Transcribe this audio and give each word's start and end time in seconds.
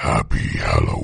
Happy 0.00 0.38
Halloween. 0.56 0.99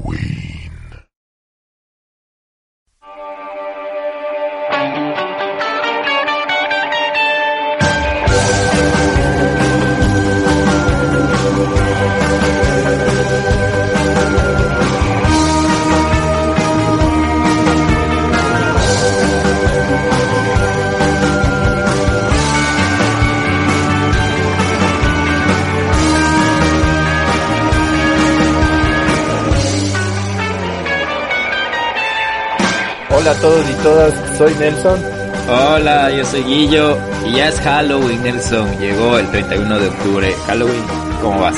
Todos 33.41 33.71
y 33.71 33.75
todas, 33.83 34.15
soy 34.39 34.55
Nelson. 34.55 35.01
Hola, 35.49 36.11
yo 36.11 36.25
soy 36.25 36.43
Guillo 36.43 36.99
y 37.25 37.37
ya 37.37 37.49
es 37.49 37.61
Halloween, 37.61 38.23
Nelson. 38.23 38.79
Llegó 38.79 39.19
el 39.19 39.27
31 39.29 39.79
de 39.79 39.89
octubre. 39.89 40.35
Halloween, 40.47 40.83
¿cómo 41.23 41.41
vas? 41.41 41.57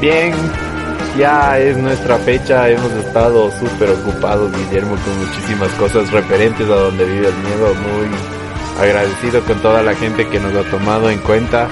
Bien, 0.00 0.32
ya 1.18 1.58
es 1.58 1.76
nuestra 1.76 2.18
fecha, 2.18 2.68
hemos 2.68 2.90
estado 2.92 3.50
súper 3.58 3.90
ocupados, 3.90 4.50
Guillermo, 4.52 4.96
con 5.04 5.26
muchísimas 5.26 5.70
cosas 5.72 6.10
referentes 6.10 6.68
a 6.68 6.74
donde 6.74 7.04
vive 7.04 7.28
el 7.28 7.34
miedo. 7.34 7.74
Muy 7.74 8.82
agradecido 8.82 9.42
con 9.42 9.58
toda 9.58 9.82
la 9.82 9.94
gente 9.94 10.26
que 10.28 10.40
nos 10.40 10.54
ha 10.54 10.68
tomado 10.70 11.10
en 11.10 11.18
cuenta. 11.18 11.68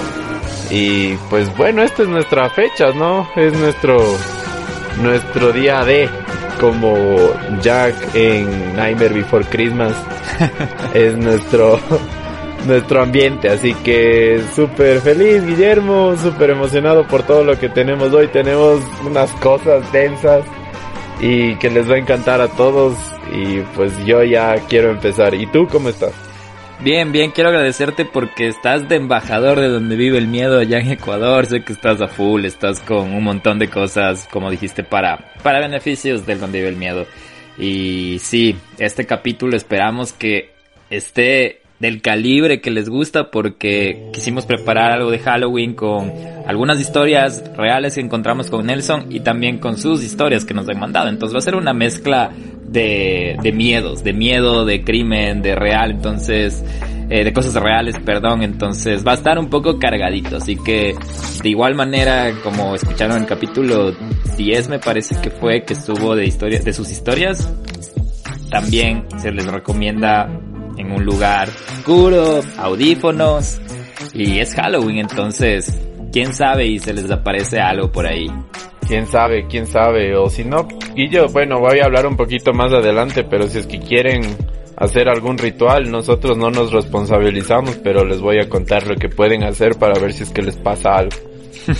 Y 0.70 1.14
pues 1.28 1.54
bueno, 1.56 1.82
esta 1.82 2.02
es 2.02 2.08
nuestra 2.08 2.50
fecha, 2.50 2.92
¿no? 2.92 3.28
Es 3.34 3.52
nuestro, 3.58 3.98
nuestro 5.00 5.52
día 5.52 5.84
de 5.84 6.08
como 6.60 7.16
Jack 7.62 7.94
en 8.14 8.76
Nightmare 8.76 9.14
Before 9.14 9.44
Christmas. 9.46 9.94
es 10.94 11.16
nuestro 11.16 11.80
nuestro 12.66 13.02
ambiente, 13.02 13.48
así 13.48 13.72
que 13.74 14.42
súper 14.54 15.00
feliz 15.00 15.44
Guillermo, 15.46 16.14
súper 16.16 16.50
emocionado 16.50 17.06
por 17.06 17.22
todo 17.22 17.42
lo 17.42 17.58
que 17.58 17.68
tenemos 17.68 18.12
hoy. 18.12 18.28
Tenemos 18.28 18.80
unas 19.04 19.30
cosas 19.32 19.90
densas 19.92 20.44
y 21.20 21.56
que 21.56 21.70
les 21.70 21.90
va 21.90 21.94
a 21.94 21.98
encantar 21.98 22.40
a 22.40 22.48
todos 22.48 22.94
y 23.32 23.60
pues 23.74 23.92
yo 24.04 24.22
ya 24.22 24.54
quiero 24.68 24.90
empezar. 24.90 25.34
¿Y 25.34 25.46
tú 25.46 25.66
cómo 25.66 25.88
estás? 25.88 26.29
Bien, 26.82 27.12
bien, 27.12 27.30
quiero 27.30 27.50
agradecerte 27.50 28.06
porque 28.06 28.48
estás 28.48 28.88
de 28.88 28.96
embajador 28.96 29.60
de 29.60 29.68
donde 29.68 29.96
vive 29.96 30.16
el 30.16 30.26
miedo 30.26 30.58
allá 30.58 30.78
en 30.78 30.90
Ecuador. 30.90 31.44
Sé 31.44 31.62
que 31.62 31.74
estás 31.74 32.00
a 32.00 32.08
full, 32.08 32.46
estás 32.46 32.80
con 32.80 33.12
un 33.12 33.22
montón 33.22 33.58
de 33.58 33.68
cosas, 33.68 34.26
como 34.32 34.50
dijiste, 34.50 34.82
para, 34.82 35.34
para 35.42 35.60
beneficios 35.60 36.24
del 36.24 36.40
donde 36.40 36.60
vive 36.60 36.70
el 36.70 36.76
miedo. 36.76 37.06
Y 37.58 38.18
sí, 38.20 38.56
este 38.78 39.04
capítulo 39.04 39.58
esperamos 39.58 40.14
que 40.14 40.54
esté 40.88 41.60
del 41.80 42.02
calibre 42.02 42.60
que 42.60 42.70
les 42.70 42.88
gusta 42.88 43.30
porque 43.30 44.10
quisimos 44.12 44.44
preparar 44.44 44.92
algo 44.92 45.10
de 45.10 45.18
Halloween 45.18 45.74
con 45.74 46.12
algunas 46.46 46.78
historias 46.78 47.42
reales 47.56 47.94
que 47.94 48.02
encontramos 48.02 48.50
con 48.50 48.66
Nelson 48.66 49.06
y 49.10 49.20
también 49.20 49.58
con 49.58 49.78
sus 49.78 50.04
historias 50.04 50.44
que 50.44 50.52
nos 50.52 50.68
han 50.68 50.78
mandado. 50.78 51.08
Entonces 51.08 51.34
va 51.34 51.38
a 51.38 51.42
ser 51.42 51.54
una 51.54 51.72
mezcla 51.72 52.30
de, 52.70 53.36
de 53.42 53.52
miedos, 53.52 54.04
de 54.04 54.12
miedo, 54.12 54.64
de 54.64 54.84
crimen, 54.84 55.42
de 55.42 55.54
real, 55.54 55.90
entonces, 55.90 56.62
eh, 57.08 57.24
de 57.24 57.32
cosas 57.32 57.54
reales, 57.54 57.96
perdón, 58.04 58.42
entonces 58.42 59.04
va 59.04 59.12
a 59.12 59.14
estar 59.14 59.38
un 59.38 59.50
poco 59.50 59.78
cargadito, 59.78 60.36
así 60.36 60.56
que 60.56 60.94
de 61.42 61.48
igual 61.48 61.74
manera, 61.74 62.32
como 62.44 62.76
escucharon 62.76 63.16
en 63.16 63.22
el 63.22 63.28
capítulo 63.28 63.92
10 64.36 64.68
me 64.68 64.78
parece 64.78 65.16
que 65.20 65.30
fue, 65.30 65.64
que 65.64 65.72
estuvo 65.72 66.14
de 66.14 66.26
historias, 66.26 66.64
de 66.64 66.72
sus 66.72 66.90
historias, 66.92 67.52
también 68.50 69.04
se 69.18 69.32
les 69.32 69.46
recomienda 69.46 70.28
en 70.80 70.92
un 70.92 71.04
lugar 71.04 71.48
oscuro, 71.78 72.40
audífonos, 72.58 73.60
y 74.14 74.38
es 74.38 74.54
Halloween, 74.54 74.98
entonces, 74.98 75.78
quién 76.12 76.32
sabe 76.32 76.66
y 76.66 76.78
se 76.78 76.94
les 76.94 77.10
aparece 77.10 77.60
algo 77.60 77.92
por 77.92 78.06
ahí. 78.06 78.26
Quién 78.86 79.06
sabe, 79.06 79.46
quién 79.48 79.66
sabe, 79.66 80.16
o 80.16 80.28
si 80.28 80.44
no, 80.44 80.66
yo, 80.96 81.26
bueno, 81.28 81.60
voy 81.60 81.78
a 81.80 81.84
hablar 81.84 82.06
un 82.06 82.16
poquito 82.16 82.52
más 82.52 82.72
adelante, 82.72 83.24
pero 83.24 83.46
si 83.46 83.58
es 83.58 83.66
que 83.66 83.78
quieren 83.78 84.22
hacer 84.76 85.08
algún 85.08 85.38
ritual, 85.38 85.90
nosotros 85.90 86.36
no 86.36 86.50
nos 86.50 86.72
responsabilizamos, 86.72 87.76
pero 87.76 88.04
les 88.04 88.20
voy 88.20 88.38
a 88.40 88.48
contar 88.48 88.86
lo 88.86 88.96
que 88.96 89.08
pueden 89.08 89.44
hacer 89.44 89.78
para 89.78 90.00
ver 90.00 90.12
si 90.12 90.24
es 90.24 90.30
que 90.30 90.42
les 90.42 90.56
pasa 90.56 90.96
algo. 90.96 91.16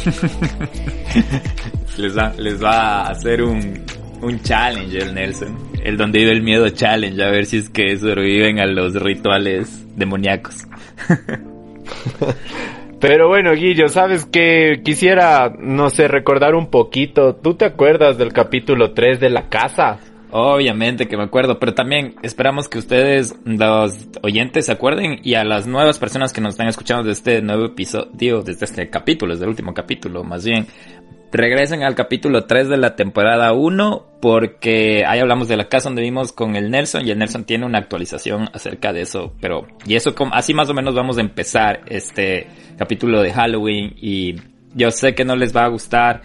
les, 1.96 2.16
va, 2.16 2.32
les 2.36 2.62
va 2.62 3.00
a 3.00 3.10
hacer 3.10 3.42
un, 3.42 3.84
un 4.22 4.40
challenge 4.40 4.98
el 4.98 5.14
Nelson, 5.14 5.56
el 5.82 5.96
donde 5.96 6.18
vive 6.20 6.32
el 6.32 6.42
miedo 6.42 6.68
challenge, 6.68 7.22
a 7.22 7.30
ver 7.30 7.46
si 7.46 7.58
es 7.58 7.70
que 7.70 7.96
sobreviven 7.96 8.60
a 8.60 8.66
los 8.66 8.94
rituales 8.94 9.86
demoníacos. 9.96 10.66
Pero 13.00 13.28
bueno, 13.28 13.54
Guillo, 13.54 13.88
sabes 13.88 14.26
que 14.26 14.82
quisiera, 14.84 15.50
no 15.58 15.88
sé, 15.88 16.06
recordar 16.06 16.54
un 16.54 16.68
poquito. 16.68 17.34
¿Tú 17.34 17.54
te 17.54 17.64
acuerdas 17.64 18.18
del 18.18 18.34
capítulo 18.34 18.92
3 18.92 19.20
de 19.20 19.30
la 19.30 19.48
casa? 19.48 20.00
Obviamente 20.32 21.08
que 21.08 21.16
me 21.16 21.24
acuerdo, 21.24 21.58
pero 21.58 21.74
también 21.74 22.14
esperamos 22.22 22.68
que 22.68 22.78
ustedes, 22.78 23.34
los 23.44 24.08
oyentes, 24.22 24.66
se 24.66 24.72
acuerden 24.72 25.18
y 25.24 25.34
a 25.34 25.44
las 25.44 25.66
nuevas 25.66 25.98
personas 25.98 26.32
que 26.32 26.40
nos 26.40 26.54
están 26.54 26.68
escuchando 26.68 27.02
de 27.02 27.12
este 27.12 27.42
nuevo 27.42 27.64
episodio, 27.64 28.42
desde 28.42 28.66
este 28.66 28.90
capítulo, 28.90 29.32
desde 29.32 29.44
el 29.44 29.50
último 29.50 29.74
capítulo, 29.74 30.22
más 30.22 30.44
bien, 30.44 30.66
regresen 31.32 31.82
al 31.82 31.94
capítulo 31.94 32.44
3 32.44 32.68
de 32.68 32.76
la 32.76 32.96
temporada 32.96 33.52
1 33.52 34.06
porque 34.20 35.04
ahí 35.06 35.20
hablamos 35.20 35.48
de 35.48 35.56
la 35.56 35.68
casa 35.68 35.88
donde 35.88 36.02
vimos 36.02 36.32
con 36.32 36.56
el 36.56 36.70
Nelson 36.70 37.06
y 37.06 37.10
el 37.10 37.18
Nelson 37.18 37.44
tiene 37.44 37.66
una 37.66 37.78
actualización 37.78 38.48
acerca 38.52 38.92
de 38.92 39.02
eso, 39.02 39.34
pero 39.40 39.66
y 39.86 39.94
eso 39.94 40.14
así 40.32 40.54
más 40.54 40.68
o 40.68 40.74
menos 40.74 40.94
vamos 40.94 41.18
a 41.18 41.22
empezar 41.22 41.82
este 41.86 42.46
capítulo 42.76 43.22
de 43.22 43.32
Halloween 43.32 43.94
y 43.96 44.36
yo 44.74 44.90
sé 44.90 45.14
que 45.14 45.24
no 45.24 45.36
les 45.36 45.56
va 45.56 45.64
a 45.64 45.68
gustar 45.68 46.22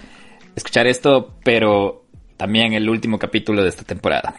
escuchar 0.56 0.88
esto, 0.88 1.34
pero 1.44 2.06
también 2.38 2.74
el 2.74 2.90
último 2.90 3.20
capítulo 3.20 3.64
de 3.64 3.70
esta 3.70 3.84
temporada. 3.84 4.36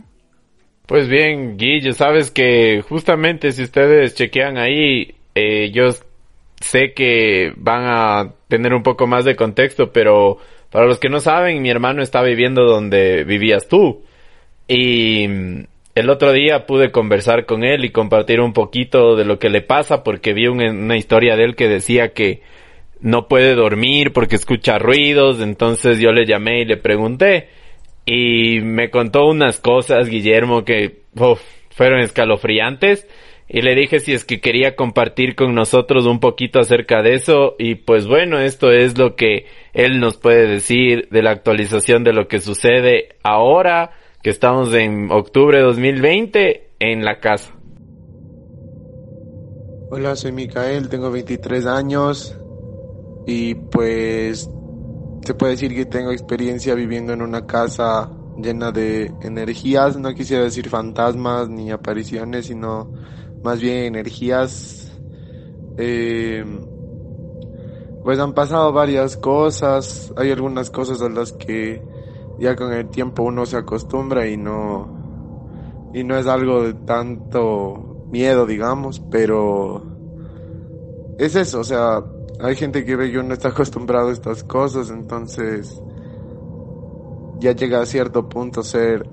Pues 0.86 1.08
bien, 1.08 1.56
Guillo, 1.56 1.92
sabes 1.92 2.30
que 2.30 2.82
justamente 2.88 3.52
si 3.52 3.62
ustedes 3.64 4.14
chequean 4.14 4.56
ahí, 4.56 5.16
eh, 5.34 5.70
yo 5.72 5.90
sé 6.60 6.92
que 6.94 7.52
van 7.56 7.84
a 7.86 8.34
tener 8.48 8.72
un 8.72 8.82
poco 8.82 9.06
más 9.06 9.24
de 9.24 9.36
contexto, 9.36 9.92
pero 9.92 10.38
para 10.70 10.86
los 10.86 10.98
que 10.98 11.08
no 11.08 11.20
saben, 11.20 11.62
mi 11.62 11.70
hermano 11.70 12.02
está 12.02 12.22
viviendo 12.22 12.64
donde 12.64 13.24
vivías 13.24 13.68
tú. 13.68 14.02
Y 14.68 15.24
el 15.94 16.10
otro 16.10 16.32
día 16.32 16.66
pude 16.66 16.90
conversar 16.90 17.46
con 17.46 17.64
él 17.64 17.84
y 17.84 17.90
compartir 17.90 18.40
un 18.40 18.52
poquito 18.52 19.16
de 19.16 19.24
lo 19.24 19.38
que 19.38 19.48
le 19.48 19.62
pasa 19.62 20.02
porque 20.02 20.34
vi 20.34 20.46
una 20.46 20.96
historia 20.96 21.36
de 21.36 21.44
él 21.44 21.56
que 21.56 21.68
decía 21.68 22.12
que 22.12 22.42
no 23.00 23.28
puede 23.28 23.54
dormir 23.54 24.12
porque 24.12 24.36
escucha 24.36 24.78
ruidos. 24.78 25.40
Entonces 25.40 26.00
yo 26.00 26.12
le 26.12 26.26
llamé 26.26 26.60
y 26.60 26.64
le 26.64 26.76
pregunté. 26.76 27.48
Y 28.04 28.60
me 28.60 28.90
contó 28.90 29.26
unas 29.26 29.58
cosas, 29.60 30.08
Guillermo, 30.08 30.64
que 30.64 31.00
fueron 31.70 32.00
escalofriantes. 32.00 33.06
Y 33.48 33.62
le 33.62 33.76
dije 33.76 34.00
si 34.00 34.12
es 34.12 34.24
que 34.24 34.40
quería 34.40 34.74
compartir 34.74 35.36
con 35.36 35.54
nosotros 35.54 36.06
un 36.06 36.18
poquito 36.18 36.58
acerca 36.58 37.02
de 37.02 37.14
eso. 37.14 37.54
Y 37.58 37.76
pues 37.76 38.06
bueno, 38.06 38.40
esto 38.40 38.72
es 38.72 38.98
lo 38.98 39.14
que 39.14 39.46
él 39.72 40.00
nos 40.00 40.16
puede 40.16 40.48
decir 40.48 41.08
de 41.10 41.22
la 41.22 41.30
actualización 41.30 42.02
de 42.02 42.12
lo 42.12 42.26
que 42.26 42.40
sucede 42.40 43.10
ahora, 43.22 43.92
que 44.22 44.30
estamos 44.30 44.74
en 44.74 45.12
octubre 45.12 45.58
de 45.58 45.64
2020, 45.64 46.70
en 46.80 47.04
la 47.04 47.20
casa. 47.20 47.54
Hola, 49.88 50.16
soy 50.16 50.32
Micael, 50.32 50.88
tengo 50.88 51.12
23 51.12 51.66
años. 51.66 52.36
Y 53.28 53.54
pues 53.54 54.50
se 55.24 55.34
puede 55.34 55.52
decir 55.52 55.72
que 55.72 55.86
tengo 55.86 56.10
experiencia 56.10 56.74
viviendo 56.74 57.12
en 57.12 57.22
una 57.22 57.46
casa 57.46 58.10
llena 58.36 58.72
de 58.72 59.12
energías. 59.22 59.96
No 59.96 60.12
quisiera 60.14 60.42
decir 60.42 60.68
fantasmas 60.68 61.48
ni 61.48 61.70
apariciones, 61.70 62.46
sino 62.46 62.92
más 63.42 63.60
bien 63.60 63.84
energías. 63.84 64.92
Eh, 65.78 66.44
pues 68.02 68.18
han 68.18 68.34
pasado 68.34 68.72
varias 68.72 69.16
cosas, 69.16 70.12
hay 70.16 70.30
algunas 70.30 70.70
cosas 70.70 71.02
a 71.02 71.08
las 71.08 71.32
que 71.32 71.82
ya 72.38 72.54
con 72.54 72.72
el 72.72 72.88
tiempo 72.88 73.24
uno 73.24 73.46
se 73.46 73.56
acostumbra 73.56 74.28
y 74.28 74.36
no 74.36 75.90
y 75.92 76.04
no 76.04 76.16
es 76.16 76.26
algo 76.26 76.62
de 76.62 76.74
tanto 76.74 78.04
miedo, 78.10 78.46
digamos, 78.46 79.00
pero 79.10 79.82
es 81.18 81.34
eso, 81.34 81.60
o 81.60 81.64
sea, 81.64 82.04
hay 82.38 82.54
gente 82.54 82.84
que 82.84 82.96
ve 82.96 83.10
que 83.10 83.18
uno 83.18 83.34
está 83.34 83.48
acostumbrado 83.50 84.10
a 84.10 84.12
estas 84.12 84.44
cosas, 84.44 84.90
entonces 84.90 85.82
ya 87.38 87.52
llega 87.52 87.80
a 87.80 87.86
cierto 87.86 88.28
punto 88.28 88.62
ser 88.62 89.08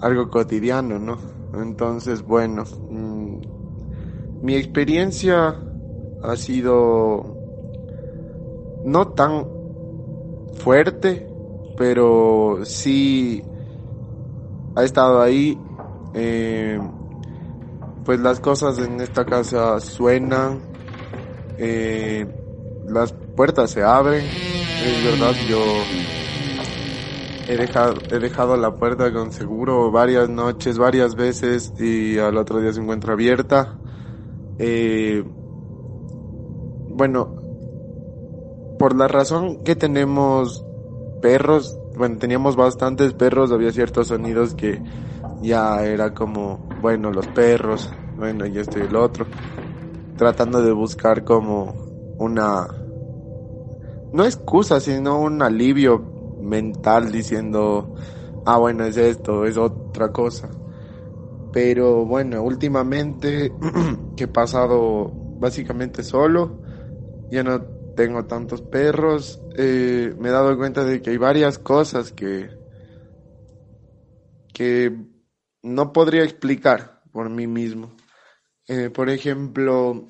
algo 0.00 0.28
cotidiano, 0.30 0.98
¿no? 0.98 1.18
Entonces, 1.54 2.22
bueno, 2.22 2.64
mi 4.44 4.56
experiencia 4.56 5.56
ha 6.22 6.36
sido 6.36 7.34
no 8.84 9.08
tan 9.08 9.46
fuerte, 10.58 11.26
pero 11.78 12.58
sí 12.64 13.42
ha 14.76 14.84
estado 14.84 15.22
ahí. 15.22 15.58
Eh, 16.12 16.78
pues 18.04 18.20
las 18.20 18.38
cosas 18.38 18.78
en 18.80 19.00
esta 19.00 19.24
casa 19.24 19.80
suenan, 19.80 20.60
eh, 21.56 22.26
las 22.86 23.14
puertas 23.14 23.70
se 23.70 23.82
abren, 23.82 24.26
es 24.26 25.04
verdad, 25.10 25.32
yo 25.48 25.58
he 27.48 27.56
dejado, 27.56 27.94
he 28.10 28.18
dejado 28.18 28.58
la 28.58 28.76
puerta 28.76 29.10
con 29.10 29.32
seguro 29.32 29.90
varias 29.90 30.28
noches, 30.28 30.76
varias 30.76 31.14
veces 31.14 31.72
y 31.80 32.18
al 32.18 32.36
otro 32.36 32.60
día 32.60 32.74
se 32.74 32.80
encuentra 32.82 33.14
abierta. 33.14 33.78
Eh, 34.58 35.24
bueno, 36.88 37.34
por 38.78 38.96
la 38.96 39.08
razón 39.08 39.64
que 39.64 39.76
tenemos 39.76 40.64
perros, 41.20 41.78
bueno, 41.96 42.18
teníamos 42.18 42.56
bastantes 42.56 43.14
perros, 43.14 43.50
había 43.52 43.72
ciertos 43.72 44.08
sonidos 44.08 44.54
que 44.54 44.80
ya 45.42 45.84
era 45.84 46.14
como, 46.14 46.58
bueno, 46.80 47.10
los 47.10 47.26
perros, 47.28 47.92
bueno, 48.16 48.46
y 48.46 48.58
esto 48.58 48.78
y 48.78 48.82
el 48.82 48.96
otro, 48.96 49.26
tratando 50.16 50.62
de 50.62 50.72
buscar 50.72 51.24
como 51.24 51.74
una, 52.18 52.66
no 54.12 54.24
excusa, 54.24 54.80
sino 54.80 55.20
un 55.20 55.42
alivio 55.42 55.98
mental 56.40 57.10
diciendo, 57.10 57.94
ah, 58.44 58.58
bueno, 58.58 58.84
es 58.84 58.96
esto, 58.96 59.44
es 59.46 59.56
otra 59.56 60.12
cosa. 60.12 60.48
Pero 61.54 62.04
bueno, 62.04 62.42
últimamente 62.42 63.52
que 64.16 64.24
he 64.24 64.28
pasado 64.28 65.12
básicamente 65.38 66.02
solo, 66.02 66.60
ya 67.30 67.44
no 67.44 67.62
tengo 67.94 68.24
tantos 68.24 68.60
perros, 68.60 69.40
eh, 69.56 70.12
me 70.18 70.30
he 70.30 70.32
dado 70.32 70.56
cuenta 70.56 70.84
de 70.84 71.00
que 71.00 71.10
hay 71.10 71.16
varias 71.16 71.60
cosas 71.60 72.10
que, 72.10 72.50
que 74.52 74.96
no 75.62 75.92
podría 75.92 76.24
explicar 76.24 77.02
por 77.12 77.30
mí 77.30 77.46
mismo. 77.46 77.94
Eh, 78.66 78.90
por 78.90 79.08
ejemplo, 79.08 80.08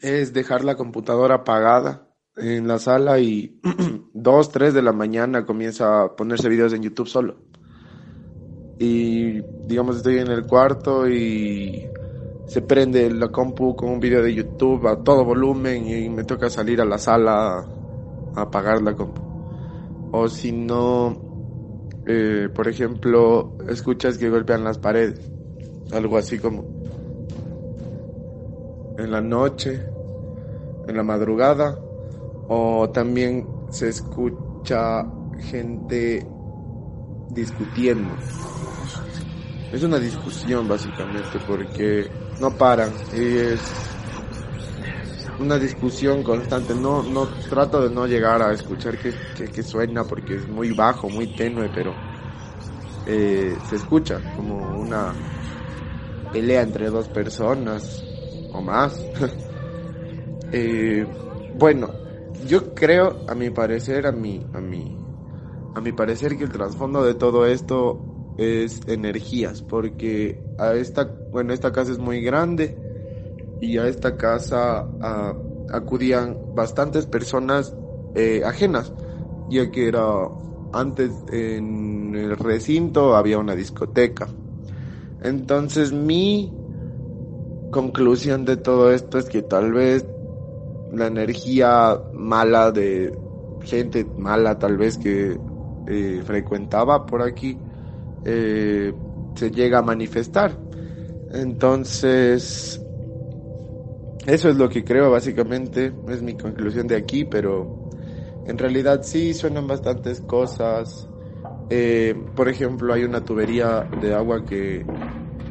es 0.00 0.32
dejar 0.32 0.64
la 0.64 0.76
computadora 0.76 1.34
apagada 1.34 2.08
en 2.34 2.66
la 2.66 2.78
sala 2.78 3.18
y 3.18 3.60
dos, 4.14 4.50
tres 4.52 4.72
de 4.72 4.80
la 4.80 4.92
mañana 4.92 5.44
comienza 5.44 6.04
a 6.04 6.16
ponerse 6.16 6.48
videos 6.48 6.72
en 6.72 6.82
YouTube 6.82 7.08
solo. 7.08 7.45
Y 8.78 9.40
digamos 9.66 9.96
estoy 9.96 10.18
en 10.18 10.28
el 10.28 10.46
cuarto 10.46 11.08
y 11.08 11.88
se 12.46 12.62
prende 12.62 13.10
la 13.10 13.28
compu 13.28 13.74
con 13.74 13.90
un 13.90 14.00
video 14.00 14.22
de 14.22 14.34
YouTube 14.34 14.86
a 14.86 15.02
todo 15.02 15.24
volumen 15.24 15.86
y 15.88 16.08
me 16.08 16.24
toca 16.24 16.48
salir 16.48 16.80
a 16.80 16.84
la 16.84 16.98
sala 16.98 17.66
a 18.34 18.40
apagar 18.40 18.82
la 18.82 18.94
compu. 18.94 19.22
O 20.12 20.28
si 20.28 20.52
no, 20.52 21.16
eh, 22.06 22.48
por 22.54 22.68
ejemplo, 22.68 23.56
escuchas 23.68 24.18
que 24.18 24.30
golpean 24.30 24.62
las 24.62 24.78
paredes. 24.78 25.20
Algo 25.92 26.18
así 26.18 26.38
como 26.38 26.64
en 28.98 29.10
la 29.10 29.20
noche, 29.20 29.82
en 30.88 30.96
la 30.96 31.02
madrugada, 31.02 31.78
o 32.48 32.88
también 32.90 33.46
se 33.70 33.88
escucha 33.88 35.06
gente 35.38 36.26
discutiendo. 37.28 38.16
Es 39.72 39.82
una 39.82 39.98
discusión 39.98 40.68
básicamente 40.68 41.38
porque 41.46 42.10
no 42.40 42.50
paran 42.52 42.92
y 43.12 43.36
es 43.36 43.60
una 45.38 45.58
discusión 45.58 46.22
constante. 46.22 46.74
No, 46.74 47.02
no 47.02 47.26
trato 47.48 47.82
de 47.82 47.94
no 47.94 48.06
llegar 48.06 48.42
a 48.42 48.52
escuchar 48.52 48.96
que, 48.98 49.12
que, 49.46 49.62
suena 49.62 50.04
porque 50.04 50.36
es 50.36 50.48
muy 50.48 50.70
bajo, 50.70 51.08
muy 51.08 51.26
tenue, 51.26 51.68
pero 51.68 51.94
eh, 53.06 53.56
se 53.68 53.76
escucha 53.76 54.20
como 54.36 54.80
una 54.80 55.12
pelea 56.32 56.62
entre 56.62 56.90
dos 56.90 57.08
personas 57.08 58.04
o 58.52 58.60
más. 58.60 59.04
eh, 60.52 61.06
bueno, 61.54 61.90
yo 62.46 62.74
creo, 62.74 63.24
a 63.28 63.34
mi 63.34 63.50
parecer, 63.50 64.06
a 64.06 64.12
mi, 64.12 64.44
a 64.52 64.60
mi, 64.60 64.96
a 65.76 65.80
mi 65.82 65.92
parecer 65.92 66.38
que 66.38 66.44
el 66.44 66.50
trasfondo 66.50 67.04
de 67.04 67.14
todo 67.14 67.44
esto 67.44 68.00
es 68.38 68.80
energías, 68.88 69.60
porque 69.60 70.40
a 70.56 70.72
esta, 70.72 71.12
bueno, 71.30 71.52
esta 71.52 71.70
casa 71.70 71.92
es 71.92 71.98
muy 71.98 72.22
grande 72.22 72.74
y 73.60 73.76
a 73.76 73.86
esta 73.86 74.16
casa 74.16 74.86
acudían 75.70 76.38
bastantes 76.54 77.04
personas 77.04 77.74
eh, 78.14 78.40
ajenas, 78.46 78.90
ya 79.50 79.70
que 79.70 79.88
era 79.88 80.06
antes 80.72 81.10
en 81.30 82.14
el 82.14 82.38
recinto 82.38 83.14
había 83.14 83.36
una 83.36 83.54
discoteca. 83.54 84.28
Entonces 85.20 85.92
mi 85.92 86.50
conclusión 87.70 88.46
de 88.46 88.56
todo 88.56 88.92
esto 88.94 89.18
es 89.18 89.26
que 89.26 89.42
tal 89.42 89.72
vez 89.74 90.06
la 90.90 91.08
energía 91.08 92.00
mala 92.14 92.72
de 92.72 93.18
gente 93.66 94.06
mala 94.16 94.58
tal 94.58 94.78
vez 94.78 94.96
que 94.96 95.36
eh, 95.86 96.22
frecuentaba 96.24 97.06
por 97.06 97.22
aquí 97.22 97.64
eh, 98.24 98.94
se 99.34 99.50
llega 99.50 99.78
a 99.80 99.82
manifestar. 99.82 100.66
Entonces, 101.28 102.86
eso 104.26 104.48
es 104.48 104.56
lo 104.56 104.68
que 104.68 104.84
creo 104.84 105.10
básicamente, 105.10 106.00
es 106.08 106.22
mi 106.22 106.36
conclusión 106.36 106.86
de 106.88 106.96
aquí, 106.96 107.24
pero 107.24 107.78
en 108.44 108.58
realidad 108.58 109.02
sí 109.04 109.34
suenan 109.34 109.66
bastantes 109.68 110.20
cosas. 110.22 111.10
Eh, 111.70 112.30
por 112.34 112.48
ejemplo, 112.48 112.94
hay 112.94 113.04
una 113.04 113.24
tubería 113.24 113.88
de 113.92 114.14
agua 114.14 114.44
que 114.44 114.94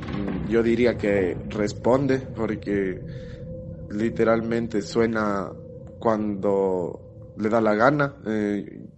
mm, 0.07 0.45
yo 0.47 0.63
diría 0.63 0.97
que 0.97 1.41
responde 1.49 2.19
porque 2.19 3.05
literalmente 3.89 4.81
suena 4.81 5.53
cuando 5.99 7.09
le 7.35 7.49
da 7.49 7.61
la 7.61 7.75
gana. 7.75 8.17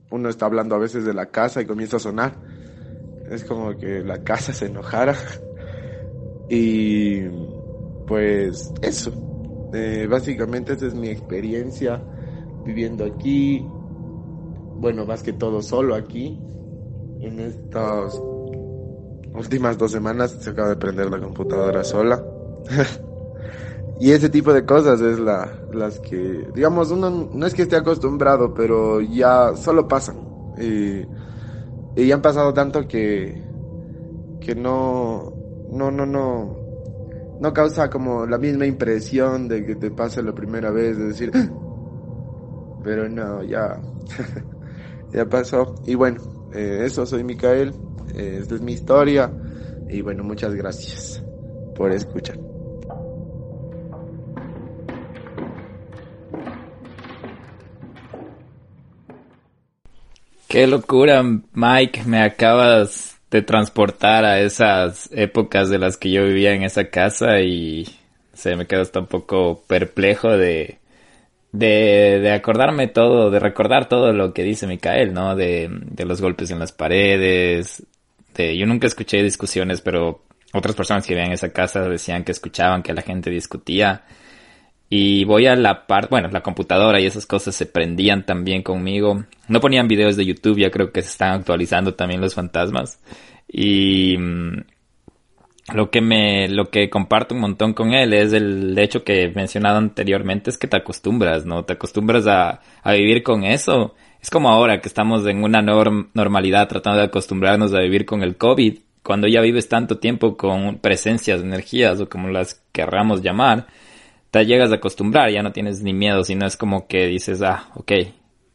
Uno 0.09 0.29
está 0.29 0.45
hablando 0.45 0.75
a 0.75 0.79
veces 0.79 1.05
de 1.05 1.13
la 1.13 1.27
casa 1.27 1.61
y 1.61 1.65
comienza 1.65 1.97
a 1.97 1.99
sonar 1.99 2.37
es 3.29 3.43
como 3.43 3.77
que 3.77 4.03
la 4.03 4.23
casa 4.23 4.53
se 4.53 4.67
enojara. 4.67 5.15
y 6.49 7.21
pues 8.05 8.73
eso. 8.81 9.11
Eh, 9.73 10.07
básicamente 10.09 10.73
esa 10.73 10.87
es 10.87 10.95
mi 10.95 11.09
experiencia 11.09 12.01
viviendo 12.63 13.05
aquí. 13.05 13.65
Bueno, 14.79 15.05
más 15.05 15.23
que 15.23 15.33
todo 15.33 15.61
solo 15.61 15.95
aquí. 15.95 16.39
En 17.19 17.39
estas 17.39 18.21
últimas 19.33 19.77
dos 19.77 19.91
semanas 19.91 20.37
se 20.39 20.49
acaba 20.51 20.69
de 20.69 20.75
prender 20.77 21.09
la 21.09 21.19
computadora 21.19 21.83
sola. 21.83 22.23
y 23.97 24.11
ese 24.11 24.29
tipo 24.29 24.53
de 24.53 24.65
cosas 24.65 25.01
es 25.01 25.19
la, 25.19 25.65
las 25.71 25.99
que, 25.99 26.17
digamos, 26.53 26.91
uno 26.91 27.29
no 27.31 27.45
es 27.47 27.53
que 27.53 27.63
esté 27.63 27.75
acostumbrado, 27.77 28.53
pero 28.53 29.01
ya 29.01 29.55
solo 29.55 29.87
pasan. 29.87 30.29
Y 30.57 31.09
y 31.95 32.11
han 32.11 32.21
pasado 32.21 32.53
tanto 32.53 32.87
que, 32.87 33.45
que 34.39 34.55
no, 34.55 35.37
no, 35.67 35.91
no, 35.91 36.05
no, 36.05 36.65
no 37.39 37.53
causa 37.53 37.89
como 37.89 38.25
la 38.27 38.37
misma 38.39 38.65
impresión 38.67 39.47
de 39.47 39.65
que 39.65 39.75
te 39.77 39.91
pase 39.91 40.23
la 40.23 40.33
primera 40.35 40.71
vez, 40.71 40.97
de 40.97 41.05
decir, 41.07 41.31
ah". 41.35 41.53
pero 42.81 43.09
no, 43.09 43.43
ya, 43.43 43.81
ya 45.11 45.27
pasó. 45.29 45.75
Y 45.85 45.95
bueno, 45.95 46.21
eh, 46.51 46.83
eso, 46.85 47.05
soy 47.05 47.23
Micael, 47.23 47.81
eh, 48.13 48.39
esta 48.41 48.55
es 48.55 48.61
mi 48.61 48.73
historia, 48.73 49.37
y 49.87 50.01
bueno, 50.01 50.23
muchas 50.23 50.53
gracias 50.55 51.25
por 51.73 51.91
escuchar. 51.91 52.39
Qué 60.47 60.65
locura, 60.65 61.23
Mike, 61.53 62.03
me 62.05 62.21
acabas 62.21 63.19
de 63.29 63.41
transportar 63.41 64.23
a 64.23 64.39
esas 64.39 65.09
épocas 65.11 65.69
de 65.69 65.77
las 65.77 65.97
que 65.97 66.09
yo 66.09 66.23
vivía 66.23 66.53
en 66.53 66.63
esa 66.63 66.89
casa 66.89 67.41
y 67.41 67.85
se 68.33 68.55
me 68.55 68.65
quedo 68.65 68.81
hasta 68.81 69.01
un 69.01 69.07
poco 69.07 69.63
perplejo 69.67 70.29
de, 70.29 70.79
de, 71.51 72.19
de 72.21 72.31
acordarme 72.31 72.87
todo, 72.87 73.29
de 73.29 73.39
recordar 73.39 73.89
todo 73.89 74.13
lo 74.13 74.33
que 74.33 74.43
dice 74.43 74.67
Micael, 74.67 75.13
¿no? 75.13 75.35
De, 75.35 75.69
de 75.69 76.05
los 76.05 76.21
golpes 76.21 76.49
en 76.49 76.59
las 76.59 76.71
paredes, 76.71 77.85
de, 78.33 78.57
yo 78.57 78.65
nunca 78.65 78.87
escuché 78.87 79.21
discusiones, 79.21 79.81
pero 79.81 80.23
otras 80.53 80.75
personas 80.75 81.05
que 81.05 81.13
vivían 81.13 81.27
en 81.27 81.33
esa 81.33 81.51
casa 81.51 81.81
decían 81.81 82.23
que 82.23 82.31
escuchaban 82.31 82.83
que 82.83 82.93
la 82.93 83.01
gente 83.01 83.29
discutía 83.29 84.05
y 84.89 85.25
voy 85.25 85.47
a 85.47 85.55
la 85.55 85.85
parte, 85.85 86.07
bueno, 86.09 86.29
la 86.29 86.41
computadora 86.41 86.99
y 86.99 87.05
esas 87.05 87.25
cosas 87.25 87.55
se 87.55 87.65
prendían 87.65 88.25
también 88.25 88.63
conmigo. 88.63 89.25
No 89.47 89.59
ponían 89.59 89.87
videos 89.87 90.15
de 90.15 90.25
YouTube, 90.25 90.59
ya 90.59 90.71
creo 90.71 90.91
que 90.91 91.01
se 91.01 91.09
están 91.09 91.33
actualizando 91.33 91.93
también 91.93 92.21
los 92.21 92.33
fantasmas. 92.33 92.99
Y 93.47 94.17
mm, 94.17 94.63
lo 95.73 95.89
que 95.89 96.01
me, 96.01 96.47
lo 96.47 96.69
que 96.69 96.89
comparto 96.89 97.35
un 97.35 97.41
montón 97.41 97.73
con 97.73 97.93
él 97.93 98.13
es 98.13 98.33
el 98.33 98.77
hecho 98.79 99.03
que 99.03 99.23
he 99.23 99.29
mencionado 99.29 99.77
anteriormente, 99.77 100.49
es 100.49 100.57
que 100.57 100.67
te 100.67 100.77
acostumbras, 100.77 101.45
¿no? 101.45 101.65
Te 101.65 101.73
acostumbras 101.73 102.27
a, 102.27 102.61
a 102.81 102.93
vivir 102.93 103.23
con 103.23 103.43
eso 103.43 103.95
es 104.21 104.29
como 104.29 104.49
ahora 104.49 104.81
que 104.81 104.87
estamos 104.87 105.25
en 105.27 105.43
una 105.43 105.61
norm 105.61 106.09
normalidad 106.13 106.67
tratando 106.67 106.99
de 106.99 107.05
acostumbrarnos 107.05 107.73
a 107.73 107.79
vivir 107.79 108.05
con 108.05 108.23
el 108.23 108.35
COVID, 108.35 108.79
cuando 109.03 109.27
ya 109.27 109.41
vives 109.41 109.69
tanto 109.69 109.99
tiempo 109.99 110.35
con 110.35 110.79
presencias, 110.79 111.41
energías 111.41 111.99
o 112.01 112.09
como 112.09 112.27
las 112.27 112.61
querramos 112.71 113.21
llamar, 113.21 113.67
llegas 114.43 114.71
a 114.71 114.75
acostumbrar, 114.75 115.29
ya 115.31 115.41
no 115.41 115.51
tienes 115.51 115.81
ni 115.81 115.93
miedo, 115.93 116.23
sino 116.23 116.45
es 116.45 116.57
como 116.57 116.87
que 116.87 117.07
dices, 117.07 117.41
ah, 117.41 117.69
ok, 117.75 117.91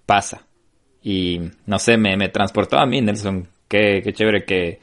pasa. 0.06 0.46
Y 1.02 1.40
no 1.66 1.78
sé, 1.78 1.96
me, 1.96 2.16
me 2.16 2.28
transportó 2.28 2.78
a 2.78 2.86
mí, 2.86 3.00
Nelson. 3.00 3.48
Qué, 3.68 4.02
qué 4.04 4.12
chévere 4.12 4.44
que, 4.44 4.80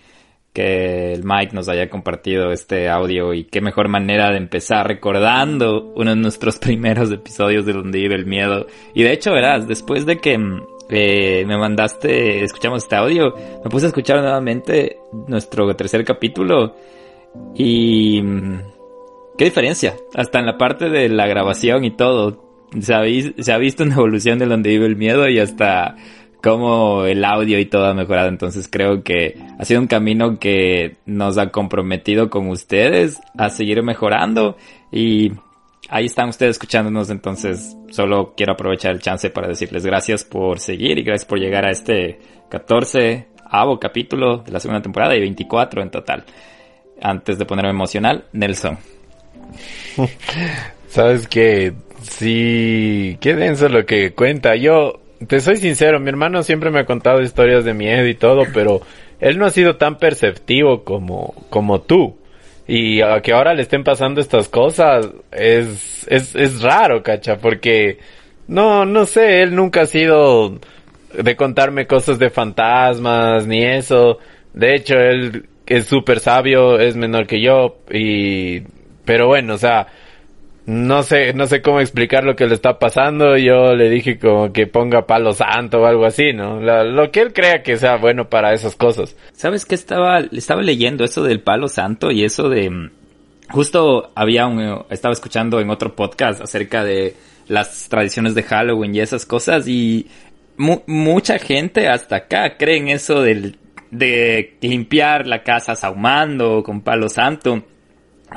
que 0.53 1.13
el 1.13 1.23
Mike 1.23 1.53
nos 1.53 1.69
haya 1.69 1.89
compartido 1.89 2.51
este 2.51 2.89
audio 2.89 3.33
y 3.33 3.45
qué 3.45 3.61
mejor 3.61 3.87
manera 3.87 4.31
de 4.31 4.37
empezar 4.37 4.87
recordando 4.87 5.93
uno 5.95 6.11
de 6.11 6.15
nuestros 6.15 6.57
primeros 6.59 7.11
episodios 7.11 7.65
de 7.65 7.73
donde 7.73 7.99
vive 7.99 8.15
el 8.15 8.25
miedo. 8.25 8.67
Y 8.93 9.03
de 9.03 9.13
hecho, 9.13 9.31
verás, 9.31 9.67
después 9.67 10.05
de 10.05 10.17
que 10.17 10.37
eh, 10.89 11.45
me 11.45 11.57
mandaste, 11.57 12.43
escuchamos 12.43 12.83
este 12.83 12.95
audio, 12.95 13.33
me 13.63 13.69
puse 13.69 13.85
a 13.85 13.89
escuchar 13.89 14.19
nuevamente 14.21 14.97
nuestro 15.27 15.73
tercer 15.75 16.03
capítulo 16.03 16.75
y 17.55 18.21
qué 19.39 19.45
diferencia, 19.45 19.95
hasta 20.15 20.39
en 20.39 20.45
la 20.45 20.57
parte 20.57 20.89
de 20.89 21.07
la 21.07 21.25
grabación 21.25 21.85
y 21.85 21.91
todo. 21.91 22.43
Se 22.81 22.93
ha, 22.93 23.57
visto 23.57 23.83
una 23.83 23.95
evolución 23.95 24.37
de 24.37 24.45
donde 24.45 24.69
vive 24.69 24.85
el 24.85 24.97
miedo 24.97 25.29
y 25.29 25.39
hasta 25.39 25.95
cómo 26.43 27.05
el 27.05 27.23
audio 27.23 27.57
y 27.57 27.65
todo 27.65 27.85
ha 27.85 27.93
mejorado. 27.93 28.27
Entonces 28.27 28.67
creo 28.69 29.01
que 29.01 29.39
ha 29.57 29.63
sido 29.63 29.79
un 29.79 29.87
camino 29.87 30.39
que 30.39 30.97
nos 31.05 31.37
ha 31.37 31.51
comprometido 31.51 32.29
con 32.29 32.49
ustedes 32.49 33.21
a 33.37 33.49
seguir 33.49 33.81
mejorando 33.81 34.57
y 34.91 35.31
ahí 35.87 36.07
están 36.07 36.27
ustedes 36.27 36.57
escuchándonos. 36.57 37.09
Entonces 37.09 37.77
solo 37.91 38.33
quiero 38.35 38.53
aprovechar 38.53 38.91
el 38.91 38.99
chance 38.99 39.29
para 39.29 39.47
decirles 39.47 39.85
gracias 39.85 40.25
por 40.25 40.59
seguir 40.59 40.99
y 40.99 41.03
gracias 41.03 41.25
por 41.25 41.39
llegar 41.39 41.65
a 41.65 41.71
este 41.71 42.19
14 42.49 43.29
avo 43.45 43.79
capítulo 43.79 44.39
de 44.39 44.51
la 44.51 44.59
segunda 44.59 44.81
temporada 44.81 45.15
y 45.15 45.21
24 45.21 45.81
en 45.81 45.91
total. 45.91 46.25
Antes 47.01 47.39
de 47.39 47.45
ponerme 47.45 47.71
emocional, 47.71 48.25
Nelson. 48.33 48.98
Sabes 50.87 51.27
que 51.27 51.73
sí, 52.01 53.17
qué 53.21 53.35
denso 53.35 53.69
lo 53.69 53.85
que 53.85 54.13
cuenta. 54.13 54.55
Yo 54.55 54.99
te 55.27 55.39
soy 55.39 55.57
sincero, 55.57 55.99
mi 55.99 56.09
hermano 56.09 56.43
siempre 56.43 56.71
me 56.71 56.79
ha 56.79 56.85
contado 56.85 57.21
historias 57.21 57.65
de 57.65 57.73
miedo 57.73 58.07
y 58.07 58.15
todo, 58.15 58.43
pero 58.53 58.81
él 59.19 59.37
no 59.37 59.45
ha 59.45 59.51
sido 59.51 59.75
tan 59.75 59.97
perceptivo 59.97 60.83
como, 60.83 61.33
como 61.49 61.81
tú. 61.81 62.17
Y 62.67 63.01
a 63.01 63.21
que 63.21 63.33
ahora 63.33 63.53
le 63.53 63.63
estén 63.63 63.83
pasando 63.83 64.21
estas 64.21 64.47
cosas 64.47 65.09
es, 65.31 66.05
es, 66.07 66.35
es 66.35 66.61
raro, 66.61 67.01
cacha, 67.01 67.37
porque 67.37 67.97
no, 68.47 68.85
no 68.85 69.05
sé, 69.05 69.41
él 69.41 69.55
nunca 69.55 69.81
ha 69.81 69.85
sido 69.85 70.59
de 71.13 71.35
contarme 71.35 71.87
cosas 71.87 72.19
de 72.19 72.29
fantasmas 72.29 73.47
ni 73.47 73.63
eso. 73.63 74.19
De 74.53 74.75
hecho, 74.75 74.95
él 74.95 75.47
es 75.65 75.85
súper 75.85 76.19
sabio, 76.19 76.79
es 76.79 76.95
menor 76.95 77.27
que 77.27 77.41
yo 77.41 77.77
y, 77.91 78.63
pero 79.09 79.25
bueno, 79.25 79.55
o 79.55 79.57
sea, 79.57 79.87
no 80.67 81.01
sé, 81.01 81.33
no 81.33 81.47
sé 81.47 81.63
cómo 81.63 81.79
explicar 81.79 82.23
lo 82.23 82.35
que 82.35 82.45
le 82.45 82.53
está 82.53 82.77
pasando. 82.77 83.37
Yo 83.37 83.73
le 83.73 83.89
dije 83.89 84.19
como 84.19 84.53
que 84.53 84.67
ponga 84.67 85.07
palo 85.07 85.33
santo 85.33 85.79
o 85.79 85.87
algo 85.87 86.05
así, 86.05 86.31
¿no? 86.31 86.59
lo 86.59 87.09
que 87.09 87.21
él 87.21 87.33
crea 87.33 87.63
que 87.63 87.77
sea 87.77 87.97
bueno 87.97 88.29
para 88.29 88.53
esas 88.53 88.75
cosas. 88.75 89.15
¿Sabes 89.33 89.65
qué 89.65 89.73
estaba, 89.73 90.19
estaba 90.19 90.61
leyendo 90.61 91.03
eso 91.03 91.23
del 91.23 91.41
palo 91.41 91.69
santo 91.69 92.11
y 92.11 92.23
eso 92.23 92.49
de, 92.49 92.69
mm, 92.69 92.91
justo 93.49 94.11
había 94.13 94.45
un, 94.45 94.85
estaba 94.91 95.13
escuchando 95.13 95.59
en 95.59 95.71
otro 95.71 95.95
podcast 95.95 96.39
acerca 96.41 96.83
de 96.83 97.15
las 97.47 97.89
tradiciones 97.89 98.35
de 98.35 98.43
Halloween 98.43 98.93
y 98.93 98.99
esas 98.99 99.25
cosas 99.25 99.67
y 99.67 100.05
mucha 100.85 101.39
gente 101.39 101.87
hasta 101.87 102.17
acá 102.17 102.57
cree 102.57 102.77
en 102.77 102.89
eso 102.89 103.23
del, 103.23 103.57
de 103.89 104.55
limpiar 104.61 105.25
la 105.25 105.41
casa 105.41 105.75
sahumando 105.75 106.61
con 106.61 106.81
palo 106.81 107.09
santo. 107.09 107.63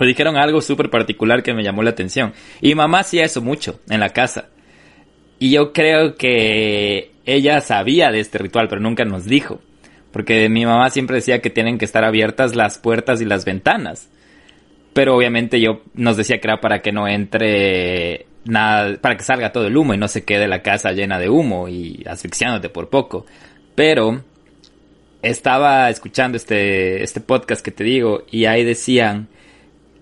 Me 0.00 0.06
dijeron 0.06 0.36
algo 0.36 0.60
súper 0.60 0.90
particular 0.90 1.42
que 1.42 1.54
me 1.54 1.62
llamó 1.62 1.82
la 1.82 1.90
atención. 1.90 2.32
Y 2.60 2.74
mamá 2.74 3.00
hacía 3.00 3.24
eso 3.24 3.42
mucho 3.42 3.80
en 3.88 4.00
la 4.00 4.10
casa. 4.10 4.48
Y 5.38 5.50
yo 5.50 5.72
creo 5.72 6.14
que 6.14 7.12
ella 7.24 7.60
sabía 7.60 8.10
de 8.10 8.20
este 8.20 8.38
ritual, 8.38 8.68
pero 8.68 8.80
nunca 8.80 9.04
nos 9.04 9.24
dijo. 9.24 9.60
Porque 10.12 10.48
mi 10.48 10.64
mamá 10.64 10.90
siempre 10.90 11.16
decía 11.16 11.40
que 11.40 11.50
tienen 11.50 11.78
que 11.78 11.84
estar 11.84 12.04
abiertas 12.04 12.54
las 12.54 12.78
puertas 12.78 13.20
y 13.20 13.24
las 13.24 13.44
ventanas. 13.44 14.08
Pero 14.92 15.16
obviamente 15.16 15.60
yo 15.60 15.82
nos 15.94 16.16
decía 16.16 16.38
que 16.38 16.48
era 16.48 16.60
para 16.60 16.80
que 16.80 16.92
no 16.92 17.08
entre 17.08 18.26
nada, 18.44 18.98
para 19.00 19.16
que 19.16 19.24
salga 19.24 19.52
todo 19.52 19.66
el 19.66 19.76
humo 19.76 19.94
y 19.94 19.98
no 19.98 20.08
se 20.08 20.24
quede 20.24 20.48
la 20.48 20.62
casa 20.62 20.92
llena 20.92 21.18
de 21.18 21.30
humo 21.30 21.68
y 21.68 22.04
asfixiándote 22.06 22.68
por 22.68 22.90
poco. 22.90 23.24
Pero 23.74 24.22
estaba 25.22 25.88
escuchando 25.88 26.36
este, 26.36 27.02
este 27.02 27.20
podcast 27.20 27.64
que 27.64 27.70
te 27.70 27.84
digo 27.84 28.24
y 28.30 28.44
ahí 28.44 28.64
decían 28.64 29.28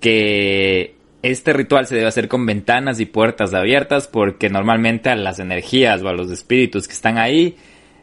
que 0.00 0.96
este 1.22 1.52
ritual 1.52 1.86
se 1.86 1.94
debe 1.94 2.08
hacer 2.08 2.28
con 2.28 2.46
ventanas 2.46 2.98
y 2.98 3.06
puertas 3.06 3.52
abiertas 3.54 4.08
porque 4.08 4.48
normalmente 4.48 5.10
a 5.10 5.16
las 5.16 5.38
energías 5.38 6.02
o 6.02 6.08
a 6.08 6.14
los 6.14 6.30
espíritus 6.30 6.88
que 6.88 6.94
están 6.94 7.18
ahí 7.18 7.56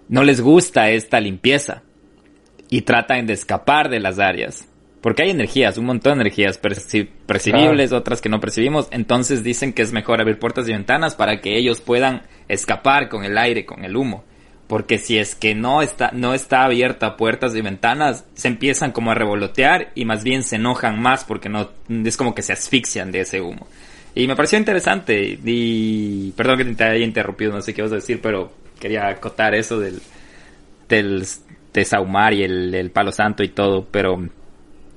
no 0.08 0.24
les 0.24 0.40
gusta 0.40 0.90
esta 0.92 1.20
limpieza 1.20 1.84
y 2.70 2.82
tratan 2.82 3.26
de 3.26 3.34
escapar 3.34 3.90
de 3.90 4.00
las 4.00 4.20
áreas. 4.20 4.68
Porque 5.02 5.24
hay 5.24 5.30
energías, 5.30 5.78
un 5.78 5.86
montón 5.86 6.18
de 6.18 6.22
energías 6.22 6.58
percibibles, 6.58 7.92
otras 7.92 8.20
que 8.20 8.30
no 8.30 8.40
percibimos. 8.40 8.88
Entonces 8.92 9.44
dicen 9.44 9.74
que 9.74 9.82
es 9.82 9.94
mejor 9.94 10.20
abrir 10.20 10.40
puertas 10.40 10.68
y 10.68 10.74
ventanas 10.74 11.16
para 11.16 11.40
que 11.40 11.58
ellos 11.58 11.82
puedan 11.82 12.24
escapar 12.48 13.08
con 13.08 13.24
el 13.24 13.38
aire, 13.38 13.66
con 13.66 13.86
el 13.86 13.96
humo. 13.96 14.24
Porque 14.68 14.98
si 14.98 15.18
es 15.18 15.34
que 15.34 15.56
no 15.56 15.82
está, 15.82 16.12
no 16.14 16.34
está 16.34 16.64
abierta 16.66 17.16
puertas 17.16 17.56
y 17.56 17.62
ventanas, 17.62 18.26
se 18.36 18.50
empiezan 18.50 18.92
como 18.92 19.12
a 19.12 19.16
revolotear 19.16 19.92
y 19.96 20.04
más 20.04 20.24
bien 20.24 20.44
se 20.44 20.58
enojan 20.58 21.02
más 21.02 21.24
porque 21.24 21.48
no, 21.48 21.70
es 21.90 22.18
como 22.18 22.36
que 22.36 22.42
se 22.42 22.54
asfixian 22.54 23.12
de 23.12 23.22
ese 23.22 23.42
humo. 23.42 23.68
Y 24.14 24.28
me 24.28 24.36
pareció 24.36 24.58
interesante 24.58 25.40
y, 25.44 26.32
perdón 26.32 26.58
que 26.58 26.66
te 26.66 26.84
haya 26.84 27.06
interrumpido, 27.06 27.54
no 27.54 27.62
sé 27.62 27.74
qué 27.74 27.82
vas 27.82 27.92
a 27.92 27.96
decir, 27.96 28.20
pero 28.22 28.52
quería 28.80 29.08
acotar 29.08 29.56
eso 29.56 29.80
del, 29.80 30.02
del, 30.90 31.26
de 31.72 31.86
Saumar 31.86 32.34
y 32.34 32.44
el, 32.44 32.74
el 32.74 32.92
palo 32.92 33.12
santo 33.12 33.44
y 33.44 33.50
todo, 33.50 33.88
pero 33.90 34.28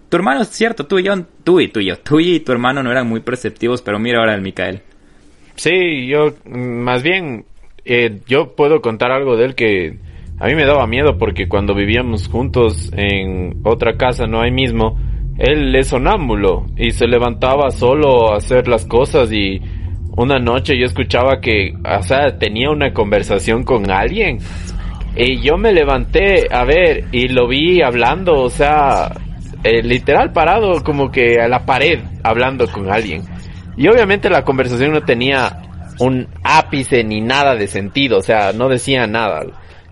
tu 0.09 0.17
hermano 0.17 0.43
es 0.43 0.49
cierto, 0.49 0.87
tú 0.87 0.99
y 0.99 1.05
yo, 1.05 1.15
tú 1.45 1.61
y 1.61 1.69
tú 1.69 1.79
y 1.79 1.87
yo, 1.87 1.99
tú 2.01 2.19
y 2.19 2.41
tu 2.41 2.51
hermano 2.51 2.83
no 2.83 2.91
eran 2.91 3.07
muy 3.07 3.21
perceptivos, 3.21 3.83
pero 3.83 4.01
mira 4.01 4.19
ahora 4.19 4.35
el 4.35 4.43
Micael. 4.43 4.83
Sí, 5.55 6.07
yo 6.09 6.35
más 6.47 7.03
bien 7.03 7.45
eh, 7.93 8.21
yo 8.29 8.55
puedo 8.55 8.81
contar 8.81 9.11
algo 9.11 9.37
de 9.37 9.47
él 9.47 9.55
que 9.57 9.99
a 10.39 10.47
mí 10.47 10.55
me 10.55 10.65
daba 10.65 10.87
miedo 10.87 11.19
porque 11.19 11.49
cuando 11.49 11.75
vivíamos 11.75 12.29
juntos 12.29 12.89
en 12.97 13.63
otra 13.65 13.97
casa, 13.97 14.29
no 14.29 14.41
ahí 14.41 14.53
mismo, 14.53 14.97
él 15.37 15.75
es 15.75 15.89
sonámbulo 15.89 16.67
y 16.77 16.93
se 16.93 17.09
levantaba 17.09 17.73
solo 17.73 18.33
a 18.33 18.37
hacer 18.37 18.69
las 18.69 18.87
cosas 18.87 19.33
y 19.33 19.61
una 20.17 20.39
noche 20.39 20.79
yo 20.79 20.87
escuchaba 20.87 21.41
que, 21.41 21.73
o 21.85 22.03
sea, 22.05 22.39
tenía 22.39 22.71
una 22.71 22.93
conversación 22.93 23.65
con 23.65 23.91
alguien 23.91 24.39
y 25.17 25.41
yo 25.41 25.59
me 25.59 25.73
levanté 25.73 26.47
a 26.49 26.63
ver 26.63 27.07
y 27.11 27.27
lo 27.27 27.49
vi 27.49 27.83
hablando, 27.83 28.35
o 28.35 28.51
sea, 28.51 29.11
eh, 29.65 29.83
literal 29.83 30.33
parado 30.33 30.85
como 30.85 31.11
que 31.11 31.41
a 31.41 31.49
la 31.49 31.67
pared 31.67 31.99
hablando 32.23 32.69
con 32.69 32.89
alguien. 32.89 33.23
Y 33.77 33.89
obviamente 33.89 34.31
la 34.31 34.45
conversación 34.45 34.93
no 34.93 35.01
tenía 35.01 35.70
un 36.01 36.29
ápice 36.43 37.05
ni 37.05 37.21
nada 37.21 37.55
de 37.55 37.67
sentido, 37.67 38.19
o 38.19 38.23
sea, 38.23 38.53
no 38.53 38.69
decía 38.69 39.07
nada. 39.07 39.45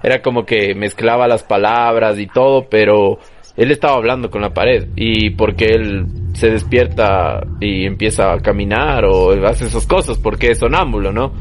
Era 0.03 0.23
como 0.23 0.45
que 0.45 0.75
mezclaba 0.75 1.29
las 1.29 1.43
palabras 1.43 2.19
y 2.19 2.27
todo, 2.27 2.69
pero 2.69 3.19
él 3.57 3.71
estaba 3.73 3.97
hablando 3.97 4.31
con 4.31 4.41
la 4.41 4.55
pared 4.55 4.89
y 4.95 5.31
porque 5.31 5.67
él 5.67 6.07
se 6.35 6.51
despierta 6.51 7.41
y 7.61 7.85
empieza 7.85 8.33
a 8.33 8.41
caminar 8.41 9.05
o 9.05 9.33
hace 9.47 9.67
esas 9.67 9.87
cosas 9.87 10.17
porque 10.19 10.53
es 10.53 10.59
sonámbulo, 10.59 11.13
¿no? 11.13 11.33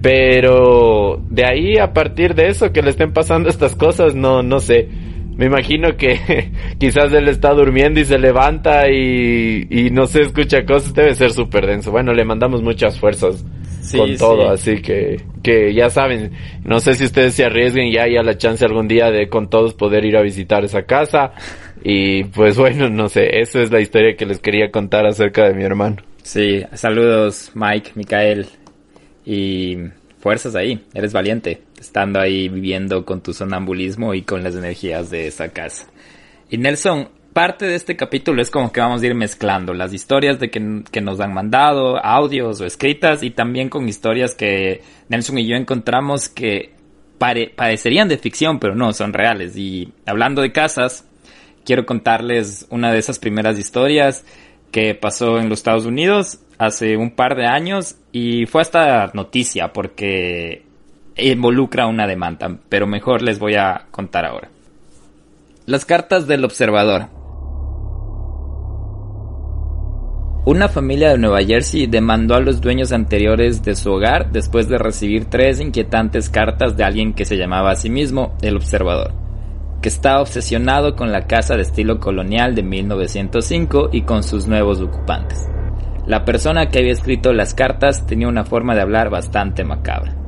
Pero 0.00 1.20
de 1.28 1.44
ahí 1.44 1.78
a 1.78 1.92
partir 1.92 2.34
de 2.34 2.46
eso 2.46 2.72
que 2.72 2.82
le 2.82 2.90
estén 2.90 3.12
pasando 3.12 3.48
estas 3.50 3.74
cosas, 3.74 4.14
no, 4.14 4.42
no 4.42 4.60
sé. 4.60 4.88
Me 5.36 5.46
imagino 5.46 5.96
que 5.96 6.50
quizás 6.78 7.12
él 7.12 7.28
está 7.28 7.52
durmiendo 7.52 8.00
y 8.00 8.04
se 8.04 8.18
levanta 8.18 8.88
y, 8.90 9.66
y 9.70 9.90
no 9.90 10.06
se 10.06 10.22
escucha 10.22 10.64
cosas, 10.64 10.94
debe 10.94 11.14
ser 11.14 11.32
súper 11.32 11.66
denso. 11.66 11.90
Bueno, 11.90 12.12
le 12.12 12.24
mandamos 12.24 12.62
muchas 12.62 12.98
fuerzas 12.98 13.44
con 13.92 14.16
todo, 14.16 14.50
así 14.50 14.80
que, 14.80 15.20
que 15.42 15.72
ya 15.72 15.90
saben, 15.90 16.32
no 16.64 16.80
sé 16.80 16.94
si 16.94 17.04
ustedes 17.04 17.34
se 17.34 17.44
arriesguen 17.44 17.92
ya 17.92 18.04
haya 18.04 18.22
la 18.22 18.36
chance 18.36 18.64
algún 18.64 18.88
día 18.88 19.10
de 19.10 19.28
con 19.28 19.48
todos 19.48 19.74
poder 19.74 20.04
ir 20.04 20.16
a 20.16 20.22
visitar 20.22 20.64
esa 20.64 20.82
casa. 20.82 21.32
Y 21.84 22.24
pues 22.24 22.56
bueno, 22.56 22.88
no 22.88 23.08
sé, 23.08 23.38
esa 23.38 23.62
es 23.62 23.70
la 23.70 23.80
historia 23.80 24.16
que 24.16 24.26
les 24.26 24.40
quería 24.40 24.70
contar 24.70 25.06
acerca 25.06 25.46
de 25.46 25.54
mi 25.54 25.62
hermano. 25.62 25.96
Sí, 26.22 26.64
saludos 26.72 27.52
Mike, 27.54 27.92
Micael 27.94 28.46
y 29.24 29.76
fuerzas 30.18 30.56
ahí, 30.56 30.80
eres 30.94 31.12
valiente, 31.12 31.60
estando 31.78 32.20
ahí 32.20 32.48
viviendo 32.48 33.04
con 33.04 33.20
tu 33.20 33.32
sonambulismo 33.32 34.14
y 34.14 34.22
con 34.22 34.42
las 34.42 34.54
energías 34.54 35.10
de 35.10 35.26
esa 35.26 35.50
casa. 35.50 35.86
Y 36.50 36.58
Nelson, 36.58 37.08
parte 37.32 37.66
de 37.66 37.74
este 37.74 37.96
capítulo 37.96 38.40
es 38.40 38.50
como 38.50 38.72
que 38.72 38.80
vamos 38.80 39.02
a 39.02 39.06
ir 39.06 39.14
mezclando 39.14 39.74
las 39.74 39.92
historias 39.92 40.38
de 40.38 40.50
que, 40.50 40.82
que, 40.90 41.00
nos 41.00 41.20
han 41.20 41.34
mandado, 41.34 42.02
audios 42.04 42.60
o 42.60 42.66
escritas, 42.66 43.22
y 43.22 43.30
también 43.30 43.68
con 43.68 43.88
historias 43.88 44.34
que 44.34 44.82
Nelson 45.08 45.38
y 45.38 45.46
yo 45.46 45.56
encontramos 45.56 46.28
que 46.28 46.76
parecerían 47.18 48.08
de 48.08 48.18
ficción, 48.18 48.58
pero 48.58 48.74
no, 48.74 48.92
son 48.92 49.12
reales. 49.12 49.56
Y 49.56 49.92
hablando 50.06 50.42
de 50.42 50.52
casas, 50.52 51.06
quiero 51.64 51.86
contarles 51.86 52.66
una 52.70 52.92
de 52.92 52.98
esas 52.98 53.18
primeras 53.18 53.58
historias 53.58 54.24
que 54.70 54.94
pasó 54.94 55.38
en 55.38 55.48
los 55.48 55.60
Estados 55.60 55.86
Unidos 55.86 56.40
hace 56.58 56.96
un 56.96 57.10
par 57.10 57.36
de 57.36 57.46
años 57.46 57.96
y 58.12 58.46
fue 58.46 58.62
hasta 58.62 59.10
noticia 59.14 59.72
porque 59.72 60.65
involucra 61.16 61.86
una 61.86 62.06
demanda, 62.06 62.58
pero 62.68 62.86
mejor 62.86 63.22
les 63.22 63.38
voy 63.38 63.54
a 63.54 63.86
contar 63.90 64.24
ahora. 64.24 64.48
Las 65.64 65.84
cartas 65.84 66.26
del 66.26 66.44
observador. 66.44 67.08
Una 70.44 70.68
familia 70.68 71.10
de 71.10 71.18
Nueva 71.18 71.42
Jersey 71.42 71.88
demandó 71.88 72.36
a 72.36 72.40
los 72.40 72.60
dueños 72.60 72.92
anteriores 72.92 73.64
de 73.64 73.74
su 73.74 73.90
hogar 73.90 74.30
después 74.30 74.68
de 74.68 74.78
recibir 74.78 75.24
tres 75.24 75.60
inquietantes 75.60 76.30
cartas 76.30 76.76
de 76.76 76.84
alguien 76.84 77.14
que 77.14 77.24
se 77.24 77.36
llamaba 77.36 77.72
a 77.72 77.76
sí 77.76 77.90
mismo 77.90 78.36
el 78.42 78.54
observador, 78.54 79.12
que 79.82 79.88
estaba 79.88 80.20
obsesionado 80.20 80.94
con 80.94 81.10
la 81.10 81.26
casa 81.26 81.56
de 81.56 81.62
estilo 81.62 81.98
colonial 81.98 82.54
de 82.54 82.62
1905 82.62 83.88
y 83.90 84.02
con 84.02 84.22
sus 84.22 84.46
nuevos 84.46 84.80
ocupantes. 84.80 85.48
La 86.06 86.24
persona 86.24 86.68
que 86.68 86.78
había 86.78 86.92
escrito 86.92 87.32
las 87.32 87.52
cartas 87.52 88.06
tenía 88.06 88.28
una 88.28 88.44
forma 88.44 88.76
de 88.76 88.82
hablar 88.82 89.10
bastante 89.10 89.64
macabra. 89.64 90.25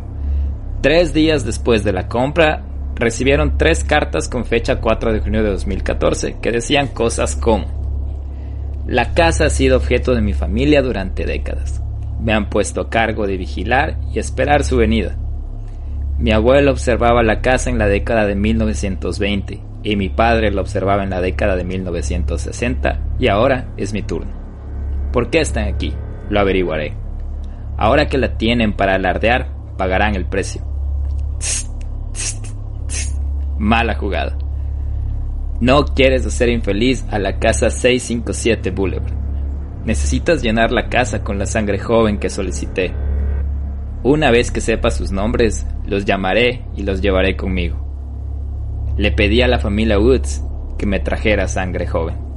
Tres 0.80 1.12
días 1.12 1.44
después 1.44 1.82
de 1.82 1.92
la 1.92 2.06
compra, 2.06 2.62
recibieron 2.94 3.58
tres 3.58 3.82
cartas 3.82 4.28
con 4.28 4.44
fecha 4.44 4.76
4 4.80 5.12
de 5.12 5.18
junio 5.18 5.42
de 5.42 5.50
2014 5.50 6.36
que 6.40 6.52
decían 6.52 6.86
cosas 6.86 7.34
como 7.34 7.66
La 8.86 9.12
casa 9.12 9.46
ha 9.46 9.50
sido 9.50 9.76
objeto 9.76 10.14
de 10.14 10.20
mi 10.20 10.34
familia 10.34 10.80
durante 10.80 11.26
décadas. 11.26 11.82
Me 12.20 12.32
han 12.32 12.48
puesto 12.48 12.80
a 12.80 12.90
cargo 12.90 13.26
de 13.26 13.36
vigilar 13.36 13.98
y 14.12 14.20
esperar 14.20 14.62
su 14.62 14.76
venida. 14.76 15.16
Mi 16.16 16.30
abuelo 16.30 16.70
observaba 16.70 17.24
la 17.24 17.40
casa 17.40 17.70
en 17.70 17.78
la 17.78 17.88
década 17.88 18.24
de 18.26 18.36
1920 18.36 19.60
y 19.82 19.96
mi 19.96 20.08
padre 20.08 20.52
la 20.52 20.60
observaba 20.60 21.02
en 21.02 21.10
la 21.10 21.20
década 21.20 21.56
de 21.56 21.64
1960 21.64 23.00
y 23.18 23.26
ahora 23.26 23.68
es 23.76 23.92
mi 23.92 24.02
turno. 24.02 24.30
¿Por 25.12 25.28
qué 25.30 25.40
están 25.40 25.66
aquí? 25.66 25.92
Lo 26.30 26.38
averiguaré. 26.38 26.94
Ahora 27.76 28.06
que 28.06 28.18
la 28.18 28.38
tienen 28.38 28.72
para 28.74 28.94
alardear, 28.94 29.57
pagarán 29.78 30.14
el 30.14 30.26
precio. 30.26 30.60
Mala 33.58 33.94
jugada. 33.94 34.36
No 35.60 35.86
quieres 35.86 36.26
hacer 36.26 36.50
infeliz 36.50 37.06
a 37.10 37.18
la 37.18 37.38
casa 37.38 37.70
657 37.70 38.70
Boulevard. 38.70 39.14
Necesitas 39.84 40.42
llenar 40.42 40.70
la 40.70 40.88
casa 40.88 41.24
con 41.24 41.38
la 41.38 41.46
sangre 41.46 41.78
joven 41.78 42.18
que 42.18 42.28
solicité. 42.28 42.92
Una 44.02 44.30
vez 44.30 44.50
que 44.50 44.60
sepa 44.60 44.90
sus 44.90 45.10
nombres, 45.10 45.66
los 45.86 46.04
llamaré 46.04 46.66
y 46.76 46.82
los 46.82 47.00
llevaré 47.00 47.36
conmigo. 47.36 47.84
Le 48.96 49.12
pedí 49.12 49.42
a 49.42 49.48
la 49.48 49.58
familia 49.58 49.98
Woods 49.98 50.44
que 50.76 50.86
me 50.86 51.00
trajera 51.00 51.48
sangre 51.48 51.86
joven. 51.86 52.27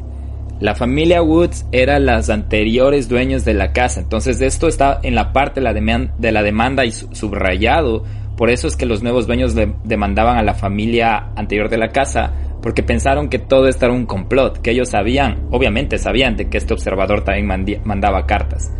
La 0.62 0.76
familia 0.76 1.24
Woods 1.24 1.66
era 1.72 1.98
las 1.98 2.30
anteriores 2.30 3.10
dueños 3.10 3.44
de 3.44 3.56
la 3.56 3.74
casa, 3.74 4.00
entonces 4.00 4.40
esto 4.42 4.68
está 4.68 5.00
en 5.02 5.16
la 5.16 5.34
parte 5.34 5.60
de 5.60 5.64
la, 5.64 5.74
de 5.74 6.32
la 6.32 6.44
demanda 6.44 6.86
y 6.86 6.92
subrayado. 6.92 8.04
Por 8.38 8.52
eso 8.52 8.68
es 8.68 8.76
que 8.76 8.86
los 8.86 9.02
nuevos 9.02 9.26
dueños 9.26 9.56
demandaban 9.84 10.38
a 10.38 10.44
la 10.44 10.54
familia 10.54 11.32
anterior 11.36 11.68
de 11.68 11.80
la 11.80 11.88
casa, 11.88 12.32
porque 12.62 12.84
pensaron 12.84 13.28
que 13.28 13.40
todo 13.40 13.68
esto 13.68 13.86
era 13.86 13.96
un 13.96 14.06
complot, 14.06 14.62
que 14.62 14.70
ellos 14.70 14.90
sabían, 14.90 15.48
obviamente 15.50 15.98
sabían 15.98 16.38
de 16.38 16.48
que 16.48 16.60
este 16.60 16.76
observador 16.76 17.24
también 17.24 17.82
mandaba 17.84 18.28
cartas. 18.28 18.72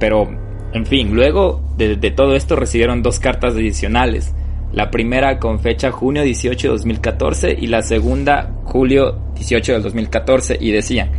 Pero, 0.00 0.28
en 0.72 0.84
fin, 0.84 1.14
luego 1.14 1.62
de, 1.76 1.94
de 1.94 2.10
todo 2.10 2.34
esto 2.34 2.56
recibieron 2.56 3.04
dos 3.04 3.20
cartas 3.20 3.54
adicionales 3.54 4.34
la 4.72 4.90
primera 4.90 5.38
con 5.38 5.58
fecha 5.58 5.90
junio 5.90 6.22
18 6.22 6.68
de 6.68 6.72
2014 6.72 7.56
y 7.58 7.66
la 7.66 7.82
segunda 7.82 8.52
julio 8.64 9.18
18 9.34 9.72
del 9.72 9.82
2014 9.82 10.58
y 10.60 10.70
decían, 10.70 11.10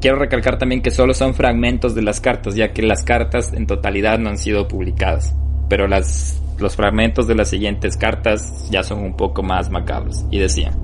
quiero 0.00 0.18
recalcar 0.18 0.58
también 0.58 0.82
que 0.82 0.90
solo 0.90 1.14
son 1.14 1.34
fragmentos 1.34 1.94
de 1.94 2.02
las 2.02 2.20
cartas, 2.20 2.56
ya 2.56 2.72
que 2.72 2.82
las 2.82 3.04
cartas 3.04 3.52
en 3.52 3.66
totalidad 3.66 4.18
no 4.18 4.30
han 4.30 4.38
sido 4.38 4.66
publicadas, 4.66 5.36
pero 5.68 5.86
las, 5.86 6.42
los 6.58 6.74
fragmentos 6.74 7.28
de 7.28 7.36
las 7.36 7.48
siguientes 7.48 7.96
cartas 7.96 8.68
ya 8.70 8.82
son 8.82 9.00
un 9.00 9.16
poco 9.16 9.42
más 9.42 9.70
macabros 9.70 10.24
y 10.30 10.38
decían, 10.38 10.74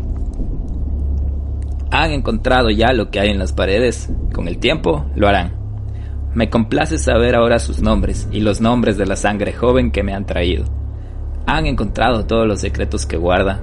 han 1.91 2.13
encontrado 2.13 2.71
ya 2.71 2.93
lo 2.93 3.11
que 3.11 3.19
hay 3.19 3.31
en 3.31 3.39
las 3.41 3.53
paredes, 3.53 4.09
con 4.33 4.47
el 4.47 4.59
tiempo 4.59 5.07
lo 5.17 5.27
harán. 5.27 5.59
Me 6.33 6.49
complace 6.49 6.99
saber 6.99 7.35
ahora 7.35 7.59
sus 7.59 7.83
nombres 7.83 8.29
y 8.31 8.39
los 8.39 8.61
nombres 8.61 8.97
de 8.97 9.07
la 9.07 9.17
sangre 9.17 9.53
joven 9.53 9.91
que 9.91 10.05
me 10.05 10.15
han 10.15 10.27
traído 10.27 10.67
han 11.57 11.67
encontrado 11.67 12.27
todos 12.27 12.47
los 12.47 12.61
secretos 12.61 13.07
que 13.07 13.17
guarda. 13.17 13.61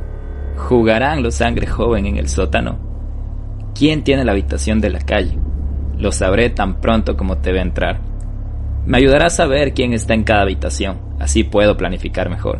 ¿Jugarán 0.57 1.23
los 1.23 1.35
sangre 1.35 1.67
joven 1.67 2.05
en 2.05 2.17
el 2.17 2.27
sótano? 2.27 2.79
¿Quién 3.73 4.03
tiene 4.03 4.25
la 4.25 4.33
habitación 4.33 4.81
de 4.81 4.89
la 4.89 4.99
calle? 4.99 5.37
Lo 5.97 6.11
sabré 6.11 6.49
tan 6.49 6.81
pronto 6.81 7.15
como 7.15 7.37
te 7.37 7.51
ve 7.51 7.61
entrar. 7.61 8.01
Me 8.85 8.97
ayudará 8.97 9.27
a 9.27 9.29
saber 9.29 9.73
quién 9.73 9.93
está 9.93 10.13
en 10.13 10.23
cada 10.23 10.41
habitación, 10.41 10.99
así 11.19 11.43
puedo 11.43 11.77
planificar 11.77 12.29
mejor. 12.29 12.59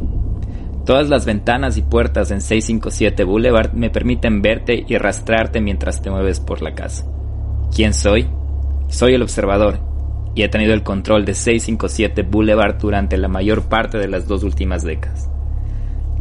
Todas 0.86 1.10
las 1.10 1.26
ventanas 1.26 1.78
y 1.78 1.82
puertas 1.82 2.32
en 2.32 2.40
657 2.40 3.24
Boulevard 3.26 3.74
me 3.74 3.90
permiten 3.90 4.42
verte 4.42 4.86
y 4.88 4.96
arrastrarte 4.96 5.60
mientras 5.60 6.02
te 6.02 6.10
mueves 6.10 6.40
por 6.40 6.62
la 6.62 6.74
casa. 6.74 7.06
¿Quién 7.76 7.94
soy? 7.94 8.28
Soy 8.88 9.13
el 9.16 9.22
observador, 9.22 9.80
y 10.38 10.43
ha 10.43 10.52
tenido 10.52 10.76
el 10.76 10.84
control 10.84 11.26
de 11.26 11.34
657 11.34 12.21
Boulevard 12.21 12.78
durante 12.78 13.17
la 13.17 13.28
mayor 13.28 13.63
parte 13.63 13.97
de 13.97 14.08
las 14.08 14.28
dos 14.28 14.43
últimas 14.43 14.84
décadas. 14.84 15.28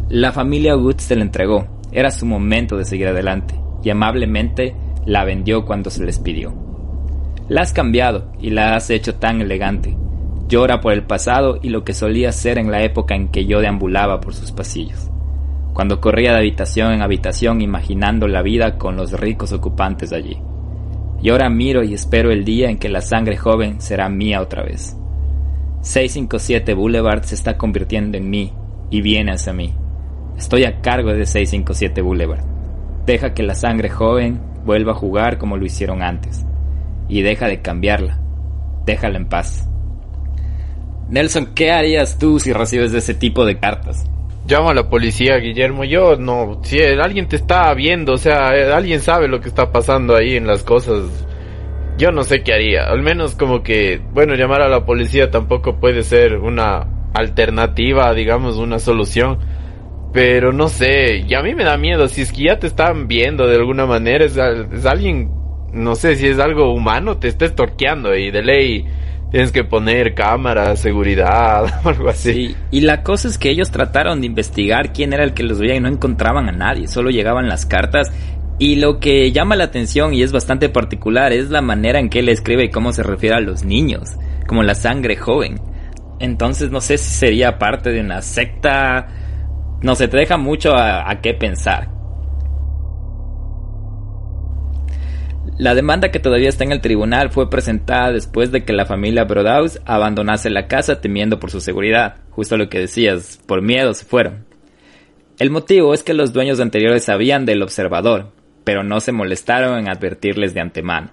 La 0.08 0.32
familia 0.32 0.74
Woods 0.74 1.02
se 1.02 1.16
la 1.16 1.22
entregó, 1.22 1.66
era 1.92 2.10
su 2.10 2.24
momento 2.24 2.78
de 2.78 2.86
seguir 2.86 3.08
adelante, 3.08 3.54
y 3.84 3.90
amablemente 3.90 4.74
la 5.04 5.24
vendió 5.24 5.66
cuando 5.66 5.90
se 5.90 6.02
les 6.02 6.18
pidió. 6.18 6.54
La 7.50 7.60
has 7.60 7.74
cambiado 7.74 8.32
y 8.40 8.48
la 8.48 8.74
has 8.74 8.88
hecho 8.88 9.16
tan 9.16 9.42
elegante. 9.42 9.94
Llora 10.48 10.80
por 10.80 10.94
el 10.94 11.02
pasado 11.02 11.58
y 11.60 11.68
lo 11.68 11.84
que 11.84 11.92
solía 11.92 12.32
ser 12.32 12.56
en 12.56 12.70
la 12.70 12.82
época 12.82 13.14
en 13.14 13.28
que 13.28 13.44
yo 13.44 13.60
deambulaba 13.60 14.22
por 14.22 14.32
sus 14.32 14.50
pasillos, 14.50 15.10
cuando 15.74 16.00
corría 16.00 16.32
de 16.32 16.38
habitación 16.38 16.94
en 16.94 17.02
habitación 17.02 17.60
imaginando 17.60 18.28
la 18.28 18.40
vida 18.40 18.78
con 18.78 18.96
los 18.96 19.12
ricos 19.12 19.52
ocupantes 19.52 20.14
allí. 20.14 20.38
Y 21.22 21.30
ahora 21.30 21.48
miro 21.48 21.82
y 21.82 21.94
espero 21.94 22.30
el 22.30 22.44
día 22.44 22.70
en 22.70 22.78
que 22.78 22.88
la 22.88 23.00
sangre 23.00 23.36
joven 23.36 23.80
será 23.80 24.08
mía 24.08 24.40
otra 24.40 24.62
vez. 24.62 24.96
657 25.80 26.74
Boulevard 26.74 27.22
se 27.22 27.34
está 27.34 27.56
convirtiendo 27.56 28.18
en 28.18 28.28
mí 28.28 28.52
y 28.90 29.00
viene 29.00 29.32
hacia 29.32 29.52
mí. 29.52 29.74
Estoy 30.36 30.64
a 30.64 30.80
cargo 30.80 31.12
de 31.12 31.24
657 31.24 32.02
Boulevard. 32.02 32.44
Deja 33.06 33.34
que 33.34 33.42
la 33.42 33.54
sangre 33.54 33.88
joven 33.88 34.40
vuelva 34.64 34.92
a 34.92 34.96
jugar 34.96 35.38
como 35.38 35.56
lo 35.56 35.64
hicieron 35.64 36.02
antes. 36.02 36.44
Y 37.08 37.22
deja 37.22 37.46
de 37.46 37.62
cambiarla. 37.62 38.20
Déjala 38.84 39.16
en 39.16 39.28
paz. 39.28 39.68
Nelson, 41.08 41.54
¿qué 41.54 41.70
harías 41.70 42.18
tú 42.18 42.40
si 42.40 42.52
recibes 42.52 42.92
ese 42.92 43.14
tipo 43.14 43.44
de 43.44 43.58
cartas? 43.58 44.04
Llamo 44.46 44.70
a 44.70 44.74
la 44.74 44.88
policía, 44.88 45.38
Guillermo. 45.38 45.82
Yo 45.84 46.16
no, 46.16 46.60
si 46.62 46.80
alguien 46.80 47.26
te 47.26 47.34
está 47.34 47.74
viendo, 47.74 48.12
o 48.12 48.16
sea, 48.16 48.56
eh, 48.56 48.72
alguien 48.72 49.00
sabe 49.00 49.26
lo 49.26 49.40
que 49.40 49.48
está 49.48 49.72
pasando 49.72 50.14
ahí 50.14 50.36
en 50.36 50.46
las 50.46 50.62
cosas. 50.62 51.26
Yo 51.98 52.12
no 52.12 52.22
sé 52.22 52.42
qué 52.42 52.52
haría. 52.52 52.84
Al 52.84 53.02
menos 53.02 53.34
como 53.34 53.64
que, 53.64 54.00
bueno, 54.12 54.36
llamar 54.36 54.62
a 54.62 54.68
la 54.68 54.84
policía 54.84 55.32
tampoco 55.32 55.80
puede 55.80 56.04
ser 56.04 56.36
una 56.36 56.86
alternativa, 57.12 58.14
digamos, 58.14 58.56
una 58.56 58.78
solución. 58.78 59.38
Pero 60.12 60.52
no 60.52 60.68
sé, 60.68 61.24
y 61.28 61.34
a 61.34 61.42
mí 61.42 61.54
me 61.56 61.64
da 61.64 61.76
miedo. 61.76 62.06
Si 62.06 62.22
es 62.22 62.32
que 62.32 62.44
ya 62.44 62.58
te 62.60 62.68
están 62.68 63.08
viendo 63.08 63.48
de 63.48 63.56
alguna 63.56 63.84
manera, 63.84 64.24
es, 64.24 64.36
es 64.36 64.86
alguien, 64.86 65.28
no 65.72 65.96
sé 65.96 66.14
si 66.14 66.28
es 66.28 66.38
algo 66.38 66.72
humano, 66.72 67.18
te 67.18 67.26
está 67.26 67.46
estorqueando 67.46 68.14
y 68.14 68.30
de 68.30 68.42
ley 68.42 68.86
Tienes 69.36 69.52
que 69.52 69.64
poner 69.64 70.14
cámaras, 70.14 70.80
seguridad, 70.80 71.66
algo 71.84 72.08
así. 72.08 72.56
y 72.70 72.80
la 72.80 73.02
cosa 73.02 73.28
es 73.28 73.36
que 73.36 73.50
ellos 73.50 73.70
trataron 73.70 74.22
de 74.22 74.28
investigar 74.28 74.94
quién 74.94 75.12
era 75.12 75.24
el 75.24 75.34
que 75.34 75.42
los 75.42 75.58
veía 75.58 75.74
y 75.74 75.80
no 75.80 75.88
encontraban 75.88 76.48
a 76.48 76.52
nadie, 76.52 76.88
solo 76.88 77.10
llegaban 77.10 77.46
las 77.46 77.66
cartas. 77.66 78.10
Y 78.58 78.76
lo 78.76 78.98
que 78.98 79.32
llama 79.32 79.54
la 79.54 79.64
atención 79.64 80.14
y 80.14 80.22
es 80.22 80.32
bastante 80.32 80.70
particular 80.70 81.34
es 81.34 81.50
la 81.50 81.60
manera 81.60 82.00
en 82.00 82.08
que 82.08 82.20
él 82.20 82.30
escribe 82.30 82.64
y 82.64 82.70
cómo 82.70 82.92
se 82.92 83.02
refiere 83.02 83.36
a 83.36 83.40
los 83.40 83.62
niños, 83.62 84.16
como 84.46 84.62
la 84.62 84.74
sangre 84.74 85.16
joven. 85.16 85.60
Entonces 86.18 86.70
no 86.70 86.80
sé 86.80 86.96
si 86.96 87.12
sería 87.12 87.58
parte 87.58 87.90
de 87.90 88.00
una 88.00 88.22
secta, 88.22 89.06
no 89.82 89.94
sé, 89.96 90.08
te 90.08 90.16
deja 90.16 90.38
mucho 90.38 90.74
a 90.74 91.14
qué 91.20 91.34
pensar. 91.34 91.95
La 95.58 95.74
demanda 95.74 96.10
que 96.10 96.18
todavía 96.18 96.50
está 96.50 96.64
en 96.64 96.72
el 96.72 96.82
tribunal 96.82 97.30
fue 97.30 97.48
presentada 97.48 98.12
después 98.12 98.52
de 98.52 98.64
que 98.64 98.74
la 98.74 98.84
familia 98.84 99.24
Brodaus 99.24 99.80
abandonase 99.86 100.50
la 100.50 100.68
casa 100.68 101.00
temiendo 101.00 101.40
por 101.40 101.50
su 101.50 101.62
seguridad. 101.62 102.16
Justo 102.28 102.58
lo 102.58 102.68
que 102.68 102.80
decías, 102.80 103.40
por 103.46 103.62
miedo 103.62 103.94
se 103.94 104.04
fueron. 104.04 104.44
El 105.38 105.48
motivo 105.48 105.94
es 105.94 106.02
que 106.02 106.12
los 106.12 106.34
dueños 106.34 106.60
anteriores 106.60 107.04
sabían 107.04 107.46
del 107.46 107.62
observador, 107.62 108.32
pero 108.64 108.82
no 108.82 109.00
se 109.00 109.12
molestaron 109.12 109.78
en 109.78 109.88
advertirles 109.88 110.52
de 110.52 110.60
antemano. 110.60 111.10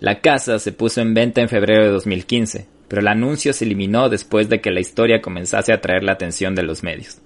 La 0.00 0.20
casa 0.20 0.58
se 0.58 0.72
puso 0.72 1.02
en 1.02 1.12
venta 1.12 1.42
en 1.42 1.50
febrero 1.50 1.84
de 1.84 1.90
2015, 1.90 2.66
pero 2.88 3.02
el 3.02 3.08
anuncio 3.08 3.52
se 3.52 3.66
eliminó 3.66 4.08
después 4.08 4.48
de 4.48 4.62
que 4.62 4.70
la 4.70 4.80
historia 4.80 5.20
comenzase 5.20 5.72
a 5.72 5.76
atraer 5.76 6.04
la 6.04 6.12
atención 6.12 6.54
de 6.54 6.62
los 6.62 6.82
medios. 6.82 7.18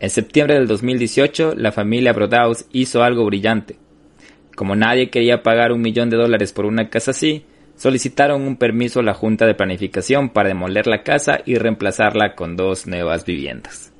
En 0.00 0.10
septiembre 0.10 0.56
del 0.56 0.66
2018, 0.66 1.54
la 1.56 1.70
familia 1.70 2.12
Brodaus 2.12 2.64
hizo 2.72 3.04
algo 3.04 3.24
brillante. 3.24 3.76
Como 4.56 4.74
nadie 4.74 5.10
quería 5.10 5.42
pagar 5.44 5.70
un 5.70 5.82
millón 5.82 6.10
de 6.10 6.16
dólares 6.16 6.52
por 6.52 6.64
una 6.64 6.88
casa 6.88 7.12
así, 7.12 7.44
solicitaron 7.76 8.42
un 8.42 8.56
permiso 8.56 9.00
a 9.00 9.02
la 9.04 9.14
Junta 9.14 9.46
de 9.46 9.54
Planificación 9.54 10.30
para 10.30 10.48
demoler 10.48 10.86
la 10.86 11.02
casa 11.02 11.40
y 11.44 11.56
reemplazarla 11.56 12.34
con 12.34 12.56
dos 12.56 12.86
nuevas 12.86 13.24
viviendas. 13.24 13.92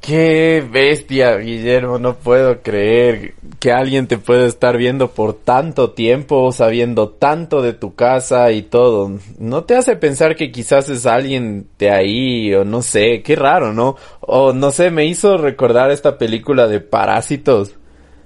Qué 0.00 0.66
bestia, 0.68 1.36
Guillermo, 1.36 1.98
no 1.98 2.16
puedo 2.16 2.60
creer 2.62 3.34
que 3.60 3.72
alguien 3.72 4.06
te 4.06 4.18
pueda 4.18 4.46
estar 4.46 4.76
viendo 4.76 5.10
por 5.10 5.34
tanto 5.34 5.90
tiempo, 5.90 6.50
sabiendo 6.52 7.10
tanto 7.10 7.62
de 7.62 7.72
tu 7.72 7.94
casa 7.94 8.50
y 8.52 8.62
todo. 8.62 9.12
¿No 9.38 9.64
te 9.64 9.76
hace 9.76 9.96
pensar 9.96 10.34
que 10.34 10.50
quizás 10.50 10.88
es 10.88 11.04
alguien 11.04 11.68
de 11.78 11.90
ahí 11.90 12.54
o 12.54 12.64
no 12.64 12.82
sé, 12.82 13.22
qué 13.22 13.36
raro, 13.36 13.72
¿no? 13.72 13.96
O 14.20 14.52
no 14.52 14.70
sé, 14.70 14.90
me 14.90 15.04
hizo 15.04 15.36
recordar 15.36 15.90
esta 15.90 16.16
película 16.18 16.66
de 16.66 16.80
Parásitos. 16.80 17.74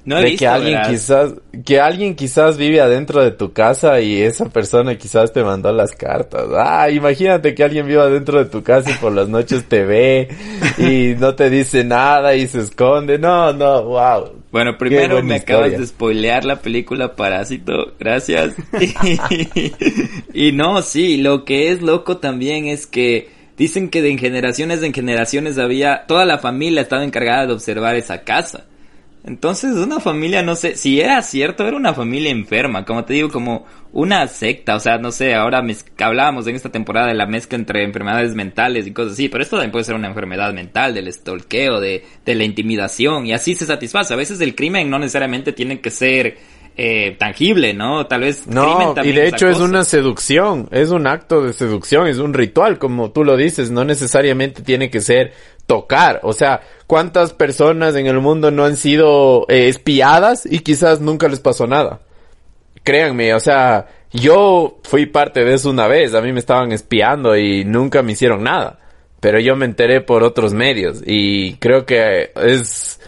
No 0.04 0.18
he 0.18 0.22
de 0.22 0.30
visto, 0.30 0.40
que 0.40 0.48
alguien 0.48 0.80
quizás 0.88 1.34
que 1.64 1.80
alguien 1.80 2.14
quizás 2.16 2.56
vive 2.56 2.80
adentro 2.80 3.22
de 3.22 3.30
tu 3.30 3.52
casa 3.52 4.00
y 4.00 4.20
esa 4.20 4.48
persona 4.48 4.96
quizás 4.96 5.32
te 5.32 5.44
mandó 5.44 5.72
las 5.72 5.94
cartas. 5.94 6.46
Ah, 6.56 6.90
imagínate 6.90 7.54
que 7.54 7.62
alguien 7.62 7.86
vive 7.86 8.00
adentro 8.00 8.38
de 8.38 8.50
tu 8.50 8.62
casa 8.62 8.90
y 8.90 8.94
por 8.94 9.12
las 9.12 9.28
noches 9.28 9.64
te 9.66 9.84
ve 9.84 10.28
y 10.78 11.14
no 11.20 11.34
te 11.36 11.50
dice 11.50 11.84
nada 11.84 12.34
y 12.34 12.48
se 12.48 12.60
esconde. 12.60 13.18
No, 13.18 13.52
no, 13.52 13.84
wow. 13.84 14.42
Bueno, 14.50 14.76
primero 14.76 15.22
me 15.22 15.36
acabas 15.36 15.70
de 15.70 15.86
spoilear 15.86 16.44
la 16.44 16.60
película 16.60 17.14
Parásito, 17.14 17.94
gracias. 17.98 18.54
y 20.34 20.52
no, 20.52 20.82
sí, 20.82 21.16
lo 21.18 21.44
que 21.44 21.70
es 21.70 21.80
loco 21.80 22.18
también 22.18 22.66
es 22.66 22.86
que 22.86 23.30
dicen 23.56 23.88
que 23.88 24.02
de 24.02 24.18
generaciones 24.18 24.82
en 24.82 24.92
generaciones 24.92 25.58
había, 25.58 26.04
toda 26.06 26.24
la 26.24 26.38
familia 26.38 26.82
estaba 26.82 27.04
encargada 27.04 27.46
de 27.46 27.52
observar 27.52 27.94
esa 27.94 28.24
casa. 28.24 28.66
Entonces, 29.24 29.76
una 29.76 30.00
familia, 30.00 30.42
no 30.42 30.56
sé, 30.56 30.74
si 30.74 31.00
era 31.00 31.22
cierto, 31.22 31.64
era 31.64 31.76
una 31.76 31.94
familia 31.94 32.32
enferma, 32.32 32.84
como 32.84 33.04
te 33.04 33.14
digo, 33.14 33.28
como 33.28 33.66
una 33.92 34.26
secta, 34.26 34.74
o 34.74 34.80
sea, 34.80 34.98
no 34.98 35.12
sé, 35.12 35.34
ahora 35.34 35.62
hablábamos 35.98 36.48
en 36.48 36.56
esta 36.56 36.72
temporada 36.72 37.06
de 37.06 37.14
la 37.14 37.26
mezcla 37.26 37.56
entre 37.56 37.84
enfermedades 37.84 38.34
mentales 38.34 38.84
y 38.84 38.92
cosas 38.92 39.12
así, 39.12 39.28
pero 39.28 39.44
esto 39.44 39.56
también 39.56 39.70
puede 39.70 39.84
ser 39.84 39.94
una 39.94 40.08
enfermedad 40.08 40.52
mental, 40.52 40.92
del 40.94 41.12
stalkeo, 41.12 41.78
de, 41.78 42.04
de 42.24 42.34
la 42.34 42.42
intimidación, 42.42 43.24
y 43.26 43.32
así 43.32 43.54
se 43.54 43.64
satisface. 43.64 44.12
A 44.12 44.16
veces 44.16 44.40
el 44.40 44.56
crimen 44.56 44.90
no 44.90 44.98
necesariamente 44.98 45.52
tiene 45.52 45.80
que 45.80 45.90
ser 45.90 46.38
eh, 46.76 47.16
tangible, 47.18 47.74
¿no? 47.74 48.06
Tal 48.06 48.22
vez 48.22 48.42
crimen 48.42 48.56
No, 48.56 48.94
y 49.04 49.12
de 49.12 49.28
hecho 49.28 49.46
es 49.46 49.58
una 49.58 49.84
seducción, 49.84 50.68
es 50.72 50.90
un 50.90 51.06
acto 51.06 51.42
de 51.42 51.52
seducción, 51.52 52.06
es 52.06 52.18
un 52.18 52.32
ritual, 52.32 52.78
como 52.78 53.12
tú 53.12 53.24
lo 53.24 53.36
dices, 53.36 53.70
no 53.70 53.84
necesariamente 53.84 54.62
tiene 54.62 54.90
que 54.90 55.00
ser 55.00 55.32
tocar, 55.66 56.20
o 56.22 56.32
sea, 56.32 56.62
¿cuántas 56.92 57.32
personas 57.32 57.96
en 57.96 58.06
el 58.06 58.20
mundo 58.20 58.50
no 58.50 58.66
han 58.66 58.76
sido 58.76 59.46
eh, 59.48 59.68
espiadas 59.68 60.44
y 60.44 60.58
quizás 60.58 61.00
nunca 61.00 61.26
les 61.26 61.40
pasó 61.40 61.66
nada? 61.66 62.02
Créanme, 62.84 63.32
o 63.32 63.40
sea, 63.40 63.86
yo 64.12 64.78
fui 64.82 65.06
parte 65.06 65.42
de 65.42 65.54
eso 65.54 65.70
una 65.70 65.86
vez, 65.86 66.12
a 66.12 66.20
mí 66.20 66.34
me 66.34 66.40
estaban 66.40 66.70
espiando 66.70 67.34
y 67.34 67.64
nunca 67.64 68.02
me 68.02 68.12
hicieron 68.12 68.42
nada, 68.42 68.78
pero 69.20 69.40
yo 69.40 69.56
me 69.56 69.64
enteré 69.64 70.02
por 70.02 70.22
otros 70.22 70.52
medios 70.52 71.02
y 71.06 71.54
creo 71.54 71.86
que 71.86 72.30
es 72.36 73.00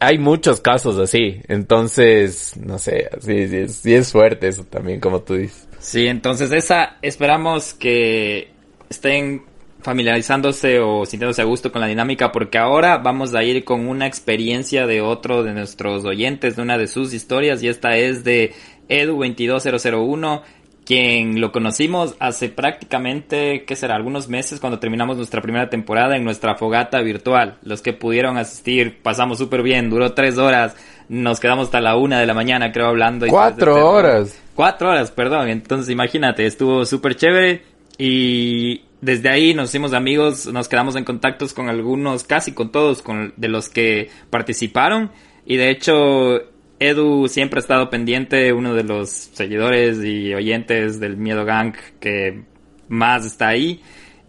hay 0.00 0.18
muchos 0.18 0.60
casos 0.60 0.98
así, 0.98 1.40
entonces, 1.46 2.56
no 2.56 2.80
sé, 2.80 3.10
sí, 3.20 3.46
sí, 3.46 3.68
sí 3.68 3.94
es 3.94 4.10
fuerte 4.10 4.48
eso 4.48 4.64
también, 4.64 4.98
como 4.98 5.20
tú 5.20 5.34
dices. 5.34 5.68
Sí, 5.78 6.08
entonces 6.08 6.50
esa 6.50 6.96
esperamos 7.00 7.74
que 7.74 8.50
estén 8.88 9.44
familiarizándose 9.82 10.80
o 10.80 11.06
sintiéndose 11.06 11.42
a 11.42 11.46
gusto 11.46 11.72
con 11.72 11.80
la 11.80 11.86
dinámica 11.86 12.32
porque 12.32 12.58
ahora 12.58 12.98
vamos 12.98 13.34
a 13.34 13.42
ir 13.42 13.64
con 13.64 13.88
una 13.88 14.06
experiencia 14.06 14.86
de 14.86 15.00
otro 15.00 15.42
de 15.42 15.52
nuestros 15.52 16.04
oyentes, 16.04 16.56
de 16.56 16.62
una 16.62 16.78
de 16.78 16.86
sus 16.86 17.14
historias 17.14 17.62
y 17.62 17.68
esta 17.68 17.96
es 17.96 18.24
de 18.24 18.52
Edu22001 18.88 20.42
quien 20.90 21.40
lo 21.40 21.52
conocimos 21.52 22.16
hace 22.18 22.48
prácticamente, 22.48 23.64
¿qué 23.64 23.76
será? 23.76 23.94
Algunos 23.94 24.28
meses 24.28 24.58
cuando 24.58 24.80
terminamos 24.80 25.16
nuestra 25.16 25.40
primera 25.40 25.70
temporada 25.70 26.16
en 26.16 26.24
nuestra 26.24 26.56
fogata 26.56 27.00
virtual. 27.00 27.58
Los 27.62 27.80
que 27.80 27.92
pudieron 27.92 28.36
asistir 28.36 29.00
pasamos 29.00 29.38
súper 29.38 29.62
bien, 29.62 29.88
duró 29.88 30.14
tres 30.14 30.36
horas, 30.36 30.74
nos 31.08 31.38
quedamos 31.38 31.66
hasta 31.66 31.80
la 31.80 31.96
una 31.96 32.18
de 32.18 32.26
la 32.26 32.34
mañana 32.34 32.72
creo 32.72 32.88
hablando. 32.88 33.24
y 33.24 33.30
Cuatro 33.30 33.88
horas. 33.88 34.36
Cuatro 34.56 34.88
horas, 34.88 35.12
perdón. 35.12 35.48
Entonces 35.48 35.90
imagínate, 35.90 36.44
estuvo 36.44 36.84
súper 36.84 37.14
chévere 37.14 37.62
y 37.96 38.82
desde 39.00 39.30
ahí 39.30 39.54
nos 39.54 39.70
hicimos 39.70 39.92
amigos, 39.94 40.46
nos 40.46 40.68
quedamos 40.68 40.96
en 40.96 41.04
contactos 41.04 41.54
con 41.54 41.68
algunos, 41.68 42.24
casi 42.24 42.52
con 42.52 42.70
todos, 42.70 43.02
con, 43.02 43.32
de 43.36 43.48
los 43.48 43.68
que 43.68 44.10
participaron 44.30 45.10
y 45.46 45.56
de 45.56 45.70
hecho 45.70 46.40
Edu 46.78 47.28
siempre 47.28 47.58
ha 47.58 47.62
estado 47.62 47.90
pendiente, 47.90 48.52
uno 48.52 48.74
de 48.74 48.84
los 48.84 49.10
seguidores 49.10 50.04
y 50.04 50.34
oyentes 50.34 51.00
del 51.00 51.16
Miedo 51.16 51.44
Gang 51.44 51.74
que 51.98 52.42
más 52.88 53.24
está 53.24 53.48
ahí 53.48 53.80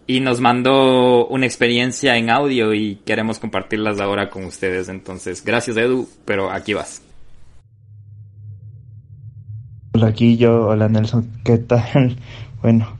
y 0.06 0.20
nos 0.20 0.40
mandó 0.40 1.26
una 1.26 1.46
experiencia 1.46 2.16
en 2.16 2.30
audio 2.30 2.74
y 2.74 2.96
queremos 3.04 3.38
compartirlas 3.38 4.00
ahora 4.00 4.30
con 4.30 4.44
ustedes. 4.44 4.88
Entonces, 4.88 5.44
gracias 5.44 5.76
Edu, 5.76 6.08
pero 6.24 6.50
aquí 6.50 6.74
vas. 6.74 7.02
Hola 9.94 10.10
Guillo, 10.10 10.68
hola 10.68 10.88
Nelson, 10.88 11.30
¿qué 11.44 11.58
tal? 11.58 12.16
Bueno, 12.62 12.96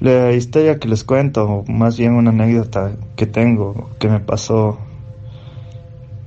la 0.00 0.32
historia 0.32 0.78
que 0.78 0.88
les 0.88 1.04
cuento, 1.04 1.44
o 1.44 1.64
más 1.70 1.98
bien 1.98 2.14
una 2.14 2.30
anécdota 2.30 2.92
que 3.16 3.26
tengo, 3.26 3.90
que 3.98 4.08
me 4.08 4.20
pasó 4.20 4.78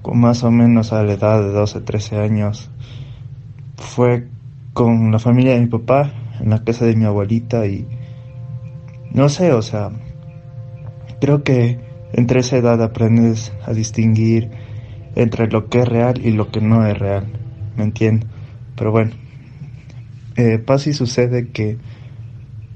con 0.01 0.19
más 0.19 0.43
o 0.43 0.51
menos 0.51 0.91
a 0.93 1.03
la 1.03 1.13
edad 1.13 1.41
de 1.41 1.51
12, 1.51 1.81
13 1.81 2.17
años, 2.19 2.69
fue 3.77 4.27
con 4.73 5.12
la 5.12 5.19
familia 5.19 5.53
de 5.53 5.62
mi 5.62 5.67
papá, 5.67 6.12
en 6.39 6.49
la 6.49 6.63
casa 6.63 6.86
de 6.86 6.95
mi 6.95 7.05
abuelita 7.05 7.65
y 7.67 7.88
no 9.13 9.29
sé, 9.29 9.53
o 9.53 9.62
sea, 9.62 9.91
creo 11.19 11.43
que 11.43 11.79
entre 12.13 12.39
esa 12.39 12.57
edad 12.57 12.81
aprendes 12.81 13.53
a 13.65 13.73
distinguir 13.73 14.49
entre 15.15 15.47
lo 15.47 15.69
que 15.69 15.79
es 15.79 15.88
real 15.88 16.19
y 16.25 16.31
lo 16.31 16.51
que 16.51 16.62
no 16.62 16.86
es 16.86 16.97
real, 16.97 17.27
¿me 17.77 17.84
entiendes? 17.84 18.27
Pero 18.75 18.91
bueno, 18.91 19.12
eh, 20.36 20.57
pasa 20.57 20.89
y 20.89 20.93
sucede 20.93 21.49
que 21.49 21.77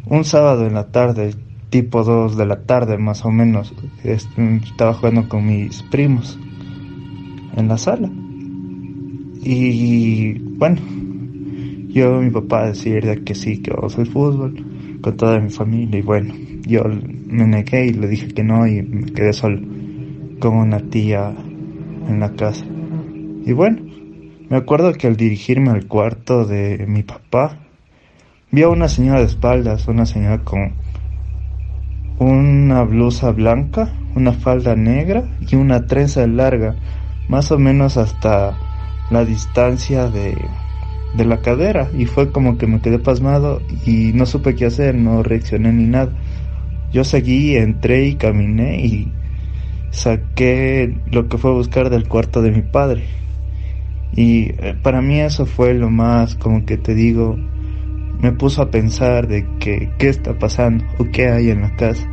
un 0.08 0.24
sábado 0.24 0.66
en 0.66 0.74
la 0.74 0.92
tarde, 0.92 1.36
tipo 1.70 2.04
2 2.04 2.38
de 2.38 2.46
la 2.46 2.64
tarde 2.66 2.98
más 2.98 3.26
o 3.26 3.32
menos, 3.32 3.74
est- 4.04 4.38
estaba 4.64 4.94
jugando 4.94 5.28
con 5.30 5.46
mis 5.46 5.84
primos 5.84 6.40
en 7.58 7.68
la 7.68 7.78
sala. 7.78 8.10
Y 9.44 10.34
bueno, 10.58 10.82
yo 11.90 12.20
mi 12.22 12.30
papá 12.30 12.68
decir 12.68 13.06
de 13.06 13.24
que 13.24 13.36
sí, 13.36 13.62
que 13.62 13.72
vamos 13.72 13.98
al 13.98 14.08
fútbol 14.08 14.54
con 15.02 15.18
toda 15.18 15.40
mi 15.40 15.50
familia 15.50 16.00
y 16.00 16.02
bueno, 16.02 16.34
yo 16.66 16.84
me 16.86 17.46
negué 17.48 17.88
y 17.88 17.94
le 17.94 18.08
dije 18.08 18.28
que 18.30 18.44
no 18.44 18.68
y 18.68 18.82
me 18.82 19.12
quedé 19.12 19.34
solo 19.34 19.62
con 20.40 20.56
una 20.58 20.80
tía 20.80 21.34
en 22.08 22.20
la 22.20 22.36
casa. 22.36 22.66
Y 23.46 23.54
bueno, 23.54 23.82
me 24.50 24.58
acuerdo 24.58 24.94
que 24.94 25.08
al 25.08 25.18
dirigirme 25.18 25.72
al 25.72 25.88
cuarto 25.88 26.46
de 26.46 26.86
mi 26.88 27.04
papá, 27.04 27.65
vi 28.52 28.64
a 28.64 28.70
una 28.70 28.88
señora 28.88 29.20
de 29.20 29.26
espaldas, 29.26 29.88
una 29.88 30.06
señora 30.06 30.44
con 30.44 30.74
una 32.20 32.84
blusa 32.84 33.32
blanca, 33.32 33.94
una 34.16 34.32
falda 34.32 34.76
negra 34.76 35.24
y 35.42 35.56
una 35.56 35.86
trenza 35.88 36.26
larga, 36.28 36.76
más 37.28 37.52
o 37.52 37.60
menos 37.60 37.98
hasta 37.98 38.58
la 39.12 39.26
distancia 39.26 40.10
de, 40.10 40.38
de 41.16 41.26
la 41.26 41.42
cadera. 41.42 41.90
Y 41.98 42.06
fue 42.06 42.32
como 42.32 42.58
que 42.58 42.68
me 42.68 42.80
quedé 42.82 43.00
pasmado 43.00 43.62
y 43.86 44.12
no 44.14 44.26
supe 44.26 44.56
qué 44.56 44.66
hacer, 44.66 44.96
no 44.96 45.24
reaccioné 45.24 45.72
ni 45.74 45.86
nada. 45.86 46.12
Yo 46.94 47.04
seguí, 47.04 47.58
entré 47.58 48.06
y 48.06 48.16
caminé 48.16 48.86
y 48.86 49.12
saqué 49.92 50.98
lo 51.12 51.28
que 51.28 51.38
fue 51.38 51.52
buscar 51.52 51.90
del 51.90 52.08
cuarto 52.08 52.42
de 52.42 52.52
mi 52.52 52.62
padre. 52.62 53.04
Y 54.14 54.52
eh, 54.60 54.76
para 54.82 55.02
mí 55.02 55.20
eso 55.20 55.46
fue 55.46 55.74
lo 55.74 55.90
más, 55.90 56.36
como 56.36 56.66
que 56.66 56.78
te 56.78 56.96
digo, 56.96 57.38
me 58.20 58.32
puso 58.32 58.62
a 58.62 58.72
pensar 58.72 59.28
de 59.28 59.48
que 59.60 59.92
qué 59.98 60.10
está 60.10 60.38
pasando 60.38 60.86
o 61.00 61.06
qué 61.12 61.30
hay 61.30 61.50
en 61.50 61.62
la 61.62 61.76
casa. 61.76 62.08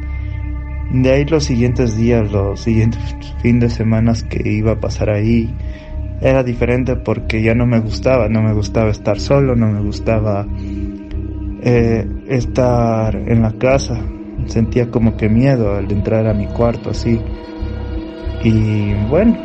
De 0.92 1.10
ahí 1.10 1.24
los 1.24 1.44
siguientes 1.44 1.96
días, 1.96 2.30
los 2.30 2.60
siguientes 2.60 3.00
fin 3.42 3.60
de 3.60 3.70
semanas 3.70 4.24
que 4.24 4.48
iba 4.48 4.72
a 4.72 4.80
pasar 4.80 5.10
ahí, 5.10 5.54
era 6.20 6.42
diferente 6.44 6.96
porque 6.96 7.42
ya 7.42 7.54
no 7.54 7.66
me 7.66 7.80
gustaba, 7.80 8.28
no 8.28 8.42
me 8.42 8.52
gustaba 8.52 8.90
estar 8.90 9.18
solo, 9.18 9.56
no 9.56 9.72
me 9.72 9.80
gustaba 9.80 10.46
eh, 11.62 12.06
estar 12.28 13.16
en 13.16 13.42
la 13.42 13.52
casa. 13.52 13.98
Sentía 14.46 14.90
como 14.90 15.16
que 15.16 15.28
miedo 15.28 15.74
al 15.74 15.90
entrar 15.90 16.26
a 16.26 16.34
mi 16.34 16.46
cuarto 16.46 16.90
así. 16.90 17.20
Y 18.44 18.92
bueno, 19.08 19.36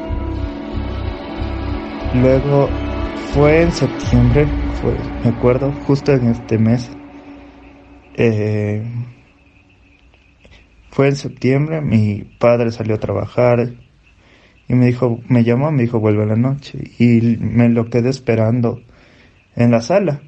luego 2.15 2.67
fue 3.33 3.61
en 3.61 3.71
septiembre, 3.71 4.47
fue, 4.77 5.11
me 5.23 5.29
acuerdo, 5.29 5.73
justo 5.73 6.13
en 6.13 6.27
este 6.27 6.57
mes. 6.59 6.97
Eh, 8.13 8.83
fue 10.89 11.07
en 11.09 11.15
septiembre, 11.15 11.81
mi 11.81 12.23
padre 12.39 12.71
salió 12.71 12.95
a 12.95 12.99
trabajar 12.99 13.75
Y 14.67 14.75
me 14.75 14.87
dijo, 14.87 15.21
me 15.29 15.43
llamó, 15.43 15.71
me 15.71 15.83
dijo, 15.83 15.99
vuelve 15.99 16.23
a 16.23 16.27
la 16.27 16.35
noche. 16.35 16.79
Y 16.99 17.37
me 17.39 17.69
lo 17.69 17.89
quedé 17.89 18.09
esperando 18.09 18.81
en 19.55 19.71
la 19.71 19.81
sala. 19.81 20.21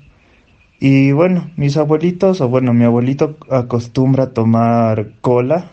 Y 0.79 1.11
bueno, 1.11 1.51
mis 1.57 1.77
abuelitos, 1.77 2.41
o 2.41 2.49
bueno, 2.49 2.73
mi 2.73 2.85
abuelito 2.85 3.37
acostumbra 3.49 4.33
tomar 4.33 5.15
cola 5.21 5.71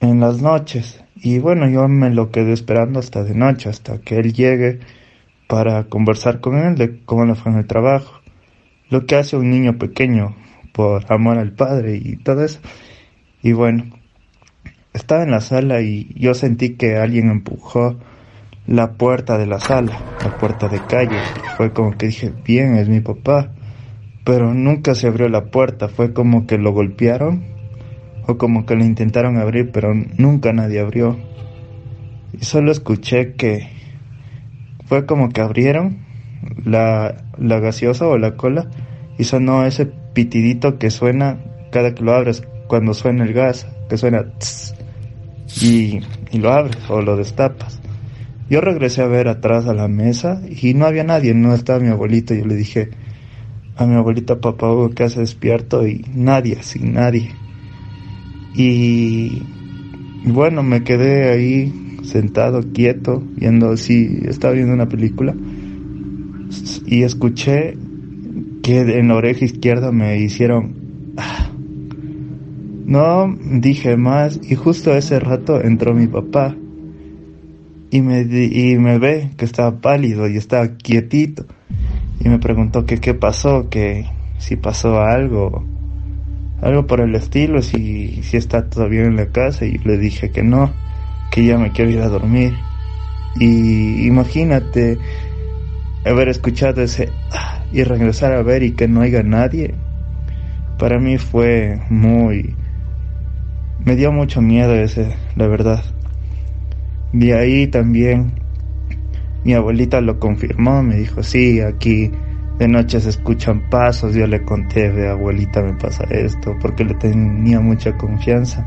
en 0.00 0.20
las 0.20 0.42
noches. 0.42 1.04
Y 1.16 1.38
bueno, 1.38 1.68
yo 1.68 1.88
me 1.88 2.10
lo 2.10 2.30
quedé 2.30 2.52
esperando 2.52 2.98
hasta 3.00 3.24
de 3.24 3.34
noche, 3.34 3.68
hasta 3.70 4.00
que 4.00 4.18
él 4.18 4.32
llegue 4.32 4.80
para 5.52 5.84
conversar 5.84 6.40
con 6.40 6.56
él 6.56 6.76
de 6.76 7.04
cómo 7.04 7.26
le 7.26 7.34
fue 7.34 7.52
en 7.52 7.58
el 7.58 7.66
trabajo. 7.66 8.22
Lo 8.88 9.04
que 9.04 9.16
hace 9.16 9.36
un 9.36 9.50
niño 9.50 9.76
pequeño 9.76 10.34
por 10.72 11.04
amor 11.12 11.36
al 11.36 11.52
padre 11.52 12.00
y 12.02 12.16
todo 12.16 12.42
eso. 12.42 12.58
Y 13.42 13.52
bueno, 13.52 13.84
estaba 14.94 15.24
en 15.24 15.30
la 15.30 15.42
sala 15.42 15.82
y 15.82 16.08
yo 16.14 16.32
sentí 16.32 16.76
que 16.76 16.96
alguien 16.96 17.28
empujó 17.28 17.98
la 18.66 18.92
puerta 18.94 19.36
de 19.36 19.44
la 19.44 19.60
sala, 19.60 20.00
la 20.24 20.38
puerta 20.38 20.68
de 20.68 20.80
calle. 20.86 21.18
Fue 21.58 21.74
como 21.74 21.98
que 21.98 22.06
dije, 22.06 22.32
bien, 22.46 22.76
es 22.76 22.88
mi 22.88 23.00
papá. 23.00 23.50
Pero 24.24 24.54
nunca 24.54 24.94
se 24.94 25.08
abrió 25.08 25.28
la 25.28 25.50
puerta, 25.50 25.90
fue 25.90 26.14
como 26.14 26.46
que 26.46 26.56
lo 26.56 26.72
golpearon 26.72 27.44
o 28.26 28.38
como 28.38 28.64
que 28.64 28.74
lo 28.74 28.86
intentaron 28.86 29.36
abrir, 29.36 29.70
pero 29.70 29.92
nunca 30.16 30.54
nadie 30.54 30.80
abrió. 30.80 31.18
Y 32.32 32.42
solo 32.42 32.72
escuché 32.72 33.34
que 33.34 33.71
fue 34.92 35.06
como 35.06 35.30
que 35.30 35.40
abrieron 35.40 36.00
la, 36.66 37.24
la 37.38 37.60
gaseosa 37.60 38.06
o 38.06 38.18
la 38.18 38.36
cola 38.36 38.68
y 39.16 39.24
sonó 39.24 39.64
ese 39.64 39.86
pitidito 39.86 40.76
que 40.76 40.90
suena 40.90 41.38
cada 41.70 41.94
que 41.94 42.04
lo 42.04 42.12
abres 42.12 42.42
cuando 42.66 42.92
suena 42.92 43.24
el 43.24 43.32
gas, 43.32 43.66
que 43.88 43.96
suena 43.96 44.26
y, 45.62 46.00
y 46.30 46.38
lo 46.40 46.52
abres 46.52 46.76
o 46.90 47.00
lo 47.00 47.16
destapas. 47.16 47.80
Yo 48.50 48.60
regresé 48.60 49.00
a 49.00 49.06
ver 49.06 49.28
atrás 49.28 49.66
a 49.66 49.72
la 49.72 49.88
mesa 49.88 50.42
y 50.46 50.74
no 50.74 50.84
había 50.84 51.04
nadie, 51.04 51.32
no 51.32 51.54
estaba 51.54 51.78
mi 51.78 51.88
abuelito. 51.88 52.34
Yo 52.34 52.44
le 52.44 52.54
dije 52.54 52.90
a 53.76 53.86
mi 53.86 53.94
abuelita, 53.94 54.42
papá 54.42 54.70
Hugo, 54.70 54.90
¿qué 54.90 55.04
hace 55.04 55.20
despierto? 55.20 55.86
Y 55.86 56.04
nadie, 56.12 56.62
sin 56.62 56.92
nadie. 56.92 57.34
Y, 58.54 59.42
bueno, 60.26 60.62
me 60.62 60.84
quedé 60.84 61.30
ahí 61.30 61.81
sentado, 62.02 62.62
quieto, 62.72 63.22
viendo 63.36 63.70
así, 63.70 64.20
estaba 64.24 64.54
viendo 64.54 64.74
una 64.74 64.88
película 64.88 65.34
y 66.86 67.02
escuché 67.02 67.76
que 68.62 68.80
en 68.98 69.08
la 69.08 69.16
oreja 69.16 69.44
izquierda 69.44 69.92
me 69.92 70.18
hicieron... 70.18 70.74
Ah". 71.16 71.48
No 72.84 73.34
dije 73.40 73.96
más 73.96 74.40
y 74.42 74.54
justo 74.54 74.94
ese 74.94 75.18
rato 75.18 75.62
entró 75.62 75.94
mi 75.94 76.08
papá 76.08 76.54
y 77.90 78.02
me, 78.02 78.22
y 78.22 78.76
me 78.78 78.98
ve 78.98 79.30
que 79.36 79.44
estaba 79.44 79.80
pálido 79.80 80.28
y 80.28 80.36
estaba 80.36 80.76
quietito 80.76 81.46
y 82.20 82.28
me 82.28 82.38
preguntó 82.38 82.84
que 82.84 82.98
qué 82.98 83.14
pasó, 83.14 83.68
que 83.70 84.06
si 84.38 84.56
pasó 84.56 85.00
algo 85.00 85.64
algo 86.62 86.86
por 86.86 87.00
el 87.00 87.14
estilo, 87.14 87.60
si, 87.60 88.22
si 88.22 88.36
está 88.36 88.68
todavía 88.68 89.02
en 89.02 89.16
la 89.16 89.26
casa 89.26 89.64
y 89.66 89.78
le 89.78 89.98
dije 89.98 90.30
que 90.30 90.42
no, 90.42 90.72
que 91.32 91.44
ya 91.44 91.58
me 91.58 91.72
quiero 91.72 91.90
ir 91.90 92.00
a 92.00 92.08
dormir. 92.08 92.54
Y 93.34 94.06
imagínate 94.06 94.98
haber 96.04 96.28
escuchado 96.28 96.82
ese 96.82 97.08
ah, 97.32 97.64
y 97.72 97.82
regresar 97.82 98.32
a 98.32 98.42
ver 98.42 98.62
y 98.62 98.72
que 98.72 98.86
no 98.86 99.00
haya 99.00 99.22
nadie. 99.22 99.74
Para 100.78 101.00
mí 101.00 101.18
fue 101.18 101.80
muy... 101.88 102.54
Me 103.84 103.96
dio 103.96 104.12
mucho 104.12 104.42
miedo 104.42 104.74
ese, 104.74 105.16
la 105.34 105.48
verdad. 105.48 105.82
De 107.12 107.34
ahí 107.34 107.66
también 107.66 108.34
mi 109.44 109.54
abuelita 109.54 110.00
lo 110.00 110.20
confirmó, 110.20 110.82
me 110.82 110.96
dijo, 110.96 111.22
sí, 111.22 111.60
aquí 111.60 112.12
de 112.58 112.68
noche 112.68 113.00
se 113.00 113.08
escuchan 113.08 113.68
pasos, 113.70 114.14
yo 114.14 114.26
le 114.26 114.44
conté, 114.44 114.92
de 114.92 115.08
abuelita 115.08 115.62
me 115.62 115.74
pasa 115.74 116.04
esto, 116.10 116.54
porque 116.60 116.84
le 116.84 116.94
tenía 116.94 117.58
mucha 117.58 117.96
confianza. 117.96 118.64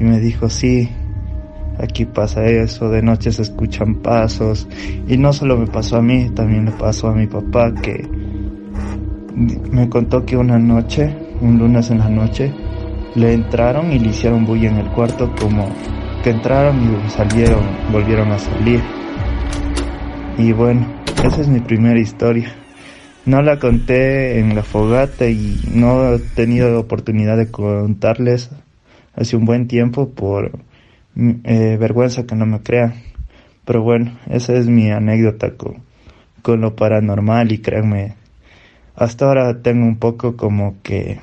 Y 0.00 0.04
me 0.04 0.18
dijo, 0.18 0.50
sí, 0.50 0.90
aquí 1.78 2.04
pasa 2.04 2.44
eso, 2.44 2.88
de 2.88 3.02
noche 3.02 3.32
se 3.32 3.42
escuchan 3.42 3.96
pasos. 3.96 4.68
Y 5.08 5.16
no 5.16 5.32
solo 5.32 5.56
me 5.56 5.66
pasó 5.66 5.96
a 5.96 6.02
mí, 6.02 6.30
también 6.30 6.66
le 6.66 6.72
pasó 6.72 7.08
a 7.08 7.14
mi 7.14 7.26
papá 7.26 7.72
que 7.74 8.08
me 9.70 9.88
contó 9.88 10.24
que 10.24 10.36
una 10.36 10.58
noche, 10.58 11.14
un 11.40 11.58
lunes 11.58 11.90
en 11.90 11.98
la 11.98 12.08
noche, 12.08 12.52
le 13.14 13.32
entraron 13.32 13.92
y 13.92 13.98
le 13.98 14.08
hicieron 14.08 14.44
bulla 14.44 14.70
en 14.70 14.78
el 14.78 14.88
cuarto 14.88 15.32
como 15.40 15.68
que 16.22 16.30
entraron 16.30 16.76
y 16.82 17.10
salieron, 17.10 17.64
volvieron 17.92 18.32
a 18.32 18.38
salir. 18.38 18.80
Y 20.38 20.52
bueno, 20.52 20.86
esa 21.24 21.40
es 21.40 21.48
mi 21.48 21.60
primera 21.60 21.98
historia. 21.98 22.52
No 23.26 23.40
la 23.40 23.58
conté 23.58 24.38
en 24.38 24.54
la 24.54 24.62
fogata 24.62 25.28
y 25.28 25.60
no 25.72 26.14
he 26.14 26.18
tenido 26.18 26.78
oportunidad 26.78 27.36
de 27.36 27.50
contarles 27.50 28.50
hace 29.14 29.36
un 29.36 29.44
buen 29.44 29.66
tiempo 29.66 30.10
por 30.10 30.52
eh, 31.16 31.76
vergüenza 31.78 32.26
que 32.26 32.34
no 32.34 32.46
me 32.46 32.60
crean. 32.60 32.94
Pero 33.64 33.82
bueno, 33.82 34.18
esa 34.28 34.54
es 34.54 34.66
mi 34.66 34.90
anécdota 34.90 35.52
con, 35.56 35.82
con 36.42 36.60
lo 36.60 36.76
paranormal 36.76 37.52
y 37.52 37.58
créanme, 37.58 38.14
hasta 38.94 39.26
ahora 39.26 39.62
tengo 39.62 39.86
un 39.86 39.96
poco 39.96 40.36
como 40.36 40.76
que 40.82 41.18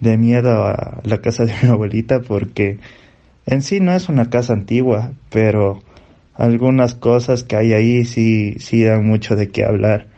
de 0.00 0.18
miedo 0.18 0.66
a 0.66 1.00
la 1.04 1.18
casa 1.18 1.44
de 1.44 1.54
mi 1.62 1.68
abuelita 1.68 2.20
porque 2.20 2.78
en 3.46 3.62
sí 3.62 3.80
no 3.80 3.92
es 3.92 4.08
una 4.08 4.28
casa 4.28 4.52
antigua, 4.52 5.12
pero 5.30 5.80
algunas 6.34 6.94
cosas 6.94 7.44
que 7.44 7.56
hay 7.56 7.72
ahí 7.72 8.04
sí, 8.04 8.56
sí 8.58 8.82
dan 8.82 9.06
mucho 9.06 9.36
de 9.36 9.48
qué 9.48 9.64
hablar. 9.64 10.08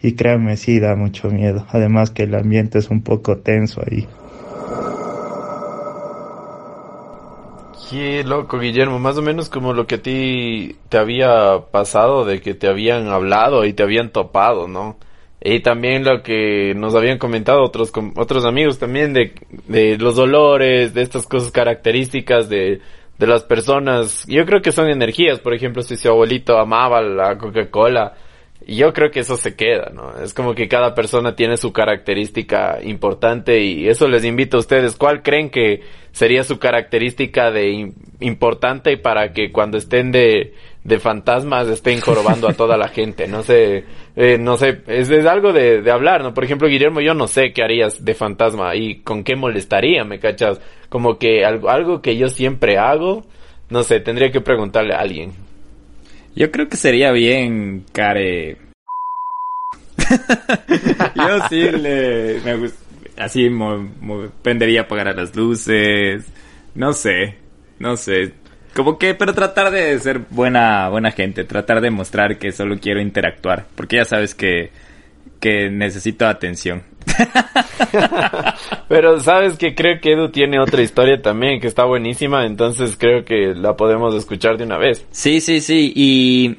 Y 0.00 0.12
créanme, 0.12 0.56
sí 0.56 0.78
da 0.78 0.94
mucho 0.94 1.28
miedo. 1.28 1.66
Además 1.70 2.10
que 2.10 2.22
el 2.22 2.34
ambiente 2.34 2.78
es 2.78 2.88
un 2.88 3.02
poco 3.02 3.38
tenso 3.38 3.82
ahí. 3.84 4.06
Qué 7.88 8.22
loco, 8.22 8.58
Guillermo. 8.58 8.98
Más 8.98 9.16
o 9.16 9.22
menos 9.22 9.48
como 9.48 9.72
lo 9.72 9.86
que 9.86 9.94
a 9.94 10.02
ti 10.02 10.76
te 10.90 10.98
había 10.98 11.58
pasado, 11.70 12.26
de 12.26 12.40
que 12.40 12.52
te 12.54 12.68
habían 12.68 13.08
hablado 13.08 13.64
y 13.64 13.72
te 13.72 13.82
habían 13.82 14.10
topado, 14.10 14.68
¿no? 14.68 14.98
Y 15.40 15.60
también 15.60 16.04
lo 16.04 16.22
que 16.22 16.74
nos 16.76 16.94
habían 16.94 17.18
comentado 17.18 17.62
otros 17.62 17.92
otros 18.16 18.44
amigos 18.44 18.78
también 18.78 19.14
de, 19.14 19.32
de 19.68 19.96
los 19.96 20.16
dolores, 20.16 20.92
de 20.92 21.02
estas 21.02 21.26
cosas 21.26 21.50
características 21.50 22.48
de, 22.50 22.80
de 23.18 23.26
las 23.26 23.44
personas. 23.44 24.24
Yo 24.26 24.44
creo 24.44 24.60
que 24.60 24.72
son 24.72 24.90
energías. 24.90 25.40
Por 25.40 25.54
ejemplo, 25.54 25.82
si 25.82 25.96
su 25.96 26.08
abuelito 26.08 26.58
amaba 26.58 27.00
la 27.00 27.38
Coca-Cola, 27.38 28.14
yo 28.76 28.92
creo 28.92 29.10
que 29.10 29.20
eso 29.20 29.38
se 29.38 29.56
queda, 29.56 29.90
¿no? 29.94 30.20
Es 30.22 30.34
como 30.34 30.54
que 30.54 30.68
cada 30.68 30.94
persona 30.94 31.34
tiene 31.34 31.56
su 31.56 31.72
característica 31.72 32.78
importante 32.82 33.60
y 33.62 33.88
eso 33.88 34.08
les 34.08 34.24
invito 34.24 34.58
a 34.58 34.60
ustedes. 34.60 34.94
¿Cuál 34.94 35.22
creen 35.22 35.48
que 35.48 35.80
sería 36.12 36.44
su 36.44 36.58
característica 36.58 37.50
de 37.50 37.92
importante 38.20 38.98
para 38.98 39.32
que 39.32 39.52
cuando 39.52 39.78
estén 39.78 40.12
de, 40.12 40.52
de 40.84 40.98
fantasmas 40.98 41.68
estén 41.68 42.00
jorobando 42.00 42.46
a 42.46 42.52
toda 42.52 42.76
la 42.76 42.88
gente? 42.88 43.26
No 43.26 43.42
sé, 43.42 43.84
eh, 44.16 44.36
no 44.38 44.58
sé, 44.58 44.82
es, 44.86 45.08
es 45.08 45.24
algo 45.24 45.54
de, 45.54 45.80
de, 45.80 45.90
hablar, 45.90 46.22
¿no? 46.22 46.34
Por 46.34 46.44
ejemplo, 46.44 46.68
Guillermo, 46.68 47.00
yo 47.00 47.14
no 47.14 47.26
sé 47.26 47.54
qué 47.54 47.62
harías 47.62 48.04
de 48.04 48.12
fantasma 48.12 48.76
y 48.76 49.00
con 49.00 49.24
qué 49.24 49.34
molestaría, 49.34 50.04
¿me 50.04 50.18
cachas? 50.18 50.60
Como 50.90 51.18
que 51.18 51.42
algo, 51.42 51.70
algo 51.70 52.02
que 52.02 52.18
yo 52.18 52.28
siempre 52.28 52.76
hago, 52.76 53.24
no 53.70 53.82
sé, 53.82 54.00
tendría 54.00 54.30
que 54.30 54.42
preguntarle 54.42 54.92
a 54.94 54.98
alguien. 54.98 55.47
Yo 56.38 56.52
creo 56.52 56.68
que 56.68 56.76
sería 56.76 57.10
bien, 57.10 57.84
Care. 57.90 58.58
Yo 61.16 61.48
sí 61.48 61.68
le. 61.72 62.40
Me 62.44 62.56
gust... 62.56 62.76
Así 63.16 63.50
mo, 63.50 63.90
prendería 64.40 64.82
a 64.82 64.84
apagar 64.84 65.16
las 65.16 65.34
luces. 65.34 66.24
No 66.76 66.92
sé. 66.92 67.34
No 67.80 67.96
sé. 67.96 68.34
Como 68.72 68.98
que, 68.98 69.14
pero 69.14 69.34
tratar 69.34 69.72
de 69.72 69.98
ser 69.98 70.20
buena, 70.30 70.88
buena 70.90 71.10
gente. 71.10 71.42
Tratar 71.42 71.80
de 71.80 71.90
mostrar 71.90 72.38
que 72.38 72.52
solo 72.52 72.78
quiero 72.78 73.00
interactuar. 73.00 73.66
Porque 73.74 73.96
ya 73.96 74.04
sabes 74.04 74.36
que, 74.36 74.70
que 75.40 75.70
necesito 75.70 76.28
atención. 76.28 76.84
Pero 78.88 79.20
sabes 79.20 79.56
que 79.58 79.74
creo 79.74 80.00
que 80.00 80.12
Edu 80.12 80.30
tiene 80.30 80.60
otra 80.60 80.82
historia 80.82 81.20
también 81.20 81.60
que 81.60 81.66
está 81.66 81.84
buenísima, 81.84 82.46
entonces 82.46 82.96
creo 82.98 83.24
que 83.24 83.54
la 83.54 83.76
podemos 83.76 84.14
escuchar 84.14 84.56
de 84.56 84.64
una 84.64 84.78
vez. 84.78 85.06
Sí, 85.10 85.40
sí, 85.40 85.60
sí. 85.60 85.92
Y 85.94 86.56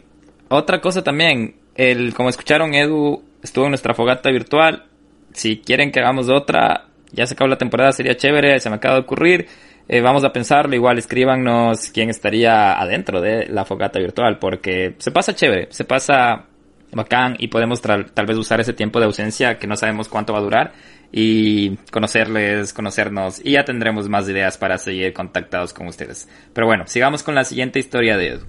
otra 0.49 0.81
cosa 0.81 1.03
también, 1.03 1.55
el 1.75 2.13
como 2.13 2.29
escucharon 2.29 2.73
Edu 2.73 3.23
estuvo 3.41 3.65
en 3.65 3.71
nuestra 3.71 3.93
fogata 3.93 4.29
virtual. 4.31 4.85
Si 5.33 5.57
quieren 5.57 5.91
que 5.91 5.99
hagamos 5.99 6.29
otra, 6.29 6.87
ya 7.11 7.25
se 7.25 7.33
acabó 7.33 7.49
la 7.49 7.57
temporada, 7.57 7.91
sería 7.91 8.17
chévere, 8.17 8.59
se 8.59 8.69
me 8.69 8.77
acaba 8.77 8.95
de 8.95 9.01
ocurrir. 9.01 9.47
Eh, 9.87 10.01
vamos 10.01 10.23
a 10.23 10.31
pensarlo, 10.31 10.75
igual 10.75 10.99
escríbanos 10.99 11.89
quién 11.91 12.11
estaría 12.11 12.79
adentro 12.79 13.21
de 13.21 13.47
la 13.47 13.65
fogata 13.65 13.97
virtual, 13.97 14.37
porque 14.37 14.93
se 14.99 15.09
pasa 15.11 15.33
chévere, 15.33 15.67
se 15.71 15.83
pasa 15.83 16.45
bacán 16.91 17.35
y 17.37 17.47
podemos 17.47 17.81
tal 17.81 18.25
vez 18.25 18.37
usar 18.37 18.59
ese 18.59 18.73
tiempo 18.73 18.99
de 18.99 19.05
ausencia 19.05 19.57
que 19.57 19.67
no 19.67 19.75
sabemos 19.75 20.09
cuánto 20.09 20.33
va 20.33 20.39
a 20.39 20.43
durar 20.43 20.73
y 21.11 21.75
conocerles, 21.91 22.73
conocernos 22.73 23.41
y 23.43 23.51
ya 23.51 23.65
tendremos 23.65 24.09
más 24.09 24.27
ideas 24.29 24.57
para 24.57 24.77
seguir 24.77 25.13
contactados 25.13 25.73
con 25.73 25.87
ustedes. 25.87 26.27
Pero 26.53 26.67
bueno, 26.67 26.83
sigamos 26.87 27.23
con 27.23 27.35
la 27.35 27.43
siguiente 27.43 27.79
historia 27.79 28.17
de 28.17 28.27
Edu. 28.27 28.45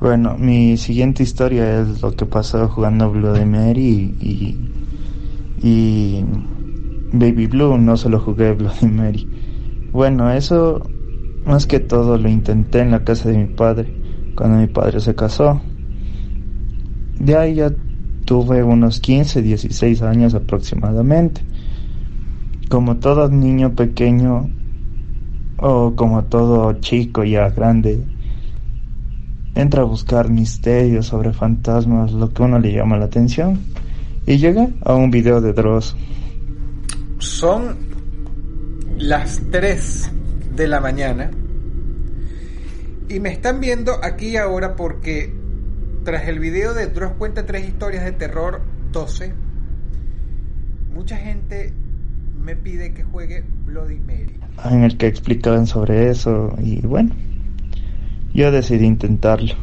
Bueno, 0.00 0.36
mi 0.36 0.76
siguiente 0.76 1.22
historia 1.22 1.80
es 1.80 2.02
lo 2.02 2.10
que 2.10 2.26
pasó 2.26 2.68
jugando 2.68 3.10
Bloody 3.10 3.44
Mary 3.44 4.14
y, 4.20 4.58
y, 5.62 6.24
Baby 7.12 7.46
Blue, 7.46 7.78
no 7.78 7.96
solo 7.96 8.18
jugué 8.18 8.56
Mary. 8.82 9.28
Bueno, 9.92 10.32
eso 10.32 10.82
más 11.44 11.66
que 11.66 11.78
todo 11.78 12.18
lo 12.18 12.28
intenté 12.28 12.80
en 12.80 12.90
la 12.90 13.04
casa 13.04 13.28
de 13.28 13.38
mi 13.38 13.46
padre, 13.46 13.94
cuando 14.34 14.58
mi 14.58 14.66
padre 14.66 14.98
se 14.98 15.14
casó. 15.14 15.62
De 17.18 17.36
ahí 17.36 17.54
ya 17.56 17.72
tuve 18.24 18.62
unos 18.62 19.00
15, 19.00 19.42
16 19.42 20.02
años 20.02 20.34
aproximadamente. 20.34 21.42
Como 22.68 22.96
todo 22.96 23.28
niño 23.28 23.74
pequeño 23.74 24.50
o 25.58 25.94
como 25.94 26.24
todo 26.24 26.72
chico 26.80 27.24
ya 27.24 27.50
grande, 27.50 28.02
entra 29.54 29.82
a 29.82 29.84
buscar 29.84 30.30
misterios 30.30 31.06
sobre 31.06 31.32
fantasmas, 31.32 32.12
lo 32.12 32.32
que 32.32 32.42
uno 32.42 32.58
le 32.58 32.72
llama 32.72 32.96
la 32.96 33.04
atención, 33.04 33.60
y 34.26 34.38
llega 34.38 34.68
a 34.84 34.94
un 34.94 35.10
video 35.10 35.40
de 35.40 35.52
Dross. 35.52 35.94
Son 37.18 37.76
las 38.98 39.42
3 39.50 40.10
de 40.56 40.68
la 40.68 40.80
mañana 40.80 41.30
y 43.08 43.20
me 43.20 43.30
están 43.30 43.60
viendo 43.60 43.92
aquí 44.02 44.36
ahora 44.36 44.74
porque 44.74 45.32
tras 46.04 46.26
el 46.28 46.38
video 46.40 46.74
de 46.74 46.86
Dross 46.86 47.12
cuenta 47.12 47.46
tres 47.46 47.66
historias 47.66 48.04
de 48.04 48.12
terror 48.12 48.60
12, 48.92 49.32
mucha 50.92 51.16
gente 51.16 51.72
me 52.42 52.56
pide 52.56 52.92
que 52.92 53.04
juegue 53.04 53.44
Bloody 53.66 54.00
Mary. 54.00 54.40
En 54.64 54.82
el 54.82 54.96
que 54.96 55.06
explicaban 55.06 55.66
sobre 55.66 56.10
eso 56.10 56.54
y 56.60 56.80
bueno, 56.80 57.14
yo 58.34 58.50
decidí 58.50 58.86
intentarlo. 58.86 59.54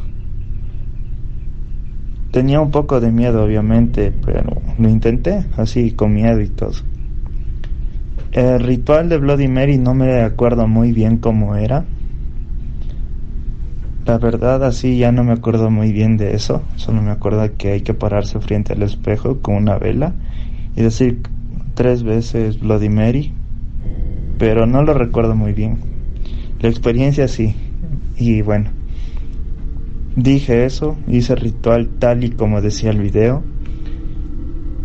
Tenía 2.30 2.60
un 2.60 2.70
poco 2.70 3.00
de 3.00 3.10
miedo 3.10 3.44
obviamente, 3.44 4.12
pero 4.24 4.62
lo 4.78 4.88
intenté 4.88 5.44
así 5.56 5.92
con 5.92 6.14
miedo 6.14 6.40
y 6.40 6.48
todo. 6.48 6.74
El 8.32 8.60
ritual 8.60 9.08
de 9.08 9.18
Bloody 9.18 9.48
Mary 9.48 9.78
no 9.78 9.94
me 9.94 10.22
acuerdo 10.22 10.68
muy 10.68 10.92
bien 10.92 11.18
cómo 11.18 11.56
era. 11.56 11.84
La 14.10 14.18
verdad 14.18 14.64
así 14.64 14.98
ya 14.98 15.12
no 15.12 15.22
me 15.22 15.34
acuerdo 15.34 15.70
muy 15.70 15.92
bien 15.92 16.16
de 16.16 16.34
eso. 16.34 16.64
Solo 16.74 17.00
me 17.00 17.12
acuerdo 17.12 17.48
que 17.56 17.70
hay 17.70 17.82
que 17.82 17.94
pararse 17.94 18.40
frente 18.40 18.72
al 18.72 18.82
espejo 18.82 19.38
con 19.38 19.54
una 19.54 19.78
vela 19.78 20.14
y 20.74 20.82
decir 20.82 21.20
tres 21.74 22.02
veces 22.02 22.58
Bloody 22.58 22.88
Mary. 22.88 23.32
Pero 24.36 24.66
no 24.66 24.82
lo 24.82 24.94
recuerdo 24.94 25.36
muy 25.36 25.52
bien. 25.52 25.78
La 26.58 26.68
experiencia 26.68 27.28
sí. 27.28 27.54
Y 28.16 28.42
bueno. 28.42 28.70
Dije 30.16 30.64
eso, 30.64 30.96
hice 31.06 31.34
el 31.34 31.38
ritual 31.38 31.90
tal 32.00 32.24
y 32.24 32.30
como 32.30 32.60
decía 32.60 32.90
el 32.90 32.98
video. 32.98 33.44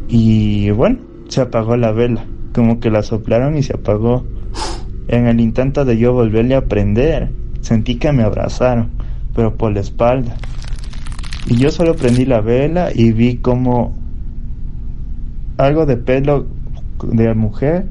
Y 0.07 0.69
bueno, 0.69 0.99
se 1.29 1.41
apagó 1.41 1.77
la 1.77 1.91
vela 1.91 2.27
como 2.53 2.79
que 2.79 2.91
la 2.91 3.01
soplaron 3.01 3.57
y 3.57 3.63
se 3.63 3.73
apagó. 3.73 4.23
En 5.07 5.25
el 5.25 5.39
intento 5.39 5.83
de 5.83 5.97
yo 5.97 6.13
volverle 6.13 6.53
a 6.53 6.65
prender, 6.65 7.31
sentí 7.61 7.95
que 7.95 8.11
me 8.11 8.21
abrazaron, 8.21 8.91
pero 9.35 9.55
por 9.55 9.73
la 9.73 9.81
espalda. 9.81 10.37
Y 11.47 11.57
yo 11.57 11.69
solo 11.69 11.95
prendí 11.95 12.25
la 12.25 12.41
vela 12.41 12.89
y 12.93 13.11
vi 13.11 13.37
como 13.37 13.93
algo 15.57 15.85
de 15.85 15.97
pelo 15.97 16.47
de 17.03 17.33
mujer 17.33 17.87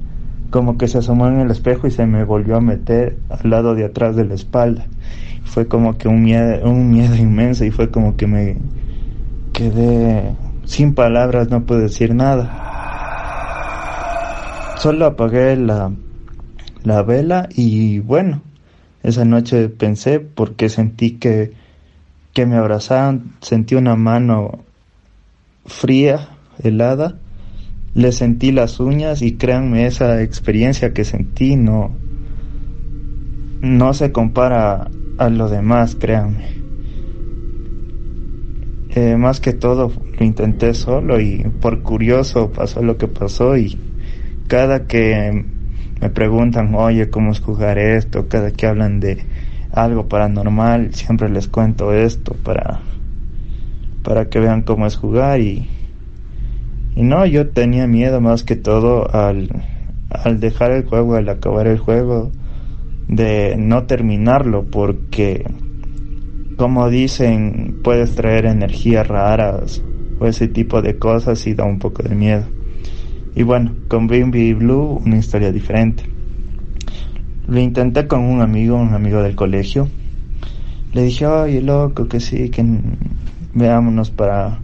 como 0.51 0.79
que 0.79 0.87
se 0.87 0.99
asomó 0.99 1.27
en 1.27 1.41
el 1.41 1.51
espejo 1.51 1.89
y 1.89 1.91
se 1.91 2.07
me 2.07 2.23
volvió 2.23 2.57
a 2.57 2.61
meter 2.61 3.19
al 3.29 3.51
lado 3.51 3.75
de 3.75 3.85
atrás 3.87 4.15
de 4.15 4.25
la 4.25 4.35
espalda. 4.35 4.87
Fue 5.43 5.67
como 5.67 5.99
que 5.99 6.07
un 6.07 6.23
miedo, 6.23 6.71
un 6.71 6.93
miedo 6.93 7.17
inmenso 7.17 7.65
y 7.65 7.73
fue 7.73 7.91
como 7.91 8.17
que 8.17 8.29
me 8.29 8.57
quedé 9.53 10.37
sin 10.65 10.95
palabras, 10.95 11.51
no 11.51 11.65
pude 11.65 11.81
decir 11.81 12.15
nada. 12.15 12.61
Solo 14.79 15.07
apagué 15.07 15.57
la, 15.57 15.91
la 16.85 17.03
vela 17.03 17.49
y 17.55 17.99
bueno, 17.99 18.43
esa 19.05 19.25
noche 19.27 19.69
pensé 19.69 20.19
porque 20.19 20.71
sentí 20.71 21.13
que, 21.13 21.53
que 22.33 22.47
me 22.47 22.57
abrazaban, 22.57 23.35
sentí 23.41 23.75
una 23.75 23.97
mano 23.97 24.65
fría, 25.67 26.31
helada, 26.63 27.19
le 27.95 28.13
sentí 28.13 28.51
las 28.51 28.81
uñas 28.81 29.21
y 29.21 29.37
créanme, 29.37 29.87
esa 29.87 30.23
experiencia 30.23 30.95
que 30.95 31.05
sentí 31.05 31.55
no, 31.55 31.95
no 33.61 33.93
se 33.93 34.11
compara 34.11 34.91
a 35.19 35.29
lo 35.29 35.51
demás, 35.51 35.95
créanme. 35.95 36.65
Eh, 38.89 39.17
más 39.19 39.41
que 39.41 39.53
todo 39.53 39.93
lo 40.19 40.25
intenté 40.25 40.73
solo 40.73 41.21
y 41.21 41.45
por 41.61 41.83
curioso 41.83 42.51
pasó 42.53 42.81
lo 42.83 42.97
que 42.97 43.09
pasó 43.09 43.57
y 43.57 43.77
cada 44.47 44.87
que 44.87 45.45
me 46.05 46.11
preguntan, 46.11 46.75
oye, 46.75 47.09
¿cómo 47.09 47.33
es 47.33 47.41
jugar 47.41 47.79
esto? 47.79 48.29
Cada 48.29 48.51
que 48.51 48.67
hablan 48.67 49.01
de 49.01 49.25
algo 49.73 50.07
paranormal, 50.07 50.93
siempre 50.93 51.31
les 51.31 51.49
cuento 51.49 51.95
esto 51.95 52.35
para, 52.45 52.83
para 54.03 54.29
que 54.29 54.39
vean 54.39 54.61
cómo 54.61 54.87
es 54.87 54.97
jugar 54.97 55.41
y, 55.41 55.71
y 56.95 57.03
no, 57.05 57.25
yo 57.25 57.49
tenía 57.49 57.87
miedo 57.87 58.21
más 58.21 58.45
que 58.45 58.55
todo 58.55 59.15
al, 59.15 59.65
al 60.11 60.41
dejar 60.41 60.73
el 60.73 60.85
juego, 60.85 61.15
al 61.15 61.27
acabar 61.31 61.69
el 61.69 61.79
juego, 61.79 62.33
de 63.09 63.57
no 63.57 63.87
terminarlo 63.87 64.65
porque 64.65 65.47
como 66.59 66.91
dicen 66.91 67.79
puedes 67.83 68.15
traer 68.15 68.45
energías 68.45 69.09
raras 69.09 69.83
o 70.19 70.27
ese 70.27 70.49
tipo 70.49 70.83
de 70.83 70.99
cosas 70.99 71.47
y 71.47 71.55
da 71.55 71.65
un 71.65 71.79
poco 71.79 72.03
de 72.03 72.15
miedo. 72.15 72.45
Y 73.37 73.43
bueno, 73.43 73.73
con 73.89 74.07
Baby 74.07 74.55
Blue 74.55 75.01
una 75.05 75.17
historia 75.17 75.51
diferente. 75.51 76.05
Lo 77.47 77.61
intenté 77.61 78.07
con 78.07 78.21
un 78.21 78.41
amigo, 78.41 78.77
un 78.77 78.95
amigo 78.95 79.23
del 79.23 79.35
colegio. 79.35 79.89
Le 80.93 81.03
dije, 81.03 81.27
oye, 81.27 81.61
loco, 81.61 82.07
que 82.07 82.21
sí, 82.21 82.49
que 82.51 82.65
veámonos 83.53 84.11
para, 84.11 84.61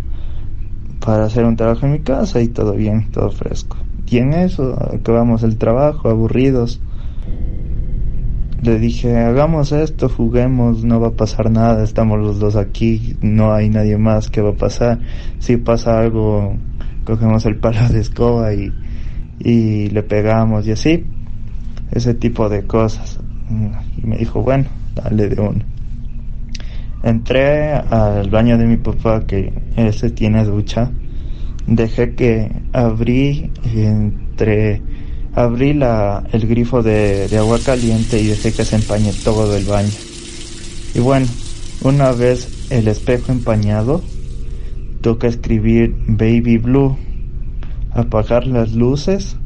para 1.05 1.25
hacer 1.25 1.45
un 1.45 1.57
trabajo 1.57 1.87
en 1.87 1.93
mi 1.93 2.01
casa 2.01 2.41
y 2.41 2.49
todo 2.49 2.75
bien, 2.75 3.11
todo 3.11 3.31
fresco. 3.31 3.77
Y 4.07 4.19
en 4.19 4.33
eso, 4.33 4.77
acabamos 4.93 5.43
el 5.43 5.57
trabajo, 5.57 6.09
aburridos. 6.09 6.81
Le 8.63 8.79
dije, 8.79 9.17
hagamos 9.17 9.73
esto, 9.73 10.09
juguemos, 10.09 10.85
no 10.85 11.01
va 11.01 11.09
a 11.09 11.13
pasar 11.13 11.51
nada, 11.51 11.83
estamos 11.83 12.19
los 12.19 12.39
dos 12.39 12.57
aquí, 12.57 13.17
no 13.23 13.53
hay 13.53 13.71
nadie 13.71 13.97
más, 13.97 14.29
¿qué 14.29 14.43
va 14.43 14.51
a 14.51 14.55
pasar? 14.55 15.01
Si 15.39 15.57
pasa 15.57 15.99
algo, 15.99 16.57
cogemos 17.05 17.45
el 17.47 17.57
palo 17.57 17.89
de 17.89 18.01
escoba 18.01 18.55
y, 18.55 18.73
y 19.39 19.89
le 19.91 20.03
pegamos 20.03 20.67
y 20.67 20.73
así, 20.73 21.05
ese 21.91 22.15
tipo 22.15 22.49
de 22.49 22.65
cosas. 22.65 23.19
Y 24.03 24.07
me 24.07 24.17
dijo, 24.17 24.43
bueno, 24.43 24.67
dale 24.95 25.29
de 25.29 25.41
uno. 25.41 25.65
Entré 27.03 27.73
al 27.73 28.29
baño 28.29 28.59
de 28.59 28.67
mi 28.67 28.77
papá, 28.77 29.27
que 29.27 29.53
ese 29.77 30.11
tiene 30.11 30.45
ducha. 30.45 30.91
Dejé 31.67 32.15
que 32.15 32.51
abrí 32.73 33.51
entre 33.75 34.83
abrí 35.35 35.73
la, 35.73 36.25
el 36.33 36.47
grifo 36.47 36.83
de, 36.83 37.29
de 37.29 37.39
agua 37.39 37.59
caliente 37.65 38.21
y 38.21 38.27
dejé 38.27 38.53
que 38.53 38.65
se 38.65 38.77
empañe 38.77 39.13
todo 39.25 39.57
el 39.57 39.65
baño. 39.65 39.91
Y 40.95 41.01
bueno, 41.01 41.27
una 41.83 42.13
vez 42.13 42.69
el 42.71 42.89
espejo 42.89 43.33
empañado, 43.33 44.03
toca 45.01 45.27
escribir 45.27 45.95
baby 46.07 46.59
blue, 46.59 46.97
apagar 47.93 48.47
las 48.47 48.75
luces 48.75 49.37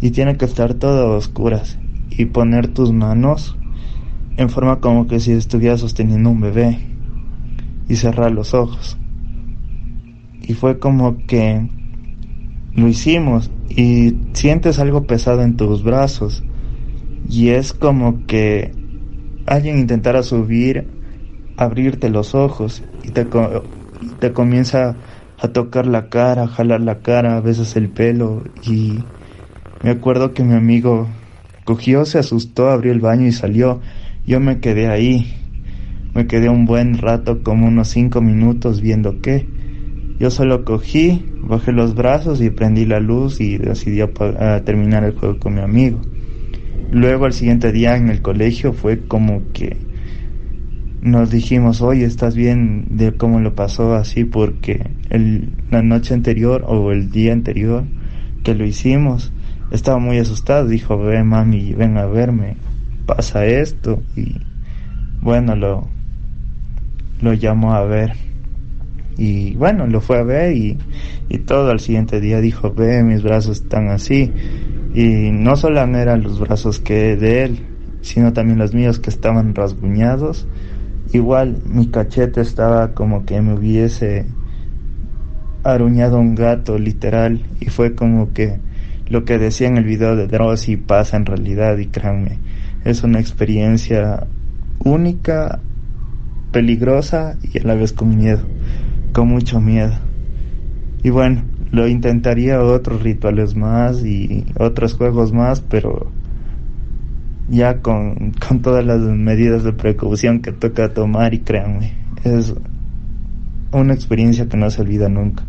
y 0.00 0.10
tiene 0.10 0.36
que 0.36 0.44
estar 0.44 0.74
todo 0.74 1.06
a 1.06 1.16
oscuras 1.16 1.78
y 2.10 2.26
poner 2.26 2.68
tus 2.68 2.92
manos 2.92 3.56
en 4.36 4.50
forma 4.50 4.80
como 4.80 5.06
que 5.06 5.20
si 5.20 5.32
estuvieras 5.32 5.80
sosteniendo 5.80 6.30
un 6.30 6.40
bebé 6.40 6.78
y 7.88 7.96
cerrar 7.96 8.32
los 8.32 8.54
ojos. 8.54 8.96
Y 10.42 10.54
fue 10.54 10.78
como 10.78 11.24
que 11.26 11.68
lo 12.74 12.88
hicimos 12.88 13.50
y 13.68 14.14
sientes 14.32 14.78
algo 14.78 15.04
pesado 15.04 15.42
en 15.42 15.56
tus 15.56 15.82
brazos 15.82 16.42
y 17.28 17.48
es 17.48 17.72
como 17.72 18.26
que 18.26 18.72
alguien 19.46 19.78
intentara 19.78 20.22
subir, 20.22 20.86
abrirte 21.56 22.10
los 22.10 22.34
ojos 22.34 22.82
y 23.02 23.10
te, 23.10 23.26
comienza 24.32 24.96
a 25.38 25.48
tocar 25.48 25.86
la 25.86 26.08
cara, 26.08 26.44
a 26.44 26.48
jalar 26.48 26.80
la 26.80 27.00
cara, 27.00 27.36
a 27.36 27.40
veces 27.40 27.76
el 27.76 27.88
pelo 27.88 28.42
y 28.66 29.04
me 29.82 29.90
acuerdo 29.90 30.32
que 30.32 30.44
mi 30.44 30.54
amigo 30.54 31.08
cogió, 31.64 32.06
se 32.06 32.18
asustó, 32.18 32.70
abrió 32.70 32.90
el 32.90 33.00
baño 33.00 33.26
y 33.26 33.32
salió. 33.32 33.80
Yo 34.26 34.40
me 34.40 34.58
quedé 34.60 34.88
ahí. 34.88 35.34
Me 36.14 36.26
quedé 36.26 36.48
un 36.48 36.64
buen 36.64 36.96
rato, 36.96 37.42
como 37.42 37.66
unos 37.66 37.88
cinco 37.88 38.22
minutos 38.22 38.80
viendo 38.80 39.20
qué. 39.20 39.46
Yo 40.18 40.30
solo 40.30 40.64
cogí, 40.64 41.26
bajé 41.42 41.72
los 41.72 41.94
brazos 41.94 42.40
y 42.40 42.48
prendí 42.48 42.86
la 42.86 43.00
luz 43.00 43.40
y 43.40 43.58
decidí 43.58 44.00
a 44.00 44.60
terminar 44.64 45.04
el 45.04 45.18
juego 45.18 45.38
con 45.38 45.54
mi 45.54 45.60
amigo. 45.60 46.00
Luego 46.90 47.26
al 47.26 47.32
siguiente 47.32 47.72
día 47.72 47.96
en 47.96 48.08
el 48.08 48.22
colegio 48.22 48.72
fue 48.72 49.06
como 49.06 49.42
que 49.52 49.76
nos 51.04 51.30
dijimos, 51.30 51.82
oye, 51.82 52.06
¿estás 52.06 52.34
bien 52.34 52.86
de 52.96 53.12
cómo 53.12 53.38
lo 53.38 53.54
pasó 53.54 53.94
así? 53.94 54.24
Porque 54.24 54.88
el, 55.10 55.52
la 55.70 55.82
noche 55.82 56.14
anterior 56.14 56.64
o 56.66 56.92
el 56.92 57.10
día 57.10 57.34
anterior 57.34 57.84
que 58.42 58.54
lo 58.54 58.64
hicimos, 58.64 59.30
estaba 59.70 59.98
muy 59.98 60.16
asustado. 60.18 60.66
Dijo, 60.66 60.96
ven 60.96 61.26
mami, 61.26 61.74
ven 61.74 61.98
a 61.98 62.06
verme, 62.06 62.56
pasa 63.04 63.44
esto. 63.44 64.02
Y 64.16 64.36
bueno, 65.20 65.54
lo, 65.54 65.88
lo 67.20 67.34
llamó 67.34 67.74
a 67.74 67.84
ver. 67.84 68.14
Y 69.18 69.54
bueno, 69.56 69.86
lo 69.86 70.00
fue 70.00 70.18
a 70.18 70.22
ver 70.22 70.56
y, 70.56 70.78
y 71.28 71.38
todo 71.38 71.70
al 71.70 71.80
siguiente 71.80 72.18
día 72.18 72.40
dijo, 72.40 72.72
ve, 72.72 73.02
mis 73.02 73.22
brazos 73.22 73.60
están 73.60 73.88
así. 73.88 74.32
Y 74.94 75.30
no 75.32 75.56
solo 75.56 75.80
eran 75.80 76.22
los 76.22 76.40
brazos 76.40 76.80
que 76.80 77.16
de 77.16 77.44
él, 77.44 77.58
sino 78.00 78.32
también 78.32 78.58
los 78.58 78.72
míos 78.72 78.98
que 78.98 79.10
estaban 79.10 79.54
rasguñados. 79.54 80.48
Igual 81.12 81.58
mi 81.66 81.88
cachete 81.88 82.40
estaba 82.40 82.94
como 82.94 83.24
que 83.24 83.40
me 83.40 83.54
hubiese 83.54 84.26
aruñado 85.62 86.18
un 86.18 86.34
gato, 86.34 86.78
literal. 86.78 87.40
Y 87.60 87.66
fue 87.66 87.94
como 87.94 88.32
que 88.32 88.58
lo 89.08 89.24
que 89.24 89.38
decía 89.38 89.68
en 89.68 89.76
el 89.76 89.84
video 89.84 90.16
de 90.16 90.26
Dross 90.26 90.68
y 90.68 90.76
pasa 90.76 91.16
en 91.16 91.26
realidad. 91.26 91.78
Y 91.78 91.86
créanme, 91.86 92.38
es 92.84 93.02
una 93.02 93.20
experiencia 93.20 94.26
única, 94.78 95.60
peligrosa 96.52 97.36
y 97.42 97.58
a 97.58 97.64
la 97.64 97.74
vez 97.74 97.92
con 97.92 98.16
miedo, 98.16 98.42
con 99.12 99.28
mucho 99.28 99.60
miedo. 99.60 99.94
Y 101.02 101.10
bueno, 101.10 101.42
lo 101.70 101.88
intentaría 101.88 102.62
otros 102.62 103.02
rituales 103.02 103.56
más 103.56 104.04
y 104.04 104.46
otros 104.58 104.94
juegos 104.94 105.32
más, 105.32 105.60
pero 105.60 106.12
ya 107.48 107.80
con, 107.80 108.32
con 108.46 108.62
todas 108.62 108.84
las 108.84 109.00
medidas 109.00 109.64
de 109.64 109.72
precaución 109.72 110.40
que 110.40 110.52
toca 110.52 110.92
tomar 110.92 111.34
y 111.34 111.40
créanme, 111.40 111.94
es 112.24 112.54
una 113.72 113.94
experiencia 113.94 114.48
que 114.48 114.56
no 114.56 114.70
se 114.70 114.82
olvida 114.82 115.08
nunca. 115.08 115.44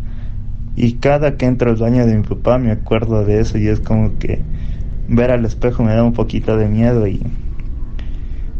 Y 0.75 0.93
cada 0.93 1.37
que 1.37 1.45
entro 1.45 1.69
al 1.69 1.77
baño 1.77 2.05
de 2.05 2.17
mi 2.17 2.23
papá 2.23 2.57
me 2.57 2.71
acuerdo 2.71 3.23
de 3.23 3.39
eso 3.39 3.57
y 3.57 3.67
es 3.67 3.79
como 3.79 4.17
que 4.19 4.41
ver 5.07 5.31
al 5.31 5.45
espejo 5.45 5.83
me 5.83 5.95
da 5.95 6.03
un 6.03 6.13
poquito 6.13 6.57
de 6.57 6.67
miedo 6.67 7.07
y, 7.07 7.21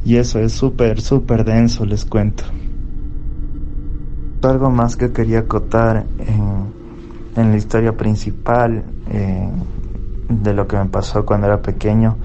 y 0.06 0.16
eso 0.16 0.40
es 0.40 0.54
súper, 0.54 1.02
súper 1.02 1.44
denso, 1.44 1.86
les 1.86 2.06
cuento. 2.06 2.44
Algo 4.44 4.70
más 4.70 4.96
que 4.96 5.12
quería 5.12 5.40
acotar 5.40 6.06
en 6.20 6.56
en 7.36 7.52
la 7.52 7.58
historia 7.58 7.92
principal 7.92 8.84
eh, 9.12 9.50
de 10.30 10.54
lo 10.54 10.68
que 10.68 10.78
me 10.78 10.86
pasó 10.86 11.26
cuando 11.26 11.48
era 11.48 11.62
pequeño. 11.62 12.16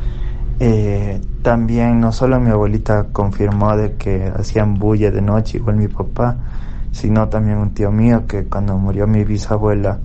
Eh, 0.62 1.22
también 1.42 2.00
no 2.00 2.12
solo 2.12 2.38
mi 2.38 2.50
abuelita 2.50 3.08
confirmó 3.12 3.76
de 3.78 3.96
que 3.96 4.30
hacían 4.36 4.74
bulla 4.78 5.10
de 5.10 5.22
noche, 5.22 5.56
igual 5.56 5.76
mi 5.76 5.88
papá, 5.88 6.36
sino 6.92 7.28
también 7.30 7.56
un 7.56 7.72
tío 7.72 7.90
mío 7.90 8.26
que 8.26 8.44
cuando 8.44 8.76
murió 8.76 9.06
mi 9.06 9.24
bisabuela, 9.24 10.00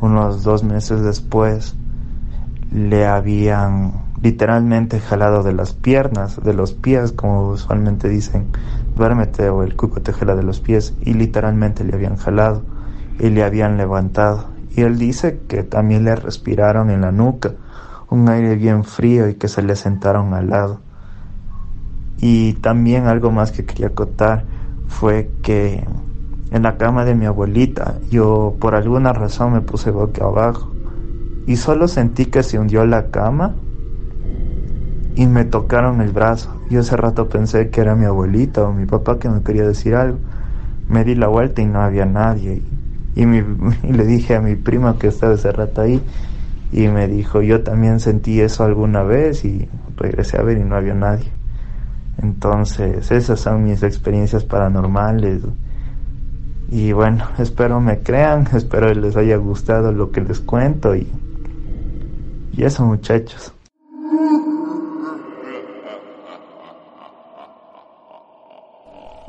unos 0.00 0.42
dos 0.42 0.64
meses 0.64 1.02
después, 1.02 1.76
le 2.72 3.06
habían 3.06 3.92
literalmente 4.20 4.98
jalado 4.98 5.44
de 5.44 5.52
las 5.52 5.72
piernas, 5.72 6.42
de 6.42 6.54
los 6.54 6.72
pies, 6.72 7.12
como 7.12 7.50
usualmente 7.50 8.08
dicen, 8.08 8.48
duérmete 8.96 9.50
o 9.50 9.62
el 9.62 9.76
cuco 9.76 10.02
te 10.02 10.12
jala 10.12 10.34
de 10.34 10.42
los 10.42 10.60
pies, 10.60 10.94
y 11.00 11.14
literalmente 11.14 11.84
le 11.84 11.94
habían 11.94 12.16
jalado 12.16 12.64
y 13.20 13.30
le 13.30 13.44
habían 13.44 13.76
levantado. 13.76 14.50
Y 14.74 14.80
él 14.82 14.98
dice 14.98 15.42
que 15.48 15.62
también 15.62 16.04
le 16.04 16.16
respiraron 16.16 16.90
en 16.90 17.02
la 17.02 17.12
nuca 17.12 17.54
un 18.12 18.28
aire 18.28 18.56
bien 18.56 18.84
frío 18.84 19.28
y 19.28 19.34
que 19.34 19.48
se 19.48 19.62
le 19.62 19.74
sentaron 19.74 20.34
al 20.34 20.50
lado. 20.50 20.80
Y 22.18 22.52
también 22.54 23.06
algo 23.06 23.30
más 23.30 23.52
que 23.52 23.64
quería 23.64 23.88
contar 23.94 24.44
fue 24.86 25.30
que 25.42 25.82
en 26.50 26.62
la 26.62 26.76
cama 26.76 27.06
de 27.06 27.14
mi 27.14 27.24
abuelita 27.24 27.94
yo 28.10 28.54
por 28.60 28.74
alguna 28.74 29.14
razón 29.14 29.54
me 29.54 29.62
puse 29.62 29.90
boca 29.90 30.24
abajo 30.24 30.70
y 31.46 31.56
solo 31.56 31.88
sentí 31.88 32.26
que 32.26 32.42
se 32.42 32.58
hundió 32.58 32.84
la 32.84 33.10
cama 33.10 33.54
y 35.16 35.26
me 35.26 35.44
tocaron 35.44 36.00
el 36.02 36.12
brazo. 36.12 36.50
Yo 36.70 36.80
ese 36.80 36.96
rato 36.96 37.28
pensé 37.28 37.70
que 37.70 37.80
era 37.80 37.94
mi 37.94 38.04
abuelita 38.04 38.62
o 38.62 38.72
mi 38.72 38.86
papá 38.86 39.18
que 39.18 39.28
me 39.28 39.42
quería 39.42 39.66
decir 39.66 39.94
algo. 39.94 40.18
Me 40.88 41.04
di 41.04 41.14
la 41.14 41.28
vuelta 41.28 41.62
y 41.62 41.66
no 41.66 41.80
había 41.80 42.04
nadie. 42.04 42.62
Y, 43.14 43.24
le 43.90 44.04
dije 44.04 44.36
a 44.36 44.40
mi 44.40 44.54
prima 44.54 44.98
que 44.98 45.08
estaba 45.08 45.34
ese 45.34 45.50
rato 45.50 45.80
ahí 45.80 46.02
y 46.72 46.88
me 46.88 47.06
dijo, 47.06 47.42
yo 47.42 47.62
también 47.62 48.00
sentí 48.00 48.40
eso 48.40 48.64
alguna 48.64 49.02
vez 49.02 49.44
y 49.44 49.68
regresé 49.96 50.38
a 50.38 50.42
ver 50.42 50.56
y 50.56 50.64
no 50.64 50.74
había 50.74 50.94
nadie. 50.94 51.30
Entonces, 52.22 53.10
esas 53.10 53.40
son 53.40 53.64
mis 53.64 53.82
experiencias 53.82 54.44
paranormales. 54.44 55.42
Y 56.70 56.92
bueno, 56.92 57.28
espero 57.38 57.80
me 57.80 57.98
crean, 57.98 58.48
espero 58.54 58.92
les 58.94 59.16
haya 59.16 59.36
gustado 59.36 59.92
lo 59.92 60.10
que 60.10 60.22
les 60.22 60.40
cuento 60.40 60.96
y, 60.96 61.06
y 62.56 62.64
eso 62.64 62.86
muchachos. 62.86 63.52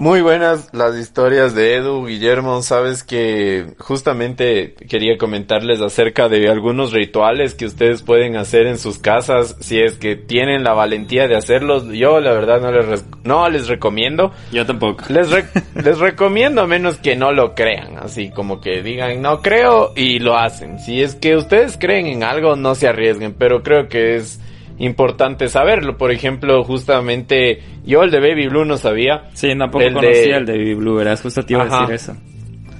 Muy 0.03 0.19
buenas 0.19 0.67
las 0.73 0.97
historias 0.97 1.55
de 1.55 1.75
Edu, 1.77 2.05
Guillermo. 2.05 2.61
Sabes 2.61 3.05
que 3.05 3.67
justamente 3.77 4.73
quería 4.89 5.17
comentarles 5.17 5.79
acerca 5.79 6.27
de 6.27 6.49
algunos 6.49 6.91
rituales 6.91 7.55
que 7.55 7.65
ustedes 7.65 8.01
pueden 8.01 8.35
hacer 8.35 8.67
en 8.67 8.77
sus 8.77 8.99
casas 8.99 9.55
si 9.61 9.79
es 9.79 9.93
que 9.93 10.17
tienen 10.17 10.65
la 10.65 10.73
valentía 10.73 11.29
de 11.29 11.37
hacerlos. 11.37 11.87
Yo 11.87 12.19
la 12.19 12.33
verdad 12.33 12.59
no 12.59 12.69
les, 12.73 13.05
no 13.23 13.47
les 13.47 13.69
recomiendo. 13.69 14.33
Yo 14.51 14.65
tampoco. 14.65 15.05
Les, 15.07 15.29
les 15.73 15.97
recomiendo 15.97 16.63
a 16.63 16.67
menos 16.67 16.97
que 16.97 17.15
no 17.15 17.31
lo 17.31 17.55
crean. 17.55 17.95
Así 17.97 18.29
como 18.29 18.59
que 18.59 18.83
digan 18.83 19.21
no 19.21 19.41
creo 19.41 19.93
y 19.95 20.19
lo 20.19 20.37
hacen. 20.37 20.79
Si 20.79 21.01
es 21.01 21.15
que 21.15 21.37
ustedes 21.37 21.77
creen 21.79 22.07
en 22.07 22.23
algo 22.25 22.57
no 22.57 22.75
se 22.75 22.89
arriesguen. 22.89 23.35
Pero 23.35 23.63
creo 23.63 23.87
que 23.87 24.17
es 24.17 24.41
importante 24.78 25.47
saberlo. 25.47 25.97
Por 25.97 26.11
ejemplo, 26.11 26.63
justamente 26.63 27.59
yo 27.86 28.03
el 28.03 28.11
de 28.11 28.19
Baby 28.19 28.47
Blue 28.47 28.65
no 28.65 28.78
sabía. 28.78 29.30
Sí, 29.34 29.49
tampoco 29.57 29.84
el 29.84 29.93
conocía 29.93 30.38
el 30.38 30.45
de 30.45 30.53
Baby 30.53 30.74
Blue, 30.76 30.95
verás, 30.95 31.21
justo 31.21 31.43
te 31.43 31.53
iba 31.53 31.63
a 31.63 31.65
decir 31.65 31.95
eso. 31.95 32.17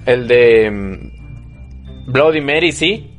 El 0.06 0.28
de 0.28 0.72
mm, 0.72 2.12
Bloody 2.12 2.41
Mary 2.41 2.72
sí. 2.72 3.10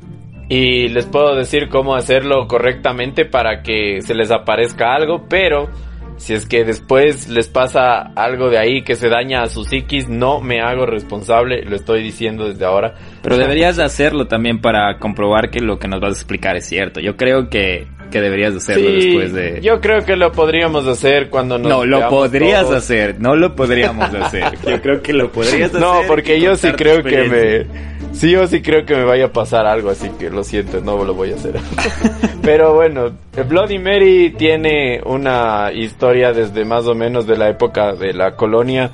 Y 0.47 0.89
les 0.89 1.07
puedo 1.07 1.35
decir 1.35 1.70
cómo 1.70 1.95
hacerlo 1.95 2.47
correctamente 2.47 3.25
para 3.25 3.62
que 3.62 4.03
se 4.03 4.14
les 4.14 4.31
aparezca 4.31 4.95
algo, 4.95 5.25
pero 5.27 5.70
si 6.16 6.33
es 6.35 6.47
que 6.47 6.64
después 6.64 7.29
les 7.29 7.49
pasa 7.49 8.12
algo 8.14 8.49
de 8.49 8.59
ahí 8.59 8.83
que 8.83 8.95
se 8.95 9.09
daña 9.09 9.43
a 9.43 9.47
su 9.47 9.64
psiquis, 9.64 10.09
no 10.09 10.41
me 10.41 10.61
hago 10.61 10.87
responsable, 10.87 11.64
lo 11.64 11.77
estoy 11.77 12.03
diciendo 12.03 12.47
desde 12.47 12.64
ahora. 12.64 12.95
Pero 13.22 13.37
deberías 13.37 13.79
hacerlo 13.79 14.27
también 14.27 14.61
para 14.61 14.99
comprobar 14.99 15.51
que 15.51 15.61
lo 15.61 15.79
que 15.79 15.89
nos 15.89 16.01
vas 16.01 16.11
a 16.11 16.16
explicar 16.16 16.57
es 16.57 16.66
cierto. 16.66 17.01
Yo 17.01 17.16
creo 17.16 17.49
que 17.49 17.89
que 18.15 18.21
deberías 18.21 18.55
hacerlo 18.55 18.93
después 18.93 19.33
de... 19.33 19.61
Yo 19.61 19.81
creo 19.81 20.05
que 20.05 20.15
lo 20.15 20.31
podríamos 20.31 20.87
hacer 20.87 21.31
cuando 21.31 21.59
nos... 21.59 21.69
No, 21.69 21.85
lo 21.85 22.09
podrías 22.09 22.71
hacer, 22.71 23.21
no 23.21 23.35
lo 23.35 23.57
podríamos 23.57 24.15
hacer. 24.15 24.57
Yo 24.65 24.81
creo 24.81 25.03
que 25.03 25.12
lo 25.12 25.33
podrías 25.33 25.71
hacer. 25.71 25.81
No, 25.81 26.03
porque 26.07 26.41
yo 26.41 26.55
sí 26.55 26.71
creo 26.77 27.03
que 27.03 27.25
me... 27.25 28.12
Sí, 28.12 28.31
yo 28.31 28.47
sí 28.47 28.62
creo 28.62 28.87
que 28.87 28.95
me 28.95 29.03
vaya 29.03 29.25
a 29.25 29.33
pasar 29.33 29.67
algo, 29.67 29.91
así 29.91 30.09
que 30.17 30.31
lo 30.31 30.45
siento, 30.45 30.81
no 30.81 31.03
lo 31.03 31.12
voy 31.12 31.33
a 31.33 31.35
hacer. 31.35 31.57
Pero 32.43 32.73
bueno, 32.75 33.11
Bloody 33.49 33.81
Mary 33.81 34.33
tiene 34.39 35.01
una 35.05 35.73
historia 35.73 36.33
desde 36.33 36.65
más 36.65 36.87
o 36.87 36.95
menos 36.95 37.27
de 37.27 37.37
la 37.37 37.49
época 37.49 37.95
de 37.95 38.12
la 38.12 38.37
colonia, 38.37 38.93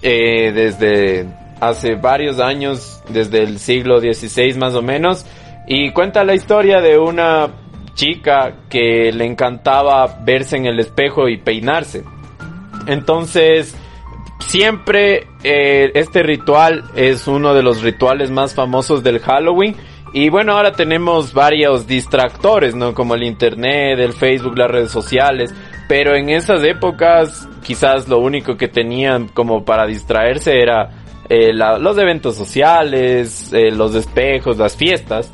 eh, 0.00 0.52
desde 0.52 1.26
hace 1.60 1.96
varios 1.96 2.38
años, 2.38 3.02
desde 3.08 3.42
el 3.42 3.58
siglo 3.58 3.98
XVI 3.98 4.54
más 4.54 4.76
o 4.76 4.82
menos, 4.82 5.26
y 5.66 5.90
cuenta 5.90 6.22
la 6.22 6.36
historia 6.36 6.80
de 6.80 6.98
una 6.98 7.63
chica 7.94 8.54
que 8.68 9.12
le 9.12 9.24
encantaba 9.24 10.18
verse 10.24 10.56
en 10.56 10.66
el 10.66 10.80
espejo 10.80 11.28
y 11.28 11.38
peinarse. 11.38 12.04
Entonces, 12.86 13.74
siempre 14.40 15.26
eh, 15.42 15.90
este 15.94 16.22
ritual 16.22 16.84
es 16.94 17.26
uno 17.26 17.54
de 17.54 17.62
los 17.62 17.82
rituales 17.82 18.30
más 18.30 18.54
famosos 18.54 19.02
del 19.02 19.20
Halloween. 19.20 19.76
Y 20.12 20.28
bueno, 20.28 20.52
ahora 20.52 20.72
tenemos 20.72 21.32
varios 21.32 21.88
distractores, 21.88 22.76
¿no? 22.76 22.94
Como 22.94 23.16
el 23.16 23.24
internet, 23.24 23.98
el 23.98 24.12
Facebook, 24.12 24.56
las 24.56 24.70
redes 24.70 24.92
sociales. 24.92 25.52
Pero 25.88 26.14
en 26.14 26.28
esas 26.28 26.62
épocas, 26.62 27.48
quizás 27.64 28.08
lo 28.08 28.18
único 28.18 28.56
que 28.56 28.68
tenían 28.68 29.28
como 29.28 29.64
para 29.64 29.86
distraerse 29.86 30.60
era 30.60 31.04
eh, 31.28 31.52
los 31.52 31.98
eventos 31.98 32.36
sociales, 32.36 33.52
eh, 33.52 33.70
los 33.72 33.94
espejos, 33.94 34.56
las 34.56 34.76
fiestas. 34.76 35.32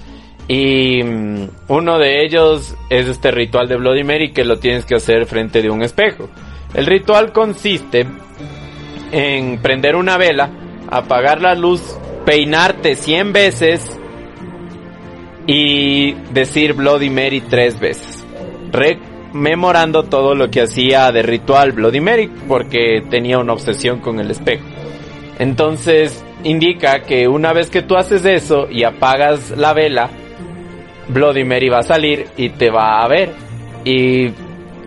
Y 0.53 1.01
mm, 1.05 1.49
uno 1.69 1.99
de 2.01 2.25
ellos 2.25 2.75
es 2.89 3.07
este 3.07 3.31
ritual 3.31 3.69
de 3.69 3.77
Bloody 3.77 4.03
Mary 4.03 4.33
que 4.33 4.45
lo 4.45 4.59
tienes 4.59 4.85
que 4.85 4.97
hacer 4.97 5.27
frente 5.27 5.63
de 5.63 5.71
un 5.71 5.81
espejo. 5.81 6.29
El 6.75 6.87
ritual 6.87 7.33
consiste 7.33 8.05
en 9.13 9.63
prender 9.63 9.95
una 9.95 10.17
vela, 10.17 10.51
apagar 10.91 11.41
la 11.41 11.55
luz, 11.55 11.97
peinarte 12.27 12.97
100 12.97 13.33
veces 13.33 13.97
y 15.47 16.15
decir 16.33 16.73
Bloody 16.73 17.11
Mary 17.11 17.43
tres 17.43 17.79
veces, 17.79 18.27
rememorando 18.73 20.03
todo 20.03 20.35
lo 20.35 20.51
que 20.51 20.63
hacía 20.63 21.13
de 21.13 21.23
ritual 21.23 21.71
Bloody 21.71 22.01
Mary, 22.01 22.29
porque 22.49 23.05
tenía 23.09 23.39
una 23.39 23.53
obsesión 23.53 24.01
con 24.01 24.19
el 24.19 24.33
espejo. 24.33 24.67
Entonces 25.39 26.25
indica 26.43 27.05
que 27.05 27.29
una 27.29 27.53
vez 27.53 27.71
que 27.71 27.83
tú 27.83 27.95
haces 27.95 28.25
eso 28.25 28.67
y 28.69 28.83
apagas 28.83 29.53
la 29.53 29.73
vela, 29.75 30.11
Bloody 31.13 31.45
Mary 31.45 31.69
va 31.69 31.79
a 31.79 31.83
salir 31.83 32.27
y 32.37 32.51
te 32.51 32.71
va 32.71 33.03
a 33.03 33.09
ver. 33.09 33.33
Y 33.85 34.29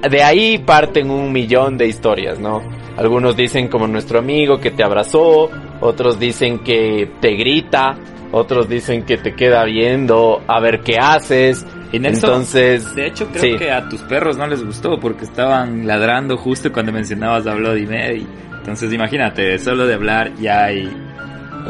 de 0.10 0.24
ahí 0.24 0.58
parten 0.58 1.10
un 1.10 1.32
millón 1.32 1.78
de 1.78 1.88
historias, 1.88 2.40
¿no? 2.40 2.62
Algunos 2.98 3.36
dicen 3.36 3.68
como 3.68 3.88
nuestro 3.88 4.20
amigo 4.20 4.60
que 4.60 4.72
te 4.72 4.84
abrazó, 4.84 5.50
otros 5.82 6.20
dicen 6.20 6.60
que 6.60 7.10
te 7.20 7.32
grita, 7.32 7.98
otros 8.32 8.70
dicen 8.70 9.04
que 9.04 9.18
te 9.18 9.34
queda 9.36 9.64
viendo 9.64 10.42
a 10.48 10.60
ver 10.60 10.82
qué 10.82 10.98
haces. 11.00 11.66
Y 11.92 12.00
Nelson, 12.00 12.30
Entonces, 12.30 12.96
de 12.96 13.08
hecho 13.08 13.28
creo 13.28 13.42
sí. 13.42 13.56
que 13.58 13.72
a 13.72 13.88
tus 13.88 14.02
perros 14.02 14.38
no 14.38 14.48
les 14.48 14.64
gustó 14.64 15.00
porque 15.00 15.26
estaban 15.26 15.86
ladrando 15.88 16.38
justo 16.38 16.72
cuando 16.72 16.92
mencionabas 16.92 17.48
a 17.48 17.54
Bloody 17.54 17.86
Mary. 17.86 18.28
Entonces 18.58 18.92
imagínate, 18.94 19.58
solo 19.60 19.86
de 19.86 19.94
hablar 19.94 20.32
ya 20.40 20.66
hay, 20.66 20.90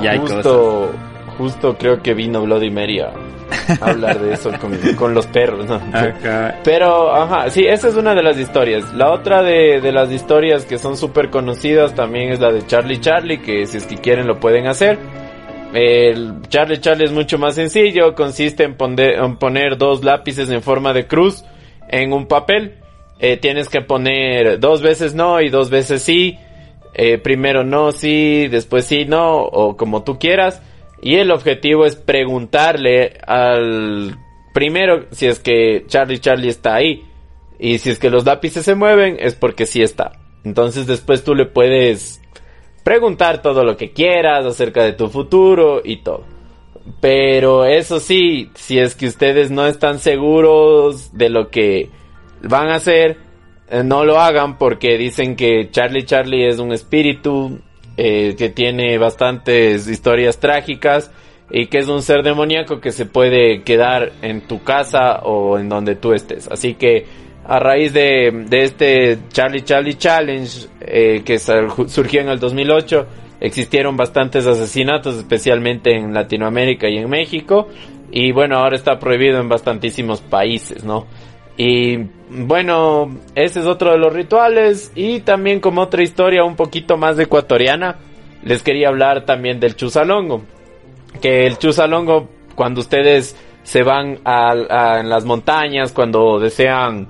ya 0.01 0.11
hay 0.11 0.19
cosas. 0.19 0.35
justo, 0.37 0.91
justo 1.37 1.77
creo 1.77 2.01
que 2.01 2.13
vino 2.13 2.41
Bloody 2.41 2.69
Mary 2.69 2.99
a 2.99 3.11
hablar 3.81 4.19
de 4.19 4.33
eso 4.33 4.51
con, 4.59 4.77
con 4.95 5.13
los 5.13 5.27
perros, 5.27 5.65
¿no? 5.65 5.81
Pero, 6.63 7.13
ajá, 7.13 7.49
sí, 7.49 7.65
esa 7.65 7.89
es 7.89 7.95
una 7.95 8.13
de 8.13 8.23
las 8.23 8.37
historias. 8.37 8.93
La 8.93 9.11
otra 9.11 9.41
de, 9.43 9.81
de 9.81 9.91
las 9.91 10.11
historias 10.11 10.65
que 10.65 10.77
son 10.77 10.97
súper 10.97 11.29
conocidas 11.29 11.95
también 11.95 12.31
es 12.31 12.39
la 12.39 12.51
de 12.51 12.65
Charlie 12.65 12.99
Charlie, 12.99 13.39
que 13.39 13.65
si 13.65 13.77
es 13.77 13.85
que 13.85 13.97
quieren 13.97 14.27
lo 14.27 14.39
pueden 14.39 14.67
hacer. 14.67 14.97
El 15.73 16.41
Charlie 16.49 16.79
Charlie 16.79 17.05
es 17.05 17.11
mucho 17.11 17.39
más 17.39 17.55
sencillo, 17.55 18.13
consiste 18.13 18.63
en 18.63 18.75
poner, 18.75 19.15
en 19.15 19.37
poner 19.37 19.77
dos 19.77 20.03
lápices 20.03 20.49
en 20.51 20.61
forma 20.61 20.93
de 20.93 21.07
cruz 21.07 21.43
en 21.89 22.13
un 22.13 22.27
papel. 22.27 22.75
Eh, 23.19 23.37
tienes 23.37 23.69
que 23.69 23.81
poner 23.81 24.59
dos 24.59 24.81
veces 24.81 25.15
no 25.15 25.41
y 25.41 25.49
dos 25.49 25.69
veces 25.69 26.03
sí. 26.03 26.37
Eh, 26.93 27.17
primero 27.17 27.63
no, 27.63 27.91
sí, 27.91 28.47
después 28.47 28.85
sí, 28.85 29.05
no, 29.05 29.37
o 29.41 29.75
como 29.75 30.03
tú 30.03 30.19
quieras. 30.19 30.61
Y 31.03 31.15
el 31.17 31.31
objetivo 31.31 31.85
es 31.85 31.97
preguntarle 31.97 33.17
al 33.27 34.17
primero 34.53 35.05
si 35.11 35.27
es 35.27 35.39
que 35.39 35.83
Charlie 35.85 36.19
Charlie 36.19 36.47
está 36.47 36.75
ahí. 36.75 37.03
Y 37.59 37.79
si 37.79 37.89
es 37.89 37.99
que 37.99 38.09
los 38.09 38.25
lápices 38.25 38.63
se 38.63 38.73
mueven 38.73 39.17
es 39.19 39.35
porque 39.35 39.65
sí 39.65 39.81
está. 39.81 40.13
Entonces 40.45 40.87
después 40.87 41.25
tú 41.25 41.35
le 41.35 41.45
puedes 41.45 42.21
preguntar 42.85 43.41
todo 43.41 43.65
lo 43.65 43.75
que 43.75 43.91
quieras 43.91 44.45
acerca 44.45 44.83
de 44.83 44.93
tu 44.93 45.09
futuro 45.09 45.81
y 45.83 45.97
todo. 45.97 46.23
Pero 47.01 47.65
eso 47.65 47.99
sí, 47.99 48.49
si 48.55 48.79
es 48.79 48.95
que 48.95 49.07
ustedes 49.07 49.51
no 49.51 49.67
están 49.67 49.99
seguros 49.99 51.17
de 51.17 51.29
lo 51.29 51.49
que 51.49 51.89
van 52.43 52.69
a 52.69 52.75
hacer, 52.75 53.17
eh, 53.69 53.83
no 53.83 54.05
lo 54.05 54.19
hagan 54.19 54.57
porque 54.57 54.97
dicen 54.97 55.35
que 55.35 55.69
Charlie 55.69 56.05
Charlie 56.05 56.47
es 56.47 56.59
un 56.59 56.71
espíritu 56.71 57.59
eh, 57.97 58.35
que 58.37 58.49
tiene 58.49 58.97
bastantes 58.97 59.87
historias 59.87 60.39
trágicas 60.39 61.11
y 61.51 61.67
que 61.67 61.77
es 61.79 61.87
un 61.87 62.01
ser 62.01 62.23
demoníaco 62.23 62.79
que 62.79 62.91
se 62.91 63.05
puede 63.05 63.61
quedar 63.63 64.11
en 64.21 64.41
tu 64.41 64.63
casa 64.63 65.19
o 65.23 65.59
en 65.59 65.69
donde 65.69 65.95
tú 65.95 66.13
estés. 66.13 66.47
Así 66.47 66.73
que 66.75 67.05
a 67.45 67.59
raíz 67.59 67.93
de, 67.93 68.45
este 68.51 69.19
Charlie 69.29 69.61
Charlie 69.63 69.95
Challenge 69.95 70.67
eh, 70.81 71.21
que 71.25 71.37
sur- 71.39 71.89
surgió 71.89 72.21
en 72.21 72.29
el 72.29 72.39
2008, 72.39 73.05
existieron 73.41 73.97
bastantes 73.97 74.47
asesinatos, 74.47 75.17
especialmente 75.17 75.91
en 75.95 76.13
Latinoamérica 76.13 76.87
y 76.89 76.97
en 76.97 77.09
México. 77.09 77.67
Y 78.11 78.31
bueno, 78.31 78.57
ahora 78.57 78.75
está 78.75 78.97
prohibido 78.99 79.39
en 79.41 79.49
bastantísimos 79.49 80.21
países, 80.21 80.83
¿no? 80.85 81.05
Y 81.57 81.97
bueno, 82.29 83.15
ese 83.35 83.59
es 83.59 83.65
otro 83.65 83.91
de 83.91 83.97
los 83.97 84.13
rituales. 84.13 84.91
Y 84.95 85.21
también 85.21 85.59
como 85.59 85.81
otra 85.81 86.03
historia 86.03 86.43
un 86.43 86.55
poquito 86.55 86.97
más 86.97 87.17
ecuatoriana, 87.19 87.97
les 88.43 88.63
quería 88.63 88.89
hablar 88.89 89.25
también 89.25 89.59
del 89.59 89.75
chusalongo. 89.75 90.41
Que 91.21 91.45
el 91.45 91.57
chusalongo, 91.57 92.27
cuando 92.55 92.81
ustedes 92.81 93.35
se 93.61 93.83
van 93.83 94.19
a, 94.25 94.99
en 94.99 95.09
las 95.09 95.25
montañas, 95.25 95.93
cuando 95.93 96.39
desean 96.39 97.07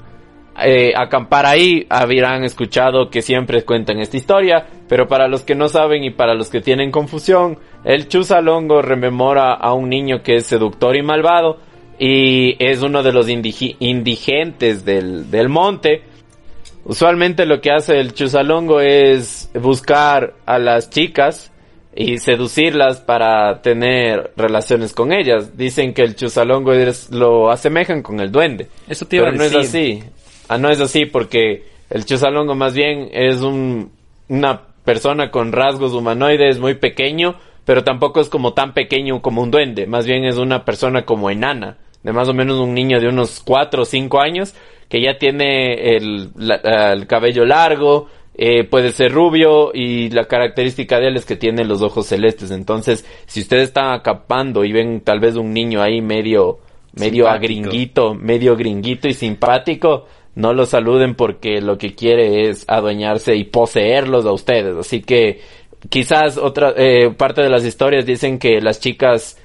eh, 0.61 0.93
acampar 0.95 1.45
ahí, 1.45 1.87
habrán 1.89 2.43
escuchado 2.43 3.09
que 3.09 3.21
siempre 3.21 3.63
cuentan 3.63 3.99
esta 3.99 4.17
historia, 4.17 4.67
pero 4.87 5.07
para 5.07 5.27
los 5.27 5.41
que 5.41 5.55
no 5.55 5.67
saben 5.67 6.03
y 6.03 6.11
para 6.11 6.35
los 6.35 6.49
que 6.49 6.61
tienen 6.61 6.91
confusión, 6.91 7.57
el 7.83 8.07
chusalongo 8.07 8.81
rememora 8.81 9.53
a 9.53 9.73
un 9.73 9.89
niño 9.89 10.21
que 10.21 10.35
es 10.35 10.45
seductor 10.45 10.95
y 10.95 11.01
malvado 11.01 11.57
y 12.05 12.57
es 12.59 12.81
uno 12.81 13.01
de 13.01 13.13
los 13.13 13.29
indigentes 13.29 14.83
del, 14.83 15.31
del 15.31 15.47
monte. 15.47 16.01
Usualmente 16.83 17.45
lo 17.45 17.61
que 17.61 17.71
hace 17.71 17.97
el 18.01 18.13
chusalongo 18.13 18.81
es 18.81 19.49
buscar 19.53 20.33
a 20.45 20.59
las 20.59 20.89
chicas 20.89 21.49
y 21.95 22.17
seducirlas 22.17 22.99
para 22.99 23.61
tener 23.61 24.33
relaciones 24.35 24.91
con 24.91 25.13
ellas. 25.13 25.55
Dicen 25.57 25.93
que 25.93 26.01
el 26.01 26.17
chusalongo 26.17 26.73
es- 26.73 27.09
lo 27.09 27.49
asemejan 27.49 28.01
con 28.01 28.19
el 28.19 28.33
duende. 28.33 28.67
Eso 28.89 29.05
te 29.05 29.15
iba 29.17 29.25
Pero 29.27 29.35
a 29.35 29.37
no 29.37 29.43
es 29.45 29.55
así. 29.55 30.03
Ah, 30.49 30.57
no 30.57 30.69
es 30.69 30.81
así 30.81 31.05
porque 31.05 31.63
el 31.89 32.03
chusalongo 32.05 32.53
más 32.53 32.73
bien 32.73 33.11
es 33.13 33.39
un, 33.39 33.91
una 34.27 34.59
persona 34.83 35.31
con 35.31 35.53
rasgos 35.53 35.93
humanoides 35.93 36.59
muy 36.59 36.73
pequeño, 36.73 37.35
pero 37.63 37.85
tampoco 37.85 38.19
es 38.19 38.27
como 38.27 38.51
tan 38.51 38.73
pequeño 38.73 39.21
como 39.21 39.41
un 39.41 39.51
duende. 39.51 39.87
Más 39.87 40.05
bien 40.05 40.25
es 40.25 40.35
una 40.35 40.65
persona 40.65 41.05
como 41.05 41.29
enana, 41.29 41.77
de 42.03 42.13
más 42.13 42.27
o 42.29 42.33
menos 42.33 42.59
un 42.59 42.73
niño 42.73 42.99
de 42.99 43.07
unos 43.07 43.41
4 43.43 43.81
o 43.81 43.85
5 43.85 44.21
años, 44.21 44.53
que 44.89 45.01
ya 45.01 45.17
tiene 45.17 45.95
el, 45.95 46.29
la- 46.35 46.91
el 46.93 47.07
cabello 47.07 47.45
largo, 47.45 48.07
eh, 48.35 48.63
puede 48.63 48.91
ser 48.91 49.11
rubio 49.11 49.71
y 49.73 50.09
la 50.09 50.25
característica 50.25 50.99
de 50.99 51.07
él 51.07 51.15
es 51.17 51.25
que 51.25 51.35
tiene 51.35 51.63
los 51.65 51.81
ojos 51.81 52.07
celestes. 52.07 52.51
Entonces, 52.51 53.05
si 53.25 53.41
ustedes 53.41 53.65
están 53.69 53.93
acampando 53.93 54.63
y 54.65 54.71
ven 54.71 55.01
tal 55.01 55.19
vez 55.19 55.35
un 55.35 55.53
niño 55.53 55.81
ahí 55.81 56.01
medio, 56.01 56.59
medio 56.93 57.25
Simpático. 57.25 57.27
agringuito, 57.29 58.13
medio 58.15 58.55
gringuito 58.55 59.07
y 59.07 59.13
simpático, 59.13 60.05
no 60.35 60.51
lo 60.53 60.65
saluden 60.65 61.13
porque 61.15 61.61
lo 61.61 61.77
que 61.77 61.93
quiere 61.93 62.49
es 62.49 62.65
adueñarse 62.67 63.35
y 63.35 63.43
poseerlos 63.45 64.25
a 64.25 64.31
ustedes. 64.31 64.75
Así 64.77 65.01
que 65.01 65.41
quizás 65.89 66.37
otra 66.37 66.73
eh, 66.75 67.11
parte 67.15 67.41
de 67.43 67.49
las 67.49 67.63
historias 67.65 68.05
dicen 68.05 68.39
que 68.39 68.59
las 68.61 68.79
chicas 68.79 69.39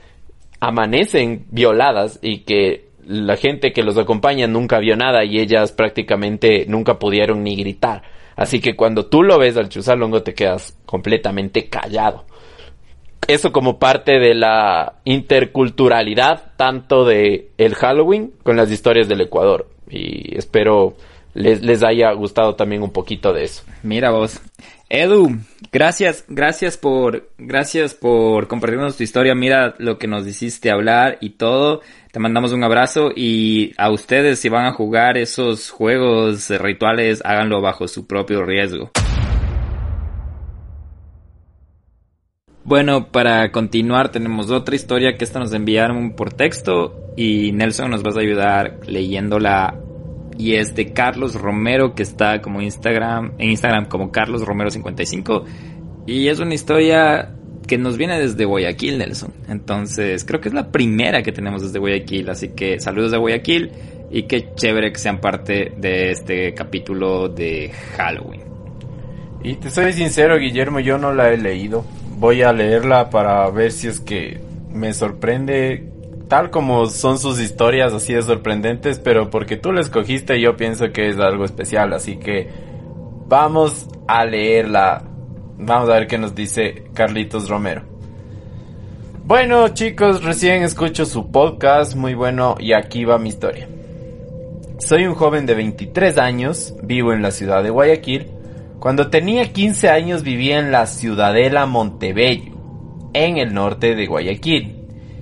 amanecen 0.60 1.46
violadas 1.50 2.18
y 2.22 2.40
que 2.40 2.88
la 3.06 3.36
gente 3.36 3.72
que 3.72 3.82
los 3.82 3.96
acompaña 3.96 4.46
nunca 4.46 4.78
vio 4.78 4.96
nada 4.96 5.24
y 5.24 5.38
ellas 5.38 5.72
prácticamente 5.72 6.66
nunca 6.68 6.98
pudieron 6.98 7.42
ni 7.42 7.56
gritar. 7.56 8.02
Así 8.36 8.60
que 8.60 8.76
cuando 8.76 9.06
tú 9.06 9.22
lo 9.22 9.38
ves 9.38 9.56
al 9.56 9.68
chusalongo 9.68 10.22
te 10.22 10.34
quedas 10.34 10.76
completamente 10.84 11.68
callado. 11.68 12.24
Eso 13.26 13.50
como 13.52 13.78
parte 13.78 14.18
de 14.18 14.34
la 14.34 15.00
interculturalidad 15.04 16.52
tanto 16.56 17.04
de 17.04 17.50
el 17.58 17.74
Halloween 17.74 18.32
con 18.42 18.56
las 18.56 18.70
historias 18.70 19.08
del 19.08 19.22
Ecuador. 19.22 19.68
Y 19.90 20.36
espero 20.36 20.94
les, 21.34 21.62
les 21.62 21.82
haya 21.82 22.12
gustado 22.12 22.54
también 22.54 22.82
un 22.82 22.92
poquito 22.92 23.32
de 23.32 23.44
eso. 23.44 23.64
Mira 23.82 24.10
vos. 24.10 24.40
Edu, 24.90 25.36
gracias, 25.70 26.24
gracias 26.28 26.78
por, 26.78 27.30
gracias 27.36 27.92
por 27.92 28.48
compartirnos 28.48 28.96
tu 28.96 29.02
historia. 29.02 29.34
Mira 29.34 29.74
lo 29.78 29.98
que 29.98 30.06
nos 30.06 30.26
hiciste 30.26 30.70
hablar 30.70 31.18
y 31.20 31.30
todo. 31.30 31.82
Te 32.10 32.20
mandamos 32.20 32.52
un 32.52 32.64
abrazo 32.64 33.10
y 33.14 33.74
a 33.76 33.90
ustedes 33.90 34.38
si 34.38 34.48
van 34.48 34.64
a 34.64 34.72
jugar 34.72 35.18
esos 35.18 35.68
juegos 35.68 36.50
eh, 36.50 36.56
rituales, 36.56 37.20
háganlo 37.22 37.60
bajo 37.60 37.86
su 37.86 38.06
propio 38.06 38.42
riesgo. 38.44 38.90
Bueno, 42.64 43.08
para 43.12 43.52
continuar 43.52 44.10
tenemos 44.10 44.50
otra 44.50 44.74
historia 44.74 45.18
que 45.18 45.24
esta 45.24 45.38
nos 45.38 45.52
enviaron 45.52 46.12
por 46.12 46.32
texto 46.32 47.12
y 47.14 47.52
Nelson 47.52 47.90
nos 47.90 48.02
vas 48.02 48.16
a 48.16 48.20
ayudar 48.20 48.80
leyéndola 48.86 49.74
y 50.38 50.54
es 50.54 50.74
de 50.74 50.92
Carlos 50.92 51.34
Romero 51.34 51.94
que 51.94 52.02
está 52.02 52.40
como 52.40 52.62
Instagram 52.62 53.32
en 53.38 53.50
Instagram 53.50 53.86
como 53.86 54.10
Carlos 54.10 54.42
Romero 54.46 54.70
55 54.70 55.44
y 56.06 56.28
es 56.28 56.38
una 56.38 56.54
historia 56.54 57.34
que 57.66 57.76
nos 57.76 57.98
viene 57.98 58.18
desde 58.18 58.46
Guayaquil 58.46 58.96
Nelson. 58.96 59.34
Entonces 59.48 60.24
creo 60.24 60.40
que 60.40 60.48
es 60.48 60.54
la 60.54 60.70
primera 60.70 61.22
que 61.22 61.32
tenemos 61.32 61.60
desde 61.60 61.78
Guayaquil 61.78 62.30
así 62.30 62.48
que 62.50 62.80
saludos 62.80 63.12
a 63.12 63.18
Guayaquil 63.18 63.72
y 64.10 64.22
qué 64.22 64.54
chévere 64.54 64.92
que 64.92 64.98
sean 64.98 65.20
parte 65.20 65.74
de 65.76 66.12
este 66.12 66.54
capítulo 66.54 67.28
de 67.28 67.70
Halloween. 67.96 68.42
Y 69.42 69.54
te 69.54 69.70
soy 69.70 69.92
sincero, 69.92 70.38
Guillermo, 70.38 70.80
yo 70.80 70.98
no 70.98 71.12
la 71.12 71.30
he 71.30 71.36
leído. 71.36 71.84
Voy 72.16 72.42
a 72.42 72.52
leerla 72.52 73.10
para 73.10 73.48
ver 73.50 73.70
si 73.70 73.86
es 73.86 74.00
que 74.00 74.40
me 74.72 74.92
sorprende, 74.92 75.92
tal 76.28 76.50
como 76.50 76.86
son 76.86 77.18
sus 77.18 77.40
historias 77.40 77.92
así 77.92 78.12
de 78.12 78.22
sorprendentes, 78.22 78.98
pero 78.98 79.30
porque 79.30 79.56
tú 79.56 79.72
la 79.72 79.80
escogiste 79.80 80.40
yo 80.40 80.56
pienso 80.56 80.92
que 80.92 81.08
es 81.08 81.18
algo 81.18 81.44
especial, 81.44 81.92
así 81.92 82.16
que 82.16 82.48
vamos 83.26 83.88
a 84.06 84.24
leerla. 84.24 85.04
Vamos 85.58 85.88
a 85.88 85.94
ver 85.94 86.06
qué 86.06 86.18
nos 86.18 86.34
dice 86.34 86.84
Carlitos 86.94 87.48
Romero. 87.48 87.82
Bueno 89.24 89.68
chicos, 89.68 90.22
recién 90.22 90.62
escucho 90.62 91.04
su 91.04 91.30
podcast, 91.30 91.96
muy 91.96 92.14
bueno, 92.14 92.54
y 92.58 92.72
aquí 92.72 93.04
va 93.04 93.18
mi 93.18 93.30
historia. 93.30 93.68
Soy 94.78 95.06
un 95.06 95.14
joven 95.14 95.44
de 95.44 95.54
23 95.54 96.18
años, 96.18 96.74
vivo 96.82 97.12
en 97.12 97.20
la 97.20 97.32
ciudad 97.32 97.62
de 97.62 97.70
Guayaquil. 97.70 98.28
Cuando 98.78 99.10
tenía 99.10 99.52
15 99.52 99.88
años 99.88 100.22
vivía 100.22 100.60
en 100.60 100.70
la 100.70 100.86
ciudadela 100.86 101.66
Montebello, 101.66 102.52
en 103.12 103.38
el 103.38 103.52
norte 103.52 103.96
de 103.96 104.06
Guayaquil. 104.06 104.77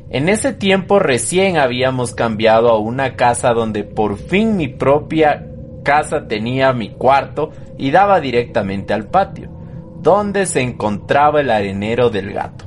En 0.08 0.28
ese 0.28 0.52
tiempo 0.52 1.00
recién 1.00 1.58
habíamos 1.58 2.14
cambiado 2.14 2.70
a 2.70 2.78
una 2.78 3.16
casa 3.16 3.52
donde 3.52 3.82
por 3.82 4.16
fin 4.16 4.56
mi 4.56 4.68
propia 4.68 5.46
casa 5.82 6.28
tenía 6.28 6.72
mi 6.72 6.90
cuarto 6.90 7.50
y 7.76 7.90
daba 7.90 8.20
directamente 8.20 8.94
al 8.94 9.08
patio, 9.08 9.50
donde 10.00 10.46
se 10.46 10.60
encontraba 10.60 11.40
el 11.40 11.50
arenero 11.50 12.10
del 12.10 12.32
gato. 12.32 12.64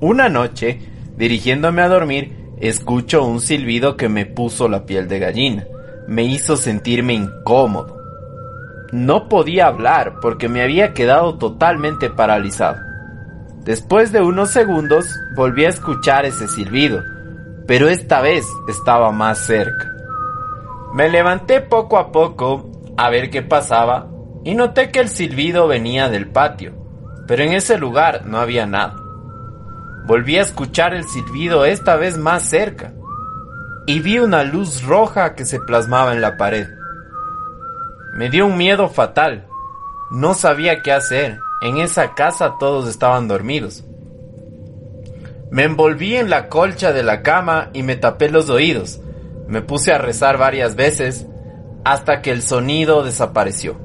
Una 0.00 0.28
noche, 0.28 0.80
dirigiéndome 1.16 1.82
a 1.82 1.88
dormir, 1.88 2.36
escucho 2.58 3.24
un 3.24 3.40
silbido 3.40 3.96
que 3.96 4.08
me 4.08 4.26
puso 4.26 4.68
la 4.68 4.84
piel 4.84 5.06
de 5.06 5.20
gallina. 5.20 5.66
Me 6.08 6.24
hizo 6.24 6.56
sentirme 6.56 7.14
incómodo. 7.14 8.00
No 8.90 9.28
podía 9.28 9.68
hablar 9.68 10.14
porque 10.20 10.48
me 10.48 10.62
había 10.62 10.92
quedado 10.92 11.38
totalmente 11.38 12.10
paralizado. 12.10 12.91
Después 13.64 14.10
de 14.10 14.20
unos 14.20 14.50
segundos 14.50 15.06
volví 15.36 15.64
a 15.64 15.68
escuchar 15.68 16.24
ese 16.24 16.48
silbido, 16.48 17.00
pero 17.66 17.88
esta 17.88 18.20
vez 18.20 18.44
estaba 18.68 19.12
más 19.12 19.38
cerca. 19.38 19.92
Me 20.94 21.08
levanté 21.08 21.60
poco 21.60 21.96
a 21.96 22.10
poco 22.10 22.72
a 22.96 23.08
ver 23.08 23.30
qué 23.30 23.42
pasaba 23.42 24.08
y 24.42 24.56
noté 24.56 24.90
que 24.90 24.98
el 24.98 25.08
silbido 25.08 25.68
venía 25.68 26.08
del 26.08 26.28
patio, 26.28 26.72
pero 27.28 27.44
en 27.44 27.52
ese 27.52 27.78
lugar 27.78 28.26
no 28.26 28.38
había 28.38 28.66
nada. 28.66 28.96
Volví 30.06 30.38
a 30.38 30.42
escuchar 30.42 30.92
el 30.92 31.04
silbido 31.04 31.64
esta 31.64 31.94
vez 31.94 32.18
más 32.18 32.42
cerca 32.42 32.92
y 33.86 34.00
vi 34.00 34.18
una 34.18 34.42
luz 34.42 34.82
roja 34.82 35.36
que 35.36 35.44
se 35.44 35.60
plasmaba 35.60 36.12
en 36.12 36.20
la 36.20 36.36
pared. 36.36 36.68
Me 38.14 38.28
dio 38.28 38.46
un 38.46 38.56
miedo 38.56 38.88
fatal. 38.88 39.46
No 40.10 40.34
sabía 40.34 40.82
qué 40.82 40.92
hacer. 40.92 41.38
En 41.62 41.78
esa 41.78 42.14
casa 42.14 42.56
todos 42.58 42.88
estaban 42.88 43.28
dormidos. 43.28 43.84
Me 45.50 45.62
envolví 45.62 46.16
en 46.16 46.28
la 46.28 46.48
colcha 46.48 46.92
de 46.92 47.04
la 47.04 47.22
cama 47.22 47.70
y 47.72 47.84
me 47.84 47.94
tapé 47.94 48.30
los 48.30 48.50
oídos. 48.50 49.00
Me 49.46 49.62
puse 49.62 49.92
a 49.92 49.98
rezar 49.98 50.38
varias 50.38 50.74
veces 50.74 51.26
hasta 51.84 52.20
que 52.20 52.32
el 52.32 52.42
sonido 52.42 53.04
desapareció. 53.04 53.76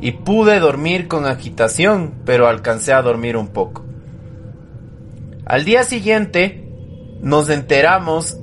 Y 0.00 0.12
pude 0.12 0.58
dormir 0.58 1.08
con 1.08 1.26
agitación, 1.26 2.14
pero 2.26 2.48
alcancé 2.48 2.92
a 2.92 3.02
dormir 3.02 3.36
un 3.36 3.48
poco. 3.48 3.84
Al 5.46 5.64
día 5.64 5.84
siguiente 5.84 6.68
nos 7.20 7.48
enteramos 7.48 8.36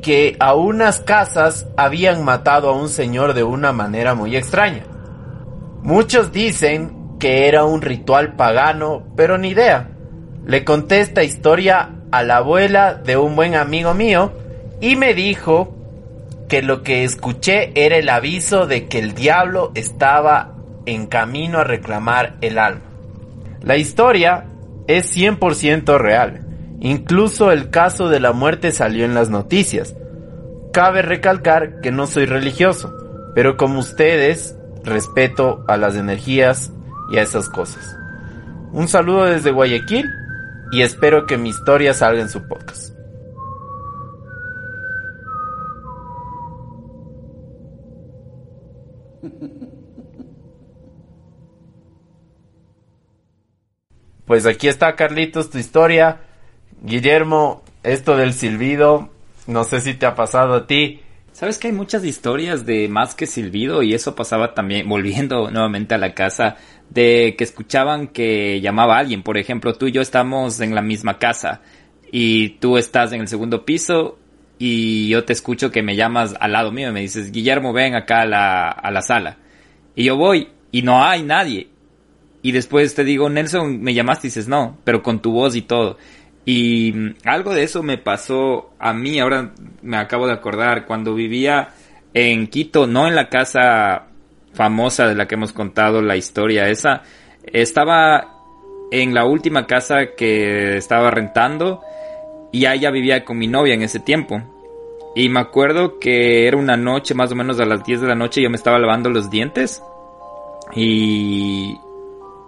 que 0.00 0.36
a 0.40 0.54
unas 0.54 1.00
casas 1.00 1.66
habían 1.76 2.24
matado 2.24 2.70
a 2.70 2.76
un 2.76 2.88
señor 2.88 3.34
de 3.34 3.44
una 3.44 3.72
manera 3.72 4.14
muy 4.14 4.36
extraña. 4.36 4.84
Muchos 5.82 6.32
dicen 6.32 7.01
que 7.22 7.46
era 7.46 7.64
un 7.64 7.82
ritual 7.82 8.34
pagano, 8.34 9.04
pero 9.14 9.38
ni 9.38 9.50
idea. 9.50 9.90
Le 10.44 10.64
conté 10.64 10.98
esta 10.98 11.22
historia 11.22 11.90
a 12.10 12.24
la 12.24 12.38
abuela 12.38 12.94
de 12.94 13.16
un 13.16 13.36
buen 13.36 13.54
amigo 13.54 13.94
mío 13.94 14.32
y 14.80 14.96
me 14.96 15.14
dijo 15.14 15.72
que 16.48 16.62
lo 16.62 16.82
que 16.82 17.04
escuché 17.04 17.70
era 17.76 17.96
el 17.96 18.08
aviso 18.08 18.66
de 18.66 18.88
que 18.88 18.98
el 18.98 19.14
diablo 19.14 19.70
estaba 19.76 20.54
en 20.84 21.06
camino 21.06 21.60
a 21.60 21.64
reclamar 21.64 22.38
el 22.40 22.58
alma. 22.58 22.90
La 23.60 23.76
historia 23.76 24.46
es 24.88 25.16
100% 25.16 25.96
real. 25.98 26.44
Incluso 26.80 27.52
el 27.52 27.70
caso 27.70 28.08
de 28.08 28.18
la 28.18 28.32
muerte 28.32 28.72
salió 28.72 29.04
en 29.04 29.14
las 29.14 29.30
noticias. 29.30 29.94
Cabe 30.72 31.02
recalcar 31.02 31.80
que 31.82 31.92
no 31.92 32.08
soy 32.08 32.26
religioso, 32.26 32.92
pero 33.36 33.56
como 33.56 33.78
ustedes, 33.78 34.56
respeto 34.82 35.64
a 35.68 35.76
las 35.76 35.94
energías 35.94 36.72
y 37.12 37.18
a 37.18 37.22
esas 37.22 37.48
cosas. 37.48 37.96
Un 38.72 38.88
saludo 38.88 39.26
desde 39.26 39.52
Guayaquil 39.52 40.10
y 40.72 40.82
espero 40.82 41.26
que 41.26 41.36
mi 41.36 41.50
historia 41.50 41.94
salga 41.94 42.22
en 42.22 42.30
su 42.30 42.48
podcast. 42.48 42.94
Pues 54.24 54.46
aquí 54.46 54.68
está 54.68 54.96
Carlitos, 54.96 55.50
tu 55.50 55.58
historia. 55.58 56.20
Guillermo, 56.80 57.62
esto 57.82 58.16
del 58.16 58.32
silbido, 58.32 59.10
no 59.46 59.64
sé 59.64 59.80
si 59.80 59.92
te 59.92 60.06
ha 60.06 60.14
pasado 60.14 60.54
a 60.54 60.66
ti. 60.66 61.02
Sabes 61.32 61.58
que 61.58 61.68
hay 61.68 61.74
muchas 61.74 62.04
historias 62.04 62.64
de 62.64 62.88
más 62.88 63.14
que 63.14 63.26
silbido 63.26 63.82
y 63.82 63.94
eso 63.94 64.14
pasaba 64.14 64.54
también, 64.54 64.88
volviendo 64.88 65.50
nuevamente 65.50 65.94
a 65.94 65.98
la 65.98 66.14
casa, 66.14 66.56
de 66.92 67.34
que 67.38 67.44
escuchaban 67.44 68.08
que 68.08 68.60
llamaba 68.60 68.96
a 68.96 68.98
alguien. 69.00 69.22
Por 69.22 69.38
ejemplo, 69.38 69.74
tú 69.74 69.86
y 69.86 69.92
yo 69.92 70.02
estamos 70.02 70.60
en 70.60 70.74
la 70.74 70.82
misma 70.82 71.18
casa 71.18 71.62
y 72.10 72.50
tú 72.60 72.76
estás 72.76 73.12
en 73.12 73.22
el 73.22 73.28
segundo 73.28 73.64
piso 73.64 74.18
y 74.58 75.08
yo 75.08 75.24
te 75.24 75.32
escucho 75.32 75.70
que 75.70 75.82
me 75.82 75.96
llamas 75.96 76.34
al 76.38 76.52
lado 76.52 76.70
mío 76.70 76.90
y 76.90 76.92
me 76.92 77.00
dices, 77.00 77.32
Guillermo, 77.32 77.72
ven 77.72 77.94
acá 77.94 78.22
a 78.22 78.26
la, 78.26 78.68
a 78.68 78.90
la 78.90 79.02
sala. 79.02 79.38
Y 79.94 80.04
yo 80.04 80.16
voy 80.16 80.48
y 80.70 80.82
no 80.82 81.02
hay 81.02 81.22
nadie. 81.22 81.68
Y 82.42 82.52
después 82.52 82.94
te 82.94 83.04
digo, 83.04 83.30
Nelson, 83.30 83.80
me 83.80 83.94
llamaste 83.94 84.26
y 84.26 84.30
dices, 84.30 84.48
no, 84.48 84.76
pero 84.84 85.02
con 85.02 85.22
tu 85.22 85.32
voz 85.32 85.56
y 85.56 85.62
todo. 85.62 85.96
Y 86.44 86.92
mm, 86.92 87.14
algo 87.24 87.54
de 87.54 87.62
eso 87.62 87.82
me 87.82 87.98
pasó 87.98 88.74
a 88.78 88.92
mí, 88.92 89.18
ahora 89.18 89.52
me 89.80 89.96
acabo 89.96 90.26
de 90.26 90.34
acordar, 90.34 90.86
cuando 90.86 91.14
vivía 91.14 91.68
en 92.12 92.48
Quito, 92.48 92.86
no 92.86 93.08
en 93.08 93.14
la 93.14 93.28
casa 93.28 94.08
famosa 94.54 95.06
de 95.06 95.14
la 95.14 95.26
que 95.26 95.34
hemos 95.34 95.52
contado 95.52 96.02
la 96.02 96.16
historia 96.16 96.68
esa, 96.68 97.02
estaba 97.44 98.32
en 98.90 99.14
la 99.14 99.24
última 99.24 99.66
casa 99.66 100.14
que 100.16 100.76
estaba 100.76 101.10
rentando 101.10 101.80
y 102.52 102.66
allá 102.66 102.90
vivía 102.90 103.24
con 103.24 103.38
mi 103.38 103.46
novia 103.46 103.74
en 103.74 103.82
ese 103.82 104.00
tiempo. 104.00 104.42
Y 105.14 105.28
me 105.28 105.40
acuerdo 105.40 105.98
que 105.98 106.46
era 106.46 106.56
una 106.56 106.76
noche, 106.76 107.14
más 107.14 107.32
o 107.32 107.34
menos 107.34 107.58
a 107.60 107.64
las 107.64 107.84
10 107.84 108.02
de 108.02 108.08
la 108.08 108.14
noche, 108.14 108.42
yo 108.42 108.50
me 108.50 108.56
estaba 108.56 108.78
lavando 108.78 109.10
los 109.10 109.30
dientes 109.30 109.82
y 110.74 111.78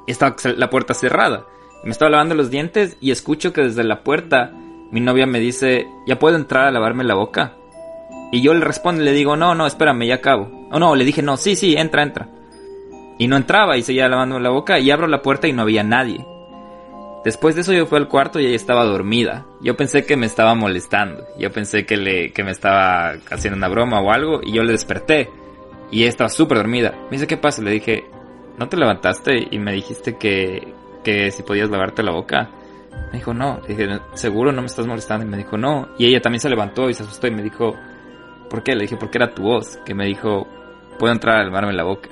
estaba 0.06 0.36
la 0.56 0.70
puerta 0.70 0.94
cerrada. 0.94 1.46
Me 1.82 1.90
estaba 1.90 2.10
lavando 2.10 2.34
los 2.34 2.50
dientes 2.50 2.96
y 3.00 3.10
escucho 3.10 3.52
que 3.52 3.62
desde 3.62 3.84
la 3.84 4.02
puerta 4.02 4.52
mi 4.90 5.00
novia 5.00 5.26
me 5.26 5.40
dice, 5.40 5.86
¿ya 6.06 6.18
puedo 6.18 6.36
entrar 6.36 6.66
a 6.66 6.70
lavarme 6.70 7.04
la 7.04 7.14
boca? 7.14 7.54
Y 8.32 8.42
yo 8.42 8.54
le 8.54 8.64
respondo 8.64 9.02
y 9.02 9.04
le 9.04 9.12
digo, 9.12 9.36
no, 9.36 9.54
no, 9.54 9.66
espérame, 9.66 10.06
ya 10.06 10.16
acabo. 10.16 10.68
O 10.70 10.78
no, 10.78 10.94
le 10.96 11.04
dije, 11.04 11.22
no, 11.22 11.36
sí, 11.36 11.56
sí, 11.56 11.74
entra, 11.76 12.02
entra. 12.02 12.28
Y 13.18 13.28
no 13.28 13.36
entraba 13.36 13.76
y 13.76 13.82
seguía 13.82 14.08
lavándome 14.08 14.42
la 14.42 14.50
boca 14.50 14.78
y 14.78 14.90
abro 14.90 15.06
la 15.06 15.22
puerta 15.22 15.46
y 15.46 15.52
no 15.52 15.62
había 15.62 15.84
nadie. 15.84 16.26
Después 17.24 17.54
de 17.54 17.62
eso 17.62 17.72
yo 17.72 17.86
fui 17.86 17.98
al 17.98 18.08
cuarto 18.08 18.38
y 18.38 18.46
ella 18.46 18.56
estaba 18.56 18.84
dormida. 18.84 19.46
Yo 19.62 19.76
pensé 19.76 20.04
que 20.04 20.16
me 20.16 20.26
estaba 20.26 20.54
molestando. 20.54 21.24
Yo 21.38 21.50
pensé 21.50 21.86
que, 21.86 21.96
le, 21.96 22.32
que 22.32 22.44
me 22.44 22.50
estaba 22.50 23.14
haciendo 23.30 23.56
una 23.56 23.68
broma 23.68 24.00
o 24.00 24.10
algo 24.10 24.40
y 24.42 24.52
yo 24.52 24.62
le 24.62 24.72
desperté. 24.72 25.30
Y 25.90 26.00
ella 26.00 26.10
estaba 26.10 26.28
súper 26.28 26.58
dormida. 26.58 26.92
Me 27.04 27.12
dice, 27.12 27.26
¿qué 27.26 27.38
pasa? 27.38 27.62
Le 27.62 27.70
dije, 27.70 28.04
¿no 28.58 28.68
te 28.68 28.76
levantaste 28.76 29.48
y 29.50 29.58
me 29.58 29.72
dijiste 29.72 30.16
que, 30.18 30.74
que 31.02 31.30
si 31.30 31.42
podías 31.42 31.70
lavarte 31.70 32.02
la 32.02 32.12
boca. 32.12 32.50
Me 33.10 33.18
dijo, 33.18 33.32
no. 33.32 33.60
Le 33.62 33.74
dije, 33.74 34.00
¿seguro 34.14 34.52
no 34.52 34.60
me 34.60 34.66
estás 34.66 34.86
molestando? 34.86 35.24
Y 35.24 35.28
me 35.28 35.38
dijo, 35.38 35.56
no. 35.56 35.88
Y 35.98 36.06
ella 36.06 36.20
también 36.20 36.40
se 36.40 36.50
levantó 36.50 36.90
y 36.90 36.94
se 36.94 37.04
asustó 37.04 37.26
y 37.26 37.30
me 37.30 37.42
dijo, 37.42 37.74
¿por 38.54 38.62
qué? 38.62 38.76
Le 38.76 38.82
dije, 38.82 38.96
porque 38.96 39.18
era 39.18 39.34
tu 39.34 39.42
voz. 39.42 39.78
Que 39.84 39.94
me 39.94 40.06
dijo, 40.06 40.46
puedo 40.96 41.12
entrar 41.12 41.40
a 41.40 41.44
lavarme 41.44 41.72
la 41.72 41.82
boca. 41.82 42.08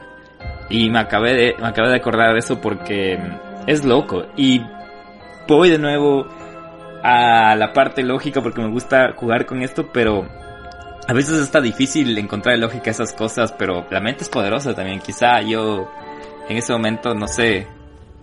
Y 0.68 0.90
me 0.90 0.98
acabé 0.98 1.34
de, 1.34 1.54
me 1.60 1.68
acabé 1.68 1.90
de 1.90 1.96
acordar 1.96 2.32
de 2.32 2.40
eso 2.40 2.60
porque 2.60 3.16
es 3.68 3.84
loco. 3.84 4.24
Y 4.36 4.60
voy 5.46 5.70
de 5.70 5.78
nuevo 5.78 6.26
a 7.04 7.54
la 7.54 7.72
parte 7.72 8.02
lógica 8.02 8.42
porque 8.42 8.60
me 8.60 8.70
gusta 8.70 9.12
jugar 9.14 9.46
con 9.46 9.62
esto, 9.62 9.90
pero 9.92 10.26
a 11.06 11.12
veces 11.12 11.40
está 11.40 11.60
difícil 11.60 12.18
encontrar 12.18 12.58
lógica 12.58 12.90
a 12.90 12.92
esas 12.92 13.12
cosas, 13.12 13.52
pero 13.52 13.86
la 13.88 14.00
mente 14.00 14.24
es 14.24 14.28
poderosa 14.28 14.74
también. 14.74 14.98
Quizá 14.98 15.42
yo 15.42 15.88
en 16.48 16.56
ese 16.56 16.72
momento, 16.72 17.14
no 17.14 17.28
sé, 17.28 17.68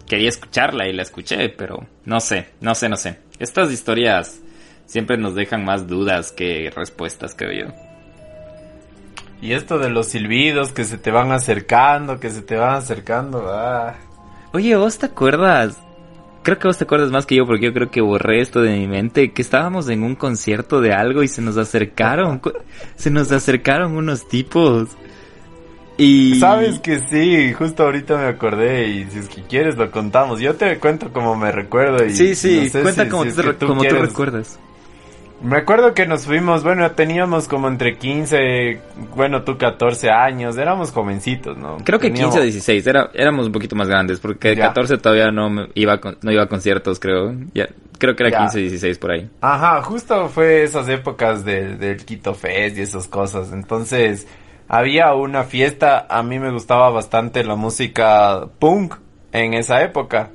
quería 0.06 0.28
escucharla 0.28 0.90
y 0.90 0.94
la 0.94 1.04
escuché, 1.04 1.48
pero 1.50 1.88
no 2.04 2.20
sé, 2.20 2.50
no 2.60 2.76
sé, 2.76 2.90
no 2.90 2.98
sé. 2.98 3.20
Estas 3.40 3.72
historias 3.72 4.42
siempre 4.86 5.18
nos 5.18 5.36
dejan 5.36 5.64
más 5.64 5.88
dudas 5.88 6.34
que 6.34 6.70
respuestas, 6.76 7.34
creo 7.34 7.68
yo. 7.68 7.89
Y 9.42 9.54
esto 9.54 9.80
de 9.80 9.90
los 9.90 10.08
silbidos 10.08 10.72
que 10.74 10.84
se 10.84 10.98
te 10.98 11.12
van 11.12 11.32
acercando, 11.32 12.20
que 12.20 12.30
se 12.30 12.42
te 12.42 12.56
van 12.58 12.76
acercando, 12.76 13.46
ah. 13.50 13.96
Oye, 14.52 14.76
¿vos 14.76 14.98
te 14.98 15.06
acuerdas? 15.06 15.78
Creo 16.44 16.58
que 16.58 16.68
vos 16.68 16.78
te 16.78 16.84
acuerdas 16.86 17.12
más 17.12 17.26
que 17.26 17.36
yo 17.36 17.46
porque 17.46 17.66
yo 17.68 17.74
creo 17.74 17.92
que 17.92 18.02
borré 18.02 18.42
esto 18.42 18.62
de 18.62 18.78
mi 18.78 18.88
mente, 18.88 19.32
que 19.32 19.42
estábamos 19.42 19.90
en 19.90 20.04
un 20.04 20.16
concierto 20.16 20.82
de 20.82 20.94
algo 20.94 21.22
y 21.24 21.28
se 21.28 21.42
nos 21.42 21.58
acercaron, 21.58 22.42
se 22.96 23.12
nos 23.12 23.32
acercaron 23.32 23.96
unos 23.96 24.28
tipos 24.28 24.90
Y... 25.98 26.40
Sabes 26.40 26.80
que 26.80 27.00
sí, 27.10 27.52
justo 27.54 27.84
ahorita 27.84 28.18
me 28.18 28.26
acordé 28.28 28.88
y 28.88 29.06
si 29.12 29.20
es 29.20 29.28
que 29.28 29.42
quieres 29.44 29.76
lo 29.78 29.92
contamos. 29.92 30.40
Yo 30.40 30.56
te 30.56 30.80
cuento 30.80 31.12
como 31.12 31.36
me 31.36 31.52
recuerdo 31.52 32.06
y 32.06 32.12
Sí, 32.12 32.36
sí, 32.36 32.62
no 32.64 32.70
sé 32.70 32.82
cuenta 32.82 33.04
si- 33.04 33.10
como, 33.10 33.24
si 33.26 33.32
tú, 33.34 33.68
como 33.68 33.84
tú 33.84 33.96
recuerdas. 33.96 34.60
Me 35.42 35.56
acuerdo 35.58 35.94
que 35.94 36.06
nos 36.06 36.26
fuimos, 36.26 36.64
bueno, 36.64 36.92
teníamos 36.92 37.48
como 37.48 37.70
entre 37.70 37.98
15, 37.98 38.82
bueno, 39.16 39.44
tú 39.44 39.58
14 39.58 40.10
años, 40.10 40.58
éramos 40.58 40.92
jovencitos, 40.92 41.58
¿no? 41.58 41.78
Creo 41.86 41.98
que 41.98 42.08
Teníamos- 42.10 42.36
15 42.36 42.40
o 42.40 42.44
16, 42.44 42.86
era, 42.88 43.10
éramos 43.14 43.46
un 43.46 43.54
poquito 43.54 43.74
más 43.76 43.88
grandes, 43.88 44.20
porque 44.20 44.54
Ya. 44.56 44.68
14 44.68 44.98
todavía 44.98 45.32
no 45.32 45.68
iba 45.76 46.00
con- 46.02 46.18
no 46.22 46.32
iba 46.34 46.44
a 46.44 46.48
conciertos, 46.48 47.00
creo. 47.00 47.34
Ya, 47.54 47.70
creo 47.98 48.18
que 48.18 48.24
era 48.24 48.32
Ya. 48.32 48.40
15 48.40 48.60
16 48.60 48.98
por 49.00 49.12
ahí. 49.12 49.30
Ajá, 49.40 49.82
justo 49.82 50.28
fue 50.28 50.64
esas 50.64 50.90
épocas 50.90 51.46
del, 51.46 51.80
del 51.80 52.04
Quito 52.04 52.34
Fest 52.34 52.78
y 52.78 52.82
esas 52.82 53.08
cosas. 53.08 53.54
Entonces, 53.54 54.28
había 54.68 55.14
una 55.14 55.46
fiesta, 55.46 56.06
a 56.10 56.22
mí 56.22 56.38
me 56.38 56.52
gustaba 56.52 56.90
bastante 56.90 57.46
la 57.46 57.56
música 57.56 58.46
punk 58.60 58.96
en 59.32 59.54
esa 59.54 59.82
época. 59.84 60.32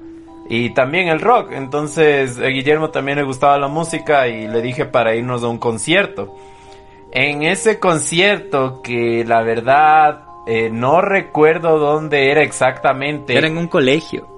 Y 0.48 0.70
también 0.74 1.08
el 1.08 1.20
rock. 1.20 1.52
Entonces, 1.52 2.38
a 2.38 2.46
Guillermo 2.46 2.90
también 2.90 3.18
le 3.18 3.24
gustaba 3.24 3.58
la 3.58 3.68
música 3.68 4.28
y 4.28 4.46
le 4.46 4.60
dije 4.60 4.84
para 4.84 5.14
irnos 5.14 5.42
a 5.42 5.48
un 5.48 5.58
concierto. 5.58 6.34
En 7.12 7.42
ese 7.44 7.78
concierto, 7.78 8.82
que 8.82 9.24
la 9.26 9.42
verdad 9.42 10.24
eh, 10.46 10.68
no 10.70 11.00
recuerdo 11.00 11.78
dónde 11.78 12.30
era 12.30 12.42
exactamente. 12.42 13.36
Era 13.36 13.46
en 13.46 13.56
un 13.56 13.68
colegio. 13.68 14.28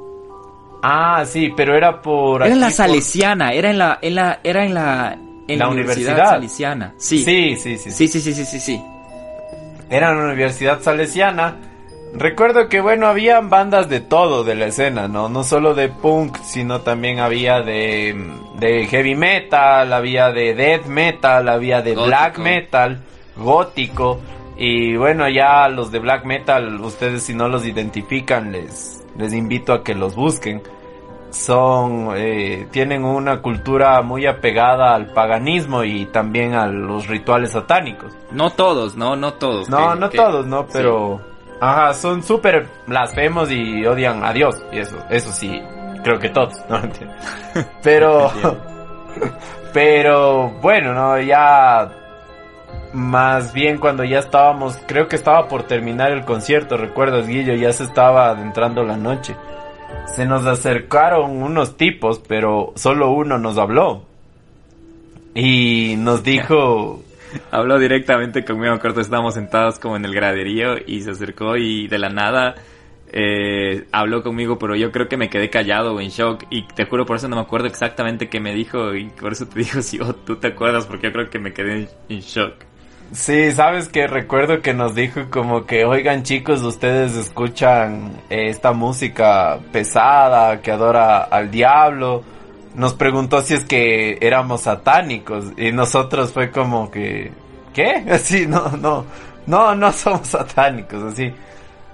Ah, 0.82 1.24
sí, 1.26 1.52
pero 1.56 1.74
era 1.74 2.00
por... 2.00 2.42
Era 2.42 2.52
en 2.52 2.60
la 2.60 2.66
por- 2.66 2.74
Salesiana, 2.74 3.52
era 3.52 3.70
en 3.70 3.78
la, 3.78 3.98
en 4.02 4.14
la, 4.14 4.38
era 4.44 4.64
en 4.64 4.74
la, 4.74 5.18
en 5.48 5.58
La 5.58 5.64
la 5.64 5.70
universidad. 5.70 6.12
universidad, 6.12 6.30
Salesiana. 6.30 6.94
Sí. 6.98 7.18
Sí, 7.24 7.56
sí, 7.56 7.78
sí. 7.78 7.90
Sí, 7.90 8.06
sí, 8.08 8.20
sí, 8.20 8.32
sí, 8.34 8.44
sí, 8.44 8.60
sí. 8.60 8.82
Era 9.90 10.10
en 10.12 10.18
la 10.18 10.24
Universidad 10.26 10.80
Salesiana. 10.80 11.56
Recuerdo 12.18 12.68
que, 12.68 12.80
bueno, 12.80 13.06
habían 13.06 13.50
bandas 13.50 13.88
de 13.88 14.00
todo 14.00 14.42
de 14.42 14.54
la 14.54 14.66
escena, 14.66 15.06
¿no? 15.08 15.28
No 15.28 15.44
solo 15.44 15.74
de 15.74 15.88
punk, 15.88 16.38
sino 16.42 16.80
también 16.80 17.20
había 17.20 17.60
de, 17.60 18.16
de 18.58 18.86
heavy 18.86 19.14
metal, 19.14 19.92
había 19.92 20.30
de 20.32 20.54
death 20.54 20.86
metal, 20.86 21.48
había 21.48 21.82
de 21.82 21.90
Gótico. 21.94 22.06
black 22.06 22.38
metal, 22.38 23.00
gótico. 23.36 24.20
Y 24.56 24.96
bueno, 24.96 25.28
ya 25.28 25.68
los 25.68 25.92
de 25.92 25.98
black 25.98 26.24
metal, 26.24 26.80
ustedes 26.80 27.22
si 27.24 27.34
no 27.34 27.48
los 27.48 27.66
identifican, 27.66 28.50
les, 28.52 29.04
les 29.18 29.34
invito 29.34 29.72
a 29.74 29.84
que 29.84 29.94
los 29.94 30.14
busquen. 30.14 30.62
Son, 31.30 32.10
eh, 32.16 32.66
tienen 32.70 33.04
una 33.04 33.42
cultura 33.42 34.00
muy 34.00 34.24
apegada 34.26 34.94
al 34.94 35.12
paganismo 35.12 35.84
y 35.84 36.06
también 36.06 36.54
a 36.54 36.66
los 36.66 37.08
rituales 37.08 37.50
satánicos. 37.52 38.12
No 38.30 38.50
todos, 38.50 38.96
no, 38.96 39.16
no 39.16 39.34
todos. 39.34 39.68
No, 39.68 39.92
que- 39.92 40.00
no 40.00 40.10
que- 40.10 40.16
todos, 40.16 40.46
no, 40.46 40.62
sí. 40.62 40.78
Ajá, 41.60 41.94
son 41.94 42.22
súper 42.22 42.66
blasfemos 42.86 43.50
y 43.50 43.84
odian 43.86 44.24
a 44.24 44.32
Dios. 44.32 44.62
Y 44.72 44.78
eso, 44.78 44.96
eso 45.10 45.32
sí, 45.32 45.62
creo 46.02 46.18
que 46.18 46.28
todos, 46.28 46.54
¿no? 46.68 46.76
Entiendo. 46.78 47.14
Pero... 47.82 48.30
pero, 49.72 50.50
bueno, 50.60 50.92
no, 50.94 51.20
ya... 51.20 51.90
Más 52.92 53.52
bien 53.52 53.78
cuando 53.78 54.04
ya 54.04 54.20
estábamos, 54.20 54.78
creo 54.86 55.06
que 55.06 55.16
estaba 55.16 55.48
por 55.48 55.64
terminar 55.64 56.12
el 56.12 56.24
concierto, 56.24 56.78
recuerdas 56.78 57.26
Guillo, 57.26 57.54
ya 57.54 57.70
se 57.72 57.84
estaba 57.84 58.30
adentrando 58.30 58.84
la 58.84 58.96
noche. 58.96 59.36
Se 60.06 60.24
nos 60.24 60.46
acercaron 60.46 61.42
unos 61.42 61.76
tipos, 61.76 62.22
pero 62.26 62.72
solo 62.76 63.10
uno 63.10 63.38
nos 63.38 63.58
habló. 63.58 64.04
Y 65.34 65.96
nos 65.98 66.22
dijo, 66.22 67.02
Habló 67.50 67.78
directamente 67.78 68.44
conmigo, 68.44 68.72
me 68.72 68.78
acuerdo, 68.78 69.00
estábamos 69.00 69.34
sentados 69.34 69.78
como 69.78 69.96
en 69.96 70.04
el 70.04 70.14
graderío 70.14 70.76
y 70.86 71.00
se 71.02 71.10
acercó 71.10 71.56
y 71.56 71.88
de 71.88 71.98
la 71.98 72.08
nada 72.08 72.54
eh, 73.12 73.86
habló 73.92 74.22
conmigo, 74.22 74.58
pero 74.58 74.74
yo 74.74 74.90
creo 74.90 75.08
que 75.08 75.16
me 75.16 75.30
quedé 75.30 75.48
callado 75.48 75.94
o 75.94 76.00
en 76.00 76.08
shock 76.08 76.44
y 76.50 76.66
te 76.66 76.86
juro 76.86 77.06
por 77.06 77.16
eso 77.16 77.28
no 77.28 77.36
me 77.36 77.42
acuerdo 77.42 77.66
exactamente 77.66 78.28
qué 78.28 78.40
me 78.40 78.52
dijo 78.52 78.94
y 78.94 79.06
por 79.06 79.32
eso 79.32 79.46
te 79.46 79.60
digo 79.60 79.80
si 79.82 80.00
oh, 80.00 80.14
tú 80.14 80.36
te 80.36 80.48
acuerdas 80.48 80.86
porque 80.86 81.06
yo 81.08 81.12
creo 81.12 81.30
que 81.30 81.38
me 81.38 81.52
quedé 81.52 81.88
en, 82.08 82.20
shock. 82.20 82.54
Sí, 83.12 83.52
sabes 83.52 83.88
que 83.88 84.08
recuerdo 84.08 84.60
que 84.60 84.74
nos 84.74 84.96
dijo 84.96 85.30
como 85.30 85.64
que, 85.64 85.84
oigan 85.84 86.24
chicos, 86.24 86.62
ustedes 86.62 87.14
escuchan 87.14 88.10
eh, 88.28 88.48
esta 88.48 88.72
música 88.72 89.60
pesada 89.70 90.60
que 90.60 90.72
adora 90.72 91.22
al 91.22 91.50
diablo. 91.52 92.24
Nos 92.76 92.92
preguntó 92.92 93.40
si 93.40 93.54
es 93.54 93.64
que 93.64 94.18
éramos 94.20 94.62
satánicos 94.62 95.46
y 95.56 95.72
nosotros 95.72 96.32
fue 96.32 96.50
como 96.50 96.90
que, 96.90 97.32
¿qué? 97.72 98.04
Así, 98.10 98.46
no, 98.46 98.68
no, 98.76 99.06
no, 99.46 99.74
no 99.74 99.92
somos 99.92 100.28
satánicos, 100.28 101.02
así. 101.02 101.32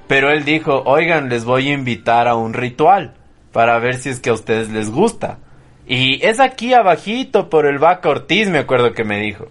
Pero 0.08 0.30
él 0.30 0.44
dijo, 0.44 0.82
oigan, 0.84 1.28
les 1.28 1.44
voy 1.44 1.68
a 1.68 1.74
invitar 1.74 2.26
a 2.26 2.34
un 2.34 2.52
ritual 2.52 3.14
para 3.52 3.78
ver 3.78 3.94
si 3.94 4.08
es 4.08 4.18
que 4.18 4.30
a 4.30 4.32
ustedes 4.32 4.70
les 4.70 4.90
gusta. 4.90 5.38
Y 5.86 6.24
es 6.26 6.40
aquí 6.40 6.74
abajito 6.74 7.48
por 7.48 7.66
el 7.66 7.78
Vaca 7.78 8.08
Ortiz, 8.08 8.48
me 8.48 8.58
acuerdo 8.58 8.92
que 8.92 9.04
me 9.04 9.20
dijo. 9.20 9.46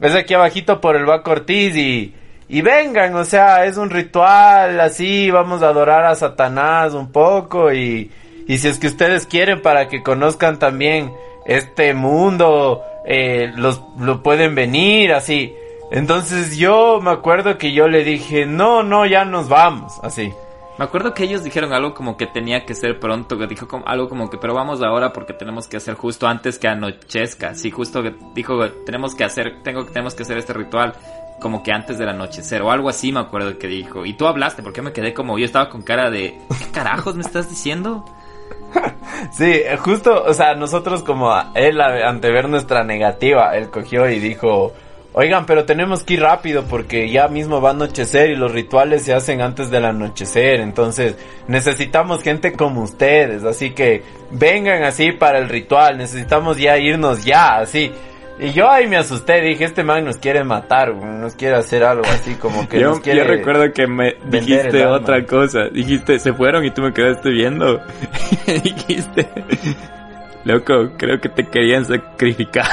Es 0.00 0.14
aquí 0.14 0.32
abajito 0.32 0.80
por 0.80 0.96
el 0.96 1.04
Baco 1.04 1.30
Ortiz 1.30 1.76
y, 1.76 2.14
y 2.48 2.62
vengan, 2.62 3.14
o 3.16 3.24
sea, 3.24 3.66
es 3.66 3.76
un 3.76 3.90
ritual 3.90 4.80
así, 4.80 5.30
vamos 5.30 5.62
a 5.62 5.68
adorar 5.68 6.06
a 6.06 6.14
Satanás 6.14 6.94
un 6.94 7.12
poco 7.12 7.72
y, 7.72 8.10
y 8.46 8.58
si 8.58 8.68
es 8.68 8.78
que 8.78 8.86
ustedes 8.86 9.26
quieren 9.26 9.62
para 9.62 9.88
que 9.88 10.02
conozcan 10.02 10.58
también 10.58 11.12
este 11.46 11.94
mundo, 11.94 12.82
eh, 13.04 13.52
los, 13.56 13.82
lo 13.98 14.22
pueden 14.22 14.54
venir 14.54 15.12
así. 15.12 15.54
Entonces 15.90 16.56
yo 16.56 17.00
me 17.02 17.10
acuerdo 17.10 17.58
que 17.58 17.72
yo 17.72 17.88
le 17.88 18.04
dije, 18.04 18.46
no, 18.46 18.82
no, 18.82 19.06
ya 19.06 19.24
nos 19.24 19.48
vamos, 19.48 20.00
así. 20.02 20.32
Me 20.76 20.84
acuerdo 20.84 21.14
que 21.14 21.22
ellos 21.22 21.44
dijeron 21.44 21.72
algo 21.72 21.94
como 21.94 22.16
que 22.16 22.26
tenía 22.26 22.66
que 22.66 22.74
ser 22.74 22.98
pronto, 22.98 23.38
que 23.38 23.46
dijo 23.46 23.68
algo 23.86 24.08
como 24.08 24.28
que, 24.28 24.38
pero 24.38 24.54
vamos 24.54 24.82
ahora 24.82 25.12
porque 25.12 25.32
tenemos 25.32 25.68
que 25.68 25.76
hacer 25.76 25.94
justo 25.94 26.26
antes 26.26 26.58
que 26.58 26.66
anochezca. 26.66 27.54
Sí, 27.54 27.70
justo 27.70 28.02
que 28.02 28.12
dijo, 28.34 28.68
tenemos 28.84 29.14
que 29.14 29.22
hacer, 29.22 29.62
tengo, 29.62 29.84
tenemos 29.86 30.14
que 30.14 30.24
hacer 30.24 30.36
este 30.36 30.52
ritual 30.52 30.94
como 31.40 31.62
que 31.62 31.72
antes 31.72 31.98
del 31.98 32.08
anochecer 32.08 32.62
o 32.62 32.72
algo 32.72 32.88
así 32.88 33.12
me 33.12 33.20
acuerdo 33.20 33.56
que 33.56 33.68
dijo. 33.68 34.04
Y 34.04 34.14
tú 34.14 34.26
hablaste 34.26 34.64
porque 34.64 34.82
me 34.82 34.92
quedé 34.92 35.14
como, 35.14 35.38
yo 35.38 35.44
estaba 35.44 35.68
con 35.68 35.82
cara 35.82 36.10
de, 36.10 36.40
¿qué 36.58 36.70
carajos 36.72 37.14
me 37.14 37.22
estás 37.22 37.48
diciendo? 37.48 38.04
Sí, 39.32 39.50
eh, 39.52 39.76
justo, 39.78 40.22
o 40.22 40.34
sea, 40.34 40.54
nosotros 40.54 41.02
como 41.02 41.32
él 41.54 41.80
ante 41.80 42.30
ver 42.30 42.48
nuestra 42.48 42.84
negativa, 42.84 43.56
él 43.56 43.70
cogió 43.70 44.08
y 44.08 44.20
dijo, 44.20 44.72
oigan, 45.12 45.46
pero 45.46 45.64
tenemos 45.64 46.04
que 46.04 46.14
ir 46.14 46.20
rápido 46.20 46.64
porque 46.64 47.10
ya 47.10 47.28
mismo 47.28 47.60
va 47.60 47.70
a 47.70 47.72
anochecer 47.72 48.30
y 48.30 48.36
los 48.36 48.52
rituales 48.52 49.02
se 49.02 49.14
hacen 49.14 49.40
antes 49.40 49.70
del 49.70 49.86
anochecer, 49.86 50.60
entonces 50.60 51.16
necesitamos 51.48 52.22
gente 52.22 52.52
como 52.52 52.82
ustedes, 52.82 53.44
así 53.44 53.70
que 53.70 54.02
vengan 54.30 54.82
así 54.82 55.12
para 55.12 55.38
el 55.38 55.48
ritual, 55.48 55.96
necesitamos 55.96 56.58
ya 56.58 56.76
irnos 56.76 57.24
ya, 57.24 57.58
así. 57.58 57.92
Y 58.38 58.52
yo 58.52 58.68
ahí 58.68 58.88
me 58.88 58.96
asusté, 58.96 59.40
dije, 59.40 59.64
este 59.64 59.84
man 59.84 60.04
nos 60.04 60.16
quiere 60.18 60.42
matar, 60.42 60.92
nos 60.94 61.36
quiere 61.36 61.56
hacer 61.56 61.84
algo 61.84 62.04
así 62.06 62.34
como 62.34 62.68
que 62.68 62.80
yo, 62.80 62.90
nos 62.90 63.00
quiere... 63.00 63.20
yo 63.20 63.24
recuerdo 63.24 63.72
que 63.72 63.86
me 63.86 64.16
dijiste 64.26 64.84
otra 64.86 65.24
cosa. 65.24 65.68
Dijiste, 65.70 66.18
se 66.18 66.32
fueron 66.32 66.64
y 66.64 66.70
tú 66.72 66.82
me 66.82 66.92
quedaste 66.92 67.30
viendo. 67.30 67.80
Dijiste, 68.46 69.28
loco, 70.44 70.90
creo 70.96 71.20
que 71.20 71.28
te 71.28 71.46
querían 71.46 71.84
sacrificar. 71.84 72.66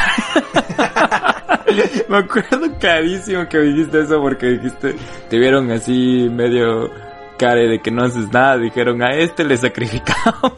me 2.10 2.18
acuerdo 2.18 2.68
carísimo 2.80 3.48
que 3.48 3.60
dijiste 3.60 4.02
eso 4.02 4.20
porque 4.20 4.48
dijiste, 4.48 4.96
te 5.30 5.38
vieron 5.38 5.72
así 5.72 6.28
medio 6.32 6.90
care 7.38 7.68
de 7.68 7.80
que 7.80 7.92
no 7.92 8.04
haces 8.04 8.32
nada. 8.32 8.58
Dijeron, 8.58 9.04
a 9.04 9.12
este 9.12 9.44
le 9.44 9.58
sacrificamos. 9.58 10.54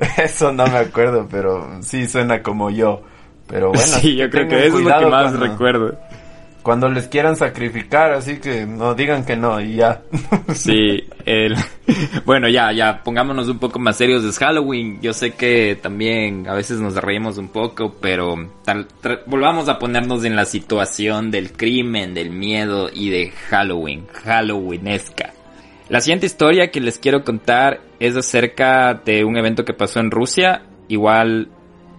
Eso 0.22 0.52
no 0.52 0.66
me 0.66 0.78
acuerdo, 0.78 1.26
pero 1.30 1.82
sí 1.82 2.06
suena 2.08 2.42
como 2.42 2.70
yo. 2.70 3.02
Pero 3.46 3.68
bueno, 3.72 3.80
sí, 3.86 4.14
yo 4.16 4.28
creo 4.30 4.48
que 4.48 4.66
eso 4.66 4.78
es 4.78 4.84
lo 4.84 4.98
que 4.98 5.06
más 5.06 5.32
cuando- 5.32 5.46
recuerdo. 5.46 5.98
Cuando 6.60 6.90
les 6.90 7.06
quieran 7.08 7.34
sacrificar, 7.34 8.12
así 8.12 8.40
que 8.40 8.66
no 8.66 8.94
digan 8.94 9.24
que 9.24 9.36
no 9.36 9.58
y 9.58 9.76
ya. 9.76 10.02
Sí, 10.54 11.02
el... 11.24 11.56
bueno, 12.26 12.46
ya, 12.48 12.72
ya, 12.72 13.02
pongámonos 13.02 13.48
un 13.48 13.58
poco 13.58 13.78
más 13.78 13.96
serios, 13.96 14.22
es 14.24 14.36
Halloween. 14.38 15.00
Yo 15.00 15.14
sé 15.14 15.30
que 15.30 15.78
también 15.80 16.46
a 16.46 16.52
veces 16.52 16.78
nos 16.78 16.94
reímos 16.96 17.38
un 17.38 17.48
poco, 17.48 17.94
pero 18.02 18.34
tal- 18.66 18.86
volvamos 19.24 19.70
a 19.70 19.78
ponernos 19.78 20.24
en 20.24 20.36
la 20.36 20.44
situación 20.44 21.30
del 21.30 21.52
crimen, 21.52 22.12
del 22.12 22.30
miedo 22.30 22.90
y 22.92 23.08
de 23.08 23.30
Halloween, 23.48 24.06
Halloweenesca. 24.24 25.32
La 25.88 26.02
siguiente 26.02 26.26
historia 26.26 26.70
que 26.70 26.80
les 26.80 26.98
quiero 26.98 27.24
contar 27.24 27.80
es 27.98 28.14
acerca 28.14 28.92
de 28.92 29.24
un 29.24 29.38
evento 29.38 29.64
que 29.64 29.72
pasó 29.72 30.00
en 30.00 30.10
Rusia, 30.10 30.62
igual 30.86 31.48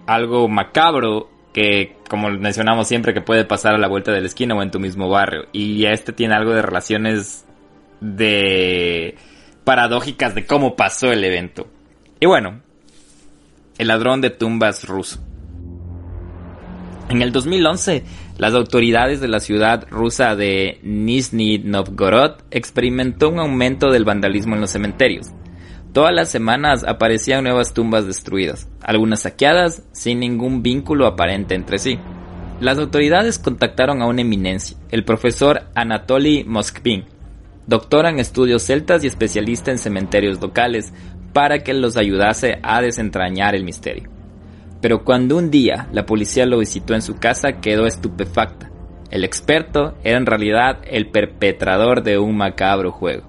algo 0.06 0.48
macabro 0.48 1.28
que, 1.52 1.96
como 2.08 2.30
mencionamos 2.30 2.86
siempre, 2.86 3.12
que 3.12 3.20
puede 3.20 3.44
pasar 3.44 3.74
a 3.74 3.78
la 3.78 3.88
vuelta 3.88 4.12
de 4.12 4.20
la 4.20 4.28
esquina 4.28 4.54
o 4.54 4.62
en 4.62 4.70
tu 4.70 4.78
mismo 4.78 5.08
barrio. 5.08 5.46
Y 5.52 5.86
este 5.86 6.12
tiene 6.12 6.34
algo 6.34 6.52
de 6.52 6.62
relaciones 6.62 7.44
de 8.00 9.16
paradójicas 9.64 10.36
de 10.36 10.46
cómo 10.46 10.76
pasó 10.76 11.10
el 11.10 11.24
evento. 11.24 11.66
Y 12.20 12.26
bueno, 12.26 12.60
el 13.76 13.88
ladrón 13.88 14.20
de 14.20 14.30
tumbas 14.30 14.86
ruso. 14.86 15.20
En 17.08 17.22
el 17.22 17.32
2011, 17.32 18.04
las 18.40 18.54
autoridades 18.54 19.20
de 19.20 19.28
la 19.28 19.38
ciudad 19.38 19.86
rusa 19.90 20.34
de 20.34 20.78
Nizhny 20.82 21.58
Novgorod 21.58 22.36
experimentó 22.50 23.28
un 23.28 23.38
aumento 23.38 23.90
del 23.90 24.06
vandalismo 24.06 24.54
en 24.54 24.62
los 24.62 24.70
cementerios. 24.70 25.26
Todas 25.92 26.14
las 26.14 26.30
semanas 26.30 26.82
aparecían 26.82 27.44
nuevas 27.44 27.74
tumbas 27.74 28.06
destruidas, 28.06 28.66
algunas 28.80 29.20
saqueadas 29.20 29.82
sin 29.92 30.20
ningún 30.20 30.62
vínculo 30.62 31.06
aparente 31.06 31.54
entre 31.54 31.78
sí. 31.78 31.98
Las 32.60 32.78
autoridades 32.78 33.38
contactaron 33.38 34.00
a 34.00 34.06
una 34.06 34.22
eminencia, 34.22 34.78
el 34.90 35.04
profesor 35.04 35.64
Anatoly 35.74 36.44
Moskvin, 36.44 37.04
doctor 37.66 38.06
en 38.06 38.20
estudios 38.20 38.62
celtas 38.62 39.04
y 39.04 39.08
especialista 39.08 39.70
en 39.70 39.76
cementerios 39.76 40.40
locales, 40.40 40.94
para 41.34 41.62
que 41.62 41.74
los 41.74 41.98
ayudase 41.98 42.58
a 42.62 42.80
desentrañar 42.80 43.54
el 43.54 43.64
misterio. 43.64 44.19
Pero 44.80 45.04
cuando 45.04 45.36
un 45.36 45.50
día 45.50 45.88
la 45.92 46.06
policía 46.06 46.46
lo 46.46 46.58
visitó 46.58 46.94
en 46.94 47.02
su 47.02 47.16
casa 47.16 47.60
quedó 47.60 47.86
estupefacta. 47.86 48.70
El 49.10 49.24
experto 49.24 49.94
era 50.04 50.18
en 50.18 50.26
realidad 50.26 50.78
el 50.84 51.08
perpetrador 51.08 52.02
de 52.02 52.18
un 52.18 52.36
macabro 52.36 52.92
juego. 52.92 53.28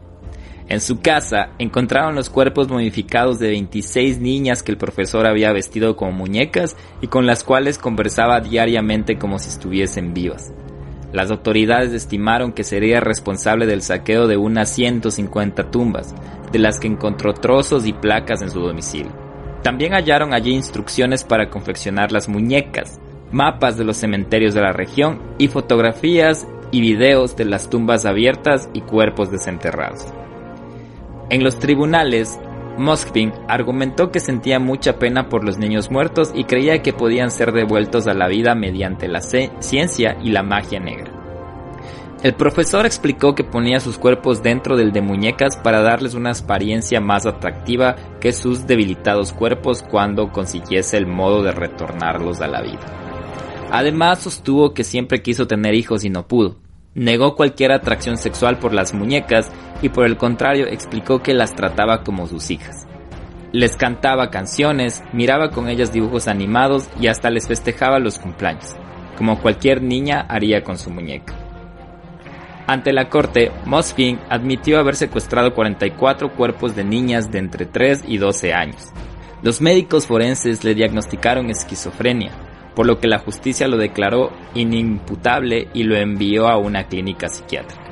En 0.70 0.80
su 0.80 1.02
casa 1.02 1.50
encontraron 1.60 2.16
los 2.16 2.30
cuerpos 2.30 2.70
modificados 2.70 3.40
de 3.40 3.50
26 3.50 4.20
niñas 4.22 4.64
que 4.64 4.72
el 4.72 4.78
profesor 4.78 5.26
había 5.28 5.52
vestido 5.52 5.98
como 5.98 6.14
muñecas 6.14 6.78
y 7.02 7.08
con 7.08 7.26
las 7.26 7.44
cuales 7.44 7.78
conversaba 7.78 8.40
diariamente 8.40 9.18
como 9.18 9.38
si 9.38 9.50
estuviesen 9.50 10.14
vivas. 10.14 10.54
Las 11.12 11.30
autoridades 11.30 11.92
estimaron 11.92 12.54
que 12.54 12.64
sería 12.64 13.02
responsable 13.02 13.66
del 13.66 13.82
saqueo 13.82 14.28
de 14.28 14.38
unas 14.38 14.70
150 14.70 15.72
tumbas, 15.72 16.16
de 16.54 16.60
las 16.60 16.80
que 16.80 16.88
encontró 16.88 17.34
trozos 17.34 17.86
y 17.86 17.92
placas 17.92 18.42
en 18.42 18.50
su 18.50 18.62
domicilio. 18.62 19.31
También 19.64 19.94
hallaron 19.94 20.34
allí 20.34 20.52
instrucciones 20.52 21.24
para 21.24 21.50
confeccionar 21.50 22.12
las 22.12 22.28
muñecas, 22.28 23.00
mapas 23.32 23.78
de 23.78 23.84
los 23.84 23.98
cementerios 23.98 24.54
de 24.54 24.62
la 24.62 24.74
región 24.74 25.22
y 25.38 25.48
fotografías 25.48 26.48
y 26.72 26.82
videos 26.82 27.36
de 27.36 27.46
las 27.46 27.70
tumbas 27.70 28.06
abiertas 28.06 28.70
y 28.74 28.82
cuerpos 28.82 29.32
desenterrados. 29.32 30.08
En 31.30 31.44
los 31.44 31.60
tribunales, 31.60 32.40
Moskvin 32.78 33.34
argumentó 33.48 34.12
que 34.12 34.20
sentía 34.20 34.60
mucha 34.60 34.98
pena 34.98 35.30
por 35.30 35.44
los 35.44 35.58
niños 35.58 35.92
muertos 35.92 36.32
y 36.34 36.46
creía 36.46 36.82
que 36.82 36.94
podían 36.94 37.32
ser 37.32 37.52
devueltos 37.52 38.08
a 38.08 38.14
la 38.14 38.28
vida 38.28 38.56
mediante 38.56 39.08
la 39.08 39.22
ciencia 39.22 40.18
y 40.22 40.32
la 40.32 40.44
magia 40.44 40.80
negra. 40.80 41.21
El 42.24 42.36
profesor 42.36 42.86
explicó 42.86 43.34
que 43.34 43.44
ponía 43.44 43.80
sus 43.80 43.98
cuerpos 43.98 44.44
dentro 44.44 44.78
del 44.78 44.92
de 44.92 45.02
muñecas 45.02 45.58
para 45.58 45.82
darles 45.82 46.14
una 46.14 46.30
apariencia 46.32 47.02
más 47.02 47.26
atractiva 47.26 47.96
que 48.20 48.32
sus 48.32 48.68
debilitados 48.68 49.34
cuerpos 49.34 49.82
cuando 49.82 50.32
consiguiese 50.32 50.98
el 50.98 51.08
modo 51.08 51.42
de 51.42 51.52
retornarlos 51.52 52.40
a 52.42 52.48
la 52.48 52.62
vida. 52.62 52.86
Además 53.72 54.20
sostuvo 54.20 54.76
que 54.76 54.84
siempre 54.84 55.24
quiso 55.24 55.48
tener 55.48 55.74
hijos 55.74 56.04
y 56.06 56.12
no 56.12 56.28
pudo. 56.28 56.58
Negó 56.94 57.36
cualquier 57.36 57.72
atracción 57.72 58.18
sexual 58.18 58.60
por 58.60 58.72
las 58.72 58.94
muñecas 58.94 59.50
y 59.82 59.90
por 59.90 60.06
el 60.06 60.18
contrario 60.18 60.68
explicó 60.68 61.24
que 61.24 61.34
las 61.34 61.56
trataba 61.56 62.04
como 62.04 62.28
sus 62.28 62.52
hijas. 62.52 62.86
Les 63.52 63.76
cantaba 63.76 64.30
canciones, 64.30 65.02
miraba 65.12 65.50
con 65.50 65.70
ellas 65.70 65.92
dibujos 65.92 66.28
animados 66.28 66.88
y 67.00 67.08
hasta 67.08 67.32
les 67.32 67.48
festejaba 67.48 67.98
los 67.98 68.20
cumpleaños, 68.20 68.76
como 69.18 69.42
cualquier 69.42 69.82
niña 69.82 70.24
haría 70.30 70.64
con 70.64 70.78
su 70.78 70.92
muñeca. 70.92 71.41
Ante 72.72 72.94
la 72.94 73.10
corte, 73.10 73.52
Mosfin 73.66 74.18
admitió 74.30 74.80
haber 74.80 74.96
secuestrado 74.96 75.54
44 75.54 76.32
cuerpos 76.32 76.74
de 76.74 76.86
niñas 76.86 77.30
de 77.30 77.40
entre 77.40 77.66
3 77.66 78.06
y 78.08 78.18
12 78.18 78.54
años. 78.54 78.94
Los 79.44 79.60
médicos 79.60 80.08
forenses 80.08 80.64
le 80.64 80.74
diagnosticaron 80.74 81.50
esquizofrenia, 81.50 82.32
por 82.74 82.88
lo 82.88 82.98
que 83.02 83.10
la 83.10 83.20
justicia 83.20 83.68
lo 83.68 83.76
declaró 83.76 84.32
inimputable 84.56 85.68
y 85.74 85.84
lo 85.84 85.98
envió 85.98 86.48
a 86.48 86.58
una 86.58 86.86
clínica 86.86 87.28
psiquiátrica. 87.28 87.84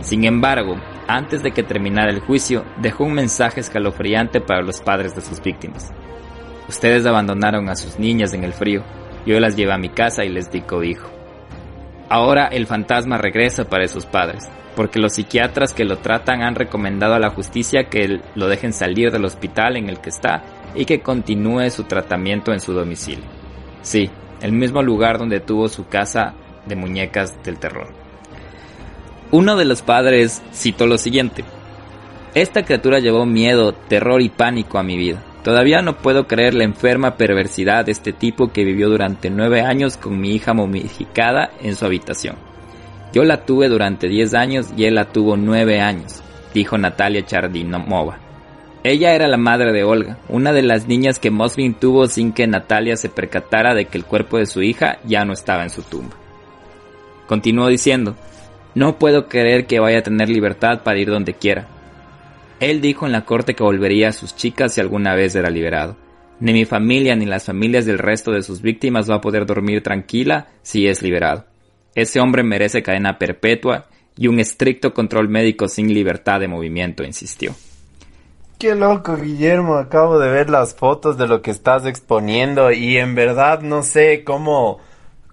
Sin 0.00 0.22
embargo, 0.22 0.76
antes 1.08 1.42
de 1.42 1.50
que 1.50 1.64
terminara 1.64 2.12
el 2.12 2.20
juicio, 2.20 2.64
dejó 2.80 3.02
un 3.02 3.14
mensaje 3.14 3.58
escalofriante 3.58 4.40
para 4.40 4.62
los 4.62 4.80
padres 4.80 5.16
de 5.16 5.22
sus 5.22 5.42
víctimas. 5.42 5.92
Ustedes 6.68 7.04
abandonaron 7.04 7.68
a 7.68 7.74
sus 7.74 7.98
niñas 7.98 8.32
en 8.32 8.44
el 8.44 8.52
frío, 8.52 8.84
yo 9.26 9.40
las 9.40 9.56
llevé 9.56 9.72
a 9.72 9.78
mi 9.78 9.88
casa 9.88 10.24
y 10.24 10.28
les 10.28 10.52
di 10.52 10.60
cobijo. 10.60 11.23
Ahora 12.14 12.46
el 12.46 12.68
fantasma 12.68 13.18
regresa 13.18 13.64
para 13.64 13.82
esos 13.82 14.06
padres, 14.06 14.48
porque 14.76 15.00
los 15.00 15.14
psiquiatras 15.14 15.72
que 15.74 15.84
lo 15.84 15.96
tratan 15.96 16.42
han 16.42 16.54
recomendado 16.54 17.14
a 17.14 17.18
la 17.18 17.30
justicia 17.30 17.88
que 17.90 18.20
lo 18.36 18.46
dejen 18.46 18.72
salir 18.72 19.10
del 19.10 19.24
hospital 19.24 19.76
en 19.76 19.88
el 19.88 19.98
que 19.98 20.10
está 20.10 20.44
y 20.76 20.84
que 20.84 21.00
continúe 21.00 21.68
su 21.70 21.82
tratamiento 21.82 22.52
en 22.52 22.60
su 22.60 22.72
domicilio. 22.72 23.24
Sí, 23.82 24.08
el 24.42 24.52
mismo 24.52 24.80
lugar 24.80 25.18
donde 25.18 25.40
tuvo 25.40 25.66
su 25.66 25.88
casa 25.88 26.34
de 26.66 26.76
muñecas 26.76 27.34
del 27.42 27.58
terror. 27.58 27.88
Uno 29.32 29.56
de 29.56 29.64
los 29.64 29.82
padres 29.82 30.40
citó 30.52 30.86
lo 30.86 30.98
siguiente. 30.98 31.42
Esta 32.36 32.62
criatura 32.62 33.00
llevó 33.00 33.26
miedo, 33.26 33.72
terror 33.72 34.22
y 34.22 34.28
pánico 34.28 34.78
a 34.78 34.84
mi 34.84 34.96
vida. 34.96 35.20
Todavía 35.44 35.82
no 35.82 35.98
puedo 35.98 36.26
creer 36.26 36.54
la 36.54 36.64
enferma 36.64 37.18
perversidad 37.18 37.84
de 37.84 37.92
este 37.92 38.14
tipo 38.14 38.50
que 38.50 38.64
vivió 38.64 38.88
durante 38.88 39.28
nueve 39.28 39.60
años 39.60 39.98
con 39.98 40.18
mi 40.18 40.30
hija 40.34 40.54
momificada 40.54 41.50
en 41.60 41.76
su 41.76 41.84
habitación. 41.84 42.36
Yo 43.12 43.24
la 43.24 43.44
tuve 43.44 43.68
durante 43.68 44.08
diez 44.08 44.32
años 44.32 44.68
y 44.74 44.86
él 44.86 44.94
la 44.94 45.04
tuvo 45.04 45.36
nueve 45.36 45.82
años, 45.82 46.22
dijo 46.54 46.78
Natalia 46.78 47.26
Chardinomova. 47.26 48.18
Ella 48.84 49.14
era 49.14 49.28
la 49.28 49.36
madre 49.36 49.72
de 49.72 49.84
Olga, 49.84 50.16
una 50.30 50.54
de 50.54 50.62
las 50.62 50.88
niñas 50.88 51.18
que 51.18 51.30
Mosvin 51.30 51.74
tuvo 51.74 52.06
sin 52.06 52.32
que 52.32 52.46
Natalia 52.46 52.96
se 52.96 53.10
percatara 53.10 53.74
de 53.74 53.84
que 53.84 53.98
el 53.98 54.06
cuerpo 54.06 54.38
de 54.38 54.46
su 54.46 54.62
hija 54.62 54.98
ya 55.04 55.26
no 55.26 55.34
estaba 55.34 55.62
en 55.62 55.70
su 55.70 55.82
tumba. 55.82 56.16
Continuó 57.26 57.68
diciendo, 57.68 58.16
no 58.74 58.98
puedo 58.98 59.28
creer 59.28 59.66
que 59.66 59.78
vaya 59.78 59.98
a 59.98 60.02
tener 60.02 60.30
libertad 60.30 60.82
para 60.82 60.98
ir 60.98 61.10
donde 61.10 61.34
quiera. 61.34 61.68
Él 62.64 62.80
dijo 62.80 63.04
en 63.04 63.12
la 63.12 63.26
corte 63.26 63.54
que 63.54 63.62
volvería 63.62 64.08
a 64.08 64.12
sus 64.12 64.34
chicas 64.34 64.72
si 64.72 64.80
alguna 64.80 65.14
vez 65.14 65.34
era 65.34 65.50
liberado. 65.50 65.96
Ni 66.40 66.54
mi 66.54 66.64
familia 66.64 67.14
ni 67.14 67.26
las 67.26 67.44
familias 67.44 67.84
del 67.84 67.98
resto 67.98 68.32
de 68.32 68.42
sus 68.42 68.62
víctimas 68.62 69.08
va 69.10 69.16
a 69.16 69.20
poder 69.20 69.44
dormir 69.44 69.82
tranquila 69.82 70.48
si 70.62 70.86
es 70.86 71.02
liberado. 71.02 71.44
Ese 71.94 72.20
hombre 72.20 72.42
merece 72.42 72.82
cadena 72.82 73.18
perpetua 73.18 73.88
y 74.16 74.28
un 74.28 74.40
estricto 74.40 74.94
control 74.94 75.28
médico 75.28 75.68
sin 75.68 75.92
libertad 75.92 76.40
de 76.40 76.48
movimiento, 76.48 77.04
insistió. 77.04 77.54
Qué 78.58 78.74
loco, 78.74 79.18
Guillermo. 79.18 79.74
Acabo 79.74 80.18
de 80.18 80.30
ver 80.30 80.48
las 80.48 80.74
fotos 80.74 81.18
de 81.18 81.26
lo 81.26 81.42
que 81.42 81.50
estás 81.50 81.84
exponiendo 81.84 82.72
y 82.72 82.96
en 82.96 83.14
verdad 83.14 83.60
no 83.60 83.82
sé 83.82 84.24
cómo, 84.24 84.78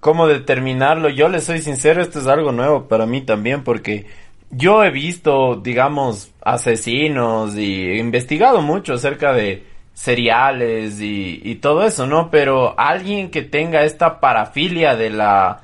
cómo 0.02 0.28
determinarlo. 0.28 1.08
Yo 1.08 1.30
le 1.30 1.40
soy 1.40 1.62
sincero, 1.62 2.02
esto 2.02 2.20
es 2.20 2.28
algo 2.28 2.52
nuevo 2.52 2.90
para 2.90 3.06
mí 3.06 3.22
también 3.22 3.64
porque 3.64 4.06
yo 4.52 4.84
he 4.84 4.92
visto, 4.92 5.56
digamos, 5.56 6.32
asesinos 6.42 7.56
y 7.56 7.90
he 7.90 7.98
investigado 7.98 8.62
mucho 8.62 8.94
acerca 8.94 9.34
de 9.34 9.66
seriales 9.94 11.00
y, 11.02 11.56
todo 11.56 11.86
eso, 11.86 12.08
¿no? 12.08 12.32
Pero 12.32 12.78
alguien 12.80 13.30
que 13.30 13.42
tenga 13.44 13.84
esta 13.84 14.20
parafilia 14.20 14.96
de 14.96 15.10
la 15.10 15.62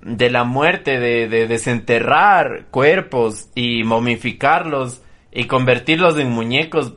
de 0.00 0.30
la 0.30 0.44
muerte, 0.44 1.00
de, 1.00 1.28
de 1.28 1.48
desenterrar 1.48 2.66
cuerpos 2.70 3.48
y 3.56 3.82
momificarlos 3.82 5.02
y 5.32 5.44
convertirlos 5.44 6.16
en 6.18 6.30
muñecos, 6.30 6.94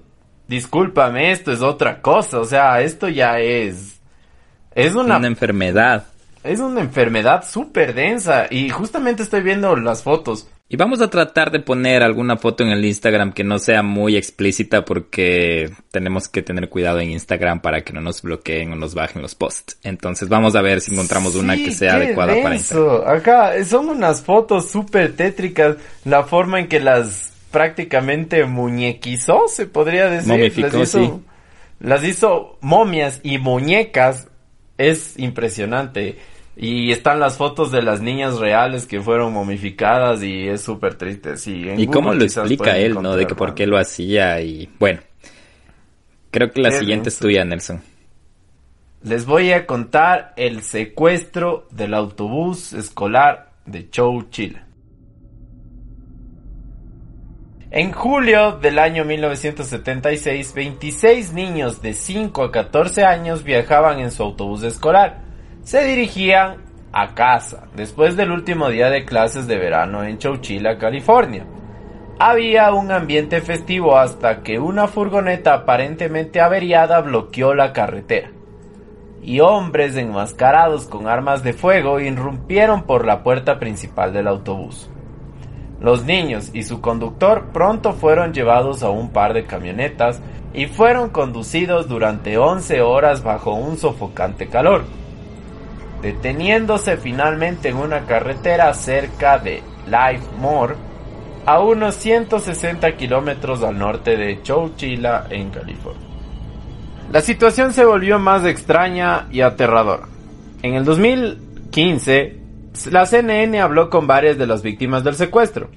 discúlpame, 0.47 1.31
esto 1.31 1.51
es 1.51 1.61
otra 1.61 2.01
cosa, 2.01 2.39
o 2.39 2.45
sea, 2.45 2.81
esto 2.81 3.09
ya 3.09 3.39
es 3.39 4.01
es 4.75 4.95
una, 4.95 5.17
una 5.17 5.27
enfermedad. 5.27 6.05
Es 6.43 6.59
una 6.59 6.81
enfermedad 6.81 7.43
súper 7.47 7.93
densa 7.93 8.47
y 8.49 8.69
justamente 8.69 9.23
estoy 9.23 9.41
viendo 9.41 9.75
las 9.75 10.03
fotos 10.03 10.49
y 10.71 10.77
vamos 10.77 11.01
a 11.01 11.09
tratar 11.09 11.51
de 11.51 11.59
poner 11.59 12.01
alguna 12.01 12.37
foto 12.37 12.63
en 12.63 12.69
el 12.69 12.85
Instagram 12.85 13.33
que 13.33 13.43
no 13.43 13.59
sea 13.59 13.83
muy 13.83 14.15
explícita 14.15 14.85
porque 14.85 15.69
tenemos 15.91 16.29
que 16.29 16.43
tener 16.43 16.69
cuidado 16.69 17.01
en 17.01 17.11
Instagram 17.11 17.59
para 17.59 17.81
que 17.81 17.91
no 17.91 17.99
nos 17.99 18.21
bloqueen 18.21 18.71
o 18.71 18.77
nos 18.77 18.93
bajen 18.93 19.21
los 19.21 19.35
posts. 19.35 19.77
Entonces 19.83 20.29
vamos 20.29 20.55
a 20.55 20.61
ver 20.61 20.79
si 20.79 20.93
encontramos 20.93 21.35
una 21.35 21.57
que 21.57 21.73
sea 21.73 21.95
adecuada 21.95 22.41
para 22.41 22.55
Instagram. 22.55 23.01
Acá 23.05 23.61
son 23.65 23.89
unas 23.89 24.21
fotos 24.21 24.71
súper 24.71 25.13
tétricas. 25.13 25.75
La 26.05 26.23
forma 26.23 26.61
en 26.61 26.69
que 26.69 26.79
las 26.79 27.33
prácticamente 27.51 28.45
muñequizó, 28.45 29.49
se 29.49 29.65
podría 29.65 30.09
decir. 30.09 30.57
las 30.57 30.73
hizo, 30.73 31.21
Las 31.81 32.01
hizo 32.05 32.57
momias 32.61 33.19
y 33.23 33.39
muñecas. 33.39 34.29
Es 34.77 35.19
impresionante. 35.19 36.17
Y 36.63 36.91
están 36.91 37.19
las 37.19 37.37
fotos 37.37 37.71
de 37.71 37.81
las 37.81 38.01
niñas 38.01 38.37
reales 38.37 38.85
que 38.85 39.01
fueron 39.01 39.33
momificadas 39.33 40.21
y 40.21 40.47
es 40.47 40.61
súper 40.61 40.93
triste, 40.93 41.35
sí. 41.35 41.65
y 41.75 41.87
cómo 41.87 42.13
lo 42.13 42.23
explica 42.23 42.77
él, 42.77 43.01
¿no? 43.01 43.15
De 43.15 43.25
que 43.25 43.33
por 43.33 43.55
qué 43.55 43.65
lo 43.65 43.79
hacía 43.79 44.39
y 44.41 44.69
bueno. 44.77 45.01
Creo 46.29 46.51
que 46.51 46.61
la 46.61 46.69
siguiente 46.69 47.09
es 47.09 47.17
tuya, 47.17 47.43
Nelson. 47.43 47.81
Les 49.01 49.25
voy 49.25 49.51
a 49.53 49.65
contar 49.65 50.33
el 50.37 50.61
secuestro 50.61 51.67
del 51.71 51.95
autobús 51.95 52.73
escolar 52.73 53.53
de 53.65 53.89
Chou, 53.89 54.29
Chile. 54.29 54.61
En 57.71 57.91
julio 57.91 58.59
del 58.61 58.77
año 58.77 59.03
1976, 59.03 60.53
26 60.53 61.33
niños 61.33 61.81
de 61.81 61.95
5 61.95 62.43
a 62.43 62.51
14 62.51 63.03
años 63.03 63.43
viajaban 63.43 63.99
en 63.99 64.11
su 64.11 64.21
autobús 64.21 64.61
escolar 64.61 65.30
se 65.63 65.83
dirigían 65.83 66.57
a 66.91 67.13
casa 67.13 67.67
después 67.75 68.17
del 68.17 68.31
último 68.31 68.69
día 68.69 68.89
de 68.89 69.05
clases 69.05 69.47
de 69.47 69.57
verano 69.57 70.03
en 70.03 70.17
Chowchilla, 70.17 70.77
California. 70.77 71.45
Había 72.19 72.71
un 72.73 72.91
ambiente 72.91 73.41
festivo 73.41 73.97
hasta 73.97 74.43
que 74.43 74.59
una 74.59 74.87
furgoneta 74.87 75.53
aparentemente 75.53 76.41
averiada 76.41 77.01
bloqueó 77.01 77.53
la 77.53 77.73
carretera. 77.73 78.31
Y 79.23 79.39
hombres 79.39 79.95
enmascarados 79.95 80.87
con 80.87 81.07
armas 81.07 81.43
de 81.43 81.53
fuego 81.53 81.99
irrumpieron 81.99 82.83
por 82.83 83.05
la 83.05 83.23
puerta 83.23 83.59
principal 83.59 84.13
del 84.13 84.27
autobús. 84.27 84.89
Los 85.79 86.05
niños 86.05 86.51
y 86.53 86.63
su 86.63 86.81
conductor 86.81 87.49
pronto 87.53 87.93
fueron 87.93 88.33
llevados 88.33 88.83
a 88.83 88.89
un 88.89 89.09
par 89.09 89.33
de 89.33 89.45
camionetas 89.45 90.21
y 90.53 90.67
fueron 90.67 91.09
conducidos 91.09 91.87
durante 91.87 92.37
11 92.37 92.81
horas 92.81 93.23
bajo 93.23 93.53
un 93.53 93.77
sofocante 93.77 94.47
calor, 94.47 94.83
deteniéndose 96.01 96.97
finalmente 96.97 97.69
en 97.69 97.77
una 97.77 98.05
carretera 98.05 98.73
cerca 98.73 99.37
de 99.37 99.61
Live 99.85 100.23
More 100.39 100.75
a 101.45 101.59
unos 101.59 101.95
160 101.95 102.95
kilómetros 102.97 103.63
al 103.63 103.77
norte 103.77 104.15
de 104.15 104.41
Chowchilla, 104.43 105.25
en 105.29 105.49
California. 105.49 106.07
La 107.11 107.21
situación 107.21 107.73
se 107.73 107.83
volvió 107.83 108.19
más 108.19 108.45
extraña 108.45 109.27
y 109.31 109.41
aterradora. 109.41 110.07
En 110.61 110.75
el 110.75 110.85
2015, 110.85 112.39
la 112.91 113.05
CNN 113.05 113.59
habló 113.59 113.89
con 113.89 114.07
varias 114.07 114.37
de 114.37 114.47
las 114.47 114.61
víctimas 114.61 115.03
del 115.03 115.15
secuestro. 115.15 115.69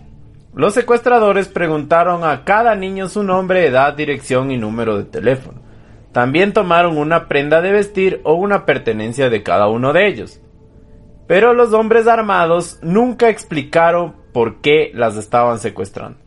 Los 0.54 0.74
secuestradores 0.74 1.48
preguntaron 1.48 2.22
a 2.22 2.44
cada 2.44 2.76
niño 2.76 3.08
su 3.08 3.24
nombre, 3.24 3.66
edad, 3.66 3.94
dirección 3.94 4.52
y 4.52 4.58
número 4.58 4.96
de 4.96 5.04
teléfono. 5.04 5.63
También 6.14 6.52
tomaron 6.52 6.96
una 6.96 7.26
prenda 7.26 7.60
de 7.60 7.72
vestir 7.72 8.20
o 8.22 8.34
una 8.34 8.64
pertenencia 8.66 9.30
de 9.30 9.42
cada 9.42 9.66
uno 9.66 9.92
de 9.92 10.06
ellos. 10.06 10.40
Pero 11.26 11.54
los 11.54 11.72
hombres 11.72 12.06
armados 12.06 12.78
nunca 12.82 13.30
explicaron 13.30 14.14
por 14.32 14.60
qué 14.60 14.92
las 14.94 15.16
estaban 15.16 15.58
secuestrando. 15.58 16.20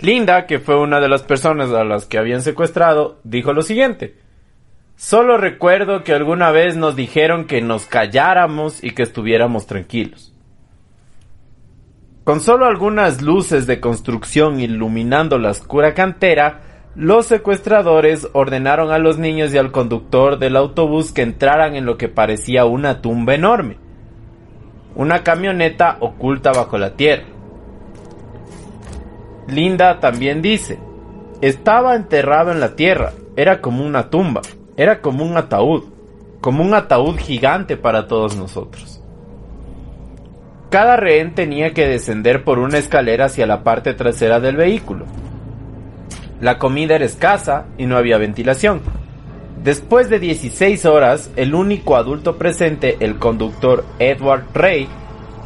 Linda, 0.00 0.44
que 0.44 0.58
fue 0.58 0.78
una 0.78 1.00
de 1.00 1.08
las 1.08 1.22
personas 1.22 1.70
a 1.70 1.82
las 1.82 2.04
que 2.04 2.18
habían 2.18 2.42
secuestrado, 2.42 3.20
dijo 3.24 3.54
lo 3.54 3.62
siguiente. 3.62 4.16
Solo 4.96 5.38
recuerdo 5.38 6.04
que 6.04 6.12
alguna 6.12 6.50
vez 6.50 6.76
nos 6.76 6.94
dijeron 6.94 7.46
que 7.46 7.62
nos 7.62 7.86
calláramos 7.86 8.84
y 8.84 8.90
que 8.90 9.04
estuviéramos 9.04 9.66
tranquilos. 9.66 10.34
Con 12.22 12.40
solo 12.40 12.66
algunas 12.66 13.22
luces 13.22 13.66
de 13.66 13.80
construcción 13.80 14.60
iluminando 14.60 15.38
la 15.38 15.52
oscura 15.52 15.94
cantera, 15.94 16.67
los 16.98 17.26
secuestradores 17.26 18.28
ordenaron 18.34 18.90
a 18.90 18.98
los 18.98 19.16
niños 19.18 19.54
y 19.54 19.58
al 19.58 19.72
conductor 19.72 20.38
del 20.38 20.56
autobús 20.56 21.12
que 21.12 21.22
entraran 21.22 21.76
en 21.76 21.86
lo 21.86 21.96
que 21.96 22.08
parecía 22.08 22.66
una 22.66 23.00
tumba 23.00 23.34
enorme 23.34 23.78
una 24.98 25.22
camioneta 25.22 25.96
oculta 26.00 26.50
bajo 26.50 26.76
la 26.76 26.96
tierra. 26.96 27.22
Linda 29.46 30.00
también 30.00 30.42
dice, 30.42 30.80
estaba 31.40 31.94
enterrado 31.94 32.50
en 32.50 32.58
la 32.58 32.74
tierra, 32.74 33.12
era 33.36 33.60
como 33.60 33.86
una 33.86 34.10
tumba, 34.10 34.40
era 34.76 35.00
como 35.00 35.24
un 35.24 35.36
ataúd, 35.36 35.84
como 36.40 36.64
un 36.64 36.74
ataúd 36.74 37.16
gigante 37.16 37.76
para 37.76 38.08
todos 38.08 38.36
nosotros. 38.36 39.00
Cada 40.68 40.96
rehén 40.96 41.32
tenía 41.32 41.72
que 41.72 41.86
descender 41.86 42.42
por 42.42 42.58
una 42.58 42.78
escalera 42.78 43.26
hacia 43.26 43.46
la 43.46 43.62
parte 43.62 43.94
trasera 43.94 44.40
del 44.40 44.56
vehículo. 44.56 45.06
La 46.40 46.58
comida 46.58 46.94
era 46.94 47.04
escasa 47.04 47.66
y 47.76 47.86
no 47.86 47.96
había 47.96 48.18
ventilación. 48.18 48.80
Después 49.62 50.08
de 50.08 50.20
16 50.20 50.84
horas, 50.86 51.30
el 51.34 51.54
único 51.54 51.96
adulto 51.96 52.36
presente, 52.36 52.96
el 53.00 53.18
conductor 53.18 53.84
Edward 53.98 54.44
Ray, 54.54 54.88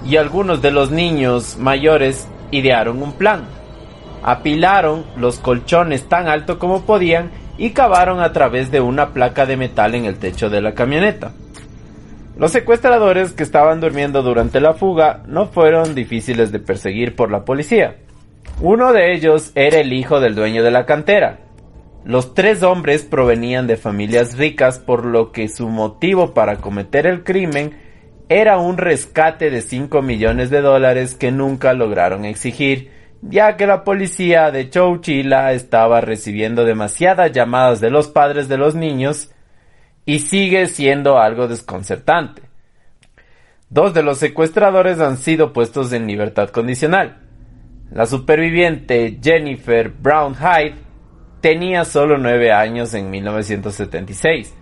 y 0.05 0.17
algunos 0.17 0.61
de 0.61 0.71
los 0.71 0.91
niños 0.91 1.57
mayores 1.59 2.29
idearon 2.51 3.03
un 3.03 3.13
plan. 3.13 3.45
Apilaron 4.23 5.05
los 5.17 5.39
colchones 5.39 6.09
tan 6.09 6.29
alto 6.29 6.59
como 6.59 6.83
podían 6.83 7.31
y 7.57 7.71
cavaron 7.71 8.21
a 8.21 8.33
través 8.33 8.71
de 8.71 8.81
una 8.81 9.11
placa 9.11 9.47
de 9.47 9.57
metal 9.57 9.95
en 9.95 10.05
el 10.05 10.19
techo 10.19 10.51
de 10.51 10.61
la 10.61 10.75
camioneta. 10.75 11.33
Los 12.39 12.53
secuestradores 12.53 13.33
que 13.33 13.43
estaban 13.43 13.81
durmiendo 13.81 14.23
durante 14.23 14.61
la 14.61 14.75
fuga 14.75 15.23
no 15.27 15.47
fueron 15.47 15.95
difíciles 15.95 16.53
de 16.53 16.59
perseguir 16.61 17.15
por 17.15 17.31
la 17.31 17.45
policía. 17.45 17.97
Uno 18.61 18.93
de 18.93 19.15
ellos 19.15 19.53
era 19.55 19.79
el 19.79 19.93
hijo 19.93 20.21
del 20.21 20.35
dueño 20.35 20.63
de 20.63 20.71
la 20.71 20.87
cantera, 20.87 21.39
los 22.05 22.35
tres 22.35 22.65
hombres 22.65 23.05
provenían 23.05 23.69
de 23.69 23.77
familias 23.77 24.37
ricas 24.37 24.81
por 24.81 25.05
lo 25.05 25.31
que 25.31 25.47
su 25.47 25.69
motivo 25.69 26.35
para 26.35 26.57
cometer 26.57 27.07
el 27.07 27.23
crimen 27.23 27.79
era 28.29 28.59
un 28.59 28.77
rescate 28.77 29.51
de 29.51 29.61
5 29.61 30.03
millones 30.03 30.51
de 30.51 30.63
dólares 30.63 31.15
que 31.15 31.31
nunca 31.31 31.75
lograron 31.75 32.25
exigir, 32.25 32.91
ya 33.21 33.57
que 33.57 33.69
la 33.69 33.85
policía 33.85 34.51
de 34.51 34.69
Chowchilla 34.69 35.53
estaba 35.53 36.01
recibiendo 36.01 36.65
demasiadas 36.65 37.31
llamadas 37.31 37.81
de 37.81 37.91
los 37.91 38.09
padres 38.09 38.49
de 38.49 38.59
los 38.59 38.75
niños 38.75 39.31
y 40.05 40.21
sigue 40.21 40.67
siendo 40.67 41.19
algo 41.19 41.47
desconcertante. 41.47 42.43
Dos 43.71 43.95
de 43.95 44.03
los 44.03 44.19
secuestradores 44.19 44.99
han 44.99 45.19
sido 45.19 45.53
puestos 45.53 45.93
en 45.93 46.09
libertad 46.09 46.49
condicional. 46.49 47.22
La 47.95 48.07
superviviente 48.07 49.19
Jennifer 49.23 49.91
Brown 49.91 50.35
Hyde 50.35 50.77
tenía 51.43 51.85
solo 51.85 52.17
nueve 52.17 52.51
años 52.51 52.95
en 52.95 53.11
1976. 53.11 54.55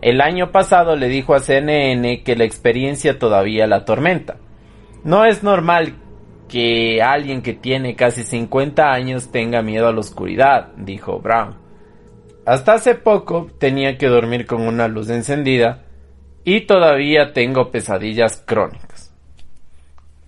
El 0.00 0.22
año 0.22 0.50
pasado 0.50 0.96
le 0.96 1.08
dijo 1.08 1.34
a 1.34 1.40
CNN 1.40 2.22
que 2.22 2.36
la 2.36 2.44
experiencia 2.44 3.18
todavía 3.18 3.66
la 3.66 3.76
atormenta. 3.76 4.38
No 5.04 5.26
es 5.26 5.42
normal 5.42 5.96
que 6.48 7.02
alguien 7.02 7.42
que 7.42 7.52
tiene 7.52 7.96
casi 7.96 8.22
50 8.22 8.90
años 8.90 9.30
tenga 9.30 9.60
miedo 9.60 9.86
a 9.86 9.92
la 9.92 10.00
oscuridad, 10.00 10.68
dijo 10.78 11.20
Brown. 11.20 11.56
Hasta 12.46 12.72
hace 12.72 12.94
poco 12.94 13.48
tenía 13.58 13.98
que 13.98 14.08
dormir 14.08 14.46
con 14.46 14.62
una 14.62 14.88
luz 14.88 15.10
encendida 15.10 15.84
y 16.44 16.62
todavía 16.62 17.34
tengo 17.34 17.70
pesadillas 17.70 18.42
crónicas. 18.46 18.89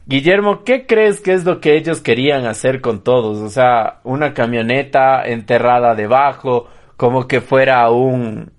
Guillermo, 0.07 0.65
¿qué 0.65 0.87
crees 0.87 1.21
que 1.21 1.33
es 1.33 1.45
lo 1.45 1.61
que 1.61 1.77
ellos 1.77 2.01
querían 2.01 2.47
hacer 2.47 2.81
con 2.81 3.05
todos? 3.05 3.39
O 3.39 3.49
sea, 3.49 4.01
una 4.05 4.35
camioneta 4.35 5.25
enterrada 5.25 5.95
debajo, 5.95 6.69
como 6.97 7.29
que 7.29 7.41
fuera 7.41 7.89
un 7.91 8.53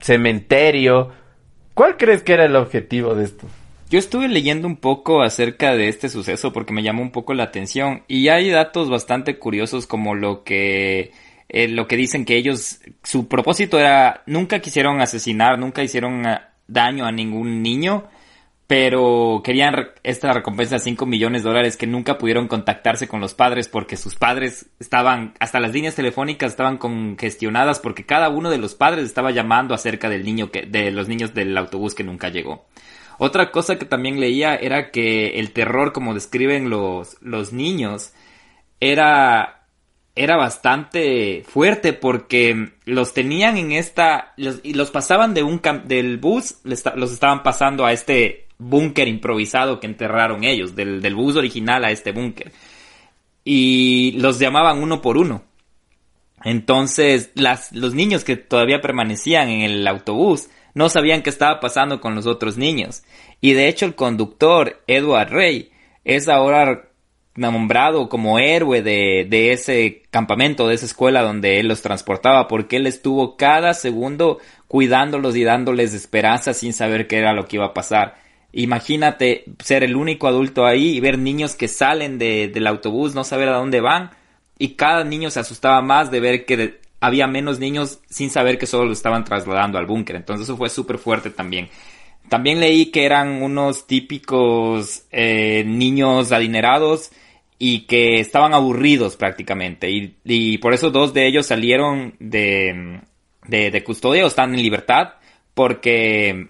cementerio. 0.00 1.10
¿Cuál 1.74 1.96
crees 1.96 2.22
que 2.22 2.32
era 2.32 2.44
el 2.44 2.56
objetivo 2.56 3.14
de 3.14 3.24
esto? 3.24 3.46
Yo 3.88 4.00
estuve 4.00 4.26
leyendo 4.28 4.66
un 4.66 4.76
poco 4.76 5.22
acerca 5.22 5.76
de 5.76 5.88
este 5.88 6.08
suceso 6.08 6.52
porque 6.52 6.72
me 6.72 6.82
llamó 6.82 7.02
un 7.02 7.12
poco 7.12 7.34
la 7.34 7.44
atención 7.44 8.02
y 8.08 8.28
hay 8.28 8.50
datos 8.50 8.90
bastante 8.90 9.38
curiosos 9.38 9.86
como 9.86 10.16
lo 10.16 10.42
que 10.42 11.12
eh, 11.48 11.68
lo 11.68 11.86
que 11.86 11.96
dicen 11.96 12.24
que 12.24 12.36
ellos 12.36 12.80
su 13.04 13.28
propósito 13.28 13.78
era 13.78 14.24
nunca 14.26 14.58
quisieron 14.58 15.00
asesinar, 15.00 15.60
nunca 15.60 15.84
hicieron 15.84 16.26
eh, 16.26 16.40
daño 16.66 17.06
a 17.06 17.12
ningún 17.12 17.62
niño, 17.62 18.08
pero 18.66 19.42
querían 19.44 19.90
esta 20.02 20.32
recompensa 20.32 20.76
de 20.76 20.80
5 20.80 21.06
millones 21.06 21.44
de 21.44 21.48
dólares 21.48 21.76
que 21.76 21.86
nunca 21.86 22.18
pudieron 22.18 22.48
contactarse 22.48 23.06
con 23.06 23.20
los 23.20 23.34
padres 23.34 23.68
porque 23.68 23.96
sus 23.96 24.16
padres 24.16 24.66
estaban, 24.80 25.34
hasta 25.38 25.60
las 25.60 25.72
líneas 25.72 25.94
telefónicas 25.94 26.50
estaban 26.50 26.76
congestionadas 26.76 27.78
porque 27.78 28.04
cada 28.04 28.28
uno 28.28 28.50
de 28.50 28.58
los 28.58 28.74
padres 28.74 29.04
estaba 29.04 29.30
llamando 29.30 29.72
acerca 29.74 30.08
del 30.08 30.24
niño 30.24 30.50
que, 30.50 30.62
de 30.62 30.90
los 30.90 31.06
niños 31.06 31.32
del 31.32 31.56
autobús 31.56 31.94
que 31.94 32.02
nunca 32.02 32.28
llegó. 32.28 32.66
Otra 33.18 33.50
cosa 33.52 33.78
que 33.78 33.86
también 33.86 34.20
leía 34.20 34.56
era 34.56 34.90
que 34.90 35.38
el 35.38 35.52
terror, 35.52 35.92
como 35.92 36.12
describen 36.12 36.68
los, 36.68 37.16
los 37.22 37.52
niños, 37.52 38.12
era, 38.80 39.68
era 40.16 40.36
bastante 40.36 41.44
fuerte 41.48 41.92
porque 41.92 42.72
los 42.84 43.14
tenían 43.14 43.56
en 43.56 43.72
esta, 43.72 44.34
los, 44.36 44.60
y 44.64 44.74
los 44.74 44.90
pasaban 44.90 45.34
de 45.34 45.44
un, 45.44 45.62
del 45.84 46.18
bus, 46.18 46.56
los 46.64 47.12
estaban 47.12 47.42
pasando 47.42 47.86
a 47.86 47.92
este 47.92 48.45
búnker 48.58 49.08
improvisado 49.08 49.80
que 49.80 49.86
enterraron 49.86 50.44
ellos, 50.44 50.74
del, 50.74 51.00
del 51.00 51.14
bus 51.14 51.36
original 51.36 51.84
a 51.84 51.90
este 51.90 52.12
búnker. 52.12 52.52
Y 53.44 54.12
los 54.18 54.38
llamaban 54.38 54.82
uno 54.82 55.00
por 55.00 55.16
uno. 55.16 55.44
Entonces, 56.44 57.30
las, 57.34 57.72
los 57.72 57.94
niños 57.94 58.24
que 58.24 58.36
todavía 58.36 58.80
permanecían 58.80 59.48
en 59.48 59.62
el 59.62 59.86
autobús 59.86 60.48
no 60.74 60.88
sabían 60.88 61.22
qué 61.22 61.30
estaba 61.30 61.58
pasando 61.58 62.00
con 62.00 62.14
los 62.14 62.26
otros 62.26 62.56
niños. 62.56 63.02
Y 63.40 63.54
de 63.54 63.68
hecho, 63.68 63.86
el 63.86 63.94
conductor, 63.94 64.82
Edward 64.86 65.30
Ray, 65.30 65.70
es 66.04 66.28
ahora 66.28 66.88
nombrado 67.34 68.08
como 68.08 68.38
héroe 68.38 68.82
de, 68.82 69.26
de 69.28 69.52
ese 69.52 70.02
campamento, 70.10 70.68
de 70.68 70.74
esa 70.74 70.86
escuela 70.86 71.22
donde 71.22 71.60
él 71.60 71.68
los 71.68 71.82
transportaba, 71.82 72.48
porque 72.48 72.76
él 72.76 72.86
estuvo 72.86 73.36
cada 73.36 73.74
segundo 73.74 74.38
cuidándolos 74.68 75.36
y 75.36 75.44
dándoles 75.44 75.94
esperanza 75.94 76.54
sin 76.54 76.72
saber 76.72 77.06
qué 77.06 77.18
era 77.18 77.32
lo 77.32 77.46
que 77.46 77.56
iba 77.56 77.66
a 77.66 77.74
pasar. 77.74 78.25
Imagínate 78.52 79.44
ser 79.62 79.84
el 79.84 79.96
único 79.96 80.28
adulto 80.28 80.64
ahí 80.64 80.96
y 80.96 81.00
ver 81.00 81.18
niños 81.18 81.54
que 81.54 81.68
salen 81.68 82.18
del 82.18 82.66
autobús, 82.66 83.14
no 83.14 83.24
saber 83.24 83.48
a 83.48 83.56
dónde 83.56 83.80
van. 83.80 84.10
Y 84.58 84.70
cada 84.70 85.04
niño 85.04 85.30
se 85.30 85.40
asustaba 85.40 85.82
más 85.82 86.10
de 86.10 86.20
ver 86.20 86.46
que 86.46 86.80
había 87.00 87.26
menos 87.26 87.58
niños 87.58 88.00
sin 88.08 88.30
saber 88.30 88.58
que 88.58 88.66
solo 88.66 88.86
lo 88.86 88.92
estaban 88.92 89.24
trasladando 89.24 89.78
al 89.78 89.86
búnker. 89.86 90.16
Entonces 90.16 90.44
eso 90.44 90.56
fue 90.56 90.70
súper 90.70 90.98
fuerte 90.98 91.30
también. 91.30 91.68
también 92.28 92.58
leí 92.60 92.86
que 92.86 93.04
eran 93.04 93.42
unos 93.42 93.86
típicos 93.86 95.04
eh, 95.12 95.62
niños 95.66 96.32
adinerados 96.32 97.12
y 97.58 97.80
que 97.86 98.20
estaban 98.20 98.54
aburridos 98.54 99.16
prácticamente. 99.16 99.90
Y, 99.90 100.16
y, 100.24 100.58
por 100.58 100.74
eso 100.74 100.90
dos 100.90 101.14
de 101.14 101.26
ellos 101.26 101.46
salieron 101.46 102.14
de, 102.18 103.00
de, 103.46 103.70
de 103.70 103.84
custodia 103.84 104.24
o 104.24 104.28
están 104.28 104.54
en 104.54 104.62
libertad 104.62 105.14
porque 105.54 106.48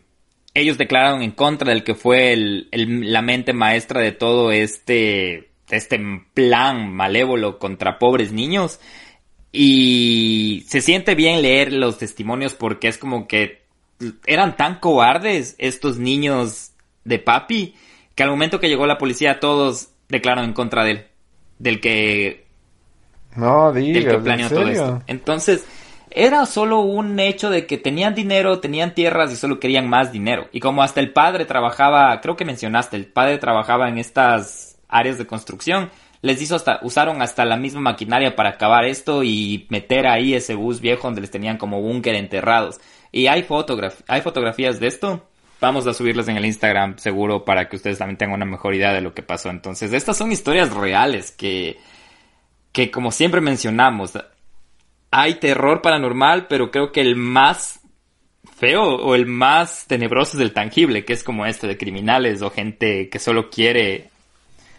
ellos 0.57 0.79
declararon 0.79 1.23
en 1.23 1.33
contra 1.33 1.71
del 1.71 1.85
que 1.85 1.95
fue 1.95 2.33
el, 2.33 2.69
el, 2.71 3.13
la 3.13 3.21
mente 3.21 3.53
maestra 3.53 4.01
de 4.01 4.13
todo 4.13 4.51
este, 4.51 5.51
este 5.69 6.01
plan 6.33 6.91
malévolo 6.93 7.59
contra 7.59 7.99
pobres 7.99 8.33
niños. 8.33 8.81
Y 9.53 10.65
se 10.67 10.81
siente 10.81 11.15
bien 11.15 11.43
leer 11.43 11.75
los 11.75 11.99
testimonios 11.99 12.55
porque 12.55 12.89
es 12.89 12.97
como 12.97 13.29
que 13.29 13.65
eran 14.27 14.57
tan 14.57 14.81
cobardes 14.81 15.57
estos 15.59 15.99
niños 15.99 16.73
de 17.05 17.19
papi 17.19 17.75
que 18.15 18.23
al 18.23 18.31
momento 18.31 18.59
que 18.59 18.69
llegó 18.69 18.87
la 18.87 18.99
policía 18.99 19.41
todos 19.41 19.91
declararon 20.09 20.47
en 20.47 20.55
contra 20.55 20.85
de 20.85 20.91
él. 20.91 21.07
Del 21.59 21.81
que... 21.81 22.47
No, 23.37 23.75
digas, 23.75 24.05
del 24.05 24.13
que 24.15 24.19
planeó 24.23 24.49
todo 24.49 24.69
esto. 24.69 25.03
Entonces, 25.07 25.67
era 26.17 26.47
solo 26.47 26.81
un 26.81 27.21
hecho 27.21 27.51
de 27.51 27.67
que 27.67 27.77
tenían 27.77 28.15
dinero, 28.15 28.59
tenían 28.59 28.95
tierras 28.95 29.31
y 29.31 29.37
solo 29.37 29.61
querían 29.61 29.87
más 29.87 30.13
dinero. 30.13 30.49
Y 30.51 30.61
como 30.61 30.83
hasta 30.83 31.01
el 31.01 31.13
padre 31.13 31.45
trabajaba, 31.45 32.19
creo 32.23 32.37
que 32.37 32.47
mencionaste, 32.47 32.97
el 32.97 33.05
padre 33.05 33.37
trabajaba 33.37 33.91
en 33.91 33.99
estas 33.99 34.79
áreas 34.89 35.19
de 35.19 35.27
construcción, 35.27 35.91
les 36.23 36.41
hizo 36.41 36.57
hasta, 36.57 36.81
usaron 36.83 37.21
hasta 37.21 37.45
la 37.45 37.59
misma 37.59 37.83
maquinaria 37.83 38.35
para 38.35 38.49
acabar 38.49 38.87
esto 38.87 39.23
y 39.23 39.67
meter 39.69 40.07
ahí 40.07 40.33
ese 40.33 40.55
bus 40.55 40.81
viejo 40.81 41.07
donde 41.07 41.21
les 41.21 41.31
tenían 41.31 41.59
como 41.59 41.83
búnker 41.83 42.15
enterrados. 42.15 42.81
Y 43.13 43.27
hay, 43.27 43.47
hay 44.09 44.21
fotografías 44.23 44.81
de 44.81 44.87
esto. 44.87 45.29
Vamos 45.61 45.87
a 45.87 45.93
subirlas 45.93 46.29
en 46.29 46.39
el 46.39 46.47
Instagram 46.47 46.97
seguro 46.97 47.45
para 47.45 47.69
que 47.69 47.77
ustedes 47.77 47.99
también 47.99 48.17
tengan 48.17 48.37
una 48.37 48.47
mejor 48.47 48.75
idea 48.75 48.95
de 48.95 49.03
lo 49.03 49.13
que 49.13 49.23
pasó. 49.23 49.51
Entonces, 49.51 49.93
estas 49.93 50.17
son 50.17 50.33
historias 50.33 50.73
reales 50.73 51.31
que, 51.31 51.79
que 52.73 52.91
como 52.91 53.13
siempre 53.13 53.43
mencionamos, 53.43 54.13
hay 55.19 55.37
terror 55.37 55.81
paranormal, 55.81 56.47
pero 56.47 56.71
creo 56.71 56.93
que 56.93 57.01
el 57.01 57.17
más 57.17 57.81
feo 58.55 58.83
o 58.83 59.15
el 59.15 59.25
más 59.25 59.87
tenebroso 59.87 60.37
es 60.37 60.43
el 60.43 60.53
tangible, 60.53 61.07
que 61.07 61.15
es 61.15 61.25
como 61.25 61.47
este 61.47 61.67
de 61.67 61.79
criminales 61.79 62.43
o 62.43 62.51
gente 62.51 63.09
que 63.09 63.19
solo 63.19 63.49
quiere 63.49 64.11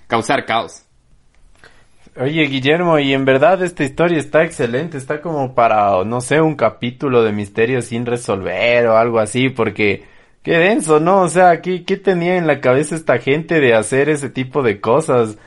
causar 0.06 0.46
caos. 0.46 0.84
Oye, 2.16 2.44
Guillermo, 2.44 3.00
y 3.00 3.14
en 3.14 3.26
verdad 3.26 3.64
esta 3.64 3.84
historia 3.84 4.20
está 4.20 4.44
excelente, 4.44 4.98
está 4.98 5.22
como 5.22 5.56
para, 5.56 6.04
no 6.04 6.22
sé, 6.22 6.40
un 6.40 6.56
capítulo 6.56 7.24
de 7.24 7.32
misterio 7.32 7.82
sin 7.82 8.06
resolver 8.06 8.86
o 8.88 8.98
algo 8.98 9.20
así, 9.20 9.50
porque 9.50 10.06
qué 10.44 10.60
denso, 10.60 11.00
¿no? 11.00 11.22
O 11.22 11.30
sea, 11.30 11.62
¿qué, 11.62 11.84
qué 11.84 11.98
tenía 11.98 12.38
en 12.38 12.46
la 12.46 12.62
cabeza 12.62 12.94
esta 12.96 13.18
gente 13.18 13.60
de 13.60 13.74
hacer 13.74 14.08
ese 14.10 14.30
tipo 14.30 14.62
de 14.62 14.80
cosas? 14.80 15.40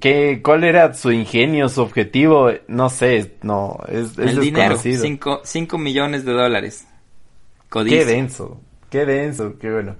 ¿Qué, 0.00 0.40
¿Cuál 0.42 0.64
era 0.64 0.94
su 0.94 1.12
ingenio, 1.12 1.68
su 1.68 1.82
objetivo? 1.82 2.50
No 2.68 2.88
sé, 2.88 3.36
no, 3.42 3.78
es, 3.88 4.18
es 4.18 4.36
El 4.36 4.40
dinero, 4.40 4.76
5 4.76 5.78
millones 5.78 6.24
de 6.24 6.32
dólares. 6.32 6.86
Codicia. 7.68 7.98
Qué 7.98 8.04
denso, 8.04 8.60
qué 8.90 9.04
denso, 9.04 9.58
qué 9.58 9.70
bueno. 9.70 9.96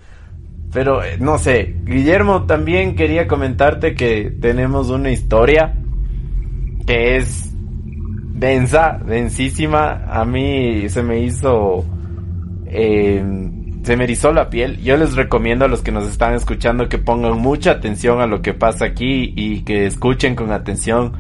Pero, 0.73 1.05
eh, 1.05 1.19
no 1.19 1.39
sé, 1.39 1.77
Guillermo, 1.85 2.47
también 2.47 2.97
quería 2.97 3.29
comentarte 3.29 3.95
que 3.95 4.33
tenemos 4.41 4.91
una 4.91 5.11
historia 5.11 5.75
que 6.87 7.17
es 7.17 7.53
densa, 8.35 9.01
densísima. 9.07 10.05
A 10.07 10.25
mí 10.25 10.89
se 10.89 11.03
me 11.03 11.21
hizo... 11.21 11.85
Eh, 12.67 13.53
se 13.85 13.97
me 13.97 14.05
erizó 14.05 14.33
la 14.33 14.49
piel. 14.49 14.83
Yo 14.83 14.97
les 14.97 15.15
recomiendo 15.15 15.67
a 15.67 15.69
los 15.69 15.83
que 15.83 15.93
nos 15.93 16.09
están 16.09 16.35
escuchando 16.35 16.89
que 16.89 16.99
pongan 16.99 17.39
mucha 17.39 17.73
atención 17.73 18.21
a 18.21 18.27
lo 18.27 18.41
que 18.41 18.55
pasa 18.55 18.87
aquí 18.87 19.33
y 19.37 19.63
que 19.63 19.85
escuchen 19.85 20.35
con 20.35 20.53
atención 20.53 21.13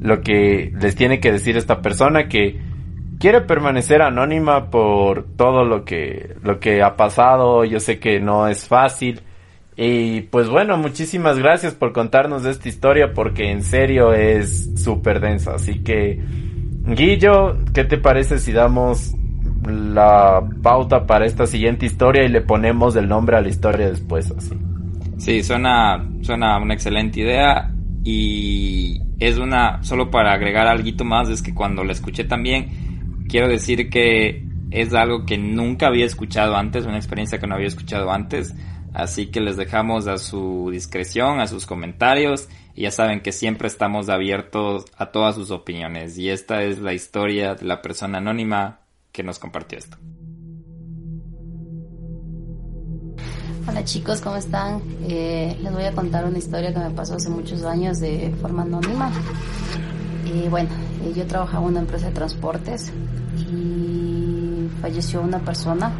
lo 0.00 0.20
que 0.20 0.72
les 0.80 0.94
tiene 0.94 1.18
que 1.18 1.32
decir 1.32 1.56
esta 1.56 1.82
persona 1.82 2.28
que 2.28 2.60
quiere 3.18 3.40
permanecer 3.40 4.00
anónima 4.00 4.70
por 4.70 5.24
todo 5.36 5.64
lo 5.64 5.84
que 5.84 6.36
lo 6.42 6.60
que 6.60 6.82
ha 6.82 6.96
pasado. 6.96 7.64
Yo 7.64 7.80
sé 7.80 7.98
que 7.98 8.20
no 8.20 8.46
es 8.46 8.68
fácil 8.68 9.20
y 9.76 10.20
pues 10.22 10.48
bueno, 10.48 10.76
muchísimas 10.76 11.38
gracias 11.38 11.74
por 11.74 11.92
contarnos 11.92 12.44
esta 12.44 12.68
historia 12.68 13.12
porque 13.12 13.50
en 13.50 13.64
serio 13.64 14.12
es 14.12 14.80
súper 14.80 15.18
densa. 15.18 15.54
Así 15.54 15.82
que, 15.82 16.22
Guillo, 16.86 17.56
¿qué 17.74 17.82
te 17.82 17.98
parece 17.98 18.38
si 18.38 18.52
damos 18.52 19.14
la 19.66 20.42
pauta 20.62 21.06
para 21.06 21.26
esta 21.26 21.46
siguiente 21.46 21.86
historia 21.86 22.24
y 22.24 22.28
le 22.28 22.40
ponemos 22.40 22.96
el 22.96 23.08
nombre 23.08 23.36
a 23.36 23.40
la 23.40 23.48
historia 23.48 23.88
después 23.88 24.30
así? 24.30 24.54
Sí, 25.18 25.42
suena, 25.42 26.04
suena 26.22 26.58
una 26.58 26.74
excelente 26.74 27.20
idea 27.20 27.72
y 28.02 29.00
es 29.18 29.38
una, 29.38 29.82
solo 29.82 30.10
para 30.10 30.32
agregar 30.32 30.66
algo 30.66 31.04
más, 31.04 31.28
es 31.28 31.42
que 31.42 31.54
cuando 31.54 31.84
la 31.84 31.92
escuché 31.92 32.24
también, 32.24 33.24
quiero 33.28 33.48
decir 33.48 33.88
que 33.88 34.44
es 34.70 34.92
algo 34.92 35.24
que 35.24 35.38
nunca 35.38 35.86
había 35.86 36.04
escuchado 36.04 36.56
antes, 36.56 36.84
una 36.84 36.96
experiencia 36.96 37.38
que 37.38 37.46
no 37.46 37.54
había 37.54 37.68
escuchado 37.68 38.10
antes 38.10 38.54
Así 38.94 39.26
que 39.26 39.40
les 39.40 39.56
dejamos 39.56 40.06
a 40.06 40.18
su 40.18 40.68
discreción, 40.70 41.40
a 41.40 41.48
sus 41.48 41.66
comentarios 41.66 42.48
y 42.76 42.82
ya 42.82 42.92
saben 42.92 43.22
que 43.22 43.32
siempre 43.32 43.66
estamos 43.66 44.08
abiertos 44.08 44.84
a 44.96 45.06
todas 45.06 45.34
sus 45.34 45.50
opiniones 45.50 46.16
y 46.16 46.30
esta 46.30 46.62
es 46.62 46.78
la 46.78 46.94
historia 46.94 47.56
de 47.56 47.66
la 47.66 47.82
persona 47.82 48.18
anónima 48.18 48.78
que 49.14 49.22
nos 49.22 49.38
compartió 49.38 49.78
esto. 49.78 49.96
Hola 53.66 53.84
chicos, 53.84 54.20
¿cómo 54.20 54.36
están? 54.36 54.82
Eh, 55.08 55.56
les 55.62 55.72
voy 55.72 55.84
a 55.84 55.92
contar 55.92 56.26
una 56.26 56.36
historia 56.36 56.74
que 56.74 56.80
me 56.80 56.90
pasó 56.90 57.14
hace 57.14 57.30
muchos 57.30 57.62
años 57.62 58.00
de 58.00 58.34
forma 58.42 58.64
anónima. 58.64 59.12
Y 60.26 60.48
bueno, 60.48 60.68
eh, 61.04 61.12
yo 61.14 61.26
trabajaba 61.26 61.62
en 61.62 61.70
una 61.70 61.80
empresa 61.80 62.06
de 62.06 62.12
transportes 62.12 62.92
y 63.36 64.68
falleció 64.82 65.22
una 65.22 65.38
persona 65.38 65.92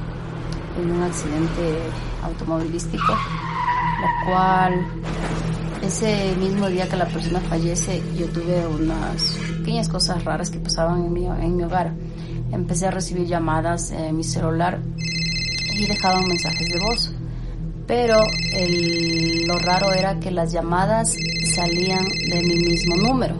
en 0.76 0.90
un 0.90 1.02
accidente 1.04 1.78
automovilístico, 2.24 3.12
lo 3.12 4.26
cual 4.26 4.86
ese 5.82 6.34
mismo 6.36 6.68
día 6.68 6.88
que 6.88 6.96
la 6.96 7.06
persona 7.06 7.38
fallece 7.40 8.02
yo 8.16 8.26
tuve 8.26 8.66
unas 8.66 9.38
pequeñas 9.58 9.88
cosas 9.88 10.24
raras 10.24 10.50
que 10.50 10.58
pasaban 10.58 11.04
en 11.04 11.12
mi, 11.12 11.26
en 11.26 11.56
mi 11.56 11.62
hogar. 11.62 11.92
Empecé 12.54 12.86
a 12.86 12.90
recibir 12.90 13.26
llamadas 13.26 13.90
en 13.90 14.16
mi 14.16 14.24
celular 14.24 14.80
y 15.74 15.86
dejaban 15.86 16.26
mensajes 16.26 16.72
de 16.72 16.78
voz. 16.78 17.12
Pero 17.86 18.22
lo 19.46 19.58
raro 19.58 19.92
era 19.92 20.18
que 20.20 20.30
las 20.30 20.52
llamadas 20.52 21.14
salían 21.54 22.04
de 22.30 22.42
mi 22.42 22.54
mismo 22.60 22.96
número. 22.96 23.34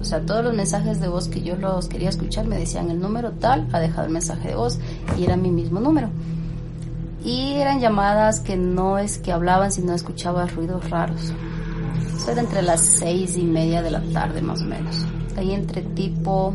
O 0.00 0.04
sea, 0.04 0.20
todos 0.20 0.42
los 0.42 0.54
mensajes 0.54 1.00
de 1.00 1.08
voz 1.08 1.28
que 1.28 1.42
yo 1.42 1.56
los 1.56 1.88
quería 1.88 2.08
escuchar 2.08 2.46
me 2.46 2.56
decían 2.56 2.90
el 2.90 3.00
número 3.00 3.32
tal 3.32 3.68
ha 3.72 3.80
dejado 3.80 4.06
el 4.06 4.12
mensaje 4.12 4.48
de 4.48 4.54
voz 4.54 4.78
y 5.18 5.24
era 5.24 5.36
mi 5.36 5.50
mismo 5.50 5.78
número 5.78 6.08
y 7.24 7.54
eran 7.54 7.80
llamadas 7.80 8.40
que 8.40 8.56
no 8.56 8.98
es 8.98 9.18
que 9.18 9.32
hablaban, 9.32 9.70
sino 9.70 9.94
escuchaba 9.94 10.46
ruidos 10.46 10.88
raros. 10.88 11.32
Eso 12.16 12.32
era 12.32 12.40
entre 12.40 12.62
las 12.62 12.80
seis 12.80 13.36
y 13.36 13.42
media 13.42 13.82
de 13.82 13.90
la 13.90 14.00
tarde 14.12 14.40
más 14.40 14.62
o 14.62 14.64
menos. 14.64 15.04
Ahí 15.36 15.52
entre 15.52 15.82
tipo 15.82 16.54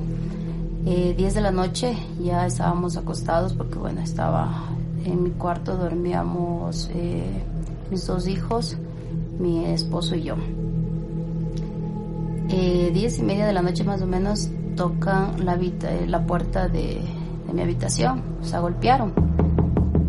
eh, 0.85 1.13
10 1.17 1.33
de 1.33 1.41
la 1.41 1.51
noche 1.51 1.95
ya 2.21 2.45
estábamos 2.45 2.97
acostados 2.97 3.53
porque 3.53 3.77
bueno, 3.77 4.01
estaba 4.01 4.69
en 5.03 5.23
mi 5.23 5.31
cuarto, 5.31 5.77
dormíamos 5.77 6.89
eh, 6.93 7.43
mis 7.89 8.05
dos 8.07 8.27
hijos, 8.27 8.77
mi 9.39 9.65
esposo 9.65 10.15
y 10.15 10.23
yo. 10.23 10.35
Eh, 12.49 12.91
diez 12.93 13.17
y 13.19 13.23
media 13.23 13.47
de 13.47 13.53
la 13.53 13.61
noche 13.61 13.83
más 13.83 14.01
o 14.01 14.07
menos 14.07 14.49
tocan 14.75 15.43
la, 15.43 15.59
la 16.07 16.25
puerta 16.25 16.67
de, 16.67 17.01
de 17.47 17.53
mi 17.53 17.61
habitación, 17.61 18.21
o 18.41 18.45
sea, 18.45 18.59
golpearon 18.59 19.25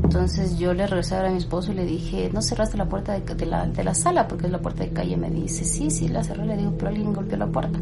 entonces 0.07 0.57
yo 0.57 0.73
le 0.73 0.87
regresé 0.87 1.17
a 1.17 1.29
mi 1.29 1.37
esposo 1.37 1.73
y 1.73 1.75
le 1.75 1.85
dije, 1.85 2.31
¿no 2.33 2.41
cerraste 2.41 2.77
la 2.77 2.89
puerta 2.89 3.19
de, 3.19 3.47
la, 3.47 3.67
de 3.67 3.83
la 3.83 3.93
sala? 3.93 4.29
Porque 4.29 4.47
es 4.47 4.53
la 4.53 4.61
puerta 4.61 4.85
de 4.85 4.91
calle. 4.91 5.17
Me 5.17 5.29
dice, 5.31 5.65
sí, 5.65 5.91
sí, 5.91 6.07
la 6.07 6.23
cerré. 6.23 6.47
Le 6.47 6.57
digo, 6.57 6.73
pero 6.79 6.89
alguien 6.89 7.13
golpeó 7.13 7.37
la 7.37 7.49
puerta. 7.49 7.79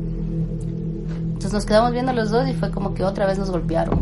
Entonces 1.45 1.59
nos 1.59 1.67
quedamos 1.67 1.93
viendo 1.93 2.15
los 2.15 2.31
dos 2.31 2.49
y 2.49 2.55
fue 2.55 2.71
como 2.71 2.95
que 2.95 3.05
otra 3.05 3.27
vez 3.27 3.39
nos 3.39 3.51
golpearon. 3.51 4.01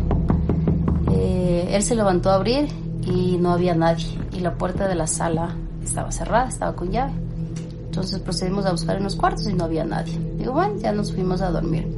Eh, 1.10 1.70
él 1.72 1.82
se 1.82 1.96
levantó 1.96 2.30
a 2.30 2.36
abrir 2.36 2.68
y 3.02 3.36
no 3.36 3.50
había 3.50 3.74
nadie. 3.74 4.16
Y 4.30 4.38
la 4.38 4.54
puerta 4.54 4.86
de 4.86 4.94
la 4.94 5.08
sala 5.08 5.56
estaba 5.82 6.12
cerrada, 6.12 6.48
estaba 6.48 6.76
con 6.76 6.92
llave. 6.92 7.10
Entonces 7.86 8.20
procedimos 8.20 8.64
a 8.64 8.70
buscar 8.70 8.96
en 8.96 9.02
los 9.02 9.16
cuartos 9.16 9.48
y 9.48 9.54
no 9.54 9.64
había 9.64 9.84
nadie. 9.84 10.16
Digo, 10.38 10.52
bueno, 10.52 10.76
ya 10.76 10.92
nos 10.92 11.12
fuimos 11.12 11.40
a 11.40 11.50
dormir. 11.50 11.92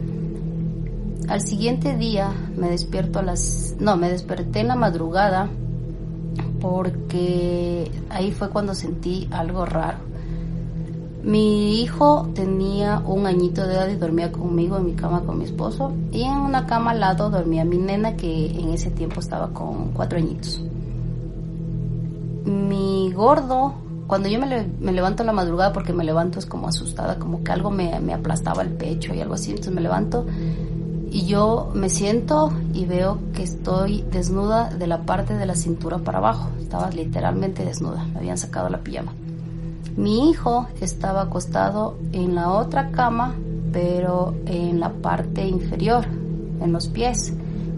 Al 1.28 1.42
siguiente 1.42 1.94
día 1.94 2.32
me 2.56 2.70
despierto 2.70 3.18
a 3.18 3.22
las... 3.22 3.74
No, 3.78 3.98
me 3.98 4.08
desperté 4.08 4.60
en 4.60 4.68
la 4.68 4.76
madrugada 4.76 5.50
porque 6.62 7.90
ahí 8.08 8.32
fue 8.32 8.48
cuando 8.48 8.74
sentí 8.74 9.28
algo 9.30 9.66
raro. 9.66 9.98
Mi 11.24 11.80
hijo 11.80 12.28
tenía 12.34 12.98
un 13.06 13.26
añito 13.26 13.66
de 13.66 13.74
edad 13.74 13.88
y 13.88 13.96
dormía 13.96 14.30
conmigo 14.30 14.76
en 14.76 14.84
mi 14.84 14.92
cama 14.92 15.22
con 15.22 15.38
mi 15.38 15.44
esposo 15.44 15.92
y 16.12 16.22
en 16.22 16.34
una 16.36 16.66
cama 16.66 16.90
al 16.90 17.00
lado 17.00 17.30
dormía 17.30 17.64
mi 17.64 17.78
nena 17.78 18.14
que 18.14 18.50
en 18.50 18.68
ese 18.74 18.90
tiempo 18.90 19.20
estaba 19.20 19.48
con 19.48 19.92
cuatro 19.92 20.18
añitos. 20.18 20.60
mi 22.44 23.10
gordo, 23.12 23.72
cuando 24.06 24.28
yo 24.28 24.38
me, 24.38 24.46
le- 24.46 24.68
me 24.80 24.92
levanto 24.92 25.24
la 25.24 25.32
madrugada, 25.32 25.72
porque 25.72 25.94
me 25.94 26.04
levanto 26.04 26.38
es 26.38 26.44
como 26.44 26.68
asustada, 26.68 27.18
como 27.18 27.42
que 27.42 27.52
algo 27.52 27.70
me, 27.70 27.98
me 28.00 28.12
aplastaba 28.12 28.60
el 28.62 28.68
pecho 28.68 29.14
y 29.14 29.20
algo 29.22 29.32
así, 29.34 29.50
entonces 29.50 29.72
me 29.72 29.80
levanto 29.80 30.26
y 31.10 31.24
yo 31.26 31.70
me 31.74 31.88
siento 31.88 32.52
y 32.74 32.84
veo 32.84 33.18
que 33.32 33.44
estoy 33.44 34.02
desnuda 34.12 34.68
de 34.68 34.86
la 34.86 35.02
parte 35.02 35.34
de 35.34 35.46
la 35.46 35.54
cintura 35.54 35.98
para 35.98 36.18
abajo. 36.18 36.50
Estaba 36.60 36.90
literalmente 36.90 37.64
desnuda, 37.64 38.04
me 38.12 38.18
habían 38.18 38.36
sacado 38.36 38.68
la 38.68 38.78
pijama. 38.78 39.12
Mi 39.96 40.30
hijo 40.30 40.66
estaba 40.80 41.22
acostado 41.22 41.96
en 42.12 42.34
la 42.34 42.50
otra 42.50 42.90
cama, 42.90 43.34
pero 43.72 44.34
en 44.46 44.80
la 44.80 44.92
parte 44.92 45.46
inferior, 45.46 46.04
en 46.60 46.72
los 46.72 46.88
pies, 46.88 47.32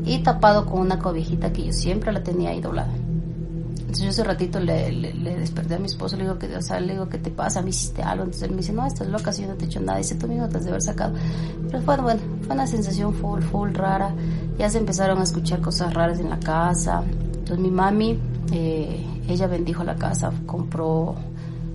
y 0.05 0.19
tapado 0.23 0.67
con 0.67 0.81
una 0.81 0.99
cobijita 0.99 1.53
que 1.53 1.65
yo 1.67 1.73
siempre 1.73 2.13
la 2.13 2.23
tenía 2.23 2.51
ahí 2.51 2.61
doblada. 2.61 2.93
Entonces 3.81 4.03
yo 4.03 4.11
ese 4.11 4.25
ratito 4.25 4.59
le, 4.59 4.91
le, 4.93 5.15
le 5.15 5.37
desperté 5.39 5.75
a 5.75 5.79
mi 5.79 5.87
esposo, 5.87 6.17
le 6.17 6.25
digo 6.25 6.39
que, 6.39 6.55
o 6.57 6.63
sea, 6.63 6.81
le 6.81 6.95
digo, 6.95 7.09
¿qué 7.09 7.19
te 7.19 7.31
pasa? 7.31 7.63
¿Me 7.63 7.71
hiciste 7.71 8.03
algo? 8.03 8.25
Entonces 8.25 8.49
él 8.49 8.51
me 8.51 8.57
dice, 8.59 8.73
no, 8.73 8.85
estás 8.85 9.09
loca, 9.09 9.33
si 9.33 9.43
yo 9.43 9.49
no 9.49 9.55
te 9.55 9.65
he 9.65 9.69
hecho 9.69 9.81
nada. 9.81 9.99
Dice, 9.99 10.17
tú 10.17 10.27
mismo 10.27 10.49
te 10.49 10.59
has 10.59 10.65
de 10.65 10.71
haber 10.71 10.83
sacado. 10.83 11.15
Pero 11.71 11.83
bueno, 11.83 12.03
bueno, 12.03 12.21
fue 12.43 12.55
una 12.55 12.67
sensación 12.67 13.15
full, 13.15 13.41
full 13.43 13.73
rara. 13.75 14.15
Ya 14.59 14.69
se 14.69 14.79
empezaron 14.79 15.19
a 15.19 15.23
escuchar 15.23 15.61
cosas 15.61 15.95
raras 15.95 16.19
en 16.19 16.31
la 16.31 16.41
casa. 16.41 17.05
Entonces 17.07 17.59
mi 17.59 17.71
mami, 17.71 18.19
eh, 18.53 19.07
ella 19.29 19.47
bendijo 19.47 19.85
la 19.85 19.95
casa, 19.95 20.33
compró, 20.47 21.15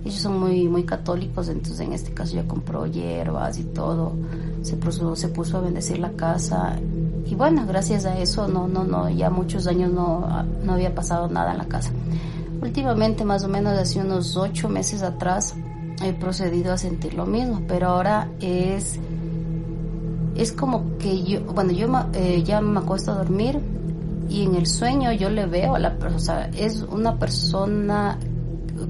ellos 0.04 0.20
son 0.20 0.40
muy, 0.40 0.68
muy 0.68 0.84
católicos, 0.84 1.48
entonces 1.48 1.80
en 1.80 1.92
este 1.92 2.12
caso 2.12 2.34
ya 2.34 2.46
compró 2.46 2.86
hierbas 2.86 3.58
y 3.58 3.64
todo. 3.64 4.12
Se 4.62 4.76
puso, 4.76 5.14
se 5.14 5.28
puso 5.28 5.58
a 5.58 5.60
bendecir 5.60 5.98
la 6.00 6.10
casa. 6.12 6.76
Y 7.24 7.34
bueno, 7.36 7.64
gracias 7.66 8.04
a 8.04 8.18
eso, 8.18 8.48
no, 8.48 8.66
no, 8.66 8.82
no, 8.84 9.08
ya 9.08 9.30
muchos 9.30 9.66
años 9.68 9.92
no, 9.92 10.44
no 10.64 10.72
había 10.72 10.94
pasado 10.94 11.28
nada 11.28 11.52
en 11.52 11.58
la 11.58 11.66
casa. 11.66 11.90
Últimamente, 12.60 13.24
más 13.24 13.44
o 13.44 13.48
menos 13.48 13.78
hace 13.78 14.00
unos 14.00 14.36
ocho 14.36 14.68
meses 14.68 15.02
atrás, 15.02 15.54
he 16.02 16.12
procedido 16.12 16.72
a 16.72 16.78
sentir 16.78 17.14
lo 17.14 17.24
mismo, 17.24 17.62
pero 17.68 17.88
ahora 17.88 18.28
es, 18.40 18.98
es 20.34 20.52
como 20.52 20.96
que 20.98 21.22
yo, 21.22 21.42
bueno, 21.44 21.70
yo 21.72 21.88
eh, 22.14 22.42
ya 22.44 22.60
me 22.60 22.80
acuesto 22.80 23.12
a 23.12 23.14
dormir 23.16 23.60
y 24.28 24.44
en 24.44 24.56
el 24.56 24.66
sueño 24.66 25.12
yo 25.12 25.30
le 25.30 25.46
veo 25.46 25.76
a 25.76 25.78
la 25.78 25.96
persona, 25.96 26.16
o 26.16 26.20
sea, 26.20 26.50
es 26.56 26.82
una 26.82 27.18
persona 27.18 28.18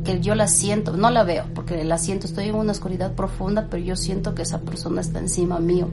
que 0.05 0.21
yo 0.21 0.35
la 0.35 0.49
siento, 0.49 0.97
no 0.97 1.11
la 1.11 1.23
veo, 1.25 1.45
porque 1.55 1.85
la 1.85 1.97
siento, 1.99 2.27
estoy 2.27 2.47
en 2.49 2.57
una 2.57 2.73
oscuridad 2.73 3.13
profunda, 3.13 3.69
pero 3.71 3.83
yo 3.83 3.97
siento 3.97 4.35
que 4.35 4.43
esa 4.43 4.61
persona 4.61 5.01
está 5.01 5.19
encima 5.21 5.61
mío. 5.61 5.89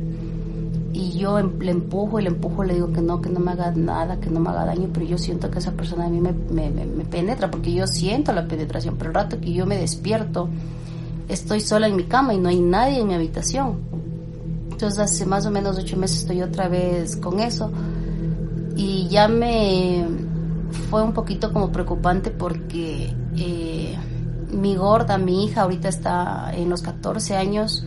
Y 0.94 1.12
yo 1.12 1.38
em- 1.38 1.60
le 1.60 1.72
empujo 1.72 2.20
y 2.20 2.24
le 2.24 2.30
empujo, 2.30 2.64
le 2.64 2.74
digo 2.74 2.92
que 2.92 3.02
no, 3.02 3.22
que 3.22 3.30
no 3.30 3.40
me 3.40 3.52
haga 3.52 3.72
nada, 3.72 4.20
que 4.20 4.30
no 4.32 4.40
me 4.40 4.50
haga 4.50 4.66
daño, 4.66 4.90
pero 4.92 5.06
yo 5.06 5.18
siento 5.18 5.52
que 5.52 5.60
esa 5.60 5.72
persona 5.74 6.06
a 6.06 6.10
mí 6.10 6.20
me, 6.20 6.32
me, 6.34 6.72
me- 6.72 6.86
me 6.86 7.06
penetra, 7.06 7.52
porque 7.52 7.72
yo 7.72 7.86
siento 7.86 8.34
la 8.34 8.48
penetración, 8.48 8.96
pero 8.98 9.12
el 9.12 9.16
rato 9.16 9.40
que 9.40 9.54
yo 9.54 9.66
me 9.68 9.78
despierto, 9.78 10.50
estoy 11.28 11.62
sola 11.62 11.88
en 11.88 11.96
mi 11.96 12.06
cama 12.06 12.34
y 12.34 12.40
no 12.40 12.50
hay 12.50 12.60
nadie 12.60 13.00
en 13.02 13.08
mi 13.08 13.14
habitación. 13.14 13.78
Entonces 14.72 14.98
hace 15.00 15.26
más 15.26 15.46
o 15.46 15.52
menos 15.52 15.78
ocho 15.78 15.98
meses 15.98 16.22
estoy 16.22 16.42
otra 16.42 16.68
vez 16.70 17.16
con 17.18 17.40
eso 17.40 17.70
y 18.76 19.08
ya 19.10 19.28
me 19.28 20.06
fue 20.90 21.04
un 21.04 21.14
poquito 21.14 21.52
como 21.54 21.72
preocupante 21.72 22.32
porque 22.32 23.14
eh, 23.36 23.98
mi 24.52 24.76
gorda, 24.76 25.18
mi 25.18 25.46
hija 25.46 25.62
ahorita 25.62 25.88
está 25.90 26.52
en 26.56 26.70
los 26.70 26.82
14 26.82 27.36
años 27.36 27.86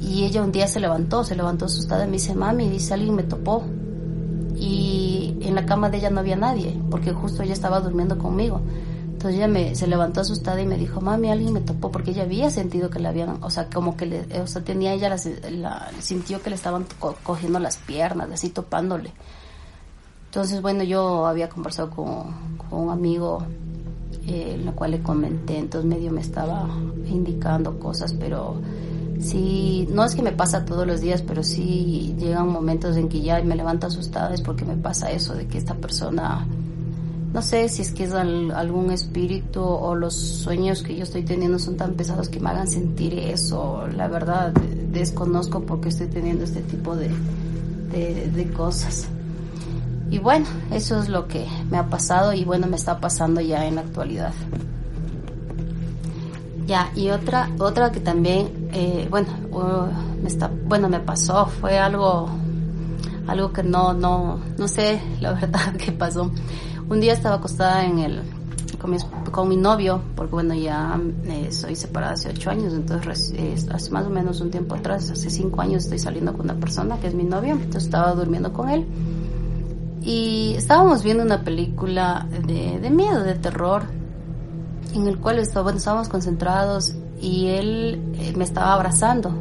y 0.00 0.24
ella 0.24 0.42
un 0.42 0.52
día 0.52 0.68
se 0.68 0.80
levantó, 0.80 1.24
se 1.24 1.34
levantó 1.34 1.64
asustada 1.66 2.04
y 2.04 2.06
me 2.06 2.14
dice, 2.14 2.34
mami, 2.34 2.68
dice, 2.68 2.94
alguien 2.94 3.14
me 3.14 3.22
topó. 3.24 3.64
Y 4.54 5.36
en 5.42 5.54
la 5.54 5.66
cama 5.66 5.90
de 5.90 5.98
ella 5.98 6.10
no 6.10 6.20
había 6.20 6.36
nadie, 6.36 6.78
porque 6.90 7.12
justo 7.12 7.42
ella 7.42 7.52
estaba 7.52 7.80
durmiendo 7.80 8.16
conmigo. 8.18 8.60
Entonces 9.04 9.36
ella 9.36 9.48
me, 9.48 9.74
se 9.74 9.86
levantó 9.86 10.20
asustada 10.20 10.60
y 10.60 10.66
me 10.66 10.76
dijo, 10.76 11.00
mami, 11.00 11.30
alguien 11.30 11.52
me 11.52 11.60
topó, 11.60 11.90
porque 11.90 12.12
ella 12.12 12.22
había 12.22 12.50
sentido 12.50 12.88
que 12.90 12.98
le 13.00 13.08
habían, 13.08 13.42
o 13.42 13.50
sea, 13.50 13.66
como 13.68 13.96
que 13.96 14.06
le, 14.06 14.40
o 14.40 14.46
sea, 14.46 14.62
tenía 14.62 14.92
ella, 14.92 15.14
la, 15.50 15.90
sintió 16.00 16.42
que 16.42 16.50
le 16.50 16.56
estaban 16.56 16.86
co- 16.98 17.16
cogiendo 17.22 17.58
las 17.58 17.76
piernas, 17.78 18.30
así 18.32 18.50
topándole. 18.50 19.12
Entonces, 20.36 20.60
bueno, 20.60 20.84
yo 20.84 21.24
había 21.26 21.48
conversado 21.48 21.88
con, 21.88 22.26
un 22.70 22.90
amigo, 22.90 23.38
eh, 24.26 24.52
en 24.56 24.66
la 24.66 24.72
cual 24.72 24.90
le 24.90 25.00
comenté, 25.00 25.56
entonces 25.56 25.88
medio 25.88 26.12
me 26.12 26.20
estaba 26.20 26.68
indicando 27.08 27.78
cosas, 27.80 28.12
pero 28.12 28.56
sí, 29.18 29.88
no 29.90 30.04
es 30.04 30.14
que 30.14 30.20
me 30.20 30.32
pasa 30.32 30.66
todos 30.66 30.86
los 30.86 31.00
días, 31.00 31.22
pero 31.22 31.42
sí 31.42 32.14
llegan 32.18 32.48
momentos 32.50 32.98
en 32.98 33.08
que 33.08 33.22
ya 33.22 33.42
me 33.42 33.56
levanto 33.56 33.86
asustada, 33.86 34.34
es 34.34 34.42
porque 34.42 34.66
me 34.66 34.76
pasa 34.76 35.10
eso, 35.10 35.32
de 35.32 35.46
que 35.46 35.56
esta 35.56 35.72
persona, 35.72 36.46
no 37.32 37.40
sé 37.40 37.70
si 37.70 37.80
es 37.80 37.92
que 37.92 38.04
es 38.04 38.12
al- 38.12 38.50
algún 38.50 38.90
espíritu 38.90 39.62
o 39.62 39.94
los 39.94 40.12
sueños 40.14 40.82
que 40.82 40.94
yo 40.96 41.04
estoy 41.04 41.22
teniendo 41.22 41.58
son 41.58 41.78
tan 41.78 41.94
pesados 41.94 42.28
que 42.28 42.40
me 42.40 42.50
hagan 42.50 42.68
sentir 42.68 43.14
eso, 43.18 43.86
la 43.86 44.06
verdad, 44.06 44.52
de- 44.52 44.86
desconozco 45.00 45.60
por 45.60 45.80
qué 45.80 45.88
estoy 45.88 46.08
teniendo 46.08 46.44
este 46.44 46.60
tipo 46.60 46.94
de, 46.94 47.08
de 47.90 48.50
cosas. 48.52 49.08
Y 50.10 50.18
bueno, 50.18 50.46
eso 50.70 51.00
es 51.00 51.08
lo 51.08 51.26
que 51.26 51.46
me 51.70 51.78
ha 51.78 51.88
pasado 51.88 52.32
y 52.32 52.44
bueno, 52.44 52.66
me 52.68 52.76
está 52.76 53.00
pasando 53.00 53.40
ya 53.40 53.66
en 53.66 53.74
la 53.74 53.80
actualidad. 53.80 54.32
Ya, 56.66 56.90
y 56.94 57.10
otra, 57.10 57.50
otra 57.58 57.92
que 57.92 58.00
también, 58.00 58.68
eh, 58.72 59.06
bueno, 59.10 59.28
uh, 59.52 60.22
me 60.22 60.28
está, 60.28 60.50
bueno, 60.64 60.88
me 60.88 61.00
pasó, 61.00 61.46
fue 61.46 61.78
algo, 61.78 62.28
algo 63.26 63.52
que 63.52 63.62
no, 63.62 63.94
no, 63.94 64.40
no 64.58 64.68
sé 64.68 65.00
la 65.20 65.32
verdad 65.32 65.74
qué 65.76 65.92
pasó. 65.92 66.30
Un 66.88 67.00
día 67.00 67.12
estaba 67.12 67.36
acostada 67.36 67.84
en 67.84 67.98
el, 67.98 68.22
con 68.80 68.92
mi, 68.92 68.98
con 69.32 69.48
mi 69.48 69.56
novio, 69.56 70.00
porque 70.14 70.34
bueno, 70.34 70.54
ya 70.54 71.00
eh, 71.24 71.50
soy 71.50 71.74
separada 71.74 72.12
hace 72.12 72.30
ocho 72.30 72.50
años, 72.50 72.74
entonces 72.74 73.32
eh, 73.36 73.56
hace 73.72 73.90
más 73.90 74.06
o 74.06 74.10
menos 74.10 74.40
un 74.40 74.52
tiempo 74.52 74.76
atrás, 74.76 75.10
hace 75.10 75.30
cinco 75.30 75.60
años 75.60 75.84
estoy 75.84 75.98
saliendo 75.98 76.32
con 76.32 76.42
una 76.42 76.54
persona 76.54 76.98
que 76.98 77.08
es 77.08 77.14
mi 77.14 77.24
novio, 77.24 77.54
entonces 77.54 77.84
estaba 77.84 78.12
durmiendo 78.12 78.52
con 78.52 78.68
él 78.70 78.86
y 80.06 80.54
estábamos 80.56 81.02
viendo 81.02 81.24
una 81.24 81.42
película 81.42 82.26
de, 82.46 82.78
de 82.78 82.90
miedo, 82.90 83.24
de 83.24 83.34
terror, 83.34 83.82
en 84.94 85.08
el 85.08 85.18
cual 85.18 85.40
estaba- 85.40 85.64
bueno, 85.64 85.78
estábamos 85.78 86.08
concentrados 86.08 86.94
y 87.20 87.48
él 87.48 88.00
eh, 88.14 88.32
me 88.36 88.44
estaba 88.44 88.72
abrazando. 88.72 89.32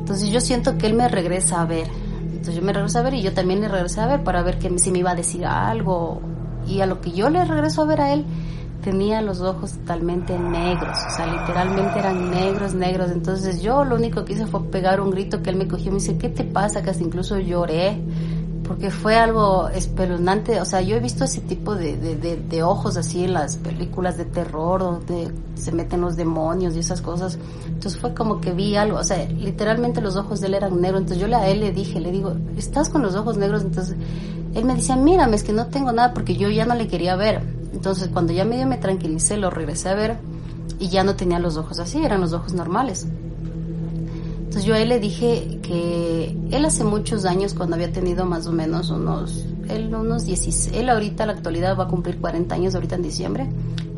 Entonces 0.00 0.28
yo 0.28 0.40
siento 0.42 0.76
que 0.76 0.86
él 0.86 0.94
me 0.94 1.08
regresa 1.08 1.62
a 1.62 1.64
ver. 1.64 1.86
Entonces 2.20 2.56
yo 2.56 2.62
me 2.62 2.72
regreso 2.74 2.98
a 2.98 3.02
ver 3.02 3.14
y 3.14 3.22
yo 3.22 3.32
también 3.32 3.60
le 3.62 3.68
regresé 3.68 4.00
a 4.02 4.06
ver 4.06 4.22
para 4.24 4.42
ver 4.42 4.58
que 4.58 4.78
si 4.78 4.90
me 4.90 4.98
iba 4.98 5.12
a 5.12 5.14
decir 5.14 5.46
algo. 5.46 6.20
Y 6.66 6.80
a 6.80 6.86
lo 6.86 7.00
que 7.00 7.12
yo 7.12 7.30
le 7.30 7.42
regreso 7.44 7.82
a 7.82 7.86
ver 7.86 8.00
a 8.02 8.12
él, 8.12 8.24
tenía 8.82 9.22
los 9.22 9.40
ojos 9.40 9.72
totalmente 9.72 10.38
negros. 10.38 10.98
O 11.10 11.16
sea, 11.16 11.26
literalmente 11.26 11.98
eran 11.98 12.30
negros, 12.30 12.74
negros. 12.74 13.10
Entonces 13.10 13.62
yo 13.62 13.84
lo 13.84 13.94
único 13.96 14.24
que 14.24 14.34
hice 14.34 14.46
fue 14.46 14.62
pegar 14.64 15.00
un 15.00 15.10
grito 15.12 15.40
que 15.42 15.48
él 15.50 15.56
me 15.56 15.66
cogió 15.66 15.86
y 15.86 15.90
me 15.94 15.98
dice, 16.00 16.18
¿qué 16.18 16.28
te 16.28 16.44
pasa? 16.44 16.82
Que 16.82 16.90
hasta 16.90 17.02
incluso 17.02 17.38
lloré 17.38 18.02
porque 18.72 18.90
fue 18.90 19.16
algo 19.16 19.68
espeluznante. 19.68 20.58
O 20.58 20.64
sea, 20.64 20.80
yo 20.80 20.96
he 20.96 20.98
visto 20.98 21.24
ese 21.24 21.42
tipo 21.42 21.74
de, 21.74 21.94
de, 21.98 22.36
de, 22.38 22.62
ojos 22.62 22.96
así 22.96 23.22
en 23.22 23.34
las 23.34 23.58
películas 23.58 24.16
de 24.16 24.24
terror, 24.24 24.80
donde 24.80 25.30
se 25.56 25.72
meten 25.72 26.00
los 26.00 26.16
demonios 26.16 26.74
y 26.74 26.78
esas 26.78 27.02
cosas. 27.02 27.38
Entonces 27.66 28.00
fue 28.00 28.14
como 28.14 28.40
que 28.40 28.52
vi 28.52 28.74
algo. 28.76 28.96
O 28.96 29.04
sea, 29.04 29.26
literalmente 29.26 30.00
los 30.00 30.16
ojos 30.16 30.40
de 30.40 30.46
él 30.46 30.54
eran 30.54 30.80
negros. 30.80 31.02
Entonces 31.02 31.28
yo 31.28 31.36
a 31.36 31.46
él 31.48 31.60
le 31.60 31.70
dije, 31.70 32.00
le 32.00 32.10
digo, 32.10 32.34
¿estás 32.56 32.88
con 32.88 33.02
los 33.02 33.14
ojos 33.14 33.36
negros? 33.36 33.60
Entonces 33.60 33.94
él 34.54 34.64
me 34.64 34.74
decía, 34.74 34.96
mírame, 34.96 35.36
es 35.36 35.42
que 35.42 35.52
no 35.52 35.66
tengo 35.66 35.92
nada 35.92 36.14
porque 36.14 36.34
yo 36.34 36.48
ya 36.48 36.64
no 36.64 36.74
le 36.74 36.88
quería 36.88 37.14
ver. 37.14 37.42
Entonces 37.74 38.08
cuando 38.08 38.32
ya 38.32 38.46
medio 38.46 38.66
me 38.66 38.78
tranquilicé, 38.78 39.36
lo 39.36 39.50
regresé 39.50 39.90
a 39.90 39.94
ver 39.94 40.16
y 40.78 40.88
ya 40.88 41.04
no 41.04 41.14
tenía 41.14 41.38
los 41.38 41.58
ojos 41.58 41.78
así, 41.78 42.02
eran 42.02 42.22
los 42.22 42.32
ojos 42.32 42.54
normales. 42.54 43.06
Entonces 44.52 44.68
yo 44.68 44.74
a 44.74 44.80
él 44.80 44.90
le 44.90 45.00
dije 45.00 45.60
que 45.62 46.36
él 46.50 46.64
hace 46.66 46.84
muchos 46.84 47.24
años, 47.24 47.54
cuando 47.54 47.74
había 47.74 47.90
tenido 47.90 48.26
más 48.26 48.46
o 48.46 48.52
menos 48.52 48.90
unos, 48.90 49.46
él 49.70 49.94
unos 49.94 50.26
16, 50.26 50.76
él 50.76 50.90
ahorita 50.90 51.22
en 51.22 51.28
la 51.28 51.32
actualidad 51.32 51.74
va 51.74 51.84
a 51.84 51.88
cumplir 51.88 52.18
40 52.18 52.54
años 52.54 52.74
ahorita 52.74 52.96
en 52.96 53.02
diciembre, 53.02 53.48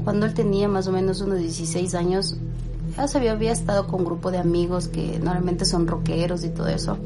cuando 0.04 0.26
él 0.26 0.32
tenía 0.32 0.68
más 0.68 0.86
o 0.86 0.92
menos 0.92 1.20
unos 1.22 1.40
16 1.40 1.96
años, 1.96 2.36
ya 2.96 3.08
se 3.08 3.18
había, 3.18 3.32
había 3.32 3.50
estado 3.50 3.88
con 3.88 4.02
un 4.02 4.06
grupo 4.06 4.30
de 4.30 4.38
amigos 4.38 4.86
que 4.86 5.18
normalmente 5.18 5.64
son 5.64 5.88
rockeros 5.88 6.44
y 6.44 6.50
todo 6.50 6.68
eso. 6.68 6.98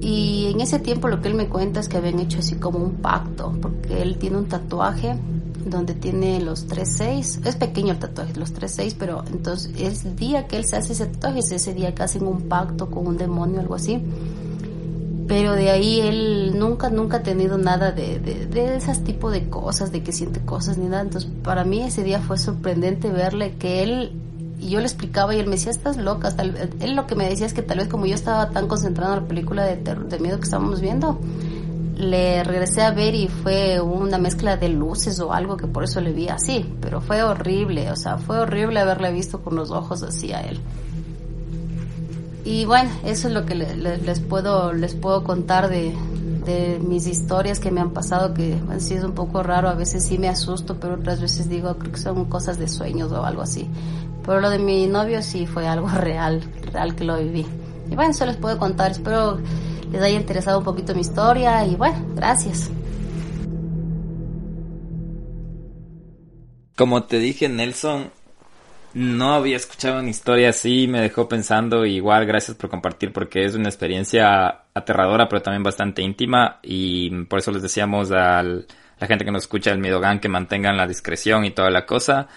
Y 0.00 0.46
en 0.50 0.62
ese 0.62 0.78
tiempo 0.78 1.08
lo 1.08 1.20
que 1.20 1.28
él 1.28 1.34
me 1.34 1.50
cuenta 1.50 1.80
es 1.80 1.90
que 1.90 1.98
habían 1.98 2.20
hecho 2.20 2.38
así 2.38 2.54
como 2.54 2.78
un 2.78 2.92
pacto, 2.92 3.52
porque 3.60 4.00
él 4.00 4.16
tiene 4.16 4.38
un 4.38 4.46
tatuaje 4.46 5.14
donde 5.66 5.94
tiene 5.94 6.40
los 6.40 6.68
3-6, 6.68 7.46
es 7.46 7.56
pequeño 7.56 7.92
el 7.92 7.98
tatuaje, 7.98 8.34
los 8.34 8.54
3-6, 8.54 8.94
pero 8.98 9.24
entonces 9.26 9.72
el 10.04 10.16
día 10.16 10.46
que 10.46 10.56
él 10.56 10.64
se 10.64 10.76
hace 10.76 10.92
ese 10.92 11.06
tatuaje 11.06 11.40
es 11.40 11.52
ese 11.52 11.74
día 11.74 11.94
que 11.94 12.02
hacen 12.02 12.26
un 12.26 12.42
pacto 12.42 12.90
con 12.90 13.06
un 13.06 13.16
demonio 13.16 13.60
algo 13.60 13.74
así. 13.74 14.00
Pero 15.28 15.54
de 15.54 15.70
ahí 15.70 16.00
él 16.00 16.56
nunca, 16.56 16.88
nunca 16.88 17.16
ha 17.16 17.22
tenido 17.22 17.58
nada 17.58 17.90
de, 17.90 18.20
de, 18.20 18.46
de 18.46 18.76
esas 18.76 19.02
tipo 19.02 19.30
de 19.32 19.48
cosas, 19.48 19.90
de 19.90 20.04
que 20.04 20.12
siente 20.12 20.40
cosas 20.40 20.78
ni 20.78 20.86
nada. 20.86 21.02
Entonces 21.02 21.28
para 21.42 21.64
mí 21.64 21.82
ese 21.82 22.04
día 22.04 22.20
fue 22.20 22.38
sorprendente 22.38 23.10
verle 23.10 23.56
que 23.56 23.82
él, 23.82 24.12
y 24.60 24.70
yo 24.70 24.78
le 24.78 24.86
explicaba 24.86 25.34
y 25.34 25.40
él 25.40 25.46
me 25.46 25.56
decía, 25.56 25.72
estás 25.72 25.96
loca. 25.96 26.34
Tal, 26.36 26.70
él 26.78 26.94
lo 26.94 27.08
que 27.08 27.16
me 27.16 27.28
decía 27.28 27.46
es 27.46 27.54
que 27.54 27.62
tal 27.62 27.78
vez 27.78 27.88
como 27.88 28.06
yo 28.06 28.14
estaba 28.14 28.50
tan 28.50 28.68
concentrado 28.68 29.14
en 29.14 29.22
la 29.22 29.28
película 29.28 29.64
de, 29.64 29.76
terror, 29.76 30.08
de 30.08 30.18
miedo 30.20 30.38
que 30.38 30.44
estábamos 30.44 30.80
viendo, 30.80 31.18
le 31.96 32.44
regresé 32.44 32.82
a 32.82 32.90
ver 32.90 33.14
y 33.14 33.28
fue 33.28 33.80
una 33.80 34.18
mezcla 34.18 34.56
de 34.56 34.68
luces 34.68 35.18
o 35.20 35.32
algo 35.32 35.56
que 35.56 35.66
por 35.66 35.84
eso 35.84 36.00
le 36.00 36.12
vi 36.12 36.28
así, 36.28 36.74
pero 36.80 37.00
fue 37.00 37.22
horrible, 37.22 37.90
o 37.90 37.96
sea, 37.96 38.18
fue 38.18 38.38
horrible 38.38 38.80
haberle 38.80 39.12
visto 39.12 39.40
con 39.40 39.56
los 39.56 39.70
ojos 39.70 40.02
así 40.02 40.32
a 40.32 40.40
él. 40.40 40.60
Y 42.44 42.64
bueno, 42.64 42.90
eso 43.04 43.28
es 43.28 43.34
lo 43.34 43.44
que 43.44 43.54
les 43.56 44.20
puedo 44.20 44.72
les 44.72 44.94
puedo 44.94 45.24
contar 45.24 45.68
de, 45.68 45.92
de 46.44 46.78
mis 46.78 47.06
historias 47.06 47.58
que 47.58 47.70
me 47.70 47.80
han 47.80 47.90
pasado, 47.90 48.34
que 48.34 48.60
han 48.70 48.80
sido 48.80 49.08
un 49.08 49.14
poco 49.14 49.42
raro, 49.42 49.68
a 49.68 49.74
veces 49.74 50.04
sí 50.04 50.16
me 50.16 50.28
asusto, 50.28 50.76
pero 50.78 50.94
otras 50.94 51.20
veces 51.20 51.48
digo, 51.48 51.76
creo 51.76 51.92
que 51.92 51.98
son 51.98 52.26
cosas 52.26 52.58
de 52.58 52.68
sueños 52.68 53.10
o 53.10 53.24
algo 53.24 53.42
así. 53.42 53.68
Pero 54.24 54.40
lo 54.40 54.50
de 54.50 54.58
mi 54.58 54.86
novio 54.86 55.22
sí 55.22 55.46
fue 55.46 55.66
algo 55.66 55.88
real, 55.94 56.42
real 56.72 56.94
que 56.94 57.04
lo 57.04 57.18
viví. 57.18 57.46
Y 57.90 57.94
bueno, 57.94 58.10
eso 58.12 58.26
les 58.26 58.36
puedo 58.36 58.58
contar, 58.58 58.92
espero 58.92 59.38
les 59.90 60.02
haya 60.02 60.16
interesado 60.16 60.58
un 60.58 60.64
poquito 60.64 60.94
mi 60.94 61.00
historia 61.00 61.64
y 61.64 61.76
bueno, 61.76 62.04
gracias. 62.14 62.70
Como 66.76 67.04
te 67.04 67.18
dije, 67.18 67.48
Nelson, 67.48 68.10
no 68.92 69.34
había 69.34 69.56
escuchado 69.56 70.00
una 70.00 70.10
historia 70.10 70.50
así, 70.50 70.86
me 70.88 71.00
dejó 71.00 71.28
pensando, 71.28 71.86
igual 71.86 72.26
gracias 72.26 72.56
por 72.56 72.70
compartir 72.70 73.12
porque 73.12 73.44
es 73.44 73.54
una 73.54 73.68
experiencia 73.68 74.64
aterradora 74.74 75.28
pero 75.28 75.42
también 75.42 75.62
bastante 75.62 76.02
íntima 76.02 76.60
y 76.62 77.24
por 77.24 77.38
eso 77.38 77.50
les 77.50 77.62
decíamos 77.62 78.10
a 78.12 78.42
la 78.42 79.06
gente 79.06 79.24
que 79.24 79.30
nos 79.30 79.44
escucha 79.44 79.70
el 79.70 79.78
Midogan 79.78 80.20
que 80.20 80.28
mantengan 80.28 80.76
la 80.76 80.86
discreción 80.86 81.44
y 81.44 81.50
toda 81.50 81.70
la 81.70 81.86
cosa. 81.86 82.28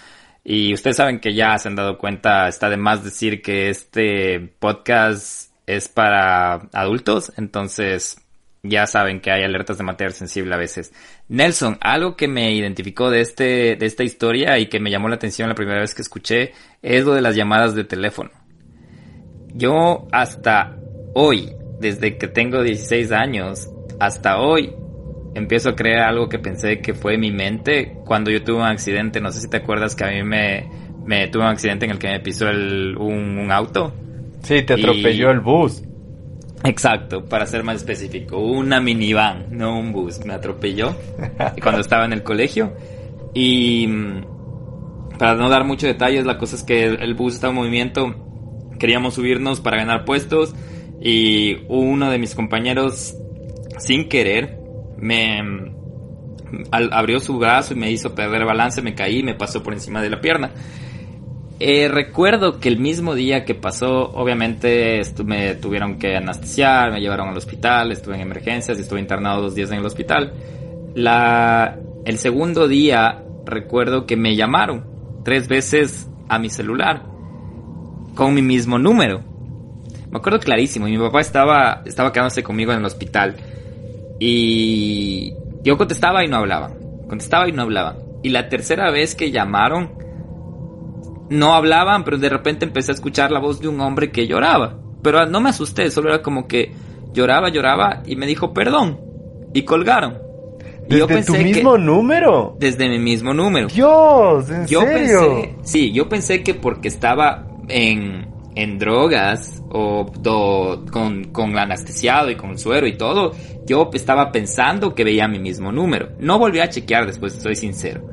Y 0.44 0.74
ustedes 0.74 0.98
saben 0.98 1.20
que 1.20 1.34
ya 1.34 1.58
se 1.58 1.68
han 1.68 1.76
dado 1.76 1.98
cuenta, 1.98 2.48
está 2.48 2.70
de 2.70 2.78
más 2.78 3.04
decir 3.04 3.42
que 3.42 3.70
este 3.70 4.40
podcast 4.60 5.49
es 5.70 5.88
para 5.88 6.68
adultos, 6.74 7.32
entonces 7.38 8.18
ya 8.64 8.88
saben 8.88 9.22
que 9.22 9.32
hay 9.32 9.44
alertas 9.44 9.78
de 9.78 9.84
material 9.84 10.14
sensible 10.14 10.56
a 10.56 10.58
veces. 10.58 10.92
Nelson, 11.28 11.78
algo 11.80 12.16
que 12.16 12.28
me 12.28 12.52
identificó 12.56 13.12
de 13.12 13.22
este, 13.22 13.76
de 13.76 13.86
esta 13.86 14.04
historia 14.04 14.58
y 14.58 14.66
que 14.66 14.80
me 14.80 14.90
llamó 14.90 15.10
la 15.10 15.16
atención 15.16 15.48
la 15.48 15.54
primera 15.54 15.80
vez 15.80 15.94
que 15.94 16.02
escuché 16.02 16.54
es 16.82 17.06
lo 17.06 17.14
de 17.14 17.22
las 17.22 17.36
llamadas 17.36 17.76
de 17.76 17.84
teléfono. 17.84 18.32
Yo 19.54 20.08
hasta 20.12 20.76
hoy, 21.14 21.54
desde 21.80 22.18
que 22.18 22.28
tengo 22.28 22.64
16 22.64 23.12
años, 23.12 23.70
hasta 24.00 24.40
hoy 24.40 24.74
empiezo 25.36 25.70
a 25.70 25.76
creer 25.76 26.00
algo 26.00 26.30
que 26.30 26.40
pensé 26.40 26.82
que 26.82 26.96
fue 26.96 27.20
mi 27.20 27.32
mente 27.32 27.96
cuando 28.06 28.32
yo 28.32 28.44
tuve 28.44 28.58
un 28.58 28.64
accidente. 28.64 29.22
No 29.22 29.32
sé 29.32 29.42
si 29.42 29.50
te 29.50 29.58
acuerdas 29.58 29.96
que 29.96 30.04
a 30.04 30.08
mí 30.08 30.24
me, 30.24 30.68
me 31.06 31.28
tuve 31.28 31.44
un 31.44 31.50
accidente 31.50 31.86
en 31.86 31.92
el 31.92 32.00
que 32.00 32.08
me 32.08 32.20
pisó 32.22 32.48
un 32.48 33.50
auto. 33.52 33.94
Sí, 34.44 34.62
te 34.64 34.74
atropelló 34.74 35.32
el 35.32 35.40
bus. 35.40 35.84
Exacto, 36.64 37.24
para 37.24 37.46
ser 37.46 37.64
más 37.64 37.78
específico, 37.78 38.38
una 38.38 38.82
minivan, 38.82 39.48
no 39.52 39.80
un 39.80 39.94
bus, 39.94 40.26
me 40.26 40.34
atropelló 40.34 40.94
cuando 41.62 41.82
estaba 41.82 42.06
en 42.06 42.14
el 42.14 42.24
colegio. 42.24 42.74
Y 43.34 43.88
mm, 43.88 45.18
para 45.18 45.36
no 45.36 45.50
dar 45.50 45.64
muchos 45.64 45.88
detalles, 45.88 46.26
la 46.26 46.38
cosa 46.38 46.56
es 46.56 46.64
que 46.64 46.86
el 46.86 47.14
bus 47.14 47.36
estaba 47.36 47.52
en 47.52 47.60
movimiento, 47.60 48.16
queríamos 48.78 49.14
subirnos 49.14 49.62
para 49.62 49.78
ganar 49.78 50.04
puestos 50.04 50.54
y 51.02 51.58
uno 51.70 52.12
de 52.12 52.20
mis 52.20 52.36
compañeros, 52.36 53.16
sin 53.78 54.10
querer, 54.10 54.60
me 54.98 55.42
mm, 55.42 55.76
abrió 56.72 57.22
su 57.22 57.38
brazo 57.38 57.74
y 57.74 57.78
me 57.78 57.90
hizo 57.90 58.14
perder 58.14 58.46
balance, 58.46 58.82
me 58.82 58.96
caí 58.96 59.20
y 59.20 59.24
me 59.24 59.36
pasó 59.36 59.64
por 59.64 59.74
encima 59.74 60.02
de 60.02 60.10
la 60.10 60.20
pierna. 60.20 60.52
Eh, 61.60 61.90
recuerdo 61.90 62.60
que 62.60 62.70
el 62.70 62.80
mismo 62.80 63.16
día 63.16 63.44
que 63.44 63.54
pasó, 63.54 64.12
obviamente 64.14 65.02
me 65.26 65.56
tuvieron 65.56 66.00
que 66.00 66.16
anestesiar, 66.16 66.92
me 66.92 67.02
llevaron 67.02 67.28
al 67.28 67.38
hospital, 67.38 67.92
estuve 67.92 68.16
en 68.16 68.22
emergencias 68.22 68.78
y 68.78 68.82
estuve 68.82 69.02
internado 69.02 69.42
dos 69.42 69.56
días 69.56 69.70
en 69.72 69.80
el 69.80 69.86
hospital. 69.86 70.34
La, 70.96 71.78
el 72.06 72.18
segundo 72.18 72.68
día 72.68 73.24
recuerdo 73.46 74.06
que 74.06 74.16
me 74.16 74.36
llamaron 74.36 74.86
tres 75.24 75.48
veces 75.50 76.10
a 76.30 76.40
mi 76.40 76.50
celular 76.50 77.04
con 78.16 78.34
mi 78.34 78.42
mismo 78.42 78.80
número. 78.80 79.22
Me 80.12 80.18
acuerdo 80.18 80.40
clarísimo, 80.40 80.88
y 80.88 80.92
mi 80.92 80.98
papá 80.98 81.20
estaba, 81.20 81.84
estaba 81.86 82.12
quedándose 82.12 82.42
conmigo 82.42 82.72
en 82.72 82.80
el 82.80 82.86
hospital 82.86 83.36
y 84.20 85.34
yo 85.64 85.78
contestaba 85.78 86.24
y 86.24 86.28
no 86.28 86.38
hablaba, 86.38 86.72
contestaba 87.08 87.48
y 87.48 87.52
no 87.52 87.64
hablaba. 87.64 87.98
Y 88.22 88.30
la 88.30 88.50
tercera 88.50 88.92
vez 88.92 89.16
que 89.16 89.32
llamaron, 89.32 89.92
no 91.30 91.54
hablaban, 91.54 92.04
pero 92.04 92.18
de 92.18 92.30
repente 92.30 92.66
empecé 92.66 92.92
a 92.92 92.96
escuchar 92.96 93.32
la 93.32 93.40
voz 93.40 93.60
de 93.60 93.68
un 93.68 93.80
hombre 93.82 94.12
que 94.12 94.28
lloraba. 94.28 94.78
Pero 95.02 95.26
no 95.26 95.40
me 95.42 95.50
asusté, 95.50 95.90
solo 95.92 96.10
era 96.10 96.22
como 96.22 96.48
que 96.48 96.72
lloraba, 97.14 97.50
lloraba 97.50 98.04
y 98.06 98.16
me 98.16 98.28
dijo 98.28 98.54
perdón. 98.54 99.00
Y 99.54 99.64
colgaron. 99.64 100.18
¿Desde 100.88 101.24
tu 101.24 101.34
mismo 101.34 101.78
número? 101.78 102.56
Desde 102.60 102.90
mi 102.90 102.98
mismo 102.98 103.34
número. 103.34 103.68
Dios, 103.68 104.50
¿en 104.50 104.66
yo 104.66 104.82
Pensé, 104.82 105.56
sí, 105.62 105.92
yo 105.92 106.10
pensé 106.10 106.42
que 106.42 106.56
porque 106.56 106.88
estaba 106.88 107.46
en, 107.68 108.28
en 108.56 108.80
drogas 108.80 109.62
o 109.70 110.12
con, 110.92 111.26
con 111.26 111.58
anestesiado 111.58 112.32
y 112.32 112.36
con 112.36 112.58
suero 112.58 112.88
y 112.88 112.98
todo, 112.98 113.34
yo 113.68 113.90
estaba 113.94 114.32
pensando 114.32 114.96
que 114.96 115.04
veía 115.04 115.28
mi 115.28 115.38
mismo 115.38 115.72
número. 115.72 116.10
No 116.20 116.40
volví 116.40 116.60
a 116.60 116.70
chequear 116.70 117.06
después, 117.06 117.34
soy 117.34 117.56
sincero. 117.56 118.08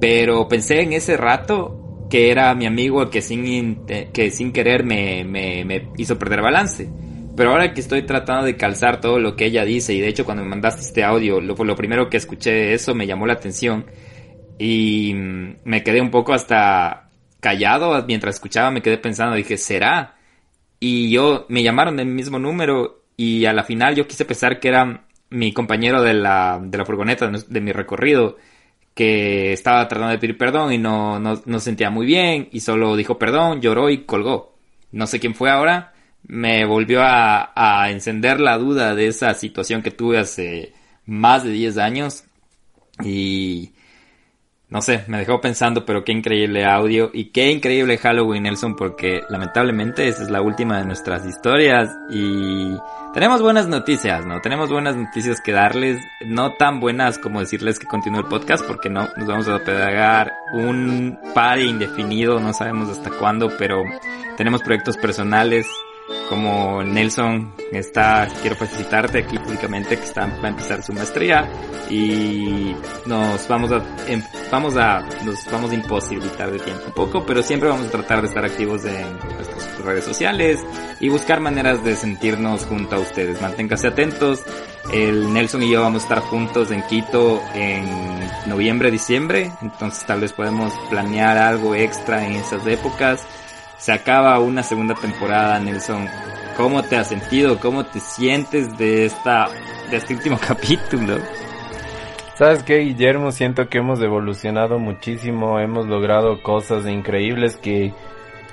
Pero 0.00 0.48
pensé 0.48 0.80
en 0.80 0.94
ese 0.94 1.16
rato 1.16 1.77
que 2.08 2.30
era 2.30 2.54
mi 2.54 2.66
amigo 2.66 3.10
que 3.10 3.20
sin, 3.20 3.84
que 3.86 4.30
sin 4.30 4.52
querer 4.52 4.84
me, 4.84 5.24
me, 5.24 5.88
hizo 5.96 6.18
perder 6.18 6.40
balance. 6.40 6.88
Pero 7.36 7.50
ahora 7.50 7.72
que 7.72 7.80
estoy 7.80 8.02
tratando 8.02 8.44
de 8.44 8.56
calzar 8.56 9.00
todo 9.00 9.18
lo 9.18 9.36
que 9.36 9.46
ella 9.46 9.64
dice, 9.64 9.94
y 9.94 10.00
de 10.00 10.08
hecho 10.08 10.24
cuando 10.24 10.42
me 10.42 10.48
mandaste 10.50 10.82
este 10.82 11.04
audio, 11.04 11.40
lo, 11.40 11.54
lo 11.54 11.76
primero 11.76 12.08
que 12.08 12.16
escuché 12.16 12.72
eso 12.74 12.94
me 12.94 13.06
llamó 13.06 13.26
la 13.26 13.34
atención. 13.34 13.86
Y 14.58 15.12
me 15.14 15.84
quedé 15.84 16.00
un 16.00 16.10
poco 16.10 16.32
hasta 16.32 17.10
callado 17.40 18.04
mientras 18.06 18.36
escuchaba, 18.36 18.70
me 18.70 18.82
quedé 18.82 18.98
pensando, 18.98 19.36
dije, 19.36 19.56
¿será? 19.56 20.16
Y 20.80 21.10
yo, 21.10 21.46
me 21.48 21.62
llamaron 21.62 21.96
del 21.96 22.06
mismo 22.06 22.38
número 22.38 23.04
y 23.16 23.44
a 23.44 23.52
la 23.52 23.64
final 23.64 23.94
yo 23.94 24.06
quise 24.08 24.24
pensar 24.24 24.58
que 24.58 24.68
era 24.68 25.04
mi 25.30 25.52
compañero 25.52 26.02
de 26.02 26.14
la, 26.14 26.60
de 26.62 26.78
la 26.78 26.84
furgoneta 26.84 27.30
de 27.30 27.60
mi 27.60 27.72
recorrido 27.72 28.36
que 28.98 29.52
estaba 29.52 29.86
tratando 29.86 30.10
de 30.10 30.18
pedir 30.18 30.36
perdón 30.36 30.72
y 30.72 30.78
no, 30.78 31.20
no, 31.20 31.60
sentía 31.60 31.88
muy 31.88 32.04
bien 32.04 32.48
y 32.50 32.58
solo 32.58 32.96
dijo 32.96 33.16
perdón, 33.16 33.60
lloró 33.60 33.90
y 33.90 33.98
colgó. 33.98 34.56
No 34.90 35.06
sé 35.06 35.20
quién 35.20 35.36
fue 35.36 35.50
ahora, 35.52 35.92
me 36.24 36.64
volvió 36.64 37.02
a, 37.02 37.52
a 37.54 37.92
encender 37.92 38.40
la 38.40 38.58
duda 38.58 38.96
de 38.96 39.06
esa 39.06 39.34
situación 39.34 39.82
que 39.82 39.92
tuve 39.92 40.18
hace 40.18 40.72
más 41.06 41.44
de 41.44 41.50
10 41.50 41.78
años 41.78 42.24
y 43.04 43.70
no 44.68 44.82
sé, 44.82 45.04
me 45.06 45.18
dejó 45.18 45.40
pensando, 45.40 45.84
pero 45.86 46.02
qué 46.02 46.10
increíble 46.10 46.64
audio 46.64 47.12
y 47.14 47.26
qué 47.26 47.52
increíble 47.52 47.98
Halloween 47.98 48.42
Nelson, 48.42 48.74
porque 48.74 49.20
lamentablemente 49.28 50.08
esa 50.08 50.24
es 50.24 50.30
la 50.30 50.42
última 50.42 50.80
de 50.80 50.86
nuestras 50.86 51.24
historias 51.24 51.88
y 52.10 52.72
tenemos 53.18 53.42
buenas 53.42 53.66
noticias, 53.66 54.24
¿no? 54.24 54.40
Tenemos 54.40 54.70
buenas 54.70 54.94
noticias 54.94 55.40
que 55.40 55.50
darles, 55.50 56.00
no 56.24 56.52
tan 56.52 56.78
buenas 56.78 57.18
como 57.18 57.40
decirles 57.40 57.80
que 57.80 57.86
continúe 57.88 58.20
el 58.20 58.26
podcast, 58.26 58.64
porque 58.64 58.88
no, 58.88 59.08
nos 59.16 59.26
vamos 59.26 59.48
a 59.48 59.58
pegar 59.58 60.34
un 60.52 61.18
par 61.34 61.58
indefinido, 61.58 62.38
no 62.38 62.52
sabemos 62.52 62.88
hasta 62.90 63.10
cuándo, 63.10 63.50
pero 63.58 63.82
tenemos 64.36 64.62
proyectos 64.62 64.96
personales 64.96 65.66
como 66.28 66.82
Nelson 66.82 67.52
está, 67.72 68.28
quiero 68.40 68.56
felicitarte 68.56 69.18
aquí 69.18 69.38
públicamente 69.38 69.96
que 69.96 70.04
está 70.04 70.26
va 70.26 70.46
a 70.46 70.48
empezar 70.48 70.82
su 70.82 70.92
maestría 70.92 71.48
y 71.90 72.74
nos 73.06 73.46
vamos 73.48 73.72
a, 73.72 73.82
em, 74.06 74.22
vamos 74.50 74.76
a, 74.76 75.00
nos 75.24 75.44
vamos 75.50 75.70
a 75.70 75.74
imposibilitar 75.74 76.50
de 76.50 76.58
tiempo 76.58 76.84
un 76.86 76.92
poco, 76.92 77.24
pero 77.26 77.42
siempre 77.42 77.68
vamos 77.68 77.88
a 77.88 77.90
tratar 77.90 78.22
de 78.22 78.28
estar 78.28 78.44
activos 78.44 78.84
en 78.84 79.18
nuestras 79.34 79.78
redes 79.84 80.04
sociales 80.04 80.60
y 81.00 81.08
buscar 81.08 81.40
maneras 81.40 81.82
de 81.84 81.96
sentirnos 81.96 82.66
junto 82.66 82.96
a 82.96 82.98
ustedes. 82.98 83.40
Manténgase 83.40 83.88
atentos. 83.88 84.42
El 84.92 85.34
Nelson 85.34 85.62
y 85.62 85.70
yo 85.70 85.82
vamos 85.82 86.02
a 86.02 86.04
estar 86.04 86.20
juntos 86.20 86.70
en 86.70 86.82
Quito 86.84 87.42
en 87.54 87.84
noviembre, 88.46 88.90
diciembre, 88.90 89.52
entonces 89.60 90.06
tal 90.06 90.22
vez 90.22 90.32
podemos 90.32 90.72
planear 90.88 91.36
algo 91.36 91.74
extra 91.74 92.26
en 92.26 92.36
esas 92.36 92.66
épocas 92.66 93.26
se 93.78 93.92
acaba 93.92 94.38
una 94.40 94.62
segunda 94.62 94.94
temporada, 94.94 95.58
Nelson. 95.60 96.06
¿Cómo 96.56 96.82
te 96.82 96.96
has 96.96 97.08
sentido? 97.08 97.58
¿Cómo 97.60 97.86
te 97.86 98.00
sientes 98.00 98.76
de 98.76 99.06
esta 99.06 99.48
de 99.90 99.96
este 99.96 100.14
último 100.14 100.38
capítulo? 100.46 101.18
¿Sabes 102.34 102.62
qué, 102.62 102.78
Guillermo? 102.78 103.32
Siento 103.32 103.68
que 103.68 103.78
hemos 103.78 104.00
evolucionado 104.00 104.78
muchísimo, 104.78 105.58
hemos 105.58 105.86
logrado 105.86 106.40
cosas 106.42 106.86
increíbles 106.86 107.56
que 107.56 107.92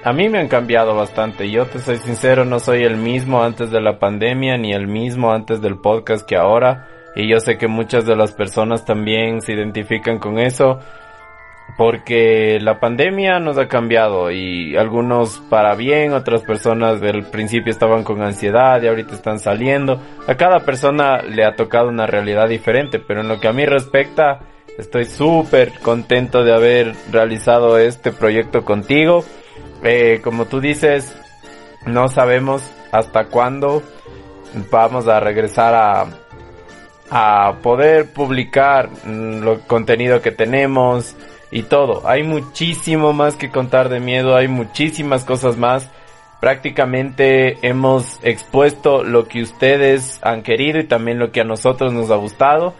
a 0.03 0.14
mí 0.14 0.30
me 0.30 0.39
han 0.39 0.47
cambiado 0.47 0.95
bastante. 0.95 1.49
Yo 1.49 1.65
te 1.65 1.80
soy 1.80 1.97
sincero, 1.97 2.45
no 2.45 2.60
soy 2.60 2.84
el 2.84 2.97
mismo 2.97 3.43
antes 3.43 3.72
de 3.72 3.81
la 3.81 3.97
pandemia 3.99 4.57
ni 4.57 4.73
el 4.73 4.88
mismo 4.88 5.31
antes 5.31 5.61
del 5.61 5.77
podcast 5.77 6.27
que 6.27 6.35
ahora. 6.35 6.88
Y 7.15 7.27
yo 7.27 7.39
sé 7.39 7.57
que 7.57 7.68
muchas 7.68 8.06
de 8.06 8.15
las 8.15 8.31
personas 8.34 8.85
también 8.85 9.41
se 9.41 9.53
identifican 9.53 10.19
con 10.19 10.38
eso. 10.38 10.80
Porque 11.78 12.58
la 12.62 12.80
pandemia 12.80 13.40
nos 13.40 13.58
ha 13.58 13.68
cambiado 13.68 14.32
y 14.32 14.78
algunos 14.78 15.40
para 15.50 15.76
bien, 15.76 16.14
otras 16.14 16.42
personas 16.42 17.02
del 17.02 17.24
principio 17.26 17.72
estaban 17.72 18.04
con 18.04 18.22
ansiedad 18.22 18.82
y 18.82 18.88
ahorita 18.88 19.16
están 19.16 19.40
saliendo. 19.40 20.00
A 20.28 20.36
cada 20.36 20.60
persona 20.60 21.22
le 21.22 21.44
ha 21.44 21.56
tocado 21.56 21.90
una 21.90 22.08
realidad 22.08 22.48
diferente, 22.48 23.00
pero 23.00 23.22
en 23.22 23.28
lo 23.28 23.42
que 23.42 23.50
a 23.50 23.54
mí 23.54 23.66
respecta, 23.66 24.40
estoy 24.78 25.06
súper 25.06 25.74
contento 25.80 26.44
de 26.44 26.54
haber 26.54 26.96
realizado 27.12 27.78
este 27.78 28.14
proyecto 28.14 28.64
contigo. 28.64 29.26
Eh, 29.84 30.22
como 30.24 30.46
tú 30.46 30.62
dices, 30.62 31.14
no 31.86 32.08
sabemos 32.08 32.64
hasta 32.94 33.26
cuándo 33.26 33.84
vamos 34.72 35.10
a 35.10 35.20
regresar 35.20 35.76
a, 35.76 36.06
a 37.10 37.58
poder 37.62 38.14
publicar 38.14 38.90
mm, 39.04 39.48
el 39.48 39.60
contenido 39.68 40.22
que 40.22 40.32
tenemos 40.32 41.16
y 41.56 41.64
todo. 41.64 42.06
Hay 42.06 42.23
muchísimo 42.23 43.14
más 43.14 43.38
que 43.38 43.49
contar 43.49 43.88
de 43.88 44.02
miedo, 44.02 44.36
hay 44.36 44.49
muchísimas 44.49 45.23
cosas 45.23 45.56
más. 45.56 45.90
Prácticamente 46.41 47.65
hemos 47.65 48.19
expuesto 48.23 49.06
lo 49.06 49.30
que 49.30 49.41
ustedes 49.41 50.19
han 50.22 50.44
querido 50.44 50.80
y 50.80 50.84
también 50.84 51.18
lo 51.18 51.32
que 51.32 51.40
a 51.40 51.45
nosotros 51.45 51.94
nos 51.94 52.11
ha 52.11 52.18
gustado. 52.18 52.73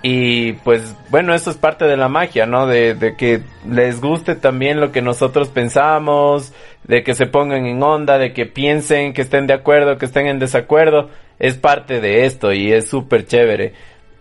Y 0.00 0.52
pues 0.52 0.94
bueno, 1.10 1.34
eso 1.34 1.50
es 1.50 1.56
parte 1.56 1.86
de 1.86 1.96
la 1.96 2.08
magia, 2.08 2.46
¿no? 2.46 2.68
De, 2.68 3.16
que 3.18 3.42
les 3.68 4.00
guste 4.00 4.36
también 4.36 4.78
lo 4.78 4.92
que 4.92 5.02
nosotros 5.02 5.48
pensamos, 5.48 6.52
de 6.84 7.02
que 7.02 7.14
se 7.16 7.26
pongan 7.26 7.66
en 7.66 7.82
onda, 7.82 8.16
de 8.16 8.32
que 8.32 8.46
piensen, 8.46 9.12
que 9.12 9.22
estén 9.22 9.48
de 9.48 9.54
acuerdo, 9.54 9.98
que 9.98 10.06
estén 10.06 10.28
en 10.28 10.38
desacuerdo. 10.38 11.10
Es 11.40 11.56
parte 11.56 12.00
de 12.00 12.26
esto 12.26 12.52
y 12.52 12.70
es 12.70 12.88
súper 12.88 13.26
chévere. 13.26 13.72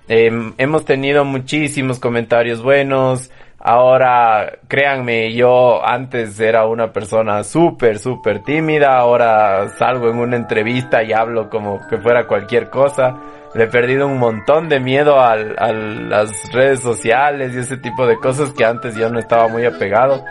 Eh, 0.07 0.31
hemos 0.57 0.83
tenido 0.83 1.23
muchísimos 1.25 1.99
comentarios 1.99 2.63
buenos. 2.63 3.29
Ahora, 3.61 4.59
créanme, 4.67 5.33
yo 5.33 5.85
antes 5.85 6.39
era 6.39 6.65
una 6.65 6.91
persona 6.91 7.43
súper, 7.43 7.99
súper 7.99 8.41
tímida. 8.43 8.97
Ahora 8.97 9.67
salgo 9.77 10.09
en 10.09 10.17
una 10.17 10.37
entrevista 10.37 11.03
y 11.03 11.11
hablo 11.11 11.49
como 11.49 11.79
que 11.89 11.97
fuera 11.97 12.25
cualquier 12.25 12.69
cosa 12.69 13.19
le 13.53 13.63
he 13.63 13.67
perdido 13.67 14.07
un 14.07 14.19
montón 14.19 14.69
de 14.69 14.79
miedo 14.79 15.19
a 15.19 15.35
las 15.35 16.51
redes 16.51 16.81
sociales 16.81 17.55
y 17.55 17.59
ese 17.59 17.77
tipo 17.77 18.05
de 18.05 18.17
cosas 18.17 18.51
que 18.51 18.63
antes 18.63 18.95
yo 18.95 19.09
no 19.09 19.19
estaba 19.19 19.47
muy 19.47 19.65
apegado. 19.65 20.23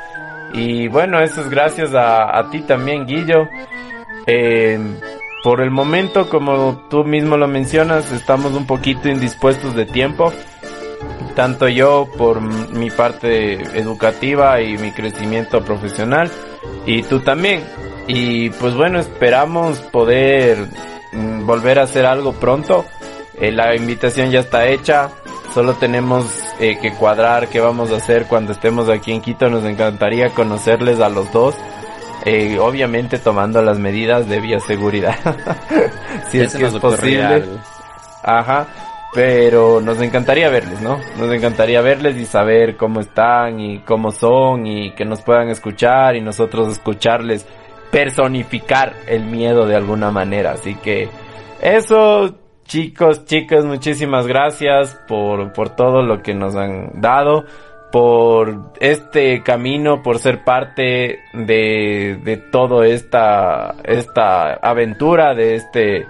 Y 0.52 0.88
bueno, 0.88 1.20
eso 1.20 1.40
es 1.40 1.50
gracias 1.50 1.90
a, 1.94 2.48
ti 2.50 2.60
también, 2.60 3.06
Guillo. 3.06 3.48
Por 5.42 5.60
el 5.60 5.70
momento, 5.70 6.28
como 6.28 6.86
tú 6.88 7.04
mismo 7.04 7.36
lo 7.36 7.48
mencionas, 7.48 8.10
estamos 8.12 8.52
un 8.54 8.66
poquito 8.66 9.08
indispuestos 9.08 9.74
de 9.74 9.86
tiempo. 9.86 10.32
Tanto 11.38 11.68
yo 11.68 12.08
por 12.18 12.40
mi 12.40 12.90
parte 12.90 13.52
educativa 13.78 14.60
y 14.60 14.76
mi 14.76 14.90
crecimiento 14.90 15.64
profesional. 15.64 16.32
Y 16.84 17.04
tú 17.04 17.20
también. 17.20 17.62
Y 18.08 18.50
pues 18.50 18.74
bueno, 18.74 18.98
esperamos 18.98 19.78
poder 19.78 20.66
mm, 21.12 21.46
volver 21.46 21.78
a 21.78 21.84
hacer 21.84 22.06
algo 22.06 22.32
pronto. 22.32 22.84
Eh, 23.40 23.52
la 23.52 23.76
invitación 23.76 24.32
ya 24.32 24.40
está 24.40 24.66
hecha. 24.66 25.10
Solo 25.54 25.74
tenemos 25.74 26.26
eh, 26.58 26.76
que 26.82 26.92
cuadrar 26.94 27.46
qué 27.46 27.60
vamos 27.60 27.92
a 27.92 27.98
hacer 27.98 28.26
cuando 28.26 28.50
estemos 28.50 28.88
aquí 28.88 29.12
en 29.12 29.20
Quito. 29.20 29.48
Nos 29.48 29.62
encantaría 29.62 30.30
conocerles 30.30 30.98
a 30.98 31.08
los 31.08 31.30
dos. 31.30 31.54
Eh, 32.24 32.58
obviamente 32.58 33.20
tomando 33.20 33.62
las 33.62 33.78
medidas 33.78 34.28
de 34.28 34.40
bioseguridad. 34.40 35.14
si 36.32 36.40
es 36.40 36.56
que 36.56 36.66
es 36.66 36.74
posible. 36.74 37.60
Ajá. 38.24 38.66
Pero 39.14 39.80
nos 39.80 40.00
encantaría 40.02 40.50
verles, 40.50 40.80
¿no? 40.80 40.98
Nos 41.18 41.32
encantaría 41.32 41.80
verles 41.80 42.16
y 42.16 42.26
saber 42.26 42.76
cómo 42.76 43.00
están 43.00 43.58
y 43.58 43.78
cómo 43.80 44.10
son 44.10 44.66
y 44.66 44.92
que 44.92 45.04
nos 45.04 45.22
puedan 45.22 45.48
escuchar 45.48 46.14
y 46.16 46.20
nosotros 46.20 46.68
escucharles 46.68 47.46
personificar 47.90 48.92
el 49.06 49.24
miedo 49.24 49.66
de 49.66 49.76
alguna 49.76 50.10
manera. 50.10 50.52
Así 50.52 50.74
que 50.74 51.08
eso 51.62 52.34
Chicos, 52.68 53.24
chicas, 53.24 53.64
muchísimas 53.64 54.26
gracias 54.26 54.94
por, 55.08 55.54
por 55.54 55.70
todo 55.70 56.02
lo 56.02 56.22
que 56.22 56.34
nos 56.34 56.54
han 56.54 57.00
dado, 57.00 57.46
por 57.90 58.74
este 58.78 59.42
camino, 59.42 60.02
por 60.02 60.18
ser 60.18 60.44
parte 60.44 61.20
de, 61.32 62.20
de 62.22 62.36
toda 62.36 62.86
esta, 62.86 63.74
esta 63.84 64.52
aventura, 64.52 65.34
de 65.34 65.54
este 65.54 66.06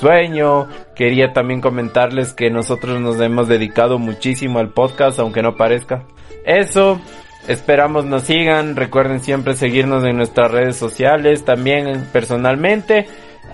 sueño. 0.00 0.68
Quería 0.94 1.32
también 1.32 1.60
comentarles 1.60 2.32
que 2.32 2.50
nosotros 2.50 3.00
nos 3.00 3.20
hemos 3.20 3.48
dedicado 3.48 3.98
muchísimo 3.98 4.58
al 4.58 4.70
podcast, 4.70 5.18
aunque 5.18 5.42
no 5.42 5.56
parezca. 5.56 6.04
Eso, 6.44 7.00
esperamos 7.46 8.04
nos 8.04 8.22
sigan, 8.22 8.76
recuerden 8.76 9.20
siempre 9.20 9.54
seguirnos 9.54 10.04
en 10.04 10.16
nuestras 10.16 10.50
redes 10.50 10.76
sociales, 10.76 11.44
también 11.44 12.08
personalmente 12.12 13.06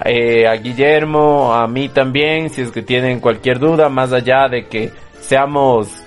eh, 0.05 0.47
a 0.47 0.55
Guillermo, 0.55 1.55
a 1.55 1.66
mí 1.66 1.89
también, 1.89 2.51
si 2.51 2.62
es 2.62 2.70
que 2.70 2.82
tienen 2.82 3.20
cualquier 3.20 3.59
duda, 3.59 3.89
más 3.89 4.12
allá 4.12 4.48
de 4.48 4.66
que 4.66 4.93
seamos 5.20 6.02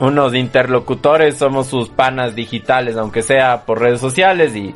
unos 0.00 0.34
interlocutores, 0.34 1.36
somos 1.36 1.68
sus 1.68 1.88
panas 1.88 2.34
digitales, 2.34 2.96
aunque 2.96 3.22
sea 3.22 3.64
por 3.64 3.80
redes 3.80 4.00
sociales 4.00 4.54
y 4.56 4.74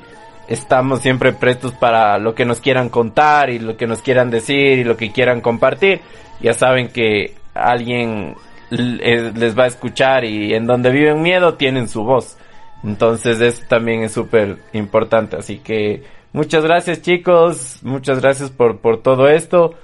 estamos 0.51 1.01
siempre 1.01 1.33
prestos 1.33 1.73
para 1.73 2.19
lo 2.19 2.35
que 2.35 2.45
nos 2.45 2.61
quieran 2.61 2.91
contar 2.91 3.49
y 3.49 3.59
lo 3.59 3.79
que 3.79 3.87
nos 3.87 4.03
quieran 4.03 4.31
decir 4.31 4.79
y 4.79 4.85
lo 4.85 4.99
que 4.99 5.11
quieran 5.11 5.41
compartir. 5.41 6.03
Ya 6.41 6.53
saben 6.53 6.89
que 6.89 7.35
alguien 7.55 8.35
eh, 8.71 9.33
les 9.35 9.59
va 9.59 9.65
a 9.65 9.69
escuchar 9.69 10.25
y 10.25 10.53
en 10.53 10.67
donde 10.67 10.91
viven 10.91 11.23
miedo 11.23 11.55
tienen 11.55 11.89
su 11.89 12.05
voz. 12.05 12.37
Entonces 12.85 13.41
eso 13.41 13.63
también 13.69 14.03
es 14.03 14.13
súper 14.13 14.59
importante. 14.73 15.37
Así 15.37 15.59
que 15.59 16.03
Muchas 16.33 16.63
gracias 16.63 17.03
chicos, 17.03 17.81
muchas 17.83 18.21
gracias 18.21 18.51
por, 18.51 18.79
por 18.79 19.03
todo 19.03 19.29
esto. 19.29 19.75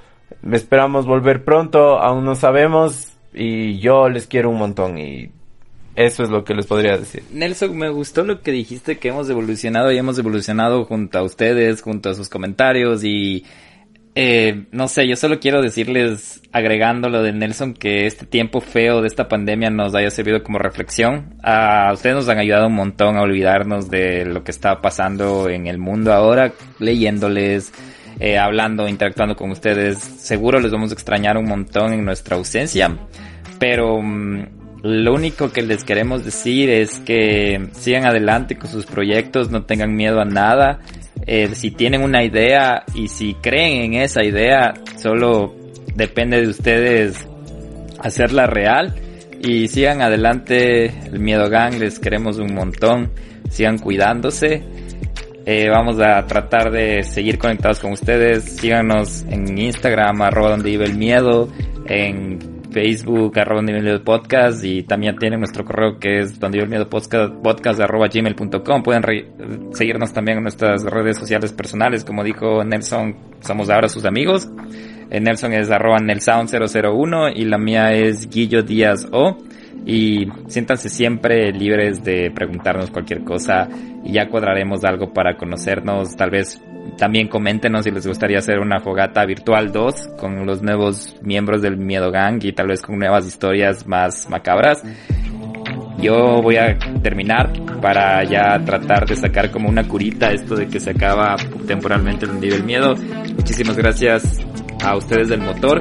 Esperamos 0.53 1.05
volver 1.05 1.45
pronto, 1.45 1.99
aún 1.99 2.25
no 2.25 2.37
sabemos 2.37 3.19
y 3.35 3.81
yo 3.81 4.09
les 4.09 4.29
quiero 4.29 4.51
un 4.51 4.59
montón 4.59 4.97
y 4.97 5.33
eso 5.97 6.23
es 6.23 6.31
lo 6.31 6.45
que 6.45 6.55
les 6.55 6.67
podría 6.67 6.97
decir. 6.97 7.23
Nelson, 7.33 7.77
me 7.77 7.89
gustó 7.91 8.25
lo 8.25 8.41
que 8.43 8.53
dijiste 8.53 8.99
que 8.99 9.09
hemos 9.09 9.29
evolucionado 9.29 9.91
y 9.91 9.99
hemos 9.99 10.19
evolucionado 10.19 10.85
junto 10.85 11.19
a 11.19 11.23
ustedes, 11.23 11.83
junto 11.83 12.11
a 12.11 12.15
sus 12.15 12.29
comentarios 12.29 13.03
y 13.03 13.45
eh, 14.19 14.65
no 14.73 14.89
sé, 14.89 15.07
yo 15.07 15.15
solo 15.15 15.39
quiero 15.41 15.61
decirles, 15.61 16.41
agregando 16.51 17.11
lo 17.11 17.23
de 17.23 17.35
Nelson, 17.35 17.75
que 17.75 18.07
este 18.07 18.25
tiempo 18.25 18.63
feo 18.63 19.03
de 19.03 19.09
esta 19.09 19.29
pandemia 19.29 19.69
nos 19.69 19.95
haya 19.95 20.11
servido 20.11 20.43
como 20.43 20.59
reflexión. 20.59 21.35
A 21.43 21.91
ustedes 21.93 22.17
nos 22.17 22.29
han 22.31 22.39
ayudado 22.39 22.69
un 22.69 22.75
montón 22.75 23.19
a 23.19 23.21
olvidarnos 23.21 23.91
de 23.91 24.25
lo 24.25 24.43
que 24.43 24.53
está 24.53 24.81
pasando 24.81 25.51
en 25.51 25.67
el 25.67 25.77
mundo 25.77 26.15
ahora, 26.15 26.55
leyéndoles, 26.79 27.75
eh, 28.19 28.39
hablando, 28.39 28.89
interactuando 28.89 29.37
con 29.37 29.51
ustedes. 29.51 29.99
Seguro 29.99 30.61
les 30.61 30.73
vamos 30.73 30.93
a 30.93 30.95
extrañar 30.95 31.37
un 31.37 31.45
montón 31.45 31.93
en 31.93 32.03
nuestra 32.03 32.37
ausencia, 32.37 32.97
pero 33.59 34.01
mm, 34.01 34.47
lo 34.87 35.15
único 35.15 35.53
que 35.53 35.63
les 35.63 35.85
queremos 35.85 36.25
decir 36.25 36.71
es 36.71 36.99
que 37.01 37.69
sigan 37.73 38.07
adelante 38.07 38.57
con 38.57 38.71
sus 38.71 38.87
proyectos, 38.87 39.51
no 39.51 39.65
tengan 39.65 39.95
miedo 39.95 40.21
a 40.21 40.25
nada 40.25 40.81
eh, 41.25 41.49
si 41.55 41.71
tienen 41.71 42.03
una 42.03 42.23
idea 42.25 42.85
y 42.95 43.09
si 43.09 43.35
creen 43.35 43.95
en 43.95 44.03
esa 44.03 44.23
idea, 44.23 44.75
solo 44.97 45.55
depende 45.95 46.41
de 46.41 46.49
ustedes 46.49 47.27
hacerla 47.99 48.47
real 48.47 48.95
y 49.43 49.69
sigan 49.69 50.03
adelante 50.03 50.87
el 50.87 51.19
Miedo 51.19 51.49
Gang, 51.49 51.75
les 51.79 51.99
queremos 51.99 52.39
un 52.39 52.55
montón, 52.55 53.11
sigan 53.51 53.79
cuidándose. 53.79 54.63
Eh, 55.47 55.69
vamos 55.69 56.01
a 56.01 56.27
tratar 56.27 56.71
de 56.71 57.05
seguir 57.05 57.39
conectados 57.39 57.79
con 57.79 57.93
ustedes. 57.93 58.45
Síganos 58.45 59.25
en 59.29 59.57
Instagram, 59.57 60.23
arroba 60.23 60.51
donde 60.51 60.71
vive 60.71 60.85
el 60.87 60.97
miedo, 60.97 61.49
en 61.87 62.56
Facebook, 62.77 63.39
arroba 63.39 63.63
nivel 63.63 63.85
miedo 63.85 64.05
podcast 64.05 64.63
y 64.63 64.83
también 64.83 65.17
tienen 65.17 65.41
nuestro 65.41 65.65
correo 65.65 65.99
que 65.99 66.19
es 66.19 66.39
donde 66.39 66.59
el 66.59 66.69
miedo 66.69 66.91
podcast, 66.91 67.33
podcast 67.43 67.81
arroba 67.81 68.09
gmail.com. 68.13 68.83
Pueden 68.83 69.03
seguirnos 69.73 70.13
también 70.13 70.37
en 70.37 70.43
nuestras 70.43 70.83
redes 70.83 71.17
sociales 71.17 71.55
personales, 71.55 72.05
como 72.05 72.23
dijo 72.23 72.63
Nelson, 72.65 73.17
somos 73.41 73.71
ahora 73.71 73.89
sus 73.89 74.05
amigos. 74.05 74.51
Eh, 75.11 75.21
Nelson 75.21 75.55
es 75.55 75.71
arroba 75.71 75.97
Nelsound001 76.01 77.33
y 77.35 77.47
la 77.47 77.57
mía 77.57 77.95
es 77.95 78.29
Guillo 78.29 78.63
Díaz 78.63 79.09
O. 79.11 79.39
Y 79.87 80.29
siéntanse 80.49 80.91
siempre 80.91 81.53
libres 81.53 82.05
de 82.05 82.31
preguntarnos 82.31 82.91
cualquier 82.91 83.25
cosa 83.25 83.71
y 84.05 84.13
ya 84.13 84.29
cuadraremos 84.29 84.85
algo 84.85 85.15
para 85.15 85.39
conocernos, 85.39 86.15
tal 86.15 86.29
vez 86.29 86.61
también 86.97 87.29
coméntenos 87.29 87.85
si 87.85 87.91
les 87.91 88.07
gustaría 88.07 88.39
hacer 88.39 88.59
una 88.59 88.81
fogata 88.81 89.25
virtual 89.25 89.73
2 89.73 90.09
con 90.19 90.47
los 90.47 90.63
nuevos 90.63 91.17
miembros 91.23 91.63
del 91.63 91.77
Miedo 91.77 92.11
Gang 92.11 92.43
y 92.43 92.53
tal 92.53 92.69
vez 92.69 92.83
con 92.83 92.99
nuevas 92.99 93.27
historias 93.27 93.87
más 93.87 94.29
macabras. 94.31 94.83
Yo 95.99 96.43
voy 96.43 96.57
a 96.57 96.79
terminar 97.03 97.53
para 97.81 98.23
ya 98.25 98.59
tratar 98.65 99.07
de 99.07 99.17
sacar 99.17 99.51
como 99.51 99.69
una 99.69 99.87
curita 99.89 100.31
esto 100.31 100.55
de 100.55 100.69
que 100.69 100.81
se 100.81 100.91
acaba 100.91 101.37
temporalmente 101.67 102.27
el 102.27 102.41
nivel 102.41 102.65
miedo. 102.65 102.95
Muchísimas 103.35 103.77
gracias 103.77 104.39
a 104.85 104.97
ustedes 104.97 105.29
del 105.29 105.41
motor 105.41 105.81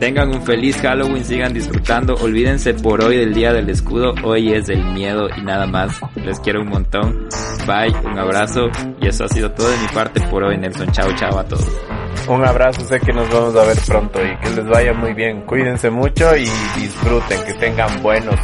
Tengan 0.00 0.30
un 0.30 0.42
feliz 0.42 0.80
Halloween, 0.80 1.22
sigan 1.22 1.52
disfrutando. 1.52 2.14
Olvídense 2.14 2.72
por 2.72 3.04
hoy 3.04 3.18
del 3.18 3.34
Día 3.34 3.52
del 3.52 3.68
Escudo. 3.68 4.14
Hoy 4.24 4.50
es 4.54 4.70
el 4.70 4.82
miedo 4.82 5.28
y 5.36 5.42
nada 5.42 5.66
más. 5.66 6.00
Les 6.16 6.40
quiero 6.40 6.62
un 6.62 6.68
montón. 6.68 7.28
Bye, 7.66 7.94
un 8.10 8.18
abrazo. 8.18 8.70
Y 8.98 9.08
eso 9.08 9.24
ha 9.24 9.28
sido 9.28 9.50
todo 9.52 9.68
de 9.68 9.76
mi 9.76 9.88
parte 9.88 10.22
por 10.22 10.42
hoy, 10.42 10.56
Nelson. 10.56 10.90
Chao, 10.92 11.14
chao 11.16 11.38
a 11.38 11.44
todos. 11.44 11.68
Un 12.28 12.42
abrazo, 12.42 12.80
sé 12.80 12.98
que 12.98 13.12
nos 13.12 13.28
vamos 13.30 13.54
a 13.54 13.64
ver 13.66 13.76
pronto 13.86 14.20
y 14.24 14.36
que 14.38 14.50
les 14.56 14.66
vaya 14.66 14.94
muy 14.94 15.12
bien. 15.12 15.42
Cuídense 15.42 15.90
mucho 15.90 16.34
y 16.34 16.48
disfruten, 16.80 17.44
que 17.44 17.54
tengan 17.54 18.02
buenos 18.02 18.36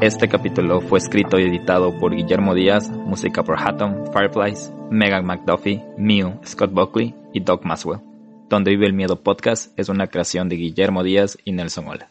Este 0.00 0.28
capítulo 0.28 0.80
fue 0.80 0.98
escrito 0.98 1.38
y 1.38 1.42
editado 1.42 1.98
por 1.98 2.16
Guillermo 2.16 2.54
Díaz, 2.54 2.88
música 2.88 3.42
por 3.42 3.60
Hatton, 3.60 4.10
Fireflies, 4.14 4.72
Megan 4.90 5.26
McDuffie, 5.26 5.84
Mew, 5.98 6.40
Scott 6.42 6.72
Buckley 6.72 7.14
y 7.34 7.40
Doc 7.40 7.66
Maswell. 7.66 8.00
Donde 8.48 8.70
vive 8.70 8.86
el 8.86 8.94
miedo 8.94 9.22
podcast 9.22 9.78
es 9.78 9.90
una 9.90 10.06
creación 10.06 10.48
de 10.48 10.56
Guillermo 10.56 11.02
Díaz 11.02 11.36
y 11.44 11.52
Nelson 11.52 11.86
Ola. 11.86 12.10